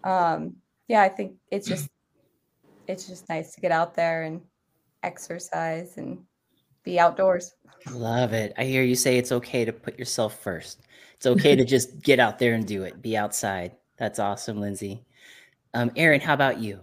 um 0.04 0.56
yeah 0.88 1.02
i 1.02 1.10
think 1.10 1.36
it's 1.50 1.68
just 1.68 1.90
it's 2.88 3.08
just 3.08 3.30
nice 3.30 3.56
to 3.56 3.62
get 3.62 3.72
out 3.72 3.96
there 3.96 4.24
and 4.24 4.42
exercise 5.04 5.98
and 5.98 6.20
be 6.84 7.00
outdoors 7.00 7.56
Love 7.92 8.34
it. 8.34 8.54
I 8.58 8.64
hear 8.64 8.84
you 8.84 8.96
say 8.96 9.18
it's 9.18 9.32
okay 9.32 9.66
to 9.66 9.74
put 9.74 10.00
yourself 10.00 10.40
first. 10.40 10.82
It's 11.16 11.26
okay 11.28 11.56
to 11.56 11.66
just 11.66 12.02
get 12.02 12.20
out 12.20 12.40
there 12.40 12.54
and 12.54 12.66
do 12.66 12.84
it. 12.84 13.02
Be 13.02 13.18
outside. 13.18 13.74
That's 13.98 14.20
awesome, 14.20 14.60
Lindsey. 14.60 15.04
Um, 15.74 15.92
Erin, 15.96 16.22
how 16.22 16.34
about 16.34 16.60
you? 16.60 16.82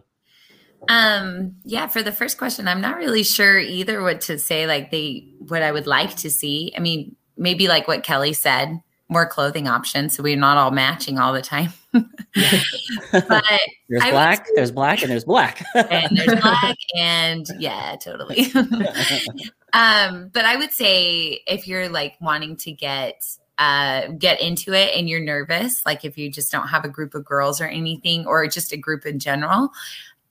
Um, 0.89 1.56
yeah, 1.64 1.86
for 1.86 2.02
the 2.02 2.12
first 2.12 2.39
question, 2.39 2.66
I'm 2.66 2.81
not 2.81 2.97
really 2.97 3.22
sure 3.22 3.59
either 3.59 4.02
what 4.02 4.22
to 4.22 4.39
say, 4.39 4.66
like 4.66 4.90
they 4.90 5.28
what 5.39 5.62
I 5.62 5.72
would 5.72 5.86
like 5.86 6.16
to 6.16 6.31
see. 6.31 6.72
I 6.77 6.81
mean, 6.81 7.16
maybe 7.36 7.68
like 7.68 7.86
what 7.86 8.02
Kelly 8.02 8.32
said, 8.32 8.81
more 9.09 9.27
clothing 9.27 9.68
options 9.68 10.16
so 10.16 10.22
we're 10.22 10.36
not 10.36 10.56
all 10.56 10.70
matching 10.70 11.18
all 11.18 11.32
the 11.32 11.43
time. 11.43 11.72
but 13.12 13.45
There's 13.89 14.03
I 14.03 14.11
black, 14.11 14.47
there's 14.55 14.71
black, 14.71 15.03
and 15.03 15.11
there's 15.11 15.25
black. 15.25 15.65
and 15.75 16.17
there's 16.17 16.41
black 16.41 16.77
and 16.97 17.47
yeah, 17.59 17.97
totally. 18.01 18.47
um, 19.73 20.31
but 20.33 20.45
I 20.45 20.57
would 20.57 20.71
say 20.71 21.41
if 21.47 21.67
you're 21.67 21.89
like 21.89 22.15
wanting 22.21 22.57
to 22.57 22.73
get 22.73 23.25
uh 23.59 24.09
get 24.19 24.41
into 24.41 24.73
it 24.73 24.97
and 24.97 25.09
you're 25.09 25.21
nervous, 25.21 25.85
like 25.85 26.05
if 26.05 26.17
you 26.17 26.31
just 26.31 26.53
don't 26.53 26.69
have 26.69 26.85
a 26.85 26.89
group 26.89 27.15
of 27.15 27.25
girls 27.25 27.61
or 27.61 27.67
anything, 27.67 28.27
or 28.27 28.47
just 28.47 28.73
a 28.73 28.77
group 28.77 29.05
in 29.05 29.19
general, 29.19 29.71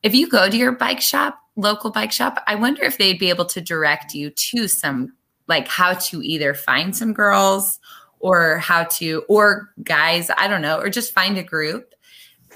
if 0.01 0.15
you 0.15 0.29
go 0.29 0.49
to 0.49 0.57
your 0.57 0.71
bike 0.71 1.01
shop, 1.01 1.39
local 1.57 1.91
bike 1.91 2.13
shop, 2.13 2.41
I 2.47 2.55
wonder 2.55 2.83
if 2.83 2.97
they'd 2.97 3.19
be 3.19 3.29
able 3.29 3.45
to 3.45 3.59
direct 3.59 4.13
you 4.13 4.29
to 4.29 4.67
some 4.69 5.13
like 5.47 5.67
how 5.67 5.93
to 5.95 6.21
either 6.21 6.53
find 6.53 6.95
some 6.95 7.11
girls 7.11 7.79
or 8.19 8.57
how 8.57 8.83
to 8.83 9.23
or 9.29 9.69
guys, 9.83 10.29
I 10.37 10.47
don't 10.47 10.61
know, 10.61 10.79
or 10.79 10.89
just 10.89 11.13
find 11.13 11.37
a 11.37 11.43
group 11.43 11.93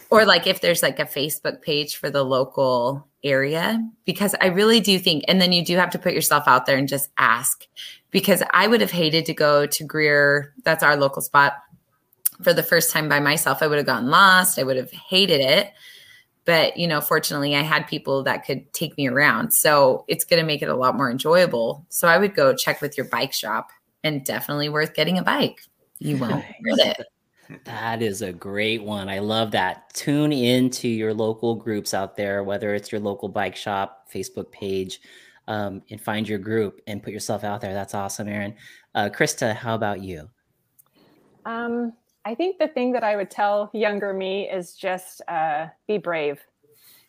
or 0.09 0.25
like 0.25 0.45
if 0.45 0.61
there's 0.61 0.83
like 0.83 0.99
a 0.99 1.05
Facebook 1.05 1.61
page 1.61 1.95
for 1.95 2.09
the 2.09 2.23
local 2.23 3.07
area 3.23 3.79
because 4.05 4.35
I 4.41 4.47
really 4.47 4.79
do 4.79 4.99
think 4.99 5.23
and 5.27 5.39
then 5.39 5.53
you 5.53 5.63
do 5.63 5.77
have 5.77 5.91
to 5.91 5.99
put 5.99 6.13
yourself 6.13 6.43
out 6.45 6.65
there 6.65 6.77
and 6.77 6.87
just 6.87 7.09
ask 7.17 7.65
because 8.11 8.43
I 8.53 8.67
would 8.67 8.81
have 8.81 8.91
hated 8.91 9.25
to 9.25 9.33
go 9.33 9.65
to 9.65 9.83
Greer 9.85 10.53
that's 10.63 10.83
our 10.83 10.97
local 10.97 11.21
spot 11.21 11.53
for 12.41 12.53
the 12.53 12.63
first 12.63 12.91
time 12.91 13.09
by 13.09 13.19
myself, 13.19 13.61
I 13.61 13.67
would 13.67 13.77
have 13.77 13.85
gotten 13.85 14.09
lost. 14.09 14.57
I 14.57 14.63
would 14.63 14.77
have 14.77 14.91
hated 14.91 15.41
it. 15.41 15.71
But, 16.45 16.75
you 16.77 16.87
know, 16.87 16.99
fortunately, 16.99 17.55
I 17.55 17.61
had 17.61 17.87
people 17.87 18.23
that 18.23 18.45
could 18.45 18.71
take 18.73 18.97
me 18.97 19.07
around. 19.07 19.51
So 19.51 20.03
it's 20.07 20.25
going 20.25 20.41
to 20.41 20.45
make 20.45 20.61
it 20.61 20.67
a 20.67 20.75
lot 20.75 20.97
more 20.97 21.09
enjoyable. 21.09 21.85
So 21.89 22.07
I 22.07 22.17
would 22.17 22.35
go 22.35 22.53
check 22.53 22.81
with 22.81 22.97
your 22.97 23.07
bike 23.07 23.31
shop 23.31 23.69
and 24.03 24.23
definitely 24.23 24.69
worth 24.69 24.93
getting 24.93 25.17
a 25.17 25.23
bike. 25.23 25.61
You 25.99 26.17
won't 26.17 26.45
regret 26.63 26.99
it. 26.99 27.07
That 27.65 28.01
is 28.01 28.21
a 28.21 28.31
great 28.31 28.83
one. 28.83 29.09
I 29.09 29.19
love 29.19 29.51
that. 29.51 29.93
Tune 29.93 30.31
into 30.31 30.87
your 30.87 31.13
local 31.13 31.55
groups 31.55 31.93
out 31.93 32.15
there, 32.15 32.43
whether 32.43 32.73
it's 32.73 32.91
your 32.91 33.01
local 33.01 33.29
bike 33.29 33.55
shop, 33.55 34.07
Facebook 34.13 34.51
page, 34.51 35.01
um, 35.47 35.81
and 35.89 35.99
find 35.99 36.27
your 36.27 36.39
group 36.39 36.81
and 36.87 37.03
put 37.03 37.13
yourself 37.13 37.43
out 37.43 37.61
there. 37.61 37.73
That's 37.73 37.93
awesome, 37.93 38.27
Erin. 38.27 38.55
Uh, 38.95 39.09
Krista, 39.09 39.53
how 39.55 39.75
about 39.75 40.01
you? 40.01 40.29
Um, 41.45 41.93
I 42.25 42.35
think 42.35 42.57
the 42.57 42.69
thing 42.69 42.93
that 42.93 43.03
I 43.03 43.15
would 43.15 43.29
tell 43.29 43.69
younger 43.73 44.13
me 44.13 44.49
is 44.49 44.75
just 44.75 45.21
uh, 45.27 45.67
be 45.87 45.97
brave. 45.97 46.39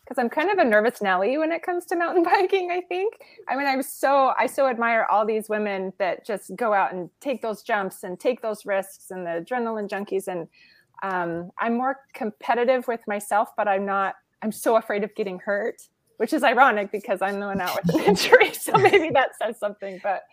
Because 0.04 0.18
I'm 0.18 0.28
kind 0.28 0.50
of 0.50 0.58
a 0.58 0.64
nervous 0.64 1.00
Nelly 1.00 1.38
when 1.38 1.50
it 1.50 1.62
comes 1.62 1.86
to 1.86 1.96
mountain 1.96 2.22
biking. 2.32 2.70
I 2.70 2.82
think. 2.82 3.14
I 3.48 3.56
mean, 3.56 3.66
I'm 3.66 3.82
so 3.82 4.32
I 4.38 4.46
so 4.46 4.66
admire 4.66 5.06
all 5.10 5.26
these 5.26 5.48
women 5.48 5.92
that 5.98 6.26
just 6.26 6.54
go 6.56 6.72
out 6.72 6.92
and 6.92 7.10
take 7.20 7.42
those 7.42 7.62
jumps 7.62 8.04
and 8.04 8.18
take 8.18 8.42
those 8.42 8.66
risks 8.66 9.10
and 9.10 9.26
the 9.26 9.44
adrenaline 9.44 9.88
junkies. 9.88 10.28
And 10.28 10.48
um, 11.02 11.50
I'm 11.58 11.76
more 11.76 12.00
competitive 12.12 12.86
with 12.86 13.00
myself, 13.06 13.50
but 13.56 13.68
I'm 13.68 13.84
not. 13.86 14.14
I'm 14.42 14.52
so 14.52 14.76
afraid 14.76 15.04
of 15.04 15.14
getting 15.14 15.38
hurt, 15.38 15.80
which 16.18 16.34
is 16.34 16.42
ironic 16.42 16.92
because 16.92 17.22
I'm 17.22 17.40
the 17.40 17.46
one 17.46 17.60
out 17.60 17.78
with 17.86 17.94
an 17.94 18.00
injury. 18.08 18.52
So 18.52 18.72
maybe 18.72 19.10
that 19.10 19.30
says 19.40 19.58
something. 19.58 20.00
But 20.02 20.24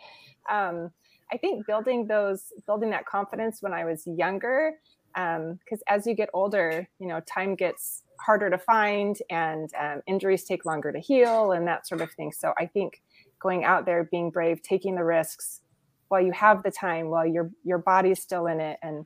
um, 0.50 0.92
I 1.32 1.38
think 1.38 1.66
building 1.66 2.08
those, 2.08 2.52
building 2.66 2.90
that 2.90 3.06
confidence 3.06 3.62
when 3.62 3.74
I 3.74 3.86
was 3.86 4.06
younger, 4.06 4.74
because 5.14 5.80
um, 5.80 5.88
as 5.88 6.06
you 6.06 6.14
get 6.14 6.30
older, 6.34 6.88
you 7.00 7.08
know, 7.08 7.22
time 7.22 7.56
gets 7.56 8.04
harder 8.22 8.50
to 8.50 8.58
find 8.58 9.18
and 9.30 9.72
um, 9.80 10.02
injuries 10.08 10.44
take 10.44 10.66
longer 10.66 10.92
to 10.92 11.00
heal 11.00 11.52
and 11.52 11.68
that 11.68 11.88
sort 11.88 12.02
of 12.02 12.12
thing. 12.12 12.32
So 12.32 12.54
I 12.58 12.66
think 12.66 13.02
going 13.40 13.64
out 13.64 13.86
there, 13.86 14.04
being 14.06 14.30
brave, 14.30 14.62
taking 14.62 14.96
the 14.96 15.04
risks 15.04 15.62
while 16.10 16.22
you 16.22 16.32
have 16.32 16.64
the 16.64 16.72
time, 16.72 17.10
while 17.10 17.26
your 17.26 17.52
your 17.64 17.78
body's 17.78 18.22
still 18.22 18.48
in 18.48 18.60
it, 18.60 18.78
and 18.82 19.06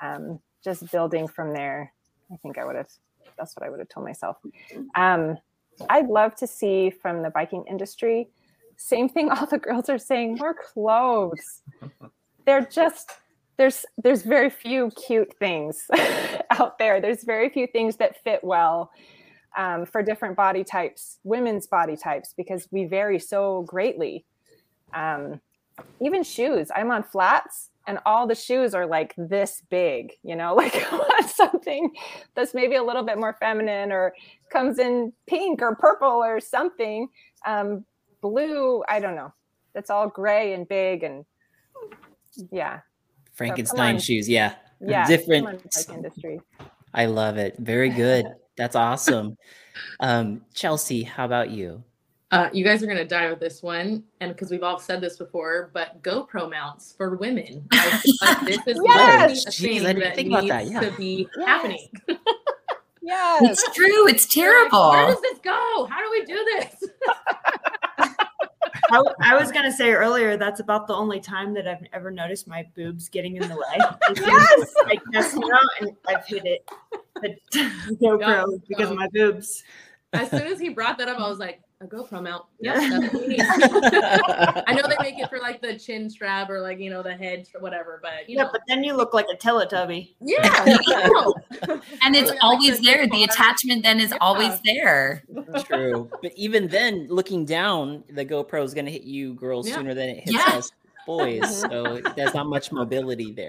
um, 0.00 0.40
just 0.64 0.90
building 0.90 1.28
from 1.28 1.52
there. 1.52 1.92
I 2.32 2.36
think 2.36 2.58
I 2.58 2.64
would 2.64 2.76
have. 2.76 2.88
That's 3.38 3.56
what 3.56 3.66
I 3.66 3.70
would 3.70 3.78
have 3.78 3.88
told 3.88 4.06
myself. 4.06 4.36
Um, 4.94 5.38
I'd 5.88 6.08
love 6.08 6.34
to 6.36 6.46
see 6.46 6.90
from 6.90 7.22
the 7.22 7.30
biking 7.30 7.64
industry 7.68 8.28
same 8.80 9.08
thing 9.08 9.30
all 9.30 9.46
the 9.46 9.58
girls 9.58 9.88
are 9.88 9.98
saying 9.98 10.36
more 10.36 10.54
clothes 10.54 11.62
they're 12.46 12.66
just 12.66 13.12
there's 13.60 13.84
there's 14.02 14.22
very 14.22 14.50
few 14.50 14.90
cute 14.92 15.32
things 15.38 15.86
out 16.50 16.78
there 16.78 17.00
there's 17.00 17.24
very 17.24 17.48
few 17.48 17.66
things 17.66 17.96
that 17.96 18.22
fit 18.24 18.42
well 18.42 18.90
um, 19.56 19.84
for 19.84 20.02
different 20.02 20.36
body 20.36 20.64
types 20.64 21.18
women's 21.24 21.66
body 21.66 21.96
types 21.96 22.32
because 22.36 22.66
we 22.70 22.84
vary 22.84 23.18
so 23.18 23.62
greatly 23.62 24.24
um, 24.94 25.40
even 26.00 26.22
shoes 26.22 26.70
i'm 26.74 26.90
on 26.90 27.02
flats 27.02 27.68
and 27.86 27.98
all 28.06 28.26
the 28.26 28.34
shoes 28.34 28.74
are 28.74 28.86
like 28.86 29.14
this 29.16 29.62
big 29.70 30.12
you 30.22 30.34
know 30.34 30.54
like 30.62 30.74
want 30.90 31.28
something 31.28 31.90
that's 32.34 32.54
maybe 32.54 32.76
a 32.76 32.82
little 32.82 33.02
bit 33.02 33.18
more 33.18 33.36
feminine 33.40 33.92
or 33.92 34.14
comes 34.50 34.78
in 34.78 35.12
pink 35.26 35.60
or 35.60 35.74
purple 35.76 36.08
or 36.08 36.40
something 36.40 37.08
um, 37.46 37.84
blue. 38.20 38.82
I 38.88 39.00
don't 39.00 39.16
know. 39.16 39.32
It's 39.74 39.90
all 39.90 40.08
gray 40.08 40.52
and 40.52 40.68
big 40.68 41.02
and 41.02 41.24
yeah. 42.50 42.80
Frankenstein 43.40 43.98
so, 43.98 44.04
shoes. 44.04 44.28
Yeah. 44.28 44.54
Yeah. 44.82 45.06
Different 45.06 45.62
industry. 45.88 46.42
I 46.92 47.06
love 47.06 47.38
it. 47.38 47.56
Very 47.58 47.88
good. 47.88 48.26
That's 48.56 48.76
awesome. 48.76 49.38
Um, 50.00 50.42
Chelsea, 50.52 51.02
how 51.04 51.24
about 51.24 51.48
you? 51.48 51.82
Uh, 52.30 52.50
you 52.52 52.62
guys 52.62 52.82
are 52.82 52.86
going 52.86 52.98
to 52.98 53.06
die 53.06 53.30
with 53.30 53.40
this 53.40 53.62
one, 53.62 54.04
and 54.20 54.32
because 54.32 54.50
we've 54.50 54.62
all 54.62 54.78
said 54.78 55.00
this 55.00 55.16
before, 55.16 55.70
but 55.72 56.02
GoPro 56.02 56.50
mounts 56.50 56.92
for 56.92 57.16
women. 57.16 57.66
I, 57.72 58.42
this 58.44 58.60
is 58.66 58.78
yes! 58.84 59.46
a 59.46 59.50
thing 59.50 59.84
that 59.84 60.16
needs 60.16 60.48
that. 60.48 60.66
Yeah. 60.66 60.80
to 60.80 60.90
be 60.92 61.26
yes. 61.34 61.46
happening. 61.46 61.88
yes, 63.00 63.42
it's 63.42 63.74
true. 63.74 64.06
It's 64.06 64.26
terrible. 64.26 64.90
Where 64.90 65.06
does 65.06 65.22
this 65.22 65.38
go? 65.38 65.88
How 65.90 65.98
do 65.98 66.10
we 66.10 66.24
do 66.26 66.44
this? 66.58 66.90
I, 68.90 69.02
I, 69.20 69.38
was 69.38 69.52
gonna 69.52 69.72
say 69.72 69.92
earlier 69.92 70.36
that's 70.36 70.60
about 70.60 70.86
the 70.86 70.94
only 70.94 71.20
time 71.20 71.54
that 71.54 71.66
I've 71.68 71.84
ever 71.92 72.10
noticed 72.10 72.46
my 72.46 72.66
boobs 72.74 73.08
getting 73.08 73.36
in 73.36 73.48
the 73.48 73.56
way. 73.56 73.78
yes, 74.16 74.74
I 74.86 74.98
test 75.12 75.34
them 75.34 75.44
out 75.44 75.60
and 75.80 75.96
I've 76.06 76.26
hit 76.26 76.44
it 76.44 76.68
GoPro 78.00 78.20
yeah, 78.20 78.44
because 78.68 78.86
so. 78.86 78.92
of 78.92 78.98
my 78.98 79.08
boobs. 79.12 79.62
As 80.12 80.30
soon 80.30 80.42
as 80.42 80.58
he 80.58 80.70
brought 80.70 80.98
that 80.98 81.08
up, 81.08 81.18
I 81.18 81.28
was 81.28 81.38
like, 81.38 81.60
a 81.82 81.86
GoPro 81.86 82.22
mount. 82.22 82.44
Yeah, 82.60 82.74
I 84.66 84.74
know 84.74 84.82
they 84.86 84.96
make 85.00 85.18
it 85.18 85.30
for 85.30 85.38
like 85.38 85.62
the 85.62 85.78
chin 85.78 86.10
strap 86.10 86.50
or 86.50 86.60
like 86.60 86.78
you 86.78 86.90
know 86.90 87.02
the 87.02 87.14
head 87.14 87.48
or 87.54 87.60
whatever, 87.62 87.98
but 88.02 88.28
yeah, 88.28 88.42
know. 88.42 88.50
but 88.52 88.60
then 88.68 88.84
you 88.84 88.94
look 88.94 89.14
like 89.14 89.26
a 89.32 89.36
Teletubby. 89.36 90.14
Yeah, 90.20 90.42
and 92.02 92.14
it's 92.14 92.32
always 92.42 92.72
like 92.72 92.82
there. 92.82 93.08
The 93.08 93.24
attachment 93.24 93.82
then 93.82 93.98
is 93.98 94.10
yeah. 94.10 94.18
always 94.20 94.60
there. 94.60 95.24
True, 95.64 96.10
but 96.20 96.32
even 96.36 96.68
then, 96.68 97.06
looking 97.08 97.46
down, 97.46 98.04
the 98.10 98.26
GoPro 98.26 98.62
is 98.62 98.74
going 98.74 98.84
to 98.86 98.92
hit 98.92 99.04
you 99.04 99.32
girls 99.34 99.66
yeah. 99.66 99.76
sooner 99.76 99.94
than 99.94 100.10
it 100.10 100.16
hits 100.24 100.32
yeah. 100.32 100.56
us 100.56 100.72
boys. 101.06 101.64
So 101.70 102.00
there's 102.16 102.34
not 102.34 102.46
much 102.46 102.72
mobility 102.72 103.32
there. 103.32 103.48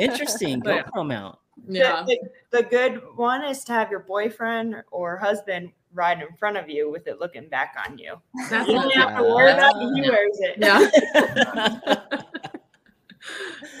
Interesting 0.00 0.62
GoPro 0.62 1.06
mount. 1.06 1.38
Yeah. 1.68 2.04
The, 2.06 2.18
the, 2.50 2.58
the, 2.58 2.68
good 2.68 3.02
one 3.16 3.44
is 3.44 3.64
to 3.64 3.72
have 3.72 3.90
your 3.90 4.00
boyfriend 4.00 4.76
or 4.90 5.16
husband 5.16 5.72
ride 5.96 6.20
in 6.20 6.28
front 6.36 6.56
of 6.56 6.68
you 6.68 6.90
with 6.90 7.06
it 7.06 7.20
looking 7.20 7.48
back 7.48 7.74
on 7.88 7.98
you. 7.98 8.14
That's 8.50 8.68
you 8.68 8.74
don't 8.74 8.94
have 8.94 9.16
to 9.16 9.22
worry 9.22 9.52
about 9.52 9.74
he 9.94 10.02
wears 10.02 10.38
it. 10.40 10.56
Yeah. 10.58 10.88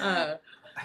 uh, 0.00 0.34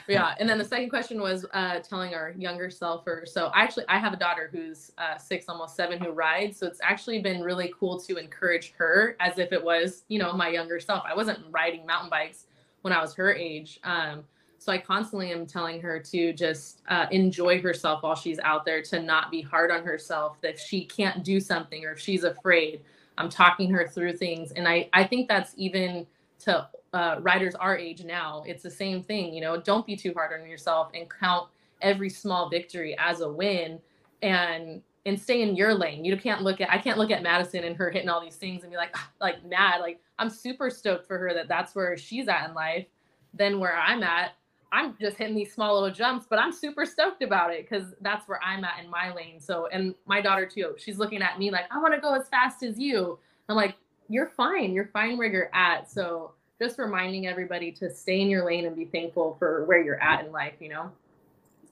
yeah. 0.07 0.35
And 0.39 0.49
then 0.49 0.57
the 0.57 0.65
second 0.65 0.89
question 0.89 1.21
was 1.21 1.45
uh, 1.53 1.79
telling 1.79 2.13
our 2.13 2.33
younger 2.37 2.69
self 2.69 3.07
or 3.07 3.25
so 3.25 3.51
actually 3.55 3.85
I 3.87 3.97
have 3.97 4.13
a 4.13 4.17
daughter 4.17 4.49
who's 4.51 4.91
uh, 4.97 5.17
six, 5.17 5.45
almost 5.47 5.75
seven 5.75 5.99
who 5.99 6.11
rides. 6.11 6.57
So 6.57 6.67
it's 6.67 6.79
actually 6.83 7.19
been 7.19 7.41
really 7.41 7.73
cool 7.79 7.99
to 8.01 8.17
encourage 8.17 8.73
her 8.77 9.15
as 9.19 9.39
if 9.39 9.51
it 9.51 9.63
was, 9.63 10.03
you 10.07 10.19
know, 10.19 10.33
my 10.33 10.49
younger 10.49 10.79
self. 10.79 11.03
I 11.07 11.15
wasn't 11.15 11.39
riding 11.49 11.85
mountain 11.85 12.09
bikes 12.09 12.45
when 12.81 12.93
I 12.93 13.01
was 13.01 13.13
her 13.15 13.33
age. 13.33 13.79
Um, 13.83 14.23
so 14.61 14.71
I 14.71 14.77
constantly 14.77 15.31
am 15.31 15.47
telling 15.47 15.81
her 15.81 15.99
to 15.99 16.33
just 16.33 16.83
uh, 16.87 17.07
enjoy 17.09 17.59
herself 17.59 18.03
while 18.03 18.13
she's 18.13 18.37
out 18.37 18.63
there, 18.63 18.83
to 18.83 19.01
not 19.01 19.31
be 19.31 19.41
hard 19.41 19.71
on 19.71 19.83
herself. 19.83 20.39
That 20.41 20.53
if 20.53 20.59
she 20.59 20.85
can't 20.85 21.23
do 21.23 21.39
something 21.39 21.83
or 21.83 21.93
if 21.93 21.99
she's 21.99 22.23
afraid, 22.23 22.81
I'm 23.17 23.27
talking 23.27 23.71
her 23.71 23.87
through 23.87 24.17
things. 24.17 24.51
And 24.51 24.67
I, 24.67 24.87
I 24.93 25.03
think 25.03 25.27
that's 25.27 25.53
even 25.57 26.05
to 26.41 26.67
uh, 26.93 27.15
riders 27.21 27.55
our 27.55 27.75
age 27.75 28.03
now. 28.03 28.43
It's 28.45 28.61
the 28.61 28.69
same 28.69 29.01
thing. 29.01 29.33
You 29.33 29.41
know, 29.41 29.59
don't 29.59 29.83
be 29.83 29.95
too 29.95 30.13
hard 30.13 30.39
on 30.39 30.47
yourself 30.47 30.91
and 30.93 31.09
count 31.09 31.49
every 31.81 32.11
small 32.11 32.47
victory 32.47 32.95
as 32.99 33.21
a 33.21 33.29
win. 33.29 33.79
And 34.21 34.83
and 35.07 35.19
stay 35.19 35.41
in 35.41 35.55
your 35.55 35.73
lane. 35.73 36.05
You 36.05 36.15
can't 36.15 36.43
look 36.43 36.61
at 36.61 36.69
I 36.69 36.77
can't 36.77 36.99
look 36.99 37.09
at 37.09 37.23
Madison 37.23 37.63
and 37.63 37.75
her 37.77 37.89
hitting 37.89 38.09
all 38.09 38.21
these 38.21 38.35
things 38.35 38.61
and 38.61 38.71
be 38.71 38.77
like 38.77 38.95
like 39.19 39.43
mad. 39.43 39.81
Like 39.81 39.99
I'm 40.19 40.29
super 40.29 40.69
stoked 40.69 41.07
for 41.07 41.17
her 41.17 41.33
that 41.33 41.47
that's 41.47 41.73
where 41.73 41.97
she's 41.97 42.27
at 42.27 42.47
in 42.47 42.53
life 42.53 42.85
than 43.33 43.59
where 43.59 43.75
I'm 43.75 44.03
at. 44.03 44.33
I'm 44.71 44.95
just 44.99 45.17
hitting 45.17 45.35
these 45.35 45.53
small 45.53 45.73
little 45.73 45.93
jumps, 45.93 46.25
but 46.29 46.39
I'm 46.39 46.51
super 46.51 46.85
stoked 46.85 47.21
about 47.21 47.53
it 47.53 47.69
because 47.69 47.93
that's 48.01 48.27
where 48.27 48.41
I'm 48.43 48.63
at 48.63 48.83
in 48.83 48.89
my 48.89 49.13
lane. 49.13 49.39
So, 49.39 49.67
and 49.67 49.93
my 50.05 50.21
daughter 50.21 50.45
too, 50.45 50.75
she's 50.77 50.97
looking 50.97 51.21
at 51.21 51.37
me 51.39 51.51
like, 51.51 51.65
I 51.71 51.79
want 51.79 51.93
to 51.93 51.99
go 51.99 52.13
as 52.13 52.29
fast 52.29 52.63
as 52.63 52.79
you. 52.79 53.19
I'm 53.49 53.55
like, 53.55 53.75
you're 54.07 54.29
fine. 54.29 54.73
You're 54.73 54.89
fine 54.93 55.17
where 55.17 55.27
you're 55.27 55.53
at. 55.53 55.91
So, 55.91 56.33
just 56.61 56.77
reminding 56.77 57.25
everybody 57.25 57.71
to 57.71 57.89
stay 57.89 58.21
in 58.21 58.29
your 58.29 58.45
lane 58.45 58.65
and 58.67 58.75
be 58.75 58.85
thankful 58.85 59.35
for 59.39 59.65
where 59.65 59.81
you're 59.81 60.01
at 60.01 60.25
in 60.25 60.31
life, 60.31 60.53
you 60.59 60.69
know? 60.69 60.91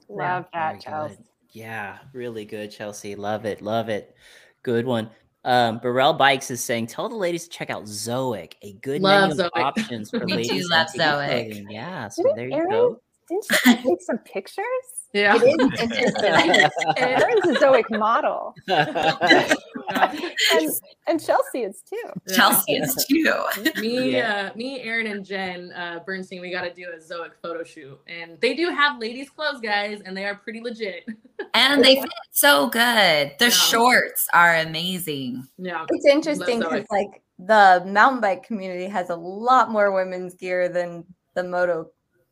Love 0.10 0.48
yeah, 0.52 0.74
that, 0.74 0.82
Chelsea. 0.82 1.18
Yeah, 1.52 2.00
really 2.12 2.44
good, 2.44 2.72
Chelsea. 2.72 3.16
Love 3.16 3.46
it. 3.46 3.62
Love 3.62 3.90
it. 3.90 4.16
Good 4.64 4.88
one. 4.88 5.12
Um, 5.45 5.80
Burrell 5.80 6.14
Bikes 6.14 6.52
is 6.52 6.61
saying, 6.64 6.88
tell 6.88 7.07
the 7.07 7.16
ladies 7.16 7.45
to 7.45 7.49
check 7.49 7.70
out 7.70 7.86
Zoic, 7.86 8.53
a 8.61 8.74
good 8.74 9.02
love 9.02 9.30
menu 9.38 9.44
of 9.45 9.52
options 9.56 10.10
for 10.10 10.26
we 10.26 10.34
ladies. 10.34 10.49
do 10.64 10.70
love 10.70 10.88
Zoic. 10.95 11.66
Yeah, 11.70 12.10
so 12.10 12.24
Didn't 12.24 12.36
there 12.36 12.48
you 12.49 12.56
Erin, 12.56 12.70
go. 12.70 13.02
Didn't 13.30 13.45
you 13.66 13.76
take 13.90 14.02
some 14.02 14.18
pictures? 14.20 14.66
Yeah. 15.14 15.40
It 15.41 15.44
is 15.44 15.81
interesting. 15.81 16.69
Erin's 16.98 17.45
a 17.45 17.60
Zoic 17.60 17.90
model. 17.98 18.53
and, 18.68 20.72
and, 21.07 21.23
Chelsea 21.23 21.64
is 21.64 21.81
too. 21.81 22.36
Chelsea 22.36 22.73
is 22.73 23.06
too. 23.10 23.34
me, 23.81 24.11
yeah. 24.11 24.52
uh, 24.53 24.57
me, 24.57 24.81
Erin, 24.81 25.07
and 25.07 25.26
Jen 25.26 25.72
uh, 25.72 25.99
Bernstein, 26.06 26.41
we 26.41 26.52
got 26.52 26.61
to 26.61 26.73
do 26.73 26.86
a 26.95 27.02
Zoic 27.02 27.31
photo 27.41 27.64
shoot, 27.64 27.99
and 28.07 28.40
they 28.40 28.53
do 28.53 28.69
have 28.69 28.99
ladies' 28.99 29.31
clothes, 29.31 29.61
guys, 29.61 29.99
and 30.06 30.15
they 30.15 30.26
are 30.26 30.36
pretty 30.36 30.61
legit. 30.61 31.07
and 31.56 31.84
they 31.84 31.95
fit 31.95 32.10
so 32.31 32.69
good. 32.69 33.31
The 33.40 33.45
yeah. 33.45 33.49
shorts 33.49 34.27
are 34.34 34.57
amazing. 34.57 35.48
Yeah, 35.57 35.88
it's 35.90 36.06
interesting 36.06 36.60
because 36.60 36.86
like 36.91 37.23
the 37.40 37.84
mountain 37.88 38.22
bike 38.22 38.44
community 38.44 38.86
has 38.86 39.10
a 39.10 39.15
lot 39.15 39.72
more 39.72 39.91
women's 39.91 40.36
gear 40.36 40.69
than 40.69 41.03
the 41.34 41.44
moto 41.44 41.90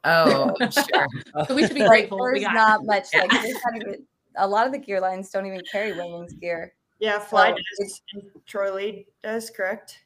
Oh, 0.08 0.56
sure. 0.72 1.08
so 1.48 1.56
we 1.56 1.66
should 1.68 1.74
be 1.76 1.82
Like, 1.82 1.90
grateful. 1.90 2.18
We 2.24 2.40
there's 2.40 2.44
got 2.46 2.54
not 2.54 2.86
much. 2.86 3.08
Like 3.14 3.30
there's 3.32 3.54
not 3.66 3.76
even 3.82 4.08
a 4.38 4.48
lot 4.48 4.66
of 4.66 4.72
the 4.72 4.80
gear 4.80 5.00
lines 5.02 5.30
don't 5.30 5.46
even 5.46 5.62
carry 5.72 5.92
women's 5.94 6.34
gear. 6.34 6.74
Yeah, 7.00 7.20
Fly 7.20 7.50
So 7.52 7.84
does. 7.84 8.02
Troy 8.46 8.74
Lee 8.74 9.08
does, 9.24 9.50
correct? 9.50 10.00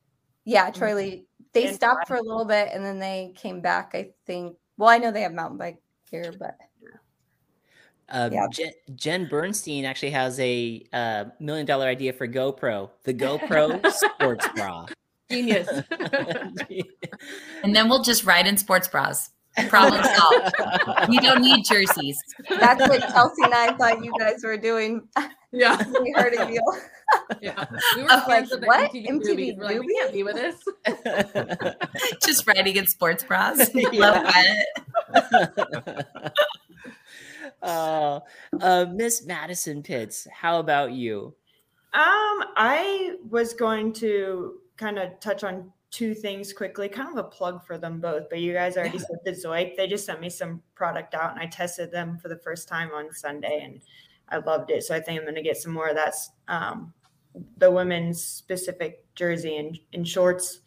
Yeah, 0.45 0.69
Troy 0.72 0.95
Lee. 0.95 1.26
They 1.53 1.68
And 1.68 1.76
stopped 1.76 2.07
Fly. 2.07 2.18
for 2.18 2.22
a 2.22 2.26
little 2.26 2.45
bit 2.45 2.69
and 2.73 2.84
then 2.84 2.98
they 2.99 3.34
came 3.36 3.61
back. 3.61 3.91
I 3.94 4.10
think. 4.26 4.57
Well, 4.78 4.90
I 4.90 4.98
know 4.98 5.11
they 5.11 5.22
have 5.22 5.34
mountain 5.34 5.57
bike 5.57 5.82
gear, 6.10 6.34
but 6.38 6.57
Uh, 8.10 8.30
Yeah. 8.32 8.48
Jen, 8.52 8.72
Jen 8.95 9.28
Bernstein 9.30 9.86
actually 9.86 10.10
has 10.11 10.38
a 10.40 10.84
uh, 10.91 11.26
million 11.40 11.65
dollar 11.65 11.86
idea 11.88 12.11
for 12.11 12.28
GoPro, 12.28 12.90
the 13.03 13.14
GoPro 13.23 13.90
sports 13.91 14.48
bra. 14.56 14.86
genius. 15.30 15.68
And 17.64 17.76
then 17.76 17.88
we'll 17.90 18.03
just 18.03 18.26
ride 18.26 18.48
in 18.48 18.57
sports 18.57 18.88
bras. 18.88 19.30
Problem 19.69 20.02
solved. 20.03 20.56
we 21.10 21.19
don't 21.19 21.41
need 21.41 21.65
jerseys. 21.65 22.18
that's 22.49 22.88
what 22.88 23.02
Chelsea 23.02 23.44
and 23.44 23.53
I 23.53 23.73
thought 23.73 24.03
you 24.03 24.14
guys 24.18 24.44
were 24.44 24.57
doing. 24.57 25.07
yeah. 25.52 25.82
We 26.02 26.11
heard 26.15 26.34
of 26.36 26.49
you. 26.49 26.61
Yeah. 27.41 27.65
We 27.98 28.03
were 28.03 28.07
Like, 28.10 28.26
fans 28.28 28.52
of 28.53 28.61
the 28.61 28.68
what? 28.68 28.91
MTV, 28.91 29.07
MTV 29.07 29.19
movies. 29.19 29.56
We're 29.57 29.65
like, 29.65 29.80
we 29.82 29.94
can't 29.95 30.14
be 30.14 30.23
with 30.23 30.36
this. 30.36 30.56
Just 32.26 32.48
riding 32.48 32.78
in 32.78 32.88
sports 32.88 33.23
bras. 33.26 33.69
Yeah. 33.73 33.90
Love 33.94 34.23
it. 34.28 36.06
uh, 37.61 38.19
uh, 38.60 38.86
Miss 38.94 39.26
Madison 39.26 39.84
Pitts, 39.84 40.28
how 40.32 40.60
about 40.60 40.91
you? 40.94 41.36
Um, 41.94 42.44
I 42.56 43.15
was 43.30 43.53
going 43.53 43.94
to 43.94 44.56
kind 44.78 44.98
of 44.98 45.19
touch 45.19 45.44
on 45.44 45.72
two 45.92 46.16
things 46.16 46.54
quickly, 46.54 46.88
kind 46.88 47.10
of 47.10 47.18
a 47.18 47.28
plug 47.30 47.66
for 47.66 47.78
them 47.78 48.00
both, 48.00 48.30
but 48.30 48.40
you 48.40 48.54
guys 48.54 48.78
already 48.78 48.98
Yeah. 48.98 49.04
said 49.04 49.18
the 49.26 49.32
Zoic. 49.32 49.76
They 49.76 49.88
just 49.88 50.06
sent 50.06 50.22
me 50.22 50.30
some 50.30 50.64
product 50.74 51.14
out 51.14 51.32
and 51.32 51.40
I 51.40 51.46
tested 51.48 51.92
them 51.92 52.18
for 52.18 52.30
the 52.30 52.38
first 52.38 52.68
time 52.68 52.92
on 52.94 53.12
Sunday 53.12 53.62
and 53.64 53.82
I 54.30 54.38
loved 54.38 54.72
it. 54.72 54.84
So 54.84 54.96
I 54.96 55.02
think 55.02 55.20
I'm 55.20 55.26
going 55.26 55.36
to 55.36 55.42
get 55.42 55.58
some 55.58 55.74
more 55.74 55.90
of 55.90 55.96
that. 55.96 56.16
Um, 56.48 56.94
the 57.58 57.70
women's 57.70 58.24
specific 58.24 59.06
jersey 59.16 59.58
and, 59.58 59.78
and 59.94 60.08
shorts. 60.08 60.60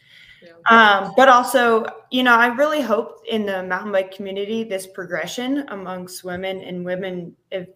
Um, 0.71 1.13
but 1.17 1.29
also, 1.29 1.87
you 2.11 2.23
know, 2.23 2.35
I 2.35 2.49
really 2.49 2.83
hope 2.83 3.23
in 3.29 3.47
the 3.47 3.63
mountain 3.63 3.93
bike 3.93 4.15
community 4.15 4.63
this 4.63 4.87
progression 4.87 5.65
amongst 5.69 6.25
women 6.25 6.61
and 6.61 6.85
women 6.85 7.35
if 7.51 7.69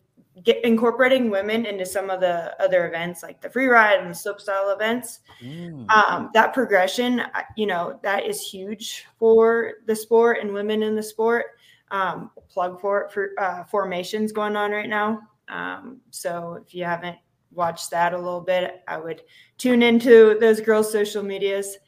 get 0.45 0.65
incorporating 0.65 1.31
women 1.31 1.67
into 1.67 1.85
some 1.87 2.11
of 2.11 2.21
the 2.21 2.55
other 2.63 2.89
events 2.89 3.23
like 3.23 3.41
the 3.41 3.51
free 3.51 3.67
ride 3.67 4.01
and 4.01 4.11
the 4.11 4.15
slope 4.15 4.41
style 4.41 4.71
events. 4.71 5.21
Mm. 5.43 5.91
Um, 5.91 6.31
that 6.35 6.53
progression, 6.53 7.23
you 7.57 7.67
know, 7.67 7.99
that 8.03 8.27
is 8.27 8.43
huge 8.43 9.07
for 9.19 9.75
the 9.87 9.95
sport 9.97 10.39
and 10.41 10.53
women 10.53 10.83
in 10.83 10.95
the 10.95 11.03
sport. 11.03 11.47
Um, 11.91 12.31
plug 12.51 12.81
for 12.81 13.03
it 13.03 13.13
for 13.13 13.31
uh, 13.39 13.65
formations 13.65 14.33
going 14.33 14.57
on 14.57 14.73
right 14.73 14.89
now. 14.89 15.21
Um, 15.49 16.01
so 16.11 16.63
if 16.67 16.75
you 16.75 16.85
haven't 16.85 17.17
watched 17.53 17.91
that 17.91 18.13
a 18.13 18.17
little 18.17 18.43
bit, 18.43 18.83
I 18.87 18.99
would 18.99 19.23
tune 19.57 19.83
into 19.83 20.37
those 20.39 20.61
girls' 20.61 20.93
social 20.93 21.23
medias. 21.23 21.79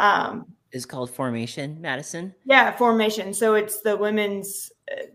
Um, 0.00 0.46
Is 0.72 0.86
called 0.86 1.10
Formation, 1.10 1.80
Madison. 1.80 2.34
yeah, 2.44 2.72
formation. 2.72 3.32
So 3.32 3.54
it's 3.54 3.80
the 3.80 3.96
women's 3.96 4.72
uh, 4.90 5.06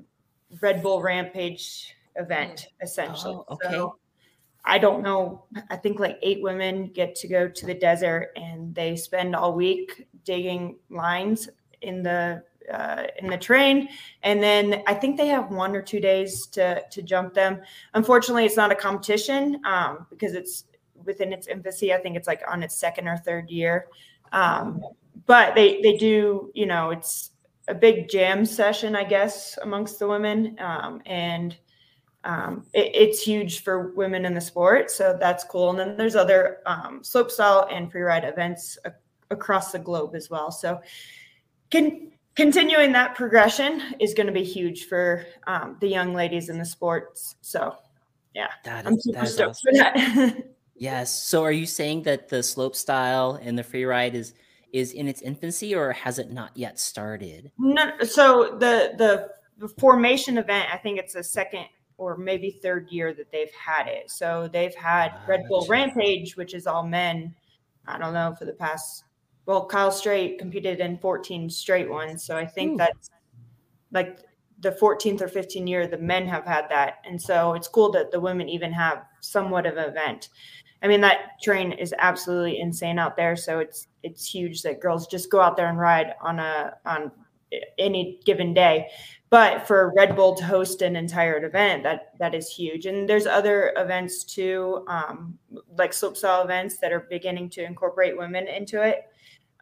Red 0.62 0.82
Bull 0.82 1.02
Rampage 1.02 1.96
event, 2.20 2.68
essentially. 2.82 3.36
Oh, 3.36 3.46
okay. 3.54 3.70
So 3.72 3.96
I 4.66 4.78
don't 4.78 5.02
know. 5.02 5.46
I 5.70 5.78
think 5.78 6.00
like 6.00 6.20
eight 6.22 6.44
women 6.44 6.88
get 6.88 7.16
to 7.16 7.28
go 7.28 7.48
to 7.48 7.66
the 7.66 7.74
desert 7.74 8.32
and 8.36 8.76
they 8.76 8.96
spend 8.96 9.36
all 9.36 9.54
week 9.56 10.08
digging 10.26 10.78
lines 10.90 11.50
in 11.82 12.04
the 12.04 12.44
uh, 12.72 13.08
in 13.18 13.28
the 13.28 13.38
train, 13.38 13.90
and 14.22 14.44
then 14.44 14.84
I 14.86 14.94
think 14.94 15.18
they 15.18 15.28
have 15.28 15.50
one 15.50 15.76
or 15.76 15.82
two 15.82 16.00
days 16.00 16.46
to 16.48 16.84
to 16.92 17.02
jump 17.02 17.34
them. 17.34 17.62
Unfortunately, 17.96 18.46
it's 18.46 18.58
not 18.58 18.72
a 18.72 18.76
competition 18.76 19.60
um, 19.66 20.06
because 20.10 20.34
it's 20.36 20.66
within 21.04 21.34
its 21.34 21.48
infancy. 21.48 21.94
I 21.94 21.98
think 21.98 22.16
it's 22.16 22.28
like 22.28 22.44
on 22.48 22.62
its 22.62 22.76
second 22.76 23.08
or 23.08 23.18
third 23.18 23.50
year. 23.50 23.88
Um, 24.32 24.82
but 25.30 25.56
they 25.56 25.80
they 25.82 25.96
do 25.96 26.52
you 26.54 26.66
know 26.66 26.90
it's 26.90 27.32
a 27.68 27.76
big 27.76 28.10
jam 28.10 28.46
session 28.46 28.96
i 28.96 29.04
guess 29.04 29.58
amongst 29.62 30.00
the 30.00 30.08
women 30.08 30.56
um, 30.60 31.02
and 31.06 31.58
um, 32.24 32.66
it, 32.74 32.92
it's 32.94 33.22
huge 33.22 33.64
for 33.64 33.92
women 33.92 34.26
in 34.26 34.34
the 34.34 34.42
sport 34.42 34.92
so 34.92 35.18
that's 35.20 35.44
cool 35.44 35.70
and 35.70 35.80
then 35.80 35.98
there's 35.98 36.16
other 36.16 36.60
um, 36.66 37.04
slope 37.04 37.32
style 37.32 37.68
and 37.72 37.92
free 37.92 38.02
ride 38.02 38.24
events 38.24 38.78
a- 38.86 38.92
across 39.32 39.72
the 39.72 39.80
globe 39.80 40.16
as 40.16 40.30
well 40.30 40.52
so 40.52 40.80
can, 41.70 42.12
continuing 42.36 42.92
that 42.92 43.16
progression 43.16 43.96
is 44.00 44.14
going 44.14 44.28
to 44.28 44.34
be 44.34 44.44
huge 44.44 44.86
for 44.86 45.26
um, 45.48 45.78
the 45.80 45.88
young 45.88 46.14
ladies 46.14 46.50
in 46.50 46.58
the 46.58 46.66
sports 46.66 47.36
so 47.42 47.76
yeah 48.36 48.50
That 48.66 48.86
i'm 48.86 48.94
is, 48.94 49.04
super 49.04 49.26
stoked 49.26 49.50
awesome. 49.50 49.72
for 49.72 49.78
that 49.78 50.44
Yes. 50.80 51.14
So 51.24 51.44
are 51.44 51.52
you 51.52 51.66
saying 51.66 52.04
that 52.04 52.30
the 52.30 52.42
slope 52.42 52.76
style 52.76 53.38
and 53.42 53.60
the 53.60 53.64
free 53.64 53.84
ride 53.84 54.16
is 54.16 54.34
is 54.72 54.94
in 54.94 55.08
its 55.08 55.22
infancy 55.22 55.76
or 55.76 55.92
has 55.92 56.20
it 56.20 56.32
not 56.32 56.56
yet 56.56 56.80
started? 56.80 57.52
No, 57.60 57.92
so 58.04 58.56
the 58.60 58.94
the 58.98 59.30
the 59.58 59.68
formation 59.78 60.38
event, 60.38 60.70
I 60.74 60.78
think 60.78 60.98
it's 60.98 61.14
the 61.14 61.24
second 61.24 61.66
or 62.00 62.18
maybe 62.18 62.50
third 62.50 62.90
year 62.90 63.14
that 63.14 63.32
they've 63.32 63.52
had 63.52 63.88
it. 63.88 64.10
So 64.10 64.50
they've 64.52 64.74
had 64.74 65.12
Red 65.28 65.44
Bull 65.48 65.68
Rampage, 65.70 66.36
which 66.38 66.54
is 66.54 66.66
all 66.66 66.84
men. 66.84 67.36
I 67.86 67.98
don't 68.00 68.14
know 68.14 68.34
for 68.40 68.46
the 68.46 68.54
past. 68.54 69.04
Well, 69.46 69.66
Kyle 69.66 69.92
Strait 69.92 70.40
competed 70.40 70.80
in 70.80 70.98
14 70.98 71.50
straight 71.50 71.90
ones, 71.90 72.24
so 72.24 72.38
I 72.38 72.46
think 72.46 72.74
Ooh. 72.74 72.78
that's 72.78 73.10
like 73.92 74.20
the 74.62 74.72
14th 74.72 75.22
or 75.22 75.28
15th 75.28 75.68
year 75.68 75.88
the 75.88 75.98
men 75.98 76.28
have 76.28 76.46
had 76.46 76.70
that, 76.70 76.96
and 77.06 77.22
so 77.22 77.54
it's 77.54 77.68
cool 77.68 77.92
that 77.92 78.12
the 78.12 78.20
women 78.20 78.48
even 78.48 78.72
have 78.72 79.06
somewhat 79.20 79.66
of 79.66 79.78
an 79.78 79.90
event. 79.90 80.30
I 80.82 80.88
mean, 80.88 81.02
that 81.02 81.42
train 81.42 81.74
is 81.74 81.94
absolutely 82.00 82.60
insane 82.60 83.00
out 83.00 83.18
there. 83.18 83.36
So 83.36 83.60
it's 83.60 83.88
it's 84.04 84.30
huge 84.30 84.62
that 84.62 84.80
girls 84.80 85.08
just 85.08 85.30
go 85.30 85.42
out 85.42 85.58
there 85.58 85.68
and 85.68 85.78
ride 85.78 86.14
on 86.22 86.40
a 86.40 86.78
on 86.86 87.12
any 87.78 88.20
given 88.26 88.54
day. 88.54 88.88
But 89.30 89.68
for 89.68 89.94
Red 89.96 90.16
Bull 90.16 90.34
to 90.36 90.44
host 90.44 90.82
an 90.82 90.96
entire 90.96 91.44
event, 91.46 91.84
that 91.84 92.18
that 92.18 92.34
is 92.34 92.50
huge. 92.50 92.88
And 92.88 93.08
there's 93.08 93.28
other 93.28 93.74
events 93.78 94.24
too, 94.24 94.84
um, 94.88 95.38
like 95.78 95.92
slopestyle 95.92 96.44
events 96.44 96.78
that 96.78 96.92
are 96.92 97.02
beginning 97.10 97.50
to 97.52 97.64
incorporate 97.64 98.18
women 98.18 98.48
into 98.48 98.82
it. 98.82 99.06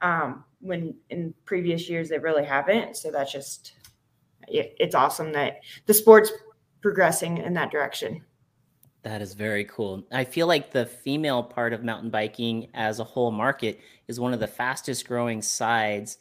Um, 0.01 0.45
when 0.59 0.95
in 1.09 1.33
previous 1.45 1.89
years 1.89 2.09
they 2.09 2.19
really 2.19 2.45
haven't. 2.45 2.97
So 2.97 3.11
that's 3.11 3.31
just 3.31 3.73
it, 4.47 4.75
it's 4.79 4.95
awesome 4.95 5.31
that 5.33 5.61
the 5.85 5.93
sport's 5.93 6.31
progressing 6.81 7.37
in 7.37 7.53
that 7.53 7.71
direction. 7.71 8.21
That 9.03 9.21
is 9.21 9.33
very 9.33 9.65
cool. 9.65 10.03
I 10.11 10.23
feel 10.23 10.47
like 10.47 10.71
the 10.71 10.85
female 10.85 11.43
part 11.43 11.73
of 11.73 11.83
mountain 11.83 12.09
biking 12.09 12.67
as 12.73 12.99
a 12.99 13.03
whole 13.03 13.31
market 13.31 13.79
is 14.07 14.19
one 14.19 14.33
of 14.33 14.39
the 14.39 14.47
fastest 14.47 15.07
growing 15.07 15.41
sides 15.41 16.17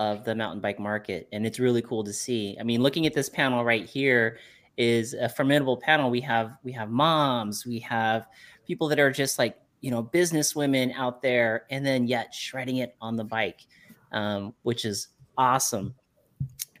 of 0.00 0.24
the 0.24 0.34
mountain 0.34 0.62
bike 0.62 0.80
market. 0.80 1.28
And 1.30 1.44
it's 1.44 1.58
really 1.58 1.82
cool 1.82 2.02
to 2.04 2.12
see. 2.12 2.56
I 2.58 2.62
mean, 2.62 2.82
looking 2.82 3.04
at 3.04 3.12
this 3.12 3.28
panel 3.28 3.62
right 3.62 3.84
here 3.84 4.38
is 4.78 5.12
a 5.12 5.28
formidable 5.28 5.76
panel. 5.76 6.10
We 6.10 6.22
have 6.22 6.52
we 6.64 6.72
have 6.72 6.88
moms, 6.88 7.66
we 7.66 7.78
have 7.80 8.26
people 8.66 8.88
that 8.88 8.98
are 8.98 9.10
just 9.10 9.38
like, 9.38 9.60
you 9.82 9.90
know, 9.90 10.00
business 10.00 10.56
women 10.56 10.90
out 10.92 11.20
there, 11.20 11.66
and 11.70 11.84
then 11.84 12.06
yet 12.06 12.32
shredding 12.32 12.78
it 12.78 12.96
on 13.02 13.16
the 13.16 13.24
bike, 13.24 13.60
um, 14.12 14.54
which 14.62 14.86
is 14.86 15.08
awesome. 15.36 15.94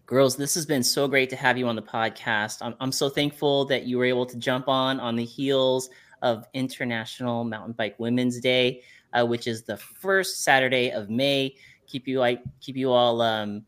Girls, 0.06 0.34
this 0.34 0.54
has 0.54 0.64
been 0.64 0.82
so 0.82 1.06
great 1.06 1.28
to 1.28 1.36
have 1.36 1.58
you 1.58 1.68
on 1.68 1.76
the 1.76 1.82
podcast. 1.82 2.62
I'm, 2.62 2.74
I'm 2.80 2.90
so 2.90 3.10
thankful 3.10 3.66
that 3.66 3.84
you 3.84 3.98
were 3.98 4.06
able 4.06 4.24
to 4.26 4.38
jump 4.38 4.66
on 4.66 4.98
on 4.98 5.14
the 5.14 5.26
heels 5.26 5.90
of 6.22 6.46
International 6.54 7.44
Mountain 7.44 7.74
Bike 7.74 7.96
Women's 7.98 8.40
Day, 8.40 8.82
uh, 9.12 9.26
which 9.26 9.46
is 9.46 9.62
the 9.62 9.76
first 9.76 10.42
Saturday 10.42 10.90
of 10.90 11.10
May. 11.10 11.54
Keep 11.90 12.06
you 12.06 12.20
like 12.20 12.42
keep 12.60 12.76
you 12.76 12.90
all 12.92 13.20
um, 13.20 13.64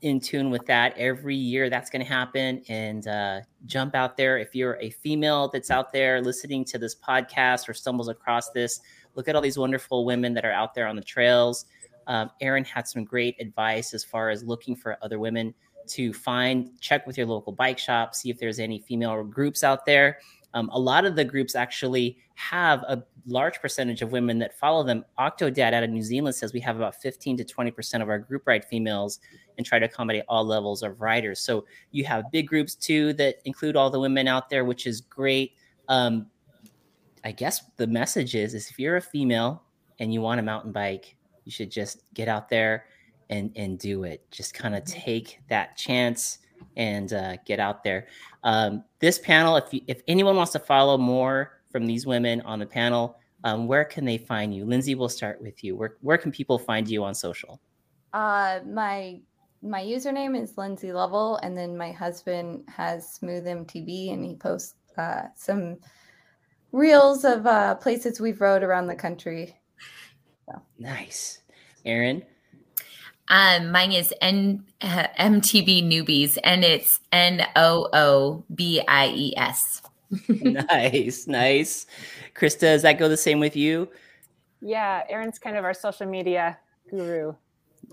in 0.00 0.20
tune 0.20 0.50
with 0.50 0.64
that. 0.66 0.96
Every 0.96 1.36
year 1.36 1.68
that's 1.68 1.90
going 1.90 2.04
to 2.04 2.10
happen, 2.10 2.62
and 2.68 3.06
uh, 3.06 3.40
jump 3.66 3.94
out 3.94 4.16
there. 4.16 4.38
If 4.38 4.54
you're 4.54 4.78
a 4.80 4.90
female 4.90 5.48
that's 5.48 5.70
out 5.70 5.92
there 5.92 6.20
listening 6.22 6.64
to 6.66 6.78
this 6.78 6.94
podcast 6.96 7.68
or 7.68 7.74
stumbles 7.74 8.08
across 8.08 8.50
this, 8.50 8.80
look 9.14 9.28
at 9.28 9.36
all 9.36 9.42
these 9.42 9.58
wonderful 9.58 10.04
women 10.04 10.32
that 10.34 10.44
are 10.44 10.52
out 10.52 10.74
there 10.74 10.86
on 10.86 10.96
the 10.96 11.02
trails. 11.02 11.66
Um, 12.06 12.30
Erin 12.40 12.64
had 12.64 12.88
some 12.88 13.04
great 13.04 13.36
advice 13.38 13.92
as 13.92 14.02
far 14.02 14.30
as 14.30 14.42
looking 14.42 14.74
for 14.74 14.96
other 15.02 15.18
women 15.18 15.52
to 15.88 16.12
find, 16.12 16.70
check 16.80 17.06
with 17.06 17.18
your 17.18 17.26
local 17.26 17.52
bike 17.52 17.78
shop, 17.78 18.14
see 18.14 18.30
if 18.30 18.38
there's 18.38 18.58
any 18.58 18.78
female 18.78 19.22
groups 19.24 19.64
out 19.64 19.84
there. 19.84 20.18
Um, 20.54 20.70
a 20.72 20.78
lot 20.78 21.04
of 21.04 21.16
the 21.16 21.24
groups 21.24 21.54
actually 21.54 22.18
have 22.34 22.82
a 22.84 23.04
large 23.26 23.60
percentage 23.60 24.00
of 24.00 24.12
women 24.12 24.38
that 24.38 24.58
follow 24.58 24.82
them. 24.82 25.04
Octodad 25.18 25.72
out 25.72 25.82
of 25.82 25.90
New 25.90 26.02
Zealand 26.02 26.34
says 26.34 26.52
we 26.52 26.60
have 26.60 26.76
about 26.76 26.94
15 26.94 27.36
to 27.36 27.44
20% 27.44 28.02
of 28.02 28.08
our 28.08 28.18
group 28.18 28.46
ride 28.46 28.64
females 28.64 29.20
and 29.56 29.66
try 29.66 29.78
to 29.78 29.86
accommodate 29.86 30.24
all 30.28 30.44
levels 30.44 30.82
of 30.82 31.00
riders. 31.00 31.40
So 31.40 31.64
you 31.90 32.04
have 32.04 32.30
big 32.32 32.46
groups 32.46 32.74
too 32.74 33.12
that 33.14 33.36
include 33.44 33.76
all 33.76 33.90
the 33.90 34.00
women 34.00 34.26
out 34.26 34.48
there, 34.48 34.64
which 34.64 34.86
is 34.86 35.00
great. 35.02 35.52
Um, 35.88 36.26
I 37.24 37.32
guess 37.32 37.62
the 37.76 37.86
message 37.86 38.34
is, 38.34 38.54
is 38.54 38.70
if 38.70 38.78
you're 38.78 38.96
a 38.96 39.02
female 39.02 39.62
and 39.98 40.14
you 40.14 40.20
want 40.20 40.40
a 40.40 40.42
mountain 40.42 40.72
bike, 40.72 41.16
you 41.44 41.52
should 41.52 41.70
just 41.70 42.02
get 42.14 42.28
out 42.28 42.48
there 42.48 42.86
and 43.30 43.52
and 43.56 43.78
do 43.78 44.04
it. 44.04 44.30
Just 44.30 44.54
kind 44.54 44.74
of 44.74 44.84
take 44.84 45.40
that 45.48 45.76
chance 45.76 46.38
and 46.78 47.12
uh, 47.12 47.36
get 47.44 47.60
out 47.60 47.84
there. 47.84 48.06
Um, 48.44 48.84
this 49.00 49.18
panel, 49.18 49.56
if 49.56 49.74
you, 49.74 49.82
if 49.86 50.00
anyone 50.08 50.36
wants 50.36 50.52
to 50.52 50.58
follow 50.58 50.96
more 50.96 51.60
from 51.70 51.86
these 51.86 52.06
women 52.06 52.40
on 52.42 52.60
the 52.60 52.66
panel, 52.66 53.18
um, 53.44 53.66
where 53.66 53.84
can 53.84 54.04
they 54.04 54.16
find 54.16 54.54
you? 54.54 54.64
Lindsey, 54.64 54.94
we'll 54.94 55.08
start 55.08 55.42
with 55.42 55.62
you. 55.62 55.76
Where 55.76 55.96
where 56.00 56.16
can 56.16 56.32
people 56.32 56.58
find 56.58 56.88
you 56.88 57.04
on 57.04 57.14
social? 57.14 57.60
Uh, 58.12 58.60
my 58.66 59.20
my 59.60 59.82
username 59.82 60.40
is 60.40 60.56
Lindsey 60.56 60.92
Lovell, 60.92 61.36
and 61.42 61.56
then 61.56 61.76
my 61.76 61.92
husband 61.92 62.64
has 62.68 63.12
Smooth 63.12 63.44
MTB, 63.44 64.12
and 64.12 64.24
he 64.24 64.36
posts 64.36 64.76
uh, 64.96 65.22
some 65.34 65.76
reels 66.72 67.24
of 67.24 67.46
uh, 67.46 67.74
places 67.76 68.20
we've 68.20 68.40
rode 68.40 68.62
around 68.62 68.86
the 68.86 68.94
country. 68.94 69.56
So. 70.46 70.62
Nice, 70.78 71.40
Erin. 71.84 72.24
Um, 73.30 73.70
mine 73.70 73.92
is 73.92 74.12
N 74.20 74.64
uh, 74.80 75.06
MTB 75.18 75.84
Noobies, 75.84 76.38
and 76.42 76.64
it's 76.64 77.00
N 77.12 77.46
O 77.56 77.88
O 77.92 78.44
B 78.54 78.82
I 78.88 79.08
E 79.08 79.34
S. 79.36 79.82
nice, 80.28 81.26
nice. 81.26 81.86
Krista, 82.34 82.60
does 82.60 82.82
that 82.82 82.98
go 82.98 83.08
the 83.08 83.16
same 83.16 83.40
with 83.40 83.56
you? 83.56 83.88
Yeah, 84.60 85.02
Erin's 85.08 85.38
kind 85.38 85.56
of 85.56 85.64
our 85.64 85.74
social 85.74 86.06
media 86.06 86.58
guru. 86.90 87.34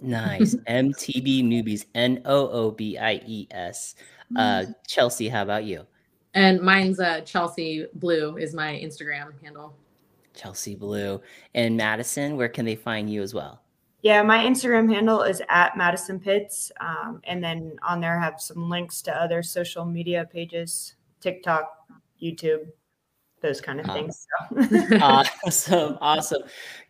Nice. 0.02 0.56
MTB 0.68 1.44
Noobies, 1.44 1.86
N 1.96 2.22
O 2.26 2.50
O 2.50 2.72
B 2.72 2.98
I 2.98 3.22
E 3.26 3.48
S. 3.52 3.96
Uh, 4.36 4.66
Chelsea, 4.88 5.30
how 5.30 5.44
about 5.44 5.66
you? 5.66 5.86
And 6.34 6.62
mine's 6.62 7.00
uh, 7.00 7.22
Chelsea 7.22 7.88
Blu 7.94 8.38
is 8.38 8.54
my 8.54 8.74
Instagram 8.74 9.40
handle. 9.42 9.76
Chelsea 10.34 10.76
Blu. 10.76 11.22
And 11.54 11.78
Madison, 11.78 12.36
where 12.36 12.50
can 12.50 12.66
they 12.66 12.76
find 12.76 13.10
you 13.10 13.22
as 13.22 13.34
well? 13.34 13.62
Yeah, 14.06 14.22
my 14.22 14.46
Instagram 14.46 14.94
handle 14.94 15.24
is 15.24 15.42
at 15.50 15.76
Madison 15.76 16.20
Pitts. 16.20 16.72
Um, 16.80 17.22
and 17.24 17.44
then 17.44 17.76
on 17.82 18.00
there, 18.00 18.20
I 18.20 18.24
have 18.24 18.40
some 18.40 18.70
links 18.70 19.02
to 19.02 19.20
other 19.20 19.42
social 19.42 19.84
media 19.84 20.30
pages 20.32 20.94
TikTok, 21.22 21.72
YouTube, 22.22 22.68
those 23.42 23.60
kind 23.60 23.80
of 23.80 23.88
things. 23.88 24.28
So. 24.30 24.98
awesome. 25.02 25.98
Awesome. 26.02 26.44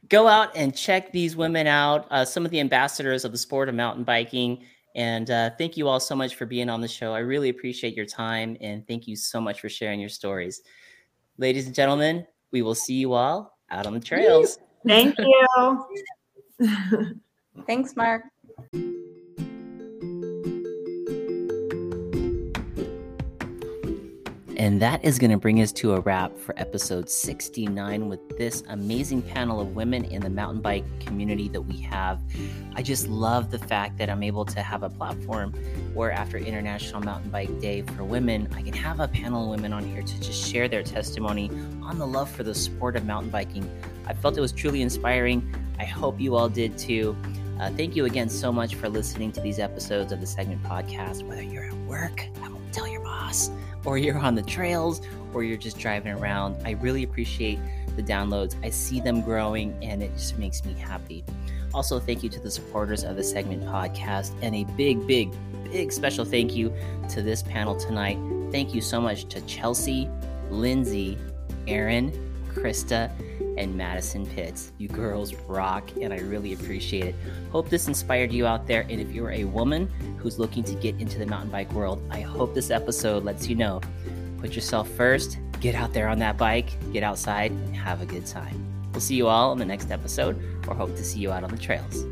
Go 0.10 0.28
out 0.28 0.58
and 0.58 0.76
check 0.76 1.14
these 1.14 1.38
women 1.38 1.68
out, 1.68 2.06
uh, 2.12 2.26
some 2.26 2.44
of 2.44 2.52
the 2.52 2.60
ambassadors 2.60 3.24
of 3.24 3.32
the 3.32 3.38
sport 3.38 3.70
of 3.70 3.76
mountain 3.76 4.04
biking. 4.04 4.66
And 4.94 5.32
uh, 5.32 5.52
thank 5.58 5.78
you 5.78 5.88
all 5.88 6.02
so 6.02 6.18
much 6.18 6.36
for 6.36 6.46
being 6.46 6.70
on 6.70 6.82
the 6.82 6.88
show. 6.90 7.14
I 7.14 7.20
really 7.20 7.48
appreciate 7.48 7.96
your 7.96 8.06
time 8.06 8.58
and 8.60 8.86
thank 8.90 9.08
you 9.08 9.16
so 9.16 9.40
much 9.40 9.62
for 9.62 9.70
sharing 9.70 10.02
your 10.02 10.10
stories. 10.10 10.64
Ladies 11.38 11.66
and 11.66 11.74
gentlemen, 11.74 12.28
we 12.52 12.62
will 12.62 12.76
see 12.76 12.96
you 12.96 13.14
all 13.14 13.58
out 13.72 13.86
on 13.86 13.94
the 13.94 14.02
trails. 14.02 14.60
Thank 14.86 15.18
you. 15.18 15.86
Thanks, 17.68 17.96
Mark. 17.96 18.24
And 24.58 24.82
that 24.82 25.04
is 25.04 25.20
going 25.20 25.32
to 25.32 25.38
bring 25.38 25.62
us 25.62 25.74
to 25.74 25.94
a 25.94 26.00
wrap 26.00 26.36
for 26.38 26.58
episode 26.58 27.10
69 27.10 28.08
with 28.08 28.38
this 28.38 28.64
amazing 28.70 29.22
panel 29.22 29.60
of 29.60 29.76
women 29.76 30.06
in 30.06 30.22
the 30.22 30.30
mountain 30.30 30.62
bike 30.62 30.86
community 31.02 31.50
that 31.50 31.62
we 31.62 31.78
have. 31.82 32.22
I 32.74 32.82
just 32.82 33.10
love 33.10 33.52
the 33.52 33.60
fact 33.60 33.98
that 33.98 34.10
I'm 34.10 34.24
able 34.24 34.46
to 34.46 34.62
have 34.62 34.84
a 34.84 34.90
platform 34.90 35.54
where, 35.94 36.12
after 36.12 36.38
International 36.38 37.02
Mountain 37.02 37.32
Bike 37.32 37.60
Day 37.60 37.82
for 37.82 38.06
Women, 38.06 38.48
I 38.56 38.62
can 38.62 38.74
have 38.74 39.02
a 39.02 39.10
panel 39.10 39.44
of 39.44 39.50
women 39.50 39.74
on 39.74 39.84
here 39.84 40.02
to 40.02 40.22
just 40.22 40.50
share 40.50 40.70
their 40.70 40.84
testimony 40.84 41.52
on 41.84 42.00
the 42.00 42.08
love 42.08 42.32
for 42.32 42.44
the 42.44 42.56
sport 42.56 42.96
of 42.96 43.06
mountain 43.06 43.30
biking. 43.30 43.70
I 44.08 44.14
felt 44.14 44.38
it 44.38 44.42
was 44.42 44.54
truly 44.54 44.82
inspiring. 44.82 45.48
I 45.80 45.86
hope 45.86 46.20
you 46.20 46.36
all 46.36 46.50
did 46.50 46.78
too. 46.78 47.16
Uh, 47.60 47.70
thank 47.72 47.96
you 47.96 48.06
again 48.06 48.30
so 48.30 48.52
much 48.52 48.76
for 48.76 48.90
listening 48.90 49.32
to 49.34 49.42
these 49.42 49.60
episodes 49.60 50.12
of 50.12 50.20
the 50.20 50.28
Segment 50.28 50.62
Podcast. 50.64 51.24
Whether 51.24 51.42
you're 51.44 51.66
at 51.66 51.76
work, 51.88 52.28
tell 52.72 52.88
your 52.88 53.02
boss 53.02 53.50
or 53.86 53.98
you're 53.98 54.18
on 54.18 54.36
the 54.36 54.42
trails, 54.42 55.02
or 55.34 55.44
you're 55.44 55.58
just 55.58 55.78
driving 55.78 56.14
around. 56.14 56.58
I 56.66 56.72
really 56.72 57.04
appreciate 57.04 57.60
the 57.96 58.04
downloads. 58.04 58.56
I 58.64 58.70
see 58.70 59.00
them 59.00 59.22
growing, 59.22 59.78
and 59.84 60.02
it 60.02 60.12
just 60.14 60.38
makes 60.38 60.66
me 60.66 60.74
happy. 60.74 61.24
Also, 61.74 62.00
thank 62.00 62.24
you 62.24 62.30
to 62.30 62.40
the 62.40 62.52
supporters 62.52 63.04
of 63.04 63.16
the 63.16 63.24
Segment 63.24 63.64
Podcast, 63.64 64.34
and 64.42 64.56
a 64.56 64.64
big, 64.76 65.06
big, 65.06 65.32
big 65.66 65.92
special 65.92 66.26
thank 66.26 66.56
you 66.56 66.74
to 67.10 67.22
this 67.22 67.44
panel 67.44 67.76
tonight. 67.76 68.18
Thank 68.52 68.74
you 68.74 68.82
so 68.82 69.00
much 69.00 69.26
to 69.26 69.42
Chelsea, 69.42 70.10
Lindsey, 70.50 71.18
Erin, 71.68 72.12
Krista, 72.54 73.12
and 73.58 73.76
Madison 73.76 74.26
Pitts. 74.26 74.72
You 74.78 74.88
girls 74.88 75.34
rock, 75.48 75.90
and 76.02 76.14
I 76.14 76.18
really 76.18 76.54
appreciate 76.54 77.06
it. 77.06 77.16
Hope 77.52 77.70
this 77.70 77.88
inspired 77.88 78.32
you 78.32 78.46
out 78.46 78.68
there. 78.68 78.82
And 78.90 79.00
if 79.00 79.12
you're 79.12 79.32
a 79.32 79.46
woman 79.46 79.88
who's 80.18 80.40
looking 80.40 80.64
to 80.64 80.76
get 80.76 80.96
into 81.00 81.20
the 81.20 81.26
mountain 81.26 81.52
bike 81.52 81.72
world, 81.72 82.02
I 82.10 82.22
hope 82.22 82.54
this 82.54 82.72
episode 82.72 83.24
lets 83.24 83.48
you 83.48 83.56
know 83.56 83.82
put 84.40 84.54
yourself 84.54 84.90
first, 84.92 85.38
get 85.60 85.76
out 85.76 85.94
there 85.94 86.08
on 86.08 86.20
that 86.20 86.38
bike, 86.38 86.70
get 86.94 87.04
outside, 87.04 87.52
and 87.52 87.76
have 87.76 88.02
a 88.02 88.06
good 88.06 88.26
time. 88.26 88.62
We'll 88.92 89.02
see 89.02 89.16
you 89.16 89.28
all 89.28 89.52
in 89.52 89.60
the 89.60 89.66
next 89.66 89.92
episode, 89.92 90.42
or 90.68 90.76
hope 90.76 90.96
to 90.96 91.04
see 91.04 91.20
you 91.20 91.32
out 91.32 91.44
on 91.44 91.52
the 91.52 91.58
trails. 91.58 92.06